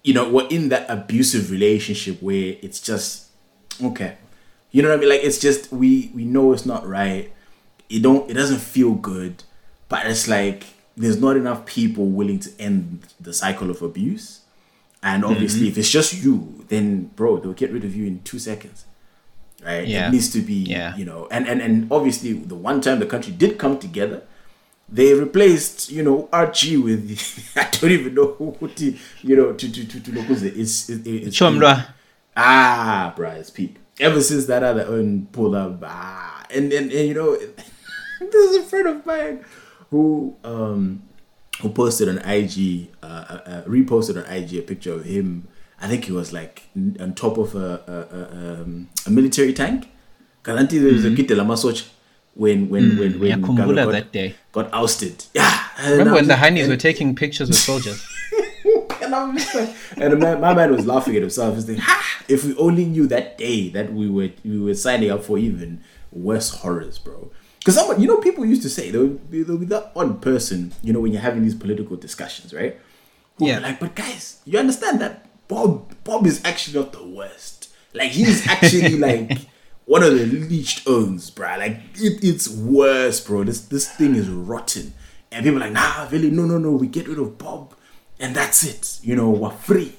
you 0.04 0.14
know 0.14 0.30
we're 0.30 0.48
in 0.50 0.70
that 0.70 0.86
abusive 0.89 1.50
relationship 1.52 2.22
where 2.22 2.56
it's 2.62 2.80
just 2.80 3.28
okay 3.84 4.12
you 4.72 4.82
know 4.82 4.89
what 4.89 4.98
i 4.98 5.00
mean 5.02 5.10
like 5.10 5.24
it's 5.24 5.39
just 5.39 5.72
we 5.72 6.12
we 6.16 6.24
know 6.24 6.54
it's 6.54 6.66
not 6.66 6.88
right 6.88 7.32
it 7.89 8.02
don't 8.02 8.30
it 8.32 8.36
doesn't 8.36 8.60
feel 8.62 8.93
good 8.93 9.43
but 9.89 10.06
it's 10.06 10.28
like 10.28 10.64
there's 10.96 11.20
not 11.20 11.36
enough 11.36 11.66
people 11.66 12.06
willing 12.20 12.39
to 12.39 12.50
end 12.60 13.02
the 13.20 13.34
cycle 13.34 13.70
of 13.70 13.82
abuse 13.82 14.41
and 15.04 15.26
obviously 15.26 15.62
Mm-hmm. 15.68 15.72
if 15.72 15.78
it's 15.80 15.89
just 16.00 16.10
you 16.24 16.66
then 16.70 17.12
bro 17.18 17.38
they'll 17.39 17.54
get 17.64 17.72
rid 17.72 17.84
of 17.84 17.93
you 17.96 18.06
in 18.08 18.22
two 18.24 18.39
seconds 18.39 18.86
right 19.66 19.86
Yeah. 19.88 20.08
it 20.08 20.12
needs 20.12 20.30
to 20.34 20.39
be 20.41 20.54
Yeah. 20.76 20.96
you 20.96 21.06
know 21.06 21.28
and 21.32 21.48
and 21.48 21.62
and 21.62 21.91
obviously 21.91 22.34
the 22.34 22.56
one 22.70 22.80
time 22.82 23.00
the 23.00 23.06
country 23.14 23.34
did 23.34 23.58
come 23.58 23.78
together 23.80 24.22
they 24.88 25.13
replaced 25.13 25.91
you 25.91 26.03
know 26.03 26.29
Archie 26.31 26.77
with 26.77 27.53
I 27.55 27.69
don't 27.71 27.91
even 27.91 28.13
know 28.13 28.27
who 28.38 28.67
to 28.67 28.95
you 29.21 29.36
know 29.36 29.53
to 29.53 29.71
to 29.71 29.86
to 29.86 29.99
to 29.99 30.11
look 30.11 30.29
it's 30.29 30.89
it, 30.89 31.05
it's 31.07 31.38
Chomlwa. 31.38 31.93
ah 32.38 33.13
bruh 33.17 33.36
it's 33.38 33.49
peak 33.49 33.77
ever 33.99 34.21
since 34.21 34.45
that 34.45 34.63
other 34.63 34.89
one 34.89 35.27
pulled 35.31 35.55
up 35.55 35.81
ah 35.83 36.45
and 36.51 36.71
and, 36.71 36.91
and 36.91 37.07
you 37.07 37.13
know 37.13 37.36
there's 38.19 38.55
a 38.55 38.63
friend 38.63 38.88
of 38.88 39.05
mine 39.05 39.43
who 39.89 40.36
um 40.43 41.01
who 41.61 41.69
posted 41.69 42.09
on 42.09 42.17
IG 42.19 42.89
uh, 43.01 43.05
uh, 43.05 43.41
uh 43.45 43.63
reposted 43.63 44.17
on 44.21 44.31
IG 44.31 44.55
a 44.55 44.61
picture 44.61 44.93
of 44.93 45.05
him. 45.05 45.47
I 45.79 45.88
think 45.88 46.05
he 46.05 46.11
was 46.11 46.33
like 46.33 46.63
on 46.75 47.13
top 47.15 47.38
of 47.38 47.55
a 47.55 47.81
a, 47.88 48.15
a, 48.17 48.61
um, 48.61 48.89
a 49.05 49.09
military 49.09 49.53
tank. 49.53 49.89
Until 50.47 50.83
there 50.83 50.93
was 50.93 51.05
a 51.05 51.15
kid 51.15 51.29
Lamasoch 51.29 51.88
when 52.36 52.69
when 52.69 52.97
when 52.99 53.19
when 53.19 53.41
Mm-hmm. 53.41 53.55
got, 53.86 53.91
that 53.91 54.11
day. 54.11 54.36
got 54.51 54.71
ousted 54.73 55.25
yeah 55.33 55.67
Remember 55.89 56.13
when 56.13 56.27
the 56.27 56.33
and- 56.36 56.41
were 56.69 56.77
taking 56.77 57.15
pictures 57.15 57.49
with 57.49 57.57
soldiers? 57.57 58.05
and 59.01 59.13
like, 59.55 59.75
and 59.97 60.19
my, 60.19 60.36
my 60.36 60.53
man 60.53 60.71
was 60.71 60.86
laughing 60.86 61.15
at 61.15 61.21
himself. 61.21 61.55
He's 61.55 61.67
like, 61.69 61.77
ha! 61.79 62.23
If 62.27 62.43
we 62.43 62.55
only 62.55 62.86
knew 62.86 63.07
that 63.07 63.38
day 63.38 63.69
that 63.69 63.93
we 63.93 64.09
were 64.09 64.29
we 64.43 64.59
were 64.59 64.73
signing 64.73 65.11
up 65.11 65.23
for 65.23 65.38
even 65.38 65.83
worse 66.11 66.49
horrors, 66.49 66.97
bro. 66.97 67.31
Because 67.59 67.75
someone, 67.75 67.99
you 68.01 68.07
know, 68.07 68.17
people 68.17 68.45
used 68.45 68.61
to 68.63 68.69
say 68.69 68.89
there 68.91 69.01
would 69.01 69.29
be, 69.29 69.43
there 69.43 69.55
would 69.55 69.61
be 69.67 69.75
that 69.75 69.95
one 69.95 70.19
person, 70.19 70.71
you 70.81 70.93
know, 70.93 70.99
when 70.99 71.11
you're 71.11 71.21
having 71.21 71.43
these 71.43 71.55
political 71.55 71.95
discussions, 71.97 72.53
right? 72.53 72.79
Who 73.38 73.47
Yeah. 73.47 73.59
yeah. 73.59 73.67
Like, 73.67 73.79
but 73.79 73.95
guys, 73.95 74.39
you 74.45 74.57
understand 74.59 74.99
that 75.01 75.25
Bob 75.47 75.93
Bob 76.03 76.25
is 76.25 76.41
actually 76.45 76.79
not 76.79 76.91
the 76.93 77.05
worst. 77.05 77.69
Like, 77.93 78.11
he's 78.11 78.45
actually 78.47 78.97
like 79.09 79.38
one 79.86 80.03
of 80.03 80.13
the 80.17 80.25
leached 80.25 80.88
owns, 80.88 81.29
bro. 81.29 81.57
Like, 81.57 81.77
it, 81.95 82.23
it's 82.23 82.47
worse, 82.49 83.19
bro. 83.21 83.43
This 83.43 83.61
this 83.61 83.89
thing 83.89 84.15
is 84.15 84.29
rotten. 84.29 84.93
And 85.31 85.43
people 85.43 85.57
are 85.57 85.65
like, 85.65 85.73
nah, 85.73 86.07
really, 86.11 86.31
no, 86.31 86.43
no, 86.43 86.57
no. 86.57 86.71
We 86.71 86.88
get 86.88 87.07
rid 87.07 87.19
of 87.19 87.38
Bob, 87.38 87.73
and 88.19 88.36
that's 88.36 88.63
it. 88.63 88.99
You 89.03 89.15
know, 89.15 89.29
we're 89.29 89.51
free. 89.51 89.93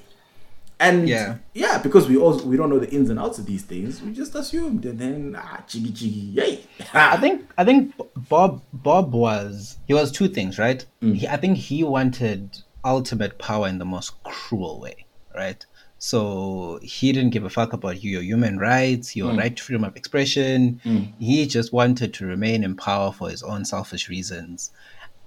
And 0.79 1.09
Yeah. 1.09 1.37
yeah, 1.55 1.79
because 1.79 2.07
we 2.07 2.17
also 2.17 2.45
we 2.45 2.55
don't 2.55 2.69
know 2.69 2.77
the 2.79 2.89
ins 2.91 3.09
and 3.09 3.17
outs 3.19 3.39
of 3.39 3.45
these 3.47 3.63
things, 3.63 3.99
we 4.01 4.13
just 4.13 4.35
assumed, 4.35 4.85
and 4.85 4.99
then 4.99 5.35
ah, 5.37 5.63
chiggy 5.67 5.91
chiggy, 5.91 6.35
yay. 6.35 6.63
I 6.93 7.17
think 7.17 7.49
I 7.57 7.65
think 7.65 7.93
Bob 8.29 8.61
Bob 8.73 9.11
was 9.13 9.77
he 9.87 9.93
was 9.95 10.11
two 10.11 10.27
things, 10.27 10.59
right? 10.59 10.85
He, 11.01 11.27
I 11.27 11.37
think 11.37 11.57
he 11.57 11.83
wanted 11.83 12.59
ultimate 12.85 13.39
power 13.39 13.67
in 13.67 13.79
the 13.79 13.85
most 13.85 14.21
cruel 14.23 14.79
way, 14.79 15.05
right? 15.35 15.65
So 15.99 16.79
he 16.83 17.11
didn't 17.11 17.31
give 17.31 17.43
a 17.43 17.49
fuck 17.49 17.73
about 17.73 18.03
your 18.03 18.21
human 18.21 18.59
rights, 18.59 19.15
your 19.15 19.31
mm. 19.31 19.37
right 19.39 19.55
to 19.55 19.63
freedom 19.63 19.83
of 19.83 19.95
expression. 19.95 20.79
Mm. 20.85 21.13
He 21.19 21.47
just 21.47 21.73
wanted 21.73 22.13
to 22.15 22.25
remain 22.25 22.63
in 22.63 22.75
power 22.75 23.11
for 23.11 23.29
his 23.29 23.41
own 23.41 23.65
selfish 23.65 24.07
reasons. 24.07 24.71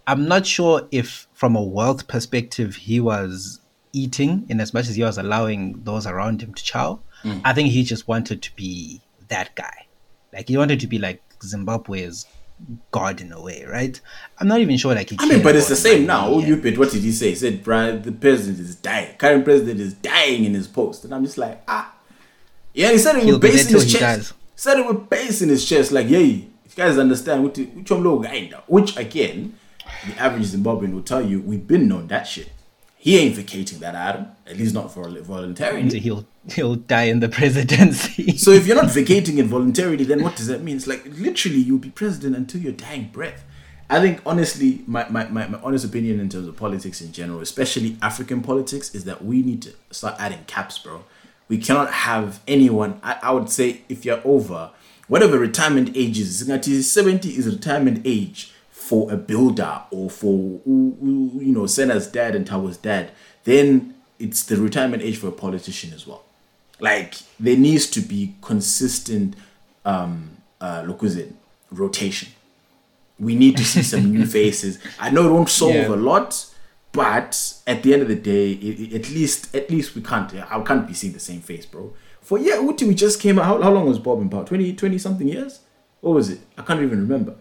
I'm 0.07 0.29
not 0.29 0.47
sure 0.47 0.87
if, 0.91 1.29
from 1.35 1.57
a 1.57 1.62
wealth 1.62 2.09
perspective, 2.09 2.77
he 2.77 3.01
was 3.01 3.61
eating 3.93 4.47
in 4.49 4.61
as 4.61 4.73
much 4.73 4.89
as 4.89 4.95
he 4.95 5.03
was 5.03 5.18
allowing 5.18 5.83
those 5.83 6.07
around 6.07 6.43
him 6.43 6.55
to 6.55 6.62
chow. 6.62 7.01
Mm. 7.25 7.43
I 7.45 7.53
think 7.53 7.71
he 7.71 7.83
just 7.83 8.07
wanted 8.07 8.43
to 8.43 8.55
be 8.55 9.01
that 9.29 9.55
guy. 9.57 9.87
Like 10.33 10.49
he 10.49 10.57
wanted 10.57 10.81
to 10.81 10.87
be 10.87 10.99
like 10.99 11.23
Zimbabwe's 11.43 12.27
god 12.90 13.20
in 13.20 13.32
a 13.32 13.40
way, 13.40 13.64
right? 13.64 14.00
I'm 14.38 14.48
not 14.48 14.61
even 14.61 14.76
sure. 14.76 14.94
Like 14.94 15.11
he 15.11 15.16
I 15.18 15.26
mean, 15.26 15.42
but 15.42 15.56
it's 15.56 15.68
the 15.68 15.76
same 15.76 16.06
now. 16.06 16.28
Oh, 16.28 16.40
you 16.40 16.56
bet. 16.56 16.78
What 16.78 16.90
did 16.90 17.02
he 17.02 17.12
say? 17.12 17.30
He 17.30 17.34
said, 17.34 17.62
"Brian, 17.64 18.02
the 18.02 18.12
president 18.12 18.58
is 18.61 18.76
dying. 18.76 19.16
Current 19.16 19.44
president 19.44 19.80
is 19.80 19.94
dying 19.94 20.44
in 20.44 20.54
his 20.54 20.66
post." 20.68 21.04
And 21.04 21.14
I'm 21.14 21.24
just 21.24 21.38
like, 21.38 21.62
ah, 21.68 21.94
yeah. 22.74 22.90
He 22.92 22.98
said 22.98 23.16
it 23.16 23.24
He'll 23.24 23.34
with 23.34 23.42
bass 23.42 23.68
in 23.68 23.74
his 23.74 23.90
chest. 23.92 24.00
dies. 24.00 24.28
He 24.30 24.34
said 24.56 24.78
it 24.78 24.86
with 24.86 25.08
bass 25.08 25.42
in 25.42 25.48
his 25.48 25.68
chest, 25.68 25.92
like, 25.92 26.08
"Yay, 26.08 26.22
you 26.24 26.48
guys 26.76 26.98
understand 26.98 27.42
what 27.42 27.56
which 27.56 27.90
one 27.90 28.04
low 28.04 28.18
guy? 28.18 28.50
Which 28.66 28.96
again, 28.96 29.54
the 30.06 30.16
average 30.20 30.46
Zimbabwean 30.46 30.94
will 30.94 31.02
tell 31.02 31.22
you, 31.22 31.40
we've 31.40 31.66
been 31.66 31.88
known 31.88 32.06
that 32.08 32.26
shit. 32.26 32.50
He 33.03 33.16
ain't 33.16 33.34
vacating 33.34 33.78
that 33.78 33.94
Adam. 33.94 34.26
at 34.46 34.59
least 34.59 34.74
not 34.74 34.92
for 34.92 35.09
voluntarily. 35.09 35.98
he'll 35.98 36.26
he'll 36.53 36.74
die 36.74 37.05
in 37.05 37.20
the 37.20 37.28
presidency. 37.40 38.36
So 38.36 38.51
if 38.51 38.66
you're 38.66 38.76
not 38.76 38.90
vacating 38.90 39.38
it 39.38 39.46
voluntarily, 39.46 40.05
then 40.05 40.22
what 40.22 40.36
does 40.36 40.48
that 40.48 40.62
mean? 40.62 40.76
It's 40.76 40.86
like 40.86 41.07
literally 41.07 41.57
you'll 41.57 41.78
be 41.78 41.88
president 41.88 42.36
until 42.36 42.61
your 42.61 42.72
dying 42.72 43.09
breath. 43.11 43.42
I 43.88 44.01
think 44.01 44.20
honestly, 44.26 44.84
my, 44.86 45.09
my, 45.09 45.26
my, 45.28 45.48
my 45.48 45.59
honest 45.62 45.86
opinion 45.86 46.20
in 46.20 46.28
terms 46.28 46.46
of 46.46 46.59
politics 46.59 47.01
in 47.01 47.11
general, 47.11 47.40
especially 47.40 47.96
African 48.03 48.42
politics, 48.42 48.94
is 48.94 49.05
that 49.05 49.24
we 49.24 49.40
need 49.40 49.62
to 49.62 49.72
start 49.90 50.16
adding 50.18 50.44
caps, 50.46 50.78
bro. 50.78 51.05
We 51.48 51.57
cannot 51.57 51.90
have 51.90 52.42
anyone. 52.46 53.01
I, 53.03 53.18
I 53.22 53.30
would 53.30 53.48
say 53.48 53.80
if 53.88 54.05
you're 54.05 54.20
over 54.26 54.72
whatever 55.09 55.38
retirement 55.38 55.96
age 55.96 56.18
is, 56.18 56.38
70 56.92 57.30
is 57.30 57.46
retirement 57.46 58.03
age 58.05 58.53
for 58.91 59.03
a 59.12 59.16
builder 59.16 59.74
or 59.93 60.11
for 60.11 60.36
you 60.66 61.53
know 61.57 61.66
Senna's 61.76 62.07
dad 62.18 62.34
and 62.34 62.45
Tawa's 62.45 62.76
dad, 62.76 63.05
then 63.45 63.95
it's 64.18 64.43
the 64.51 64.57
retirement 64.57 65.01
age 65.09 65.16
for 65.22 65.28
a 65.28 65.32
politician 65.47 65.93
as 65.95 66.07
well. 66.09 66.22
Like 66.80 67.14
there 67.38 67.57
needs 67.57 67.86
to 67.97 68.01
be 68.01 68.34
consistent 68.43 69.36
um 69.84 70.12
uh 70.61 70.82
look 70.88 71.03
rotation. 71.70 72.28
We 73.26 73.34
need 73.43 73.57
to 73.59 73.64
see 73.64 73.82
some 73.93 74.05
new 74.11 74.26
faces. 74.38 74.78
I 74.99 75.11
know 75.11 75.22
it 75.28 75.32
won't 75.32 75.49
solve 75.51 75.74
Yeah. 75.74 75.88
a 75.88 76.01
lot 76.11 76.47
but 76.93 77.32
at 77.68 77.84
the 77.84 77.93
end 77.95 78.03
of 78.03 78.09
the 78.09 78.20
day 78.34 78.47
it, 78.68 78.80
it- 78.80 78.93
at 78.99 79.07
least 79.11 79.55
at 79.55 79.70
least 79.70 79.95
we 79.95 80.03
can't 80.03 80.28
i 80.34 80.61
can't 80.68 80.84
be 80.88 80.95
seeing 81.01 81.12
the 81.12 81.20
same 81.30 81.41
face 81.51 81.64
bro. 81.72 81.93
For 82.28 82.36
yeah 82.38 82.59
Uti, 82.61 82.84
we 82.91 82.95
just 83.07 83.20
came 83.24 83.38
out. 83.38 83.45
How, 83.51 83.62
how 83.62 83.72
long 83.76 83.86
was 83.88 84.01
bob 84.07 84.20
in 84.20 84.28
power? 84.28 84.45
20 84.45 84.74
20 84.74 84.99
something 84.99 85.28
years? 85.28 85.53
What 86.01 86.14
was 86.18 86.26
it? 86.34 86.41
I 86.59 86.62
can't 86.66 86.82
even 86.82 87.01
remember 87.09 87.34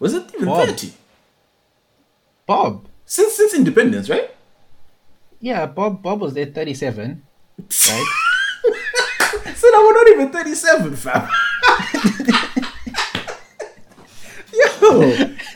was 0.00 0.14
it 0.14 0.24
even 0.34 0.46
Bob. 0.46 0.66
30 0.68 0.92
Bob, 2.46 2.86
since 3.06 3.34
since 3.34 3.54
independence 3.54 4.08
right 4.10 4.30
yeah, 5.42 5.64
Bob 5.66 6.02
Bob 6.02 6.20
was 6.20 6.34
there 6.34 6.46
37, 6.46 7.22
right? 7.58 7.68
so 7.70 9.68
now 9.72 9.80
we're 9.80 9.94
not 9.94 10.08
even 10.08 10.30
37 10.32 10.96
fam 10.96 11.28
Yo, 14.52 15.00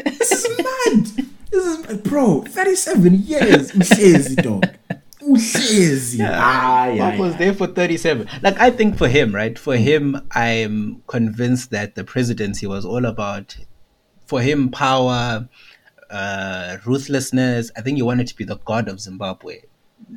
this 0.04 0.32
is 0.32 0.48
mad. 0.58 1.06
This 1.50 1.64
is 1.66 1.86
mad. 1.88 2.02
bro. 2.04 2.42
Thirty-seven 2.42 3.14
years. 3.22 3.72
Uhlezi, 3.72 4.36
dog. 4.42 4.64
Uhlezi. 5.20 6.20
Ah, 6.22 6.86
yeah, 6.88 7.10
Bob 7.10 7.18
was 7.18 7.36
there 7.36 7.52
for 7.54 7.66
37. 7.66 8.28
Like, 8.42 8.58
I 8.60 8.70
think 8.70 8.96
for 8.96 9.08
him, 9.08 9.34
right? 9.34 9.58
For 9.58 9.76
him, 9.76 10.20
I'm 10.32 11.02
convinced 11.06 11.70
that 11.70 11.94
the 11.96 12.04
presidency 12.04 12.66
was 12.66 12.84
all 12.84 13.04
about, 13.04 13.56
for 14.34 14.42
him, 14.42 14.68
power, 14.68 15.48
uh, 16.10 16.76
ruthlessness. 16.84 17.70
I 17.76 17.82
think 17.82 17.96
he 17.98 18.02
wanted 18.02 18.26
to 18.26 18.36
be 18.36 18.42
the 18.44 18.56
god 18.64 18.88
of 18.88 18.98
Zimbabwe, 19.00 19.60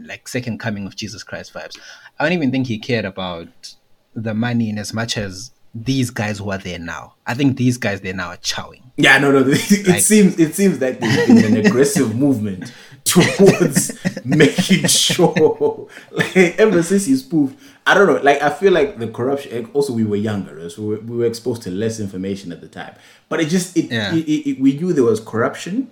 like 0.06 0.28
second 0.28 0.58
coming 0.60 0.88
of 0.88 0.96
Jesus 0.96 1.22
Christ 1.24 1.54
vibes. 1.54 1.78
I 2.18 2.24
don't 2.24 2.34
even 2.34 2.50
think 2.50 2.66
he 2.66 2.80
cared 2.80 3.06
about 3.06 3.76
the 4.16 4.34
money 4.34 4.72
in 4.72 4.80
as 4.80 4.92
much 4.92 5.18
as 5.20 5.52
these 5.76 6.10
guys 6.10 6.40
who 6.40 6.50
are 6.50 6.58
there 6.58 6.80
now. 6.80 7.14
I 7.28 7.36
think 7.36 7.58
these 7.58 7.78
guys 7.78 8.02
there 8.02 8.16
now 8.16 8.30
are 8.30 8.38
chowing. 8.38 8.82
Yeah, 8.98 9.20
no, 9.20 9.32
no. 9.32 9.44
It 9.48 9.88
Like- 9.88 10.02
seems 10.02 10.40
it 10.40 10.56
seems 10.56 10.82
like 10.82 11.00
there's 11.00 11.28
been 11.28 11.46
an 11.58 11.58
aggressive 11.68 12.16
movement 12.16 12.74
towards 13.08 13.98
making 14.26 14.88
sure, 14.88 15.88
like 16.12 16.36
ever 16.60 16.84
since 16.84 17.06
he 17.06 17.16
spoofed. 17.16 17.58
I 17.86 17.94
don't 17.94 18.08
know. 18.08 18.22
Like 18.22 18.42
I 18.42 18.50
feel 18.50 18.74
like 18.74 19.00
the 19.00 19.08
corruption. 19.08 19.70
Also, 19.74 19.94
we 19.94 20.04
were 20.04 20.18
younger, 20.18 20.70
so 20.70 20.82
we 20.82 20.88
were, 20.96 21.02
we 21.02 21.18
were 21.18 21.26
exposed 21.26 21.62
to 21.64 21.72
less 21.72 22.00
information 22.00 22.52
at 22.52 22.60
the 22.62 22.68
time. 22.68 22.96
But 23.30 23.40
it 23.40 23.46
just 23.50 23.78
it, 23.78 23.92
Yeah. 23.92 24.14
it, 24.14 24.26
it, 24.28 24.50
it- 24.52 24.60
we 24.60 24.74
knew 24.78 24.92
there 24.94 25.04
was 25.06 25.20
corruption. 25.20 25.88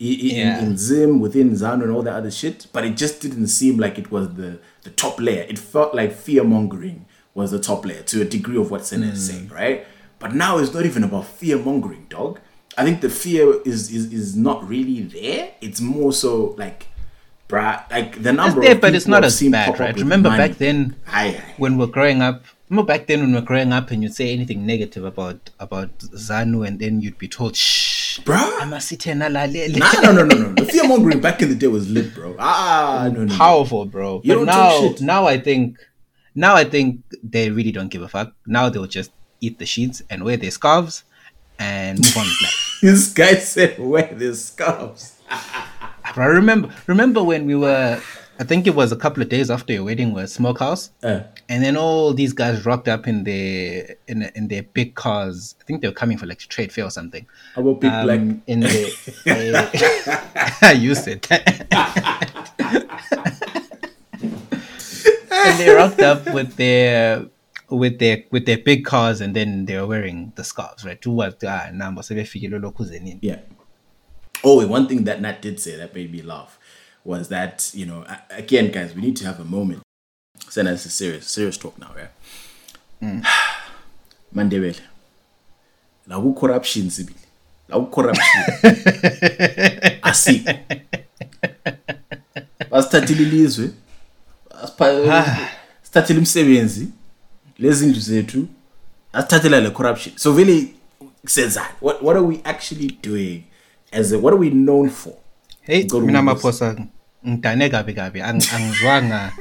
i- 0.00 0.04
i- 0.04 0.34
Yeah. 0.38 0.58
In, 0.60 0.66
in 0.68 0.76
Zim, 0.76 1.20
within 1.20 1.50
Zanu, 1.50 1.82
and 1.82 1.90
all 1.92 2.02
that 2.02 2.14
other 2.14 2.30
shit, 2.30 2.66
but 2.72 2.84
it 2.84 2.96
just 2.96 3.20
didn't 3.20 3.48
seem 3.48 3.76
like 3.78 3.98
it 3.98 4.10
was 4.12 4.26
the 4.34 4.58
the 4.82 4.90
top 4.90 5.20
layer. 5.20 5.44
It 5.48 5.58
felt 5.58 5.94
like 5.94 6.12
fear 6.12 6.44
mongering 6.44 7.04
was 7.34 7.50
the 7.50 7.58
top 7.60 7.84
layer 7.84 8.02
to 8.02 8.22
a 8.22 8.24
degree 8.24 8.56
of 8.56 8.70
what 8.70 8.86
Senna 8.86 9.06
is 9.06 9.18
mm. 9.28 9.32
saying, 9.32 9.48
right? 9.48 9.86
But 10.18 10.34
now 10.34 10.58
it's 10.58 10.72
not 10.74 10.84
even 10.86 11.02
about 11.04 11.26
fear 11.26 11.58
mongering, 11.58 12.06
dog. 12.10 12.40
I 12.78 12.84
think 12.84 13.00
the 13.00 13.10
fear 13.10 13.60
is, 13.64 13.90
is 13.90 14.12
is 14.12 14.36
not 14.36 14.66
really 14.68 15.02
there. 15.02 15.52
It's 15.60 15.80
more 15.80 16.12
so 16.12 16.54
like, 16.56 16.86
bruh, 17.48 17.90
like 17.90 18.22
the 18.22 18.32
number. 18.32 18.60
It's 18.60 18.66
there, 18.66 18.78
but 18.78 18.94
it's 18.94 19.06
not 19.06 19.24
as 19.24 19.42
bad, 19.42 19.78
right? 19.78 19.94
Remember 19.96 20.30
money. 20.30 20.48
back 20.48 20.58
then 20.58 20.96
Aye, 21.08 21.36
aye. 21.42 21.54
when 21.58 21.76
we're 21.78 21.86
growing 21.86 22.22
up. 22.22 22.44
Remember 22.68 22.86
back 22.86 23.08
then 23.08 23.20
when 23.20 23.32
we 23.32 23.40
we're 23.40 23.44
growing 23.44 23.72
up 23.72 23.90
and 23.90 24.00
you'd 24.02 24.14
say 24.14 24.32
anything 24.32 24.64
negative 24.64 25.04
about 25.04 25.50
about 25.58 25.98
Zanu 25.98 26.64
and 26.66 26.78
then 26.78 27.00
you'd 27.00 27.18
be 27.18 27.26
told, 27.26 27.56
shh, 27.56 28.20
eish 28.20 28.24
Bruh. 28.24 28.58
amasithena 28.60 29.28
lalela 29.28 29.76
Nah, 29.78 30.00
no, 30.02 30.12
no, 30.12 30.24
no, 30.24 30.36
no. 30.36 30.54
The 30.54 30.64
fear 30.66 30.86
mongering 30.86 31.20
back 31.20 31.42
in 31.42 31.48
the 31.48 31.56
day 31.56 31.66
was 31.66 31.90
lit, 31.90 32.14
bro. 32.14 32.36
Ah, 32.38 33.10
no, 33.12 33.24
no, 33.24 33.36
powerful, 33.36 33.86
bro. 33.86 34.20
You 34.22 34.36
but 34.36 34.44
now, 34.44 34.94
now 35.00 35.26
I 35.26 35.38
think, 35.38 35.78
now 36.36 36.54
I 36.54 36.62
think 36.62 37.00
they 37.24 37.50
really 37.50 37.72
don't 37.72 37.88
give 37.88 38.02
a 38.02 38.08
fuck. 38.08 38.32
Now 38.46 38.68
they'll 38.68 38.86
just 38.86 39.10
eat 39.40 39.58
the 39.58 39.66
sheets 39.66 40.02
and 40.08 40.22
wear 40.22 40.36
their 40.36 40.52
scarves 40.52 41.02
and 41.60 41.98
move 41.98 42.16
on 42.16 42.24
with 42.24 42.42
life. 42.42 42.66
This 42.82 43.12
guy 43.12 43.34
said 43.34 43.78
wear 43.78 44.08
the 44.12 44.34
scarves. 44.34 45.12
I 45.30 46.24
remember, 46.24 46.70
remember 46.86 47.22
when 47.22 47.44
we 47.46 47.54
were, 47.54 48.00
I 48.40 48.44
think 48.44 48.66
it 48.66 48.74
was 48.74 48.90
a 48.90 48.96
couple 48.96 49.22
of 49.22 49.28
days 49.28 49.50
after 49.50 49.74
your 49.74 49.84
wedding, 49.84 50.14
was 50.14 50.32
smokehouse, 50.32 50.90
Uh, 51.02 51.20
and 51.50 51.62
then 51.62 51.76
all 51.76 52.14
these 52.14 52.32
guys 52.32 52.64
rocked 52.64 52.88
up 52.88 53.06
in 53.06 53.24
their 53.24 53.96
in 54.08 54.22
in 54.34 54.48
their 54.48 54.62
big 54.62 54.94
cars. 54.94 55.54
I 55.60 55.64
think 55.64 55.82
they 55.82 55.88
were 55.88 55.94
coming 56.02 56.16
for 56.18 56.26
like 56.26 56.42
a 56.42 56.46
trade 56.48 56.72
fair 56.72 56.86
or 56.86 56.90
something. 56.90 57.26
about 57.54 57.80
big 57.80 57.92
Um, 57.92 58.04
black. 58.06 58.20
in 58.46 58.60
the, 58.60 58.92
I 59.26 60.94
said 61.04 61.26
it. 61.30 61.32
and 65.32 65.58
they 65.58 65.70
rocked 65.70 66.00
up 66.00 66.32
with 66.32 66.56
their 66.56 67.24
with 67.70 67.98
their 67.98 68.24
with 68.30 68.46
their 68.46 68.58
big 68.58 68.84
cars, 68.84 69.20
and 69.20 69.34
then 69.34 69.66
they 69.66 69.76
were 69.76 69.86
wearing 69.86 70.32
the 70.36 70.44
scarves, 70.44 70.84
right? 70.84 71.02
Who 71.04 71.12
was 71.12 71.34
ah, 71.46 71.70
number 71.72 72.02
sebefikile 72.02 72.60
lokhu 72.60 72.84
zenini. 72.84 73.18
Yeah. 73.22 73.38
Oh, 74.42 74.60
and 74.60 74.70
one 74.70 74.88
thing 74.88 75.04
that 75.04 75.20
Nat 75.20 75.42
did 75.42 75.60
say 75.60 75.76
that 75.76 75.94
made 75.94 76.10
me 76.10 76.22
laugh 76.22 76.58
was 77.04 77.28
that, 77.28 77.70
you 77.74 77.86
know, 77.86 78.04
again, 78.30 78.70
guys, 78.70 78.94
we 78.94 79.02
need 79.02 79.16
to 79.16 79.26
have 79.26 79.40
a 79.40 79.44
moment. 79.44 79.82
Send 80.48 80.68
us 80.68 80.86
a 80.86 80.90
serious, 80.90 81.26
serious 81.28 81.58
talk 81.58 81.78
now, 81.78 81.94
yeah? 81.96 83.22
Mandebele. 84.34 84.80
La 86.06 86.20
corruption 86.32 86.90
sibili. 86.90 87.16
La 87.68 87.84
corruption. 87.84 88.42
Asikho. 90.02 90.58
Basithathile 92.70 93.22
ilizwe. 93.22 93.70
Sithathile 95.82 96.18
umsebenzi. 96.18 96.88
Lezi 97.60 97.86
ndlu 97.86 98.00
zethu. 98.00 98.46
Asithathela 99.12 99.60
le 99.60 99.70
corruption. 99.70 100.14
So 100.16 100.32
really 100.32 100.74
senzani? 101.26 101.66
What 101.80 102.02
what 102.02 102.16
are 102.16 102.24
we 102.26 102.40
actually 102.44 102.98
doing? 103.02 103.44
As 103.92 104.12
a, 104.12 104.18
what 104.18 104.32
are 104.32 104.40
we 104.40 104.50
known 104.50 104.88
for? 104.90 105.12
Hey, 105.62 105.82
mina 105.84 105.98
Windows. 105.98 106.22
maphosa 106.24 106.76
ngidane 107.28 107.68
kabi 107.68 107.92
kabi 107.92 108.20
Ang- 108.22 108.54
angizwanga 108.54 109.32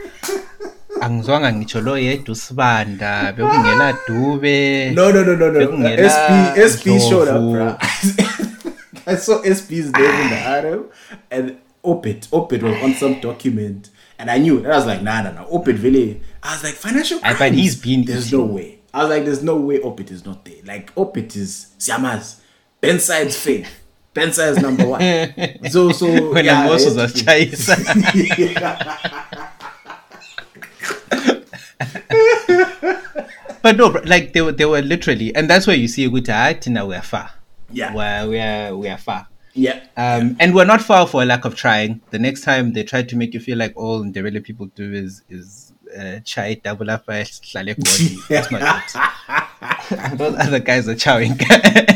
angizwanga 1.02 1.54
ngitsho 1.54 1.82
lo 1.82 1.98
yedwa 1.98 2.32
usibanda 2.34 3.34
bekungela 3.34 3.96
dube 4.08 4.92
No, 4.92 5.12
no, 5.12 5.24
no, 5.24 5.36
no, 5.36 5.52
no. 5.52 5.90
SP, 6.14 6.30
SP 6.72 6.86
showed 7.10 7.28
up, 7.28 7.42
bro. 7.52 7.78
I 9.08 9.16
saw 9.16 9.42
SP's 9.44 9.92
name 9.92 10.22
in 10.22 10.30
the 10.30 10.58
item, 10.58 10.84
and 11.32 11.58
Opit, 11.84 12.28
Opit 12.32 12.62
was 12.62 12.76
on 12.84 12.94
some 12.94 13.20
document, 13.22 13.90
and 14.20 14.30
I 14.30 14.38
knew. 14.38 14.58
And 14.58 14.68
I 14.68 14.76
was 14.78 14.86
like, 14.86 15.02
nah, 15.02 15.22
nah, 15.24 15.32
nah. 15.32 15.46
Opit 15.50 15.82
really. 15.82 16.22
I 16.44 16.54
was 16.54 16.64
like, 16.64 16.74
financial 16.76 17.18
I 17.20 17.34
crimes. 17.34 17.40
bet 17.40 17.54
he's 17.54 17.76
been 17.82 18.06
There's 18.06 18.28
eating. 18.28 18.40
no 18.40 18.46
way. 18.46 18.80
I 18.94 19.02
was 19.04 19.10
like, 19.10 19.26
there's 19.26 19.44
no 19.44 19.58
way 19.58 19.80
Opit 19.80 20.10
is 20.12 20.26
not 20.26 20.46
there. 20.46 20.62
Like 20.66 20.92
Opit 20.98 21.36
is 21.36 21.74
Siamaz, 21.78 22.40
Ben 22.82 23.00
Side's 23.00 23.38
faith. 23.40 23.70
Ben 24.14 24.32
Side's 24.34 24.60
number 24.62 24.86
one. 24.88 25.02
So, 25.70 25.92
so 25.92 26.08
when 26.34 26.46
yeah, 26.46 26.68
yeah, 26.68 26.76
it's- 26.76 26.86
uzachayisa 26.96 27.76
but 33.62 33.76
no 33.78 33.88
like 34.06 34.34
they 34.34 34.42
were 34.42 34.52
they 34.52 34.66
were 34.66 34.82
literally 34.82 35.34
and 35.36 35.50
that's 35.50 35.68
where 35.68 35.76
you 35.76 35.88
see 35.88 36.08
hayi 36.08 36.60
thina 36.62 36.86
we 36.88 36.96
are 36.96 37.02
far 37.02 37.30
Yeah. 37.72 37.94
We're- 37.94 38.28
we 38.30 38.40
are 38.40 38.76
we 38.78 38.88
are 38.90 38.98
far 38.98 39.28
yeah. 39.54 39.82
um, 39.98 40.38
and 40.40 40.56
we're 40.56 40.66
not 40.66 40.82
far 40.82 41.06
for 41.08 41.22
a 41.22 41.26
lack 41.26 41.44
of 41.44 41.54
trying. 41.56 42.00
The 42.12 42.20
next 42.20 42.42
time 42.42 42.72
they 42.74 42.84
try 42.84 43.02
to 43.04 43.16
make 43.18 43.34
you 43.34 43.40
feel 43.42 43.58
like 43.58 43.74
all 43.76 44.10
the 44.10 44.22
really 44.24 44.40
people 44.40 44.68
do 44.68 44.94
is 44.94 45.24
is 45.28 45.69
uh, 45.98 46.20
chai 46.22 46.56
double 46.56 46.90
up 46.90 47.06
by 47.06 47.22
Hlale 47.22 47.76
Godi. 47.76 48.18
That's 48.30 48.52
my 48.52 48.60
fault. 48.60 50.18
Those 50.18 50.36
other 50.40 50.60
guys 50.60 50.88
are 50.88 50.96
chowing. 50.96 51.40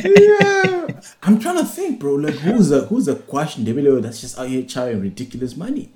yeah. 0.04 1.02
I'm 1.24 1.40
trying 1.40 1.58
to 1.58 1.66
think, 1.66 2.00
bro. 2.00 2.16
Like, 2.16 2.36
who's 2.36 2.72
a 2.72 2.82
who's 2.86 3.08
a 3.08 3.16
question 3.16 3.66
that's 4.02 4.22
just 4.22 4.38
out 4.38 4.48
here 4.48 4.64
charging 4.64 5.02
ridiculous 5.02 5.56
money? 5.56 5.92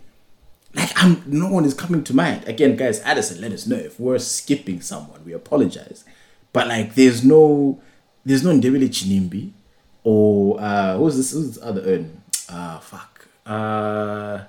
Like, 0.73 0.91
I'm 0.95 1.23
no 1.25 1.49
one 1.49 1.65
is 1.65 1.73
coming 1.73 2.03
to 2.05 2.15
mind. 2.15 2.47
Again, 2.47 2.75
guys, 2.75 3.01
Addison, 3.01 3.41
let 3.41 3.51
us 3.51 3.65
know 3.67 3.77
if 3.77 3.99
we're 3.99 4.19
skipping 4.19 4.81
someone. 4.81 5.23
We 5.25 5.33
apologize, 5.33 6.05
but 6.53 6.67
like, 6.67 6.95
there's 6.95 7.23
no 7.23 7.81
there's 8.25 8.43
no 8.43 8.51
Debele 8.51 8.89
Ginimbi 8.89 9.51
or 10.03 10.59
uh, 10.61 10.97
who's 10.97 11.17
this? 11.17 11.31
Who's 11.31 11.55
this 11.55 11.63
other 11.63 11.81
urn? 11.81 12.21
Ah, 12.49 12.79
fuck. 12.81 13.27
Uh. 13.45 14.43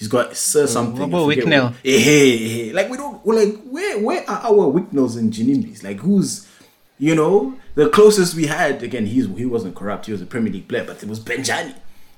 He's 0.00 0.08
got 0.08 0.34
Sir 0.34 0.66
something. 0.66 1.10
forget 1.10 1.44
Wicknell? 1.44 1.74
Hey, 1.82 2.00
hey, 2.00 2.38
hey. 2.38 2.72
Like 2.72 2.88
we 2.88 2.96
don't 2.96 3.24
like 3.26 3.60
where 3.64 3.98
where 3.98 4.30
are 4.30 4.46
our 4.46 4.72
Wicknells 4.72 5.18
and 5.18 5.30
Ginimbis? 5.30 5.84
Like 5.84 5.98
who's 6.00 6.48
you 6.98 7.14
know 7.14 7.54
the 7.74 7.90
closest 7.90 8.34
we 8.34 8.46
had 8.46 8.82
again? 8.82 9.04
He's 9.04 9.26
he 9.36 9.44
wasn't 9.44 9.74
corrupt. 9.74 10.06
He 10.06 10.12
was 10.12 10.22
a 10.22 10.26
Premier 10.26 10.50
League 10.54 10.68
player, 10.68 10.84
but 10.84 11.02
it 11.02 11.06
was 11.08 11.20
Benjani. 11.20 11.74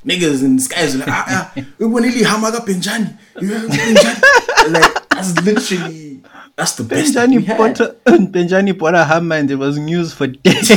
Niggas 0.07 0.45
in 0.45 0.55
the 0.57 0.63
skies 0.63 0.95
like 0.95 1.09
ah 1.09 1.25
ah. 1.29 1.53
We 1.79 2.13
to 2.13 2.25
hamaga 2.25 2.65
Benjani. 2.65 3.19
Benjani. 3.35 4.73
like 4.73 5.09
that's 5.09 5.41
literally 5.43 6.23
that's 6.55 6.77
the 6.77 6.85
best. 6.85 7.15
that 7.15 7.29
we 7.31 7.39
Benjani 7.39 7.45
had. 7.47 7.77
Benjani 8.33 8.79
bought 8.79 8.95
a 8.95 9.05
Hummer 9.05 9.35
and 9.37 9.51
it 9.51 9.57
was 9.57 9.77
news 9.77 10.15
for 10.15 10.29
days. 10.29 10.69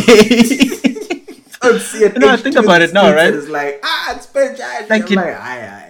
Don't 1.61 1.79
see 1.79 2.03
it. 2.05 2.17
No, 2.17 2.29
I 2.29 2.37
think 2.37 2.55
about 2.55 2.81
it 2.81 2.93
now, 2.93 3.13
right? 3.13 3.31
It's 3.31 3.47
like 3.47 3.79
ah, 3.83 4.15
it's 4.15 4.25
Benjani. 4.25 4.89
Like 4.89 5.03
I'm 5.03 5.11
it- 5.11 5.15
like 5.17 5.25
aye, 5.27 5.67
aye, 5.67 5.84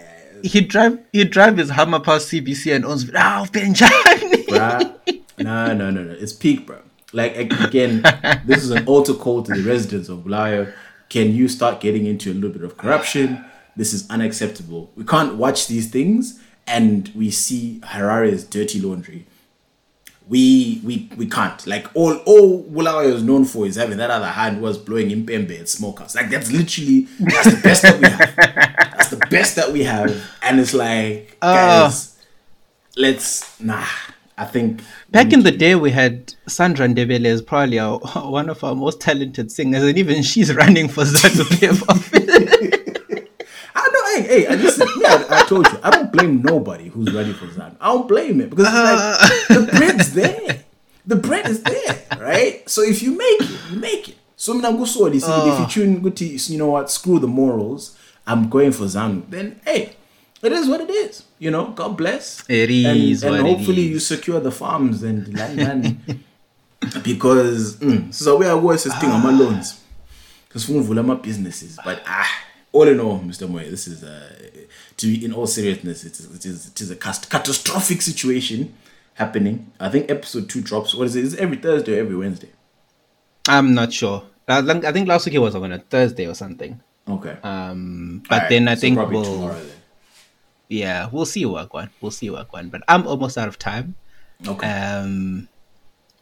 aye. 0.45 0.49
he 0.49 0.61
drive 0.61 0.99
he 1.11 1.23
drive 1.23 1.57
his 1.57 1.69
Hummer 1.69 1.99
past 1.99 2.31
CBC 2.31 2.75
and 2.75 2.85
owns 2.85 3.09
oh 3.09 3.13
ah, 3.15 3.47
Benjani. 3.51 4.45
bruh. 4.45 4.95
No, 5.37 5.73
no, 5.73 5.91
no, 5.91 6.03
no. 6.03 6.15
It's 6.17 6.33
peak, 6.33 6.65
bro. 6.65 6.79
Like 7.11 7.35
again, 7.35 8.01
this 8.45 8.63
is 8.63 8.71
an 8.71 8.85
altar 8.85 9.13
call 9.13 9.43
to 9.43 9.53
the 9.53 9.61
residents 9.61 10.09
of 10.09 10.19
Bulawayo. 10.19 10.73
Can 11.09 11.33
you 11.33 11.47
start 11.47 11.81
getting 11.81 12.05
into 12.05 12.31
a 12.31 12.33
little 12.33 12.49
bit 12.49 12.63
of 12.63 12.77
corruption? 12.77 13.43
This 13.75 13.93
is 13.93 14.09
unacceptable. 14.09 14.91
We 14.95 15.03
can't 15.03 15.35
watch 15.35 15.67
these 15.67 15.89
things 15.89 16.39
and 16.67 17.11
we 17.15 17.29
see 17.31 17.81
Harare's 17.83 18.43
dirty 18.43 18.79
laundry. 18.79 19.27
We 20.27 20.81
we 20.83 21.09
we 21.17 21.27
can't. 21.27 21.65
Like 21.67 21.87
all 21.93 22.15
all 22.25 22.63
Bulawayo 22.63 23.13
is 23.13 23.23
known 23.23 23.45
for 23.45 23.65
is 23.65 23.75
having 23.75 23.97
that 23.97 24.09
other 24.09 24.27
hand 24.27 24.61
was 24.61 24.77
blowing 24.77 25.11
in 25.11 25.25
Pembe 25.25 25.59
at 25.59 25.69
smokers. 25.69 26.15
Like 26.15 26.29
that's 26.29 26.51
literally 26.51 27.07
that's 27.19 27.53
the 27.53 27.61
best 27.61 27.83
that 27.83 27.99
we 27.99 28.07
have. 28.07 28.35
That's 28.35 29.09
the 29.09 29.27
best 29.29 29.55
that 29.55 29.71
we 29.71 29.83
have. 29.83 30.31
And 30.41 30.59
it's 30.59 30.73
like 30.73 31.37
uh. 31.41 31.53
guys, 31.85 32.17
let's 32.97 33.59
nah. 33.61 33.85
I 34.37 34.43
think 34.43 34.81
Back 35.15 35.31
in 35.31 35.43
the 35.43 35.51
day, 35.51 35.75
we 35.75 35.91
had 35.91 36.33
Sandra 36.45 36.85
Ndebele 36.87 37.23
is 37.25 37.41
probably 37.41 37.79
our, 37.79 37.99
one 38.15 38.49
of 38.49 38.61
our 38.65 38.75
most 38.75 38.99
talented 38.99 39.49
singers, 39.49 39.81
and 39.81 39.97
even 39.97 40.23
she's 40.23 40.53
running 40.53 40.89
for 40.89 41.05
ZANU 41.05 41.87
office. 41.87 42.44
Hey. 44.27 44.47
I 44.47 44.55
me, 44.55 45.05
I, 45.05 45.45
told 45.47 45.67
you. 45.71 45.79
I 45.83 45.89
don't 45.89 46.11
blame 46.11 46.41
nobody 46.41 46.89
who's 46.89 47.13
ready 47.13 47.33
for 47.33 47.49
Zan. 47.51 47.75
I 47.79 47.93
don't 47.93 48.07
blame 48.07 48.41
it 48.41 48.49
because 48.49 48.67
it's 48.67 49.49
like 49.49 49.67
the 49.67 49.77
bread's 49.77 50.13
there. 50.13 50.63
The 51.07 51.15
bread 51.15 51.47
is 51.47 51.61
there, 51.61 52.03
right? 52.19 52.67
So 52.67 52.81
if 52.81 53.03
you 53.03 53.15
make 53.15 53.41
it, 53.41 53.59
you 53.71 53.77
make 53.77 54.09
it. 54.09 54.15
So 54.35 54.53
mina 54.53 54.85
see 54.85 55.01
if 55.03 55.59
you 55.59 55.67
tune 55.67 56.01
guti, 56.01 56.49
you 56.49 56.57
know 56.57 56.71
what? 56.71 56.89
Screw 56.89 57.19
the 57.19 57.27
morals. 57.27 57.97
I'm 58.27 58.49
going 58.49 58.71
for 58.71 58.85
Zanu. 58.85 59.29
Then 59.29 59.61
hey, 59.63 59.95
it 60.41 60.51
is 60.51 60.67
what 60.67 60.81
it 60.81 60.89
is. 60.89 61.23
You 61.37 61.51
know, 61.51 61.67
God 61.67 61.95
bless. 61.95 62.43
It 62.49 62.71
is 62.71 62.85
and, 62.85 62.97
is 62.97 63.23
and 63.23 63.37
hopefully 63.37 63.83
you 63.83 63.99
secure 63.99 64.39
the 64.39 64.51
farms 64.51 65.03
and 65.03 65.31
land, 65.37 66.23
because 67.03 67.77
mm, 67.77 68.13
so 68.13 68.37
we 68.37 68.45
are 68.45 68.55
always 68.57 68.83
thing 68.99 69.11
on 69.11 69.21
my 69.21 69.31
loans 69.31 69.81
because 70.55 70.69
my 71.05 71.15
businesses 71.15 71.77
but 71.83 72.01
ah 72.05 72.44
all 72.75 72.87
in 72.93 72.99
all 73.05 73.17
mr 73.29 73.47
moy 73.53 73.63
this 73.75 73.85
is 73.93 74.03
uh 74.03 74.29
to 74.99 75.05
be 75.11 75.15
in 75.25 75.31
all 75.37 75.47
seriousness 75.47 76.03
it 76.09 76.13
is 76.19 76.25
it 76.37 76.45
is, 76.51 76.67
it 76.71 76.79
is 76.83 76.89
a 76.91 76.95
cast- 77.05 77.29
catastrophic 77.35 78.01
situation 78.11 78.59
happening 79.21 79.57
i 79.79 79.87
think 79.93 80.09
episode 80.15 80.45
2 80.49 80.61
drops 80.69 80.93
what 80.95 81.07
is 81.09 81.15
it 81.15 81.23
is 81.27 81.33
it 81.35 81.39
every 81.45 81.57
thursday 81.65 81.93
or 81.97 81.99
every 82.05 82.17
wednesday 82.23 82.49
I'm 83.47 83.75
not 83.75 83.93
sure. 83.93 84.23
I 84.47 84.61
think 84.67 84.85
I 84.85 84.91
think 84.91 85.07
last 85.07 85.25
week 85.27 85.35
it 85.35 85.43
was 85.47 85.53
on 85.55 85.71
a 85.71 85.77
Thursday 85.77 86.25
or 86.27 86.33
something. 86.33 86.81
okay 87.07 87.37
Um, 87.43 88.23
but 88.27 88.35
Alright, 88.35 88.49
then 88.49 88.67
I 88.67 88.73
so 88.75 88.81
think 88.81 88.95
probably 88.97 89.17
we'll 89.17 89.33
tomorrow 89.35 89.53
then 89.69 89.77
yeah 90.81 91.09
we'll 91.11 91.29
see 91.35 91.45
work 91.45 91.71
one. 91.73 91.89
We'll 92.01 92.09
see 92.19 92.29
work 92.31 92.51
one. 92.53 92.69
But 92.73 92.81
I'm 92.87 93.05
almost 93.05 93.37
out 93.37 93.47
of 93.47 93.57
time. 93.59 93.93
okay 94.53 94.65
Um, 94.67 95.47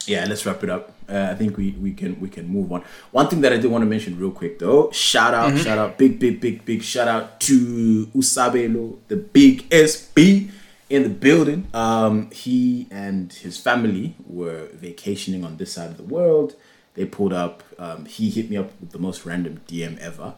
yeah 0.08 0.26
let's 0.28 0.46
wrap 0.46 0.64
it 0.64 0.70
up. 0.70 0.94
Uh, 1.10 1.28
i 1.32 1.36
think 1.36 1.58
we 1.58 1.72
we 1.72 1.94
can 1.94 2.20
we 2.20 2.30
can 2.30 2.48
move 2.48 2.72
on. 2.72 2.84
One 3.12 3.28
thing 3.28 3.42
that 3.42 3.52
i 3.52 3.58
did 3.58 3.70
want 3.70 3.82
to 3.84 3.86
mention 3.86 4.18
real 4.18 4.32
quick 4.32 4.60
though 4.60 4.90
shout 4.92 5.34
out 5.34 5.58
shout 5.58 5.78
out 5.78 5.98
big 5.98 6.20
big 6.20 6.40
big 6.40 6.66
big 6.66 6.82
shout 6.82 7.08
out 7.08 7.40
to 7.42 8.08
usabelo 8.16 8.98
the 9.10 9.18
big 9.18 9.70
sb 9.70 10.50
in 10.90 11.04
the 11.04 11.10
building. 11.10 11.68
Um 11.74 12.30
he 12.32 12.88
and 12.92 13.34
his 13.34 13.58
family 13.58 14.16
were 14.26 14.68
vacationing 14.74 15.44
on 15.44 15.58
this 15.58 15.74
side 15.74 15.90
of 15.90 15.98
the 15.98 16.04
world. 16.04 16.56
They 16.94 17.06
pulled 17.06 17.34
up 17.34 17.64
um 17.78 18.06
he 18.06 18.30
hit 18.30 18.50
me 18.50 18.58
up 18.58 18.72
with 18.80 18.92
the 18.92 19.00
most 19.00 19.26
random 19.26 19.62
dm 19.68 19.98
ever 20.00 20.36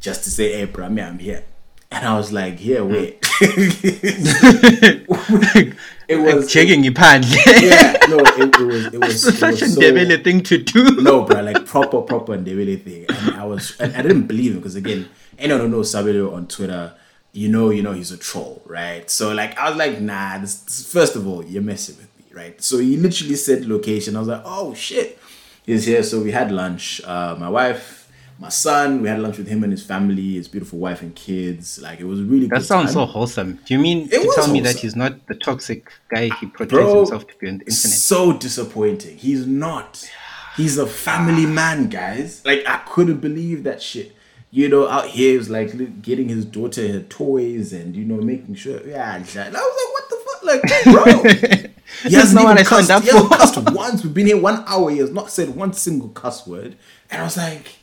just 0.00 0.24
to 0.24 0.30
say, 0.30 0.56
"Hey, 0.56 0.64
bro, 0.64 0.86
I'm 0.86 1.18
here." 1.18 1.44
And 1.90 2.06
I 2.06 2.16
was 2.16 2.32
like, 2.32 2.58
"Here, 2.58 2.84
wait." 2.84 3.18
it 6.08 6.16
was 6.16 6.34
like 6.34 6.48
checking 6.48 6.82
your 6.84 6.94
pants. 6.94 7.28
yeah, 7.46 7.96
no, 8.08 8.18
it, 8.18 8.54
it 8.54 8.66
was 8.66 8.86
it 8.86 9.00
was 9.00 9.22
That's 9.22 9.38
such 9.38 9.60
was 9.60 9.76
a 9.76 9.80
Ndebele 9.80 10.24
thing 10.24 10.42
to 10.44 10.58
do. 10.58 11.00
no, 11.02 11.22
bro, 11.22 11.42
like 11.42 11.66
proper 11.66 12.00
proper 12.02 12.36
Ndebele 12.36 12.82
thing. 12.82 13.04
And 13.08 13.36
I 13.36 13.44
was, 13.44 13.78
and 13.78 13.94
I 13.94 14.02
didn't 14.02 14.26
believe 14.26 14.52
him 14.52 14.58
because 14.58 14.74
again, 14.74 15.08
anyone 15.38 15.60
who 15.62 15.68
knows 15.68 15.92
Sabelo 15.92 16.32
on 16.32 16.46
Twitter, 16.46 16.94
you 17.32 17.48
know, 17.48 17.70
you 17.70 17.82
know, 17.82 17.92
he's 17.92 18.10
a 18.10 18.16
troll, 18.16 18.62
right? 18.66 19.08
So 19.10 19.32
like, 19.32 19.58
I 19.58 19.68
was 19.68 19.78
like, 19.78 20.00
nah. 20.00 20.38
This, 20.38 20.56
this, 20.62 20.90
first 20.90 21.14
of 21.14 21.26
all, 21.26 21.44
you're 21.44 21.62
messing 21.62 21.96
with 21.96 22.08
me, 22.18 22.34
right? 22.34 22.62
So 22.62 22.78
he 22.78 22.96
literally 22.96 23.36
said 23.36 23.66
location. 23.66 24.16
I 24.16 24.20
was 24.20 24.28
like, 24.28 24.42
oh 24.44 24.74
shit, 24.74 25.18
he's 25.66 25.84
here. 25.84 26.02
So 26.02 26.20
we 26.22 26.30
had 26.30 26.50
lunch. 26.50 27.02
Uh, 27.04 27.36
my 27.38 27.48
wife 27.48 27.97
my 28.38 28.48
son. 28.48 29.02
We 29.02 29.08
had 29.08 29.20
lunch 29.20 29.38
with 29.38 29.48
him 29.48 29.62
and 29.64 29.72
his 29.72 29.84
family, 29.84 30.34
his 30.34 30.48
beautiful 30.48 30.78
wife 30.78 31.02
and 31.02 31.14
kids. 31.14 31.80
Like 31.80 32.00
it 32.00 32.04
was 32.04 32.22
really. 32.22 32.46
That 32.46 32.62
sounds 32.62 32.94
time. 32.94 32.94
so 32.94 33.06
wholesome. 33.06 33.58
Do 33.64 33.74
you 33.74 33.80
mean 33.80 34.04
it 34.04 34.10
to 34.10 34.16
tell 34.18 34.34
wholesome. 34.34 34.52
me 34.52 34.60
that 34.60 34.76
he's 34.76 34.96
not 34.96 35.26
the 35.26 35.34
toxic 35.34 35.92
guy 36.08 36.24
he 36.24 36.30
ah, 36.32 36.50
portrays 36.56 36.70
Bro, 36.70 36.96
himself 36.98 37.26
to 37.26 37.36
be 37.38 37.48
on 37.48 37.58
the 37.58 37.64
internet? 37.64 37.72
So 37.72 38.32
disappointing. 38.32 39.16
He's 39.16 39.46
not. 39.46 40.08
He's 40.56 40.78
a 40.78 40.86
family 40.86 41.46
man, 41.46 41.88
guys. 41.88 42.44
Like 42.44 42.64
I 42.66 42.78
couldn't 42.78 43.18
believe 43.18 43.64
that 43.64 43.82
shit. 43.82 44.14
You 44.50 44.68
know, 44.68 44.88
out 44.88 45.08
here, 45.08 45.32
he 45.32 45.38
was 45.38 45.50
like 45.50 46.00
getting 46.00 46.28
his 46.30 46.44
daughter 46.44 46.86
her 46.88 47.00
toys 47.00 47.72
and 47.72 47.94
you 47.94 48.04
know 48.04 48.16
making 48.16 48.54
sure. 48.54 48.80
Yeah, 48.86 49.14
I 49.14 49.18
was 49.18 49.36
like, 49.36 49.52
what 49.52 50.08
the 50.08 50.16
fuck, 50.24 50.42
like, 50.44 51.62
bro. 51.62 51.70
He 52.02 52.14
hasn't 52.14 52.40
even 52.40 52.56
cussed. 52.64 52.90
He 53.02 53.08
hasn't 53.08 53.30
cussed 53.32 53.70
once. 53.72 54.04
We've 54.04 54.14
been 54.14 54.26
here 54.26 54.40
one 54.40 54.62
hour. 54.66 54.90
He 54.90 54.98
has 54.98 55.10
not 55.10 55.30
said 55.30 55.56
one 55.56 55.72
single 55.72 56.10
cuss 56.10 56.46
word. 56.46 56.76
And 57.10 57.22
I 57.22 57.24
was 57.24 57.36
like, 57.36 57.77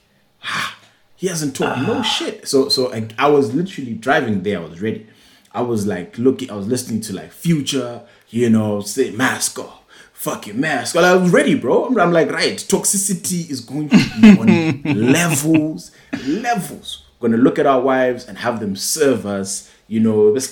he 1.16 1.28
hasn't 1.28 1.56
told 1.56 1.78
no 1.82 1.98
ah. 1.98 2.02
shit. 2.02 2.48
So 2.48 2.70
so 2.70 2.94
I, 2.94 3.08
I 3.18 3.28
was 3.28 3.54
literally 3.54 3.94
driving 3.94 4.44
there. 4.44 4.60
I 4.60 4.66
was 4.66 4.82
ready. 4.82 5.08
I 5.52 5.62
was 5.62 5.88
like 5.88 6.18
looking. 6.18 6.52
I 6.52 6.56
was 6.56 6.68
listening 6.68 7.02
to 7.02 7.14
like 7.14 7.32
Future. 7.32 8.02
You 8.30 8.50
know, 8.50 8.82
say 8.82 9.12
mask 9.12 9.60
off. 9.60 9.84
Fucking 10.14 10.60
mask. 10.60 10.96
Well, 10.96 11.06
I 11.06 11.16
was 11.22 11.32
ready, 11.32 11.56
bro. 11.56 11.86
I'm, 11.86 12.00
I'm 12.00 12.12
like, 12.12 12.32
right. 12.32 12.58
Toxicity 12.58 13.50
is 13.50 13.62
going 13.62 13.90
to 13.90 13.98
be 14.22 14.40
on 14.40 14.82
levels, 15.12 15.92
levels. 16.26 17.04
We're 17.20 17.30
gonna 17.30 17.42
look 17.42 17.60
at 17.60 17.66
our 17.66 17.80
wives 17.80 18.26
and 18.26 18.40
have 18.40 18.60
them 18.60 18.76
serve 18.76 19.26
us. 19.26 19.72
You 19.88 20.00
know, 20.00 20.34
this 20.34 20.52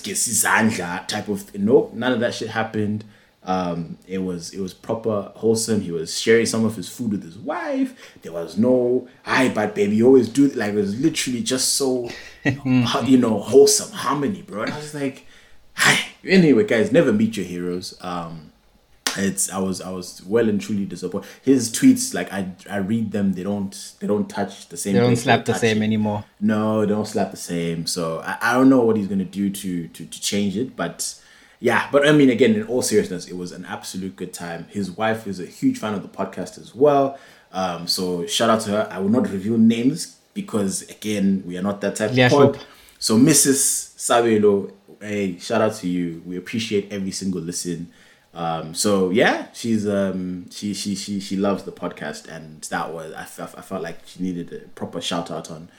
type 1.07 1.27
of. 1.27 1.53
No, 1.55 1.89
none 1.93 2.11
of 2.11 2.19
that 2.19 2.35
shit 2.35 2.49
happened. 2.49 3.03
Um, 3.45 3.97
it 4.07 4.19
was 4.19 4.53
it 4.53 4.59
was 4.61 4.73
proper 4.73 5.31
wholesome. 5.35 5.81
He 5.81 5.91
was 5.91 6.19
sharing 6.19 6.45
some 6.45 6.63
of 6.65 6.75
his 6.75 6.87
food 6.87 7.11
with 7.11 7.23
his 7.23 7.37
wife. 7.37 7.93
There 8.21 8.31
was 8.31 8.57
no 8.57 9.07
"hi, 9.23 9.49
but 9.49 9.75
baby, 9.75 9.97
you 9.97 10.07
always 10.07 10.29
do." 10.29 10.47
Like 10.49 10.73
it 10.73 10.75
was 10.75 10.99
literally 10.99 11.41
just 11.41 11.73
so, 11.73 12.09
you 12.43 13.17
know, 13.17 13.39
wholesome 13.39 13.91
harmony, 13.91 14.41
bro. 14.41 14.63
And 14.63 14.73
I 14.73 14.77
was 14.77 14.93
like, 14.93 15.25
"Hi." 15.75 16.07
Anyway, 16.25 16.63
guys, 16.63 16.91
never 16.91 17.11
meet 17.11 17.35
your 17.35 17.45
heroes. 17.45 17.97
Um, 18.01 18.53
it's 19.17 19.51
I 19.51 19.59
was 19.59 19.81
I 19.81 19.91
was 19.91 20.23
well 20.25 20.49
and 20.49 20.59
truly 20.59 20.85
disappointed. 20.85 21.29
His 21.43 21.71
tweets, 21.71 22.13
like 22.13 22.31
I 22.31 22.51
I 22.69 22.77
read 22.77 23.11
them, 23.11 23.33
they 23.33 23.43
don't 23.43 23.93
they 23.99 24.07
don't 24.07 24.29
touch 24.29 24.69
the 24.69 24.77
same. 24.77 24.93
They 24.93 24.99
don't 24.99 25.15
slap 25.15 25.45
the 25.45 25.53
same 25.53 25.81
it. 25.81 25.85
anymore. 25.85 26.25
No, 26.39 26.81
they 26.81 26.87
don't 26.87 27.07
slap 27.07 27.31
the 27.31 27.37
same. 27.37 27.85
So 27.87 28.19
I, 28.19 28.37
I 28.41 28.53
don't 28.53 28.69
know 28.69 28.81
what 28.81 28.97
he's 28.97 29.07
gonna 29.07 29.25
do 29.25 29.49
to 29.49 29.87
to 29.87 30.05
to 30.05 30.21
change 30.21 30.57
it, 30.57 30.75
but 30.75 31.15
yeah, 31.63 31.87
but 31.93 32.05
I 32.05 32.11
mean, 32.11 32.29
again, 32.29 32.55
in 32.55 32.63
all 32.63 32.81
seriousness, 32.81 33.25
it 33.29 33.37
was 33.37 33.53
an 33.53 33.63
absolute 33.63 34.17
good 34.17 34.33
time. 34.33 34.67
His 34.69 34.91
wife 34.91 35.25
is 35.25 35.39
a 35.39 35.45
huge 35.45 35.77
fan 35.79 35.93
of 35.93 36.01
the 36.01 36.09
podcast 36.09 36.59
as 36.59 36.75
well. 36.75 37.17
Um, 37.53 37.87
so 37.87 38.27
shout 38.27 38.49
out 38.49 38.59
to 38.63 38.71
her. 38.71 38.87
I 38.91 38.99
will 38.99 39.07
not 39.07 39.29
reveal 39.29 39.57
names 39.57 40.17
because 40.33 40.81
again, 40.89 41.41
we 41.47 41.57
are 41.57 41.61
not 41.61 41.79
that 41.79 41.95
type 41.95 42.11
yeah, 42.13 42.25
of 42.25 42.31
pod. 42.33 42.65
So 42.99 43.17
Mrs. 43.17 43.95
Sabelo, 43.95 44.73
hey, 44.99 45.39
shout 45.39 45.61
out 45.61 45.75
to 45.75 45.87
you. 45.87 46.21
We 46.25 46.35
appreciate 46.35 46.91
every 46.91 47.11
single 47.11 47.39
listen. 47.39 47.93
Um, 48.33 48.73
so 48.73 49.09
yeah, 49.11 49.47
she's 49.53 49.87
um, 49.87 50.49
she 50.49 50.73
she 50.73 50.95
she 50.95 51.21
she 51.21 51.37
loves 51.37 51.63
the 51.63 51.71
podcast, 51.71 52.27
and 52.27 52.61
that 52.63 52.93
was 52.93 53.13
I 53.13 53.23
felt 53.23 53.57
I 53.57 53.61
felt 53.61 53.81
like 53.81 53.99
she 54.05 54.21
needed 54.21 54.51
a 54.51 54.67
proper 54.75 54.99
shout 54.99 55.31
out 55.31 55.49
on 55.49 55.69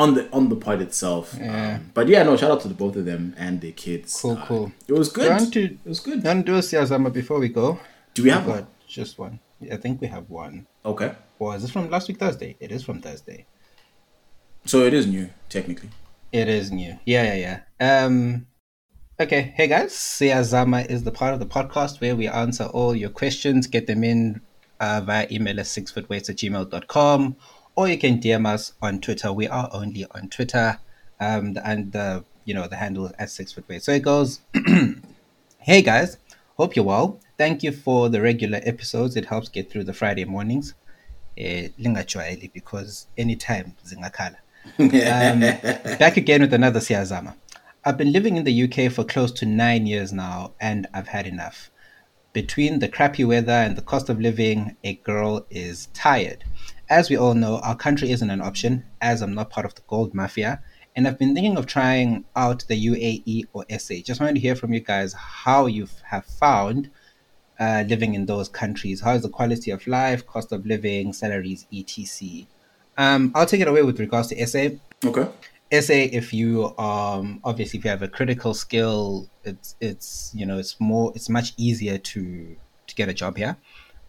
on 0.00 0.14
the 0.14 0.30
on 0.32 0.48
the 0.48 0.56
pod 0.56 0.80
itself. 0.80 1.36
Yeah. 1.38 1.76
Um, 1.76 1.90
but 1.94 2.08
yeah, 2.08 2.22
no, 2.22 2.36
shout 2.36 2.50
out 2.50 2.60
to 2.62 2.68
the 2.68 2.74
both 2.74 2.96
of 2.96 3.04
them 3.04 3.34
and 3.36 3.60
their 3.60 3.72
kids. 3.72 4.18
Cool, 4.20 4.38
uh, 4.38 4.46
cool. 4.46 4.72
It 4.88 4.94
was 4.94 5.10
good. 5.12 5.52
To, 5.52 5.62
it 5.62 5.78
was 5.84 6.00
good. 6.00 6.22
Don't 6.22 6.44
do 6.44 6.54
a 6.56 6.60
Siyazama 6.60 7.12
before 7.12 7.38
we 7.38 7.48
go. 7.48 7.78
Do 8.14 8.24
we 8.24 8.30
have 8.30 8.46
one? 8.46 8.66
Just 8.88 9.18
one. 9.18 9.38
I 9.70 9.76
think 9.76 10.00
we 10.00 10.06
have 10.08 10.30
one. 10.30 10.66
Okay. 10.84 11.12
Or 11.38 11.54
is 11.54 11.62
this 11.62 11.70
from 11.70 11.90
last 11.90 12.08
week 12.08 12.18
Thursday? 12.18 12.56
It 12.60 12.72
is 12.72 12.82
from 12.82 13.00
Thursday. 13.00 13.46
So 14.64 14.84
it 14.84 14.94
is 14.94 15.06
new, 15.06 15.28
technically. 15.48 15.90
It 16.32 16.48
is 16.48 16.72
new. 16.72 16.98
Yeah, 17.04 17.34
yeah, 17.34 17.60
yeah. 17.80 18.04
Um 18.04 18.46
Okay, 19.20 19.52
hey 19.54 19.66
guys, 19.68 19.92
Siyazama 19.92 20.86
is 20.86 21.02
the 21.02 21.12
part 21.12 21.34
of 21.34 21.40
the 21.40 21.46
podcast 21.46 22.00
where 22.00 22.16
we 22.16 22.26
answer 22.26 22.64
all 22.64 22.96
your 22.96 23.10
questions, 23.10 23.66
get 23.66 23.86
them 23.86 24.02
in 24.02 24.40
uh, 24.80 25.02
via 25.04 25.26
email 25.30 25.60
at 25.60 25.66
sixfootwaits 25.66 26.30
at 26.30 26.36
gmail.com 26.36 27.36
or 27.80 27.88
you 27.88 27.96
can 27.96 28.20
DM 28.20 28.46
us 28.46 28.74
on 28.82 29.00
Twitter. 29.00 29.32
We 29.32 29.48
are 29.48 29.70
only 29.72 30.04
on 30.10 30.28
Twitter, 30.28 30.78
um, 31.18 31.56
and 31.64 31.92
the 31.92 32.22
you 32.44 32.52
know 32.52 32.68
the 32.68 32.76
handle 32.76 33.06
is 33.06 33.12
at 33.18 33.30
six 33.30 33.52
foot 33.52 33.66
weight. 33.70 33.82
So 33.82 33.92
it 33.92 34.02
goes, 34.02 34.40
hey 35.60 35.80
guys, 35.80 36.18
hope 36.58 36.76
you're 36.76 36.84
well. 36.84 37.18
Thank 37.38 37.62
you 37.62 37.72
for 37.72 38.10
the 38.10 38.20
regular 38.20 38.60
episodes. 38.64 39.16
It 39.16 39.24
helps 39.24 39.48
get 39.48 39.70
through 39.70 39.84
the 39.84 39.94
Friday 39.94 40.26
mornings. 40.26 40.74
Eh, 41.38 41.68
because 42.52 43.06
anytime 43.16 43.74
zingakhala. 43.86 44.36
um, 44.78 45.40
back 45.98 46.18
again 46.18 46.42
with 46.42 46.52
another 46.52 46.80
Siyazama. 46.80 47.32
I've 47.82 47.96
been 47.96 48.12
living 48.12 48.36
in 48.36 48.44
the 48.44 48.64
UK 48.64 48.92
for 48.92 49.04
close 49.04 49.32
to 49.40 49.46
nine 49.46 49.86
years 49.86 50.12
now, 50.12 50.52
and 50.60 50.86
I've 50.92 51.08
had 51.08 51.26
enough. 51.26 51.70
Between 52.34 52.80
the 52.80 52.88
crappy 52.88 53.24
weather 53.24 53.52
and 53.52 53.74
the 53.74 53.80
cost 53.80 54.10
of 54.10 54.20
living, 54.20 54.76
a 54.84 54.96
girl 54.96 55.46
is 55.48 55.86
tired. 55.94 56.44
As 56.90 57.08
we 57.08 57.16
all 57.16 57.34
know, 57.34 57.58
our 57.58 57.76
country 57.76 58.10
isn't 58.10 58.30
an 58.30 58.40
option, 58.40 58.84
as 59.00 59.22
I'm 59.22 59.32
not 59.32 59.48
part 59.48 59.64
of 59.64 59.76
the 59.76 59.82
gold 59.86 60.12
mafia. 60.12 60.60
And 60.96 61.06
I've 61.06 61.20
been 61.20 61.34
thinking 61.34 61.56
of 61.56 61.66
trying 61.66 62.24
out 62.34 62.64
the 62.66 62.74
UAE 62.74 63.44
or 63.52 63.64
SA. 63.78 63.94
Just 64.04 64.20
wanted 64.20 64.34
to 64.34 64.40
hear 64.40 64.56
from 64.56 64.72
you 64.72 64.80
guys 64.80 65.12
how 65.12 65.66
you 65.66 65.86
have 66.02 66.26
found 66.26 66.90
uh, 67.60 67.84
living 67.86 68.14
in 68.14 68.26
those 68.26 68.48
countries. 68.48 69.00
How 69.02 69.12
is 69.14 69.22
the 69.22 69.28
quality 69.28 69.70
of 69.70 69.86
life, 69.86 70.26
cost 70.26 70.50
of 70.50 70.66
living, 70.66 71.12
salaries, 71.12 71.64
etc. 71.72 72.46
Um, 72.98 73.30
I'll 73.36 73.46
take 73.46 73.60
it 73.60 73.68
away 73.68 73.84
with 73.84 74.00
regards 74.00 74.28
to 74.28 74.46
SA. 74.46 74.70
Okay. 75.04 75.28
SA, 75.72 75.94
if 75.94 76.34
you 76.34 76.76
um 76.76 77.40
obviously 77.44 77.78
if 77.78 77.84
you 77.84 77.90
have 77.90 78.02
a 78.02 78.08
critical 78.08 78.52
skill, 78.52 79.30
it's 79.44 79.76
it's 79.80 80.32
you 80.34 80.44
know 80.44 80.58
it's 80.58 80.80
more 80.80 81.12
it's 81.14 81.28
much 81.28 81.52
easier 81.56 81.96
to 81.98 82.56
to 82.88 82.94
get 82.96 83.08
a 83.08 83.14
job 83.14 83.36
here. 83.36 83.56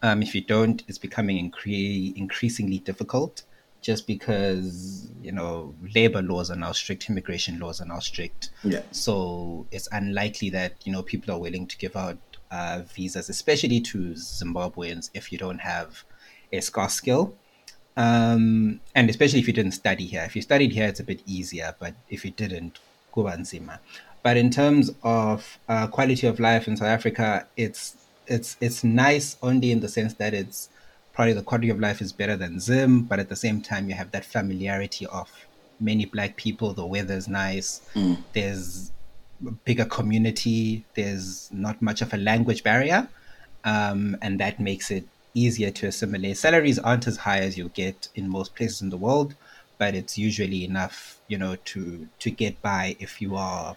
Um, 0.03 0.21
if 0.21 0.33
you 0.33 0.41
don't, 0.41 0.83
it's 0.87 0.97
becoming 0.97 1.51
incre- 1.51 2.15
increasingly 2.15 2.79
difficult 2.79 3.43
just 3.81 4.05
because, 4.05 5.07
you 5.23 5.31
know, 5.31 5.73
labor 5.95 6.21
laws 6.21 6.51
are 6.51 6.55
now 6.55 6.71
strict, 6.71 7.09
immigration 7.09 7.59
laws 7.59 7.81
are 7.81 7.85
now 7.85 7.99
strict. 7.99 8.49
Yeah. 8.63 8.81
So 8.91 9.65
it's 9.71 9.87
unlikely 9.91 10.51
that, 10.51 10.73
you 10.85 10.91
know, 10.91 11.01
people 11.01 11.33
are 11.33 11.39
willing 11.39 11.65
to 11.67 11.77
give 11.77 11.95
out 11.95 12.17
uh, 12.51 12.81
visas, 12.93 13.29
especially 13.29 13.79
to 13.81 13.97
Zimbabweans, 14.13 15.09
if 15.13 15.31
you 15.31 15.37
don't 15.37 15.59
have 15.59 16.03
a 16.51 16.61
scarce 16.61 16.93
skill. 16.93 17.33
Um, 17.97 18.79
and 18.95 19.09
especially 19.09 19.39
if 19.39 19.47
you 19.47 19.53
didn't 19.53 19.73
study 19.73 20.05
here. 20.05 20.23
If 20.23 20.35
you 20.35 20.41
studied 20.41 20.71
here, 20.71 20.87
it's 20.87 20.99
a 20.99 21.03
bit 21.03 21.21
easier, 21.25 21.75
but 21.79 21.93
if 22.09 22.23
you 22.23 22.31
didn't, 22.31 22.79
kubanzima. 23.13 23.79
But 24.23 24.37
in 24.37 24.51
terms 24.51 24.91
of 25.03 25.57
uh, 25.67 25.87
quality 25.87 26.27
of 26.27 26.39
life 26.39 26.67
in 26.67 26.77
South 26.77 26.87
Africa, 26.87 27.47
it's 27.57 27.97
it's 28.31 28.57
it's 28.61 28.83
nice 28.83 29.37
only 29.43 29.71
in 29.71 29.81
the 29.81 29.89
sense 29.89 30.13
that 30.15 30.33
it's 30.33 30.69
probably 31.13 31.33
the 31.33 31.43
quality 31.43 31.69
of 31.69 31.79
life 31.79 32.01
is 32.01 32.13
better 32.13 32.37
than 32.37 32.59
Zim, 32.59 33.03
but 33.03 33.19
at 33.19 33.27
the 33.27 33.35
same 33.35 33.61
time 33.61 33.89
you 33.89 33.95
have 33.95 34.11
that 34.11 34.25
familiarity 34.25 35.05
of 35.07 35.29
many 35.79 36.05
black 36.05 36.37
people. 36.37 36.73
The 36.73 36.85
weather's 36.85 37.27
nice. 37.27 37.81
Mm. 37.93 38.17
There's 38.33 38.91
a 39.45 39.51
bigger 39.51 39.85
community. 39.85 40.85
There's 40.93 41.49
not 41.51 41.81
much 41.81 42.01
of 42.01 42.13
a 42.13 42.17
language 42.17 42.63
barrier, 42.63 43.09
um, 43.65 44.17
and 44.21 44.39
that 44.39 44.59
makes 44.59 44.89
it 44.89 45.05
easier 45.33 45.71
to 45.71 45.87
assimilate. 45.87 46.37
Salaries 46.37 46.79
aren't 46.79 47.07
as 47.07 47.17
high 47.17 47.39
as 47.39 47.57
you'll 47.57 47.69
get 47.69 48.07
in 48.15 48.29
most 48.29 48.55
places 48.55 48.81
in 48.81 48.89
the 48.89 48.97
world, 48.97 49.35
but 49.77 49.93
it's 49.93 50.17
usually 50.17 50.63
enough, 50.63 51.19
you 51.27 51.37
know, 51.37 51.57
to 51.65 52.07
to 52.19 52.31
get 52.31 52.61
by 52.61 52.95
if 52.99 53.21
you 53.21 53.35
are 53.35 53.75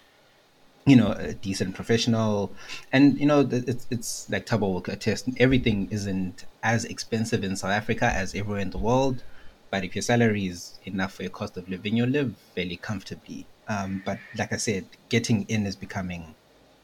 you 0.86 0.96
know 0.96 1.12
a 1.12 1.32
decent 1.34 1.74
professional 1.74 2.52
and 2.92 3.18
you 3.18 3.26
know 3.26 3.48
it's, 3.50 3.86
it's 3.90 4.28
like 4.30 4.46
Tabo 4.46 4.72
will 4.72 4.84
attest 4.88 5.28
everything 5.38 5.88
isn't 5.90 6.44
as 6.62 6.84
expensive 6.84 7.42
in 7.42 7.56
South 7.56 7.70
Africa 7.70 8.06
as 8.06 8.34
everywhere 8.34 8.60
in 8.60 8.70
the 8.70 8.78
world 8.78 9.22
but 9.70 9.84
if 9.84 9.94
your 9.94 10.02
salary 10.02 10.46
is 10.46 10.78
enough 10.84 11.14
for 11.14 11.22
your 11.22 11.30
cost 11.30 11.56
of 11.56 11.68
living 11.68 11.96
you'll 11.96 12.08
live 12.08 12.34
fairly 12.54 12.76
comfortably 12.76 13.46
um, 13.68 14.02
but 14.04 14.18
like 14.36 14.52
I 14.52 14.56
said 14.58 14.84
getting 15.08 15.46
in 15.48 15.66
is 15.66 15.76
becoming 15.76 16.34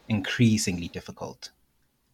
increasingly 0.09 0.87
difficult 0.87 1.51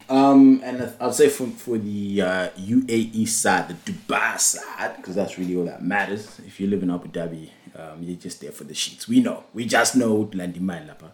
um, 0.09 0.61
and 0.63 0.93
I'll 1.01 1.11
say 1.11 1.27
for, 1.27 1.47
for 1.47 1.77
the 1.77 2.21
uh, 2.21 2.49
UAE 2.51 3.27
side, 3.27 3.67
the 3.67 3.91
Dubai 3.91 4.39
side, 4.39 4.95
because 4.95 5.15
that's 5.15 5.37
really 5.37 5.57
all 5.57 5.65
that 5.65 5.83
matters. 5.83 6.39
If 6.47 6.61
you 6.61 6.67
live 6.67 6.81
in 6.81 6.91
Abu 6.91 7.09
Dhabi, 7.09 7.49
Um, 7.77 8.01
you're 8.01 8.17
just 8.17 8.41
there 8.41 8.51
for 8.51 8.63
the 8.63 8.73
sheets. 8.73 9.07
We 9.07 9.19
know. 9.19 9.43
We 9.53 9.65
just 9.65 9.95
know 9.95 10.29
Landy 10.33 10.59
Lapa. 10.59 11.11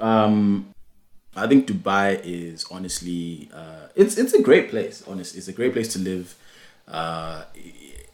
Um, 0.00 0.72
I 1.36 1.46
think 1.46 1.66
Dubai 1.66 2.20
is 2.24 2.66
honestly, 2.70 3.48
uh, 3.54 3.88
it's 3.94 4.16
it's 4.18 4.32
a 4.32 4.42
great 4.42 4.70
place. 4.70 5.02
Honestly, 5.06 5.38
it's 5.38 5.48
a 5.48 5.52
great 5.52 5.72
place 5.72 5.92
to 5.92 5.98
live. 5.98 6.34
Uh, 6.88 7.44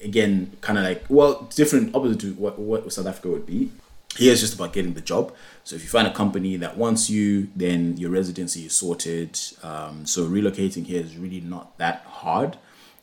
again, 0.03 0.53
kind 0.61 0.79
of 0.79 0.85
like 0.85 1.05
well, 1.09 1.49
different 1.55 1.95
opposite 1.95 2.21
to 2.21 2.35
what 2.35 2.59
what 2.59 2.93
South 2.93 3.07
Africa 3.07 3.29
would 3.29 3.47
be. 3.47 3.71
Here 4.17 4.33
it's 4.33 4.41
just 4.41 4.55
about 4.55 4.73
getting 4.73 4.95
the 4.95 5.03
job. 5.03 5.35
So 5.65 5.77
if 5.77 5.83
you 5.83 5.89
find 5.89 6.07
a 6.07 6.13
company 6.13 6.57
that 6.57 6.77
wants 6.79 7.11
you, 7.11 7.49
then 7.55 7.99
your 7.99 8.11
residency 8.11 8.65
is 8.65 8.75
sorted. 8.75 9.39
Um, 9.63 10.07
so 10.07 10.27
relocating 10.27 10.87
here 10.87 11.03
is 11.03 11.17
really 11.19 11.41
not 11.41 11.77
that 11.79 12.03
hard. 12.07 12.57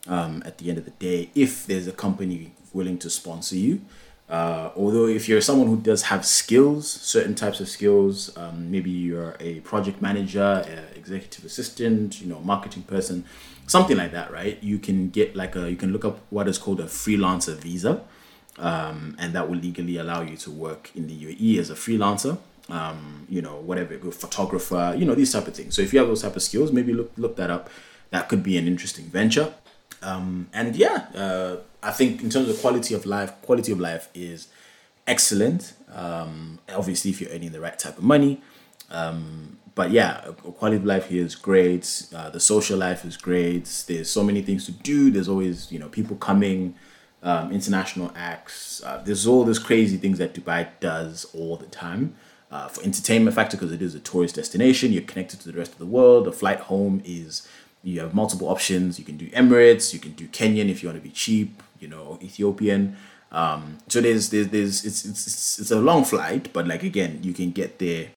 Um, 0.06 0.42
at 0.44 0.58
the 0.58 0.68
end 0.68 0.78
of 0.78 0.84
the 0.84 0.90
day, 0.90 1.30
if 1.34 1.66
there's 1.66 1.86
a 1.86 1.92
company 1.92 2.52
willing 2.72 2.98
to 2.98 3.08
sponsor 3.08 3.56
you, 3.56 3.80
uh, 4.28 4.70
although 4.74 5.06
if 5.06 5.28
you're 5.28 5.40
someone 5.40 5.68
who 5.68 5.76
does 5.76 6.02
have 6.02 6.24
skills, 6.24 6.90
certain 6.90 7.34
types 7.34 7.60
of 7.60 7.68
skills, 7.68 8.34
um, 8.36 8.70
maybe 8.70 8.90
you're 8.90 9.36
a 9.38 9.60
project 9.60 10.00
manager, 10.00 10.64
executive 10.94 11.44
assistant, 11.44 12.20
you 12.20 12.26
know, 12.26 12.40
marketing 12.40 12.82
person, 12.84 13.24
something 13.66 13.96
like 13.96 14.12
that, 14.12 14.30
right? 14.32 14.62
You 14.62 14.78
can 14.78 15.10
get 15.10 15.36
like 15.36 15.56
a, 15.56 15.70
you 15.70 15.76
can 15.76 15.92
look 15.92 16.04
up 16.04 16.20
what 16.30 16.48
is 16.48 16.56
called 16.56 16.80
a 16.80 16.84
freelancer 16.84 17.54
visa, 17.54 18.02
um, 18.58 19.14
and 19.18 19.34
that 19.34 19.48
will 19.48 19.58
legally 19.58 19.98
allow 19.98 20.22
you 20.22 20.36
to 20.38 20.50
work 20.50 20.90
in 20.94 21.06
the 21.06 21.14
UAE 21.14 21.58
as 21.58 21.70
a 21.70 21.74
freelancer. 21.74 22.38
Um, 22.70 23.26
you 23.28 23.42
know, 23.42 23.56
whatever, 23.56 23.98
photographer, 24.10 24.94
you 24.96 25.04
know, 25.04 25.14
these 25.14 25.30
type 25.30 25.46
of 25.46 25.54
things. 25.54 25.76
So 25.76 25.82
if 25.82 25.92
you 25.92 25.98
have 25.98 26.08
those 26.08 26.22
type 26.22 26.34
of 26.34 26.42
skills, 26.42 26.72
maybe 26.72 26.94
look 26.94 27.12
look 27.18 27.36
that 27.36 27.50
up. 27.50 27.68
That 28.08 28.30
could 28.30 28.42
be 28.42 28.56
an 28.56 28.66
interesting 28.66 29.04
venture. 29.04 29.52
Um, 30.02 30.48
and 30.54 30.74
yeah, 30.74 31.08
uh, 31.14 31.56
I 31.84 31.90
think 31.90 32.22
in 32.22 32.30
terms 32.30 32.48
of 32.48 32.58
quality 32.60 32.94
of 32.94 33.06
life, 33.06 33.32
quality 33.42 33.72
of 33.72 33.80
life 33.80 34.08
is 34.14 34.48
excellent. 35.06 35.74
Um, 35.92 36.58
obviously, 36.74 37.10
if 37.10 37.20
you're 37.20 37.30
earning 37.30 37.52
the 37.52 37.60
right 37.60 37.78
type 37.78 37.98
of 37.98 38.04
money. 38.04 38.40
Um, 38.90 39.58
but 39.74 39.90
yeah, 39.90 40.20
quality 40.58 40.76
of 40.76 40.84
life 40.84 41.08
here 41.08 41.24
is 41.24 41.34
great. 41.34 42.06
Uh, 42.14 42.30
the 42.30 42.40
social 42.40 42.78
life 42.78 43.04
is 43.04 43.16
great. 43.16 43.84
There's 43.86 44.10
so 44.10 44.22
many 44.22 44.40
things 44.40 44.66
to 44.66 44.72
do. 44.72 45.10
There's 45.10 45.28
always 45.28 45.70
you 45.72 45.78
know 45.78 45.88
people 45.88 46.16
coming, 46.16 46.74
um, 47.22 47.52
international 47.52 48.12
acts. 48.14 48.82
Uh, 48.84 49.02
there's 49.04 49.26
all 49.26 49.44
these 49.44 49.58
crazy 49.58 49.96
things 49.96 50.18
that 50.18 50.34
Dubai 50.34 50.68
does 50.80 51.26
all 51.34 51.56
the 51.56 51.66
time. 51.66 52.14
Uh, 52.50 52.68
for 52.68 52.84
entertainment 52.84 53.34
factor, 53.34 53.56
because 53.56 53.72
it 53.72 53.82
is 53.82 53.96
a 53.96 54.00
tourist 54.00 54.36
destination, 54.36 54.92
you're 54.92 55.02
connected 55.02 55.40
to 55.40 55.50
the 55.50 55.58
rest 55.58 55.72
of 55.72 55.78
the 55.78 55.86
world. 55.86 56.24
The 56.24 56.32
flight 56.32 56.60
home 56.60 57.02
is 57.04 57.48
you 57.84 58.00
have 58.00 58.14
multiple 58.14 58.48
options. 58.48 58.98
You 58.98 59.04
can 59.04 59.16
do 59.16 59.28
Emirates, 59.30 59.92
you 59.92 60.00
can 60.00 60.12
do 60.12 60.26
Kenyan 60.26 60.68
if 60.68 60.82
you 60.82 60.88
want 60.88 61.00
to 61.00 61.08
be 61.08 61.14
cheap 61.14 61.62
you 61.84 61.88
know 61.88 62.18
Ethiopian. 62.22 62.96
Um, 63.30 63.78
so 63.88 64.00
there's 64.00 64.30
there's 64.30 64.48
there's 64.48 64.84
it's, 64.84 65.04
it's 65.04 65.58
it's 65.60 65.70
a 65.70 65.80
long 65.80 66.04
flight, 66.04 66.52
but 66.52 66.66
like 66.66 66.82
again, 66.82 67.20
you 67.22 67.32
can 67.32 67.50
get 67.50 67.78
there 67.78 68.08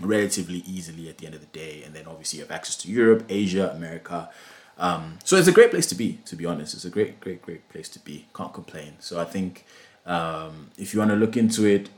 relatively 0.00 0.62
easily 0.66 1.08
at 1.08 1.18
the 1.18 1.26
end 1.26 1.34
of 1.34 1.42
the 1.42 1.52
day, 1.64 1.82
and 1.84 1.94
then 1.94 2.06
obviously 2.06 2.38
you 2.38 2.44
have 2.44 2.50
access 2.50 2.76
to 2.78 2.90
Europe, 2.90 3.24
Asia, 3.28 3.70
America. 3.76 4.30
Um, 4.78 5.18
so 5.24 5.36
it's 5.36 5.48
a 5.48 5.52
great 5.52 5.70
place 5.70 5.86
to 5.88 5.94
be. 5.94 6.18
To 6.24 6.34
be 6.36 6.46
honest, 6.46 6.74
it's 6.74 6.86
a 6.86 6.90
great 6.90 7.20
great 7.20 7.42
great 7.42 7.68
place 7.68 7.88
to 7.90 7.98
be. 8.00 8.26
Can't 8.34 8.54
complain. 8.54 8.94
So 9.00 9.20
I 9.20 9.24
think 9.24 9.64
um, 10.06 10.70
if 10.78 10.94
you 10.94 11.00
want 11.00 11.10
to 11.10 11.16
look 11.16 11.36
into 11.36 11.66
it, 11.66 11.90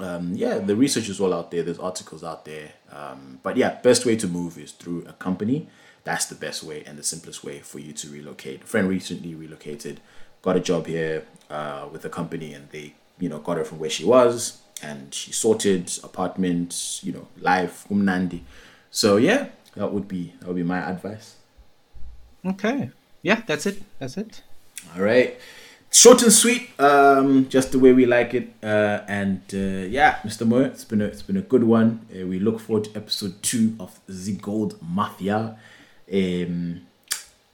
um, 0.00 0.32
yeah, 0.34 0.58
the 0.58 0.76
research 0.76 1.08
is 1.08 1.20
all 1.20 1.34
out 1.34 1.50
there. 1.50 1.62
There's 1.62 1.78
articles 1.78 2.24
out 2.24 2.44
there. 2.44 2.72
Um, 2.90 3.40
but 3.42 3.56
yeah, 3.56 3.80
best 3.82 4.06
way 4.06 4.16
to 4.16 4.28
move 4.28 4.56
is 4.56 4.72
through 4.72 5.04
a 5.06 5.12
company. 5.12 5.68
That's 6.04 6.26
the 6.26 6.34
best 6.34 6.62
way 6.62 6.84
and 6.86 6.98
the 6.98 7.02
simplest 7.02 7.42
way 7.42 7.60
for 7.60 7.78
you 7.78 7.92
to 7.94 8.08
relocate. 8.10 8.62
A 8.62 8.66
friend 8.66 8.88
recently 8.88 9.34
relocated 9.34 10.00
got 10.42 10.56
a 10.56 10.60
job 10.60 10.86
here 10.86 11.24
uh, 11.48 11.88
with 11.90 12.04
a 12.04 12.10
company 12.10 12.52
and 12.52 12.68
they 12.70 12.94
you 13.18 13.28
know 13.30 13.38
got 13.38 13.56
her 13.56 13.64
from 13.64 13.78
where 13.78 13.90
she 13.90 14.04
was 14.04 14.60
and 14.82 15.14
she 15.14 15.32
sorted 15.32 15.90
apartments, 16.04 17.00
you 17.02 17.12
know 17.12 17.26
life 17.40 17.86
umnandi. 17.90 18.40
So 18.90 19.16
yeah 19.16 19.48
that 19.76 19.92
would 19.92 20.06
be 20.06 20.34
that 20.40 20.46
would 20.48 20.56
be 20.56 20.62
my 20.62 20.78
advice. 20.78 21.36
Okay. 22.44 22.90
Yeah 23.22 23.42
that's 23.46 23.64
it. 23.64 23.82
That's 23.98 24.18
it. 24.18 24.42
All 24.94 25.02
right. 25.02 25.38
Short 25.90 26.22
and 26.22 26.32
sweet 26.32 26.68
um 26.78 27.48
just 27.48 27.72
the 27.72 27.78
way 27.78 27.94
we 27.94 28.04
like 28.04 28.34
it 28.34 28.52
uh 28.62 29.00
and 29.08 29.40
uh 29.54 29.86
yeah 29.88 30.16
mr 30.24 30.44
moore 30.46 30.62
it's 30.62 30.84
been 30.84 31.00
a 31.00 31.04
it's 31.06 31.22
been 31.22 31.38
a 31.38 31.42
good 31.52 31.64
one. 31.64 32.04
Uh, 32.12 32.26
we 32.26 32.38
look 32.38 32.60
forward 32.60 32.84
to 32.84 32.96
episode 32.96 33.42
two 33.42 33.74
of 33.80 34.00
the 34.06 34.32
gold 34.32 34.76
mafia 34.82 35.56
um 36.12 36.86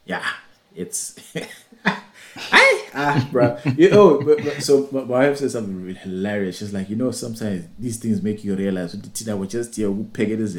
yeah 0.04 0.26
it's 0.74 1.18
ah, 2.94 3.28
bro. 3.30 3.58
You 3.76 3.90
know, 3.90 4.20
but, 4.20 4.42
but, 4.42 4.62
so 4.62 4.88
my 4.92 5.02
wife 5.02 5.38
said 5.38 5.50
something 5.50 5.82
really 5.82 5.98
hilarious. 5.98 6.58
She's 6.58 6.72
like, 6.72 6.88
you 6.90 6.96
know, 6.96 7.10
sometimes 7.10 7.66
these 7.78 7.98
things 7.98 8.22
make 8.22 8.44
you 8.44 8.54
realize 8.54 8.92
the 8.92 9.36
was 9.36 9.50
just 9.50 9.76
here 9.76 9.88
who 9.88 10.04
peg 10.04 10.30
it 10.30 10.40
is 10.40 10.54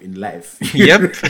in 0.00 0.14
life. 0.20 0.58
Yep. 0.74 1.14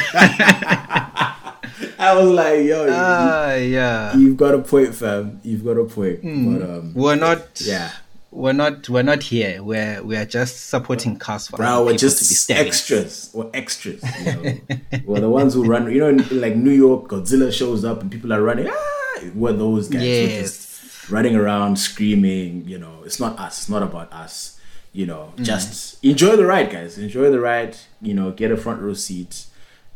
I 1.98 2.14
was 2.14 2.30
like, 2.30 2.64
yo, 2.64 2.86
uh, 2.86 3.54
you, 3.58 3.64
yeah, 3.66 4.16
you've 4.16 4.36
got 4.36 4.54
a 4.54 4.58
point, 4.58 4.94
fam. 4.94 5.40
You've 5.42 5.64
got 5.64 5.76
a 5.76 5.84
point. 5.84 6.22
Mm. 6.22 6.58
But 6.58 6.70
um, 6.70 6.94
we're 6.94 7.16
not. 7.16 7.60
Yeah. 7.60 7.90
We're 8.36 8.52
not. 8.52 8.88
We're 8.88 9.02
not 9.02 9.22
here. 9.22 9.62
We're 9.62 10.02
we 10.02 10.16
are 10.16 10.26
just 10.26 10.68
supporting 10.68 11.16
cars 11.16 11.48
for 11.48 11.56
bro. 11.56 11.84
We're 11.86 11.96
just 11.96 12.50
extras. 12.50 13.30
We're 13.32 13.50
extras. 13.54 14.02
You 14.20 14.24
know? 14.24 14.58
we're 15.06 15.20
the 15.20 15.30
ones 15.30 15.54
who 15.54 15.64
run. 15.64 15.90
You 15.90 16.12
know, 16.12 16.24
like 16.30 16.54
New 16.54 16.70
York, 16.70 17.08
Godzilla 17.08 17.50
shows 17.50 17.84
up 17.84 18.02
and 18.02 18.12
people 18.12 18.32
are 18.32 18.42
running. 18.42 18.68
Ah! 18.70 18.96
were 19.34 19.52
those 19.52 19.88
guys 19.88 20.02
yes. 20.02 20.40
just 20.40 21.10
running 21.10 21.36
around 21.36 21.78
screaming. 21.78 22.68
You 22.68 22.78
know, 22.78 23.02
it's 23.04 23.20
not 23.20 23.38
us. 23.38 23.58
It's 23.58 23.68
not 23.68 23.82
about 23.82 24.12
us. 24.12 24.60
You 24.92 25.06
know, 25.06 25.32
mm. 25.36 25.44
just 25.44 26.02
enjoy 26.04 26.36
the 26.36 26.46
ride, 26.46 26.70
guys. 26.70 26.98
Enjoy 26.98 27.30
the 27.30 27.40
ride. 27.40 27.76
You 28.00 28.14
know, 28.14 28.30
get 28.30 28.50
a 28.50 28.56
front 28.56 28.80
row 28.80 28.94
seat. 28.94 29.46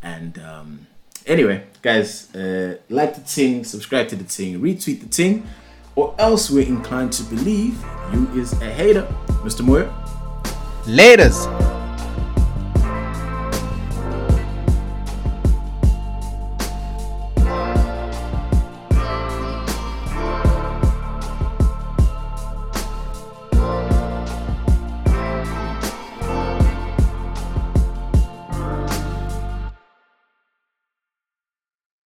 And 0.03 0.39
um, 0.39 0.87
anyway, 1.27 1.65
guys, 1.83 2.35
uh, 2.35 2.79
like 2.89 3.15
the 3.15 3.21
thing, 3.21 3.65
subscribe 3.65 4.09
to 4.09 4.17
the 4.17 4.25
thing, 4.25 4.61
retweet 4.61 5.01
the 5.01 5.09
thing, 5.09 5.47
or 5.97 6.15
else 6.19 6.51
we're 6.51 6.67
inclined 6.67 7.13
to 7.13 7.23
believe 7.25 7.83
you 8.13 8.29
is 8.35 8.53
a 8.61 8.71
hater, 8.71 9.07
Mr. 9.43 9.63
Moyer. 9.65 9.93
Laters. 10.85 11.47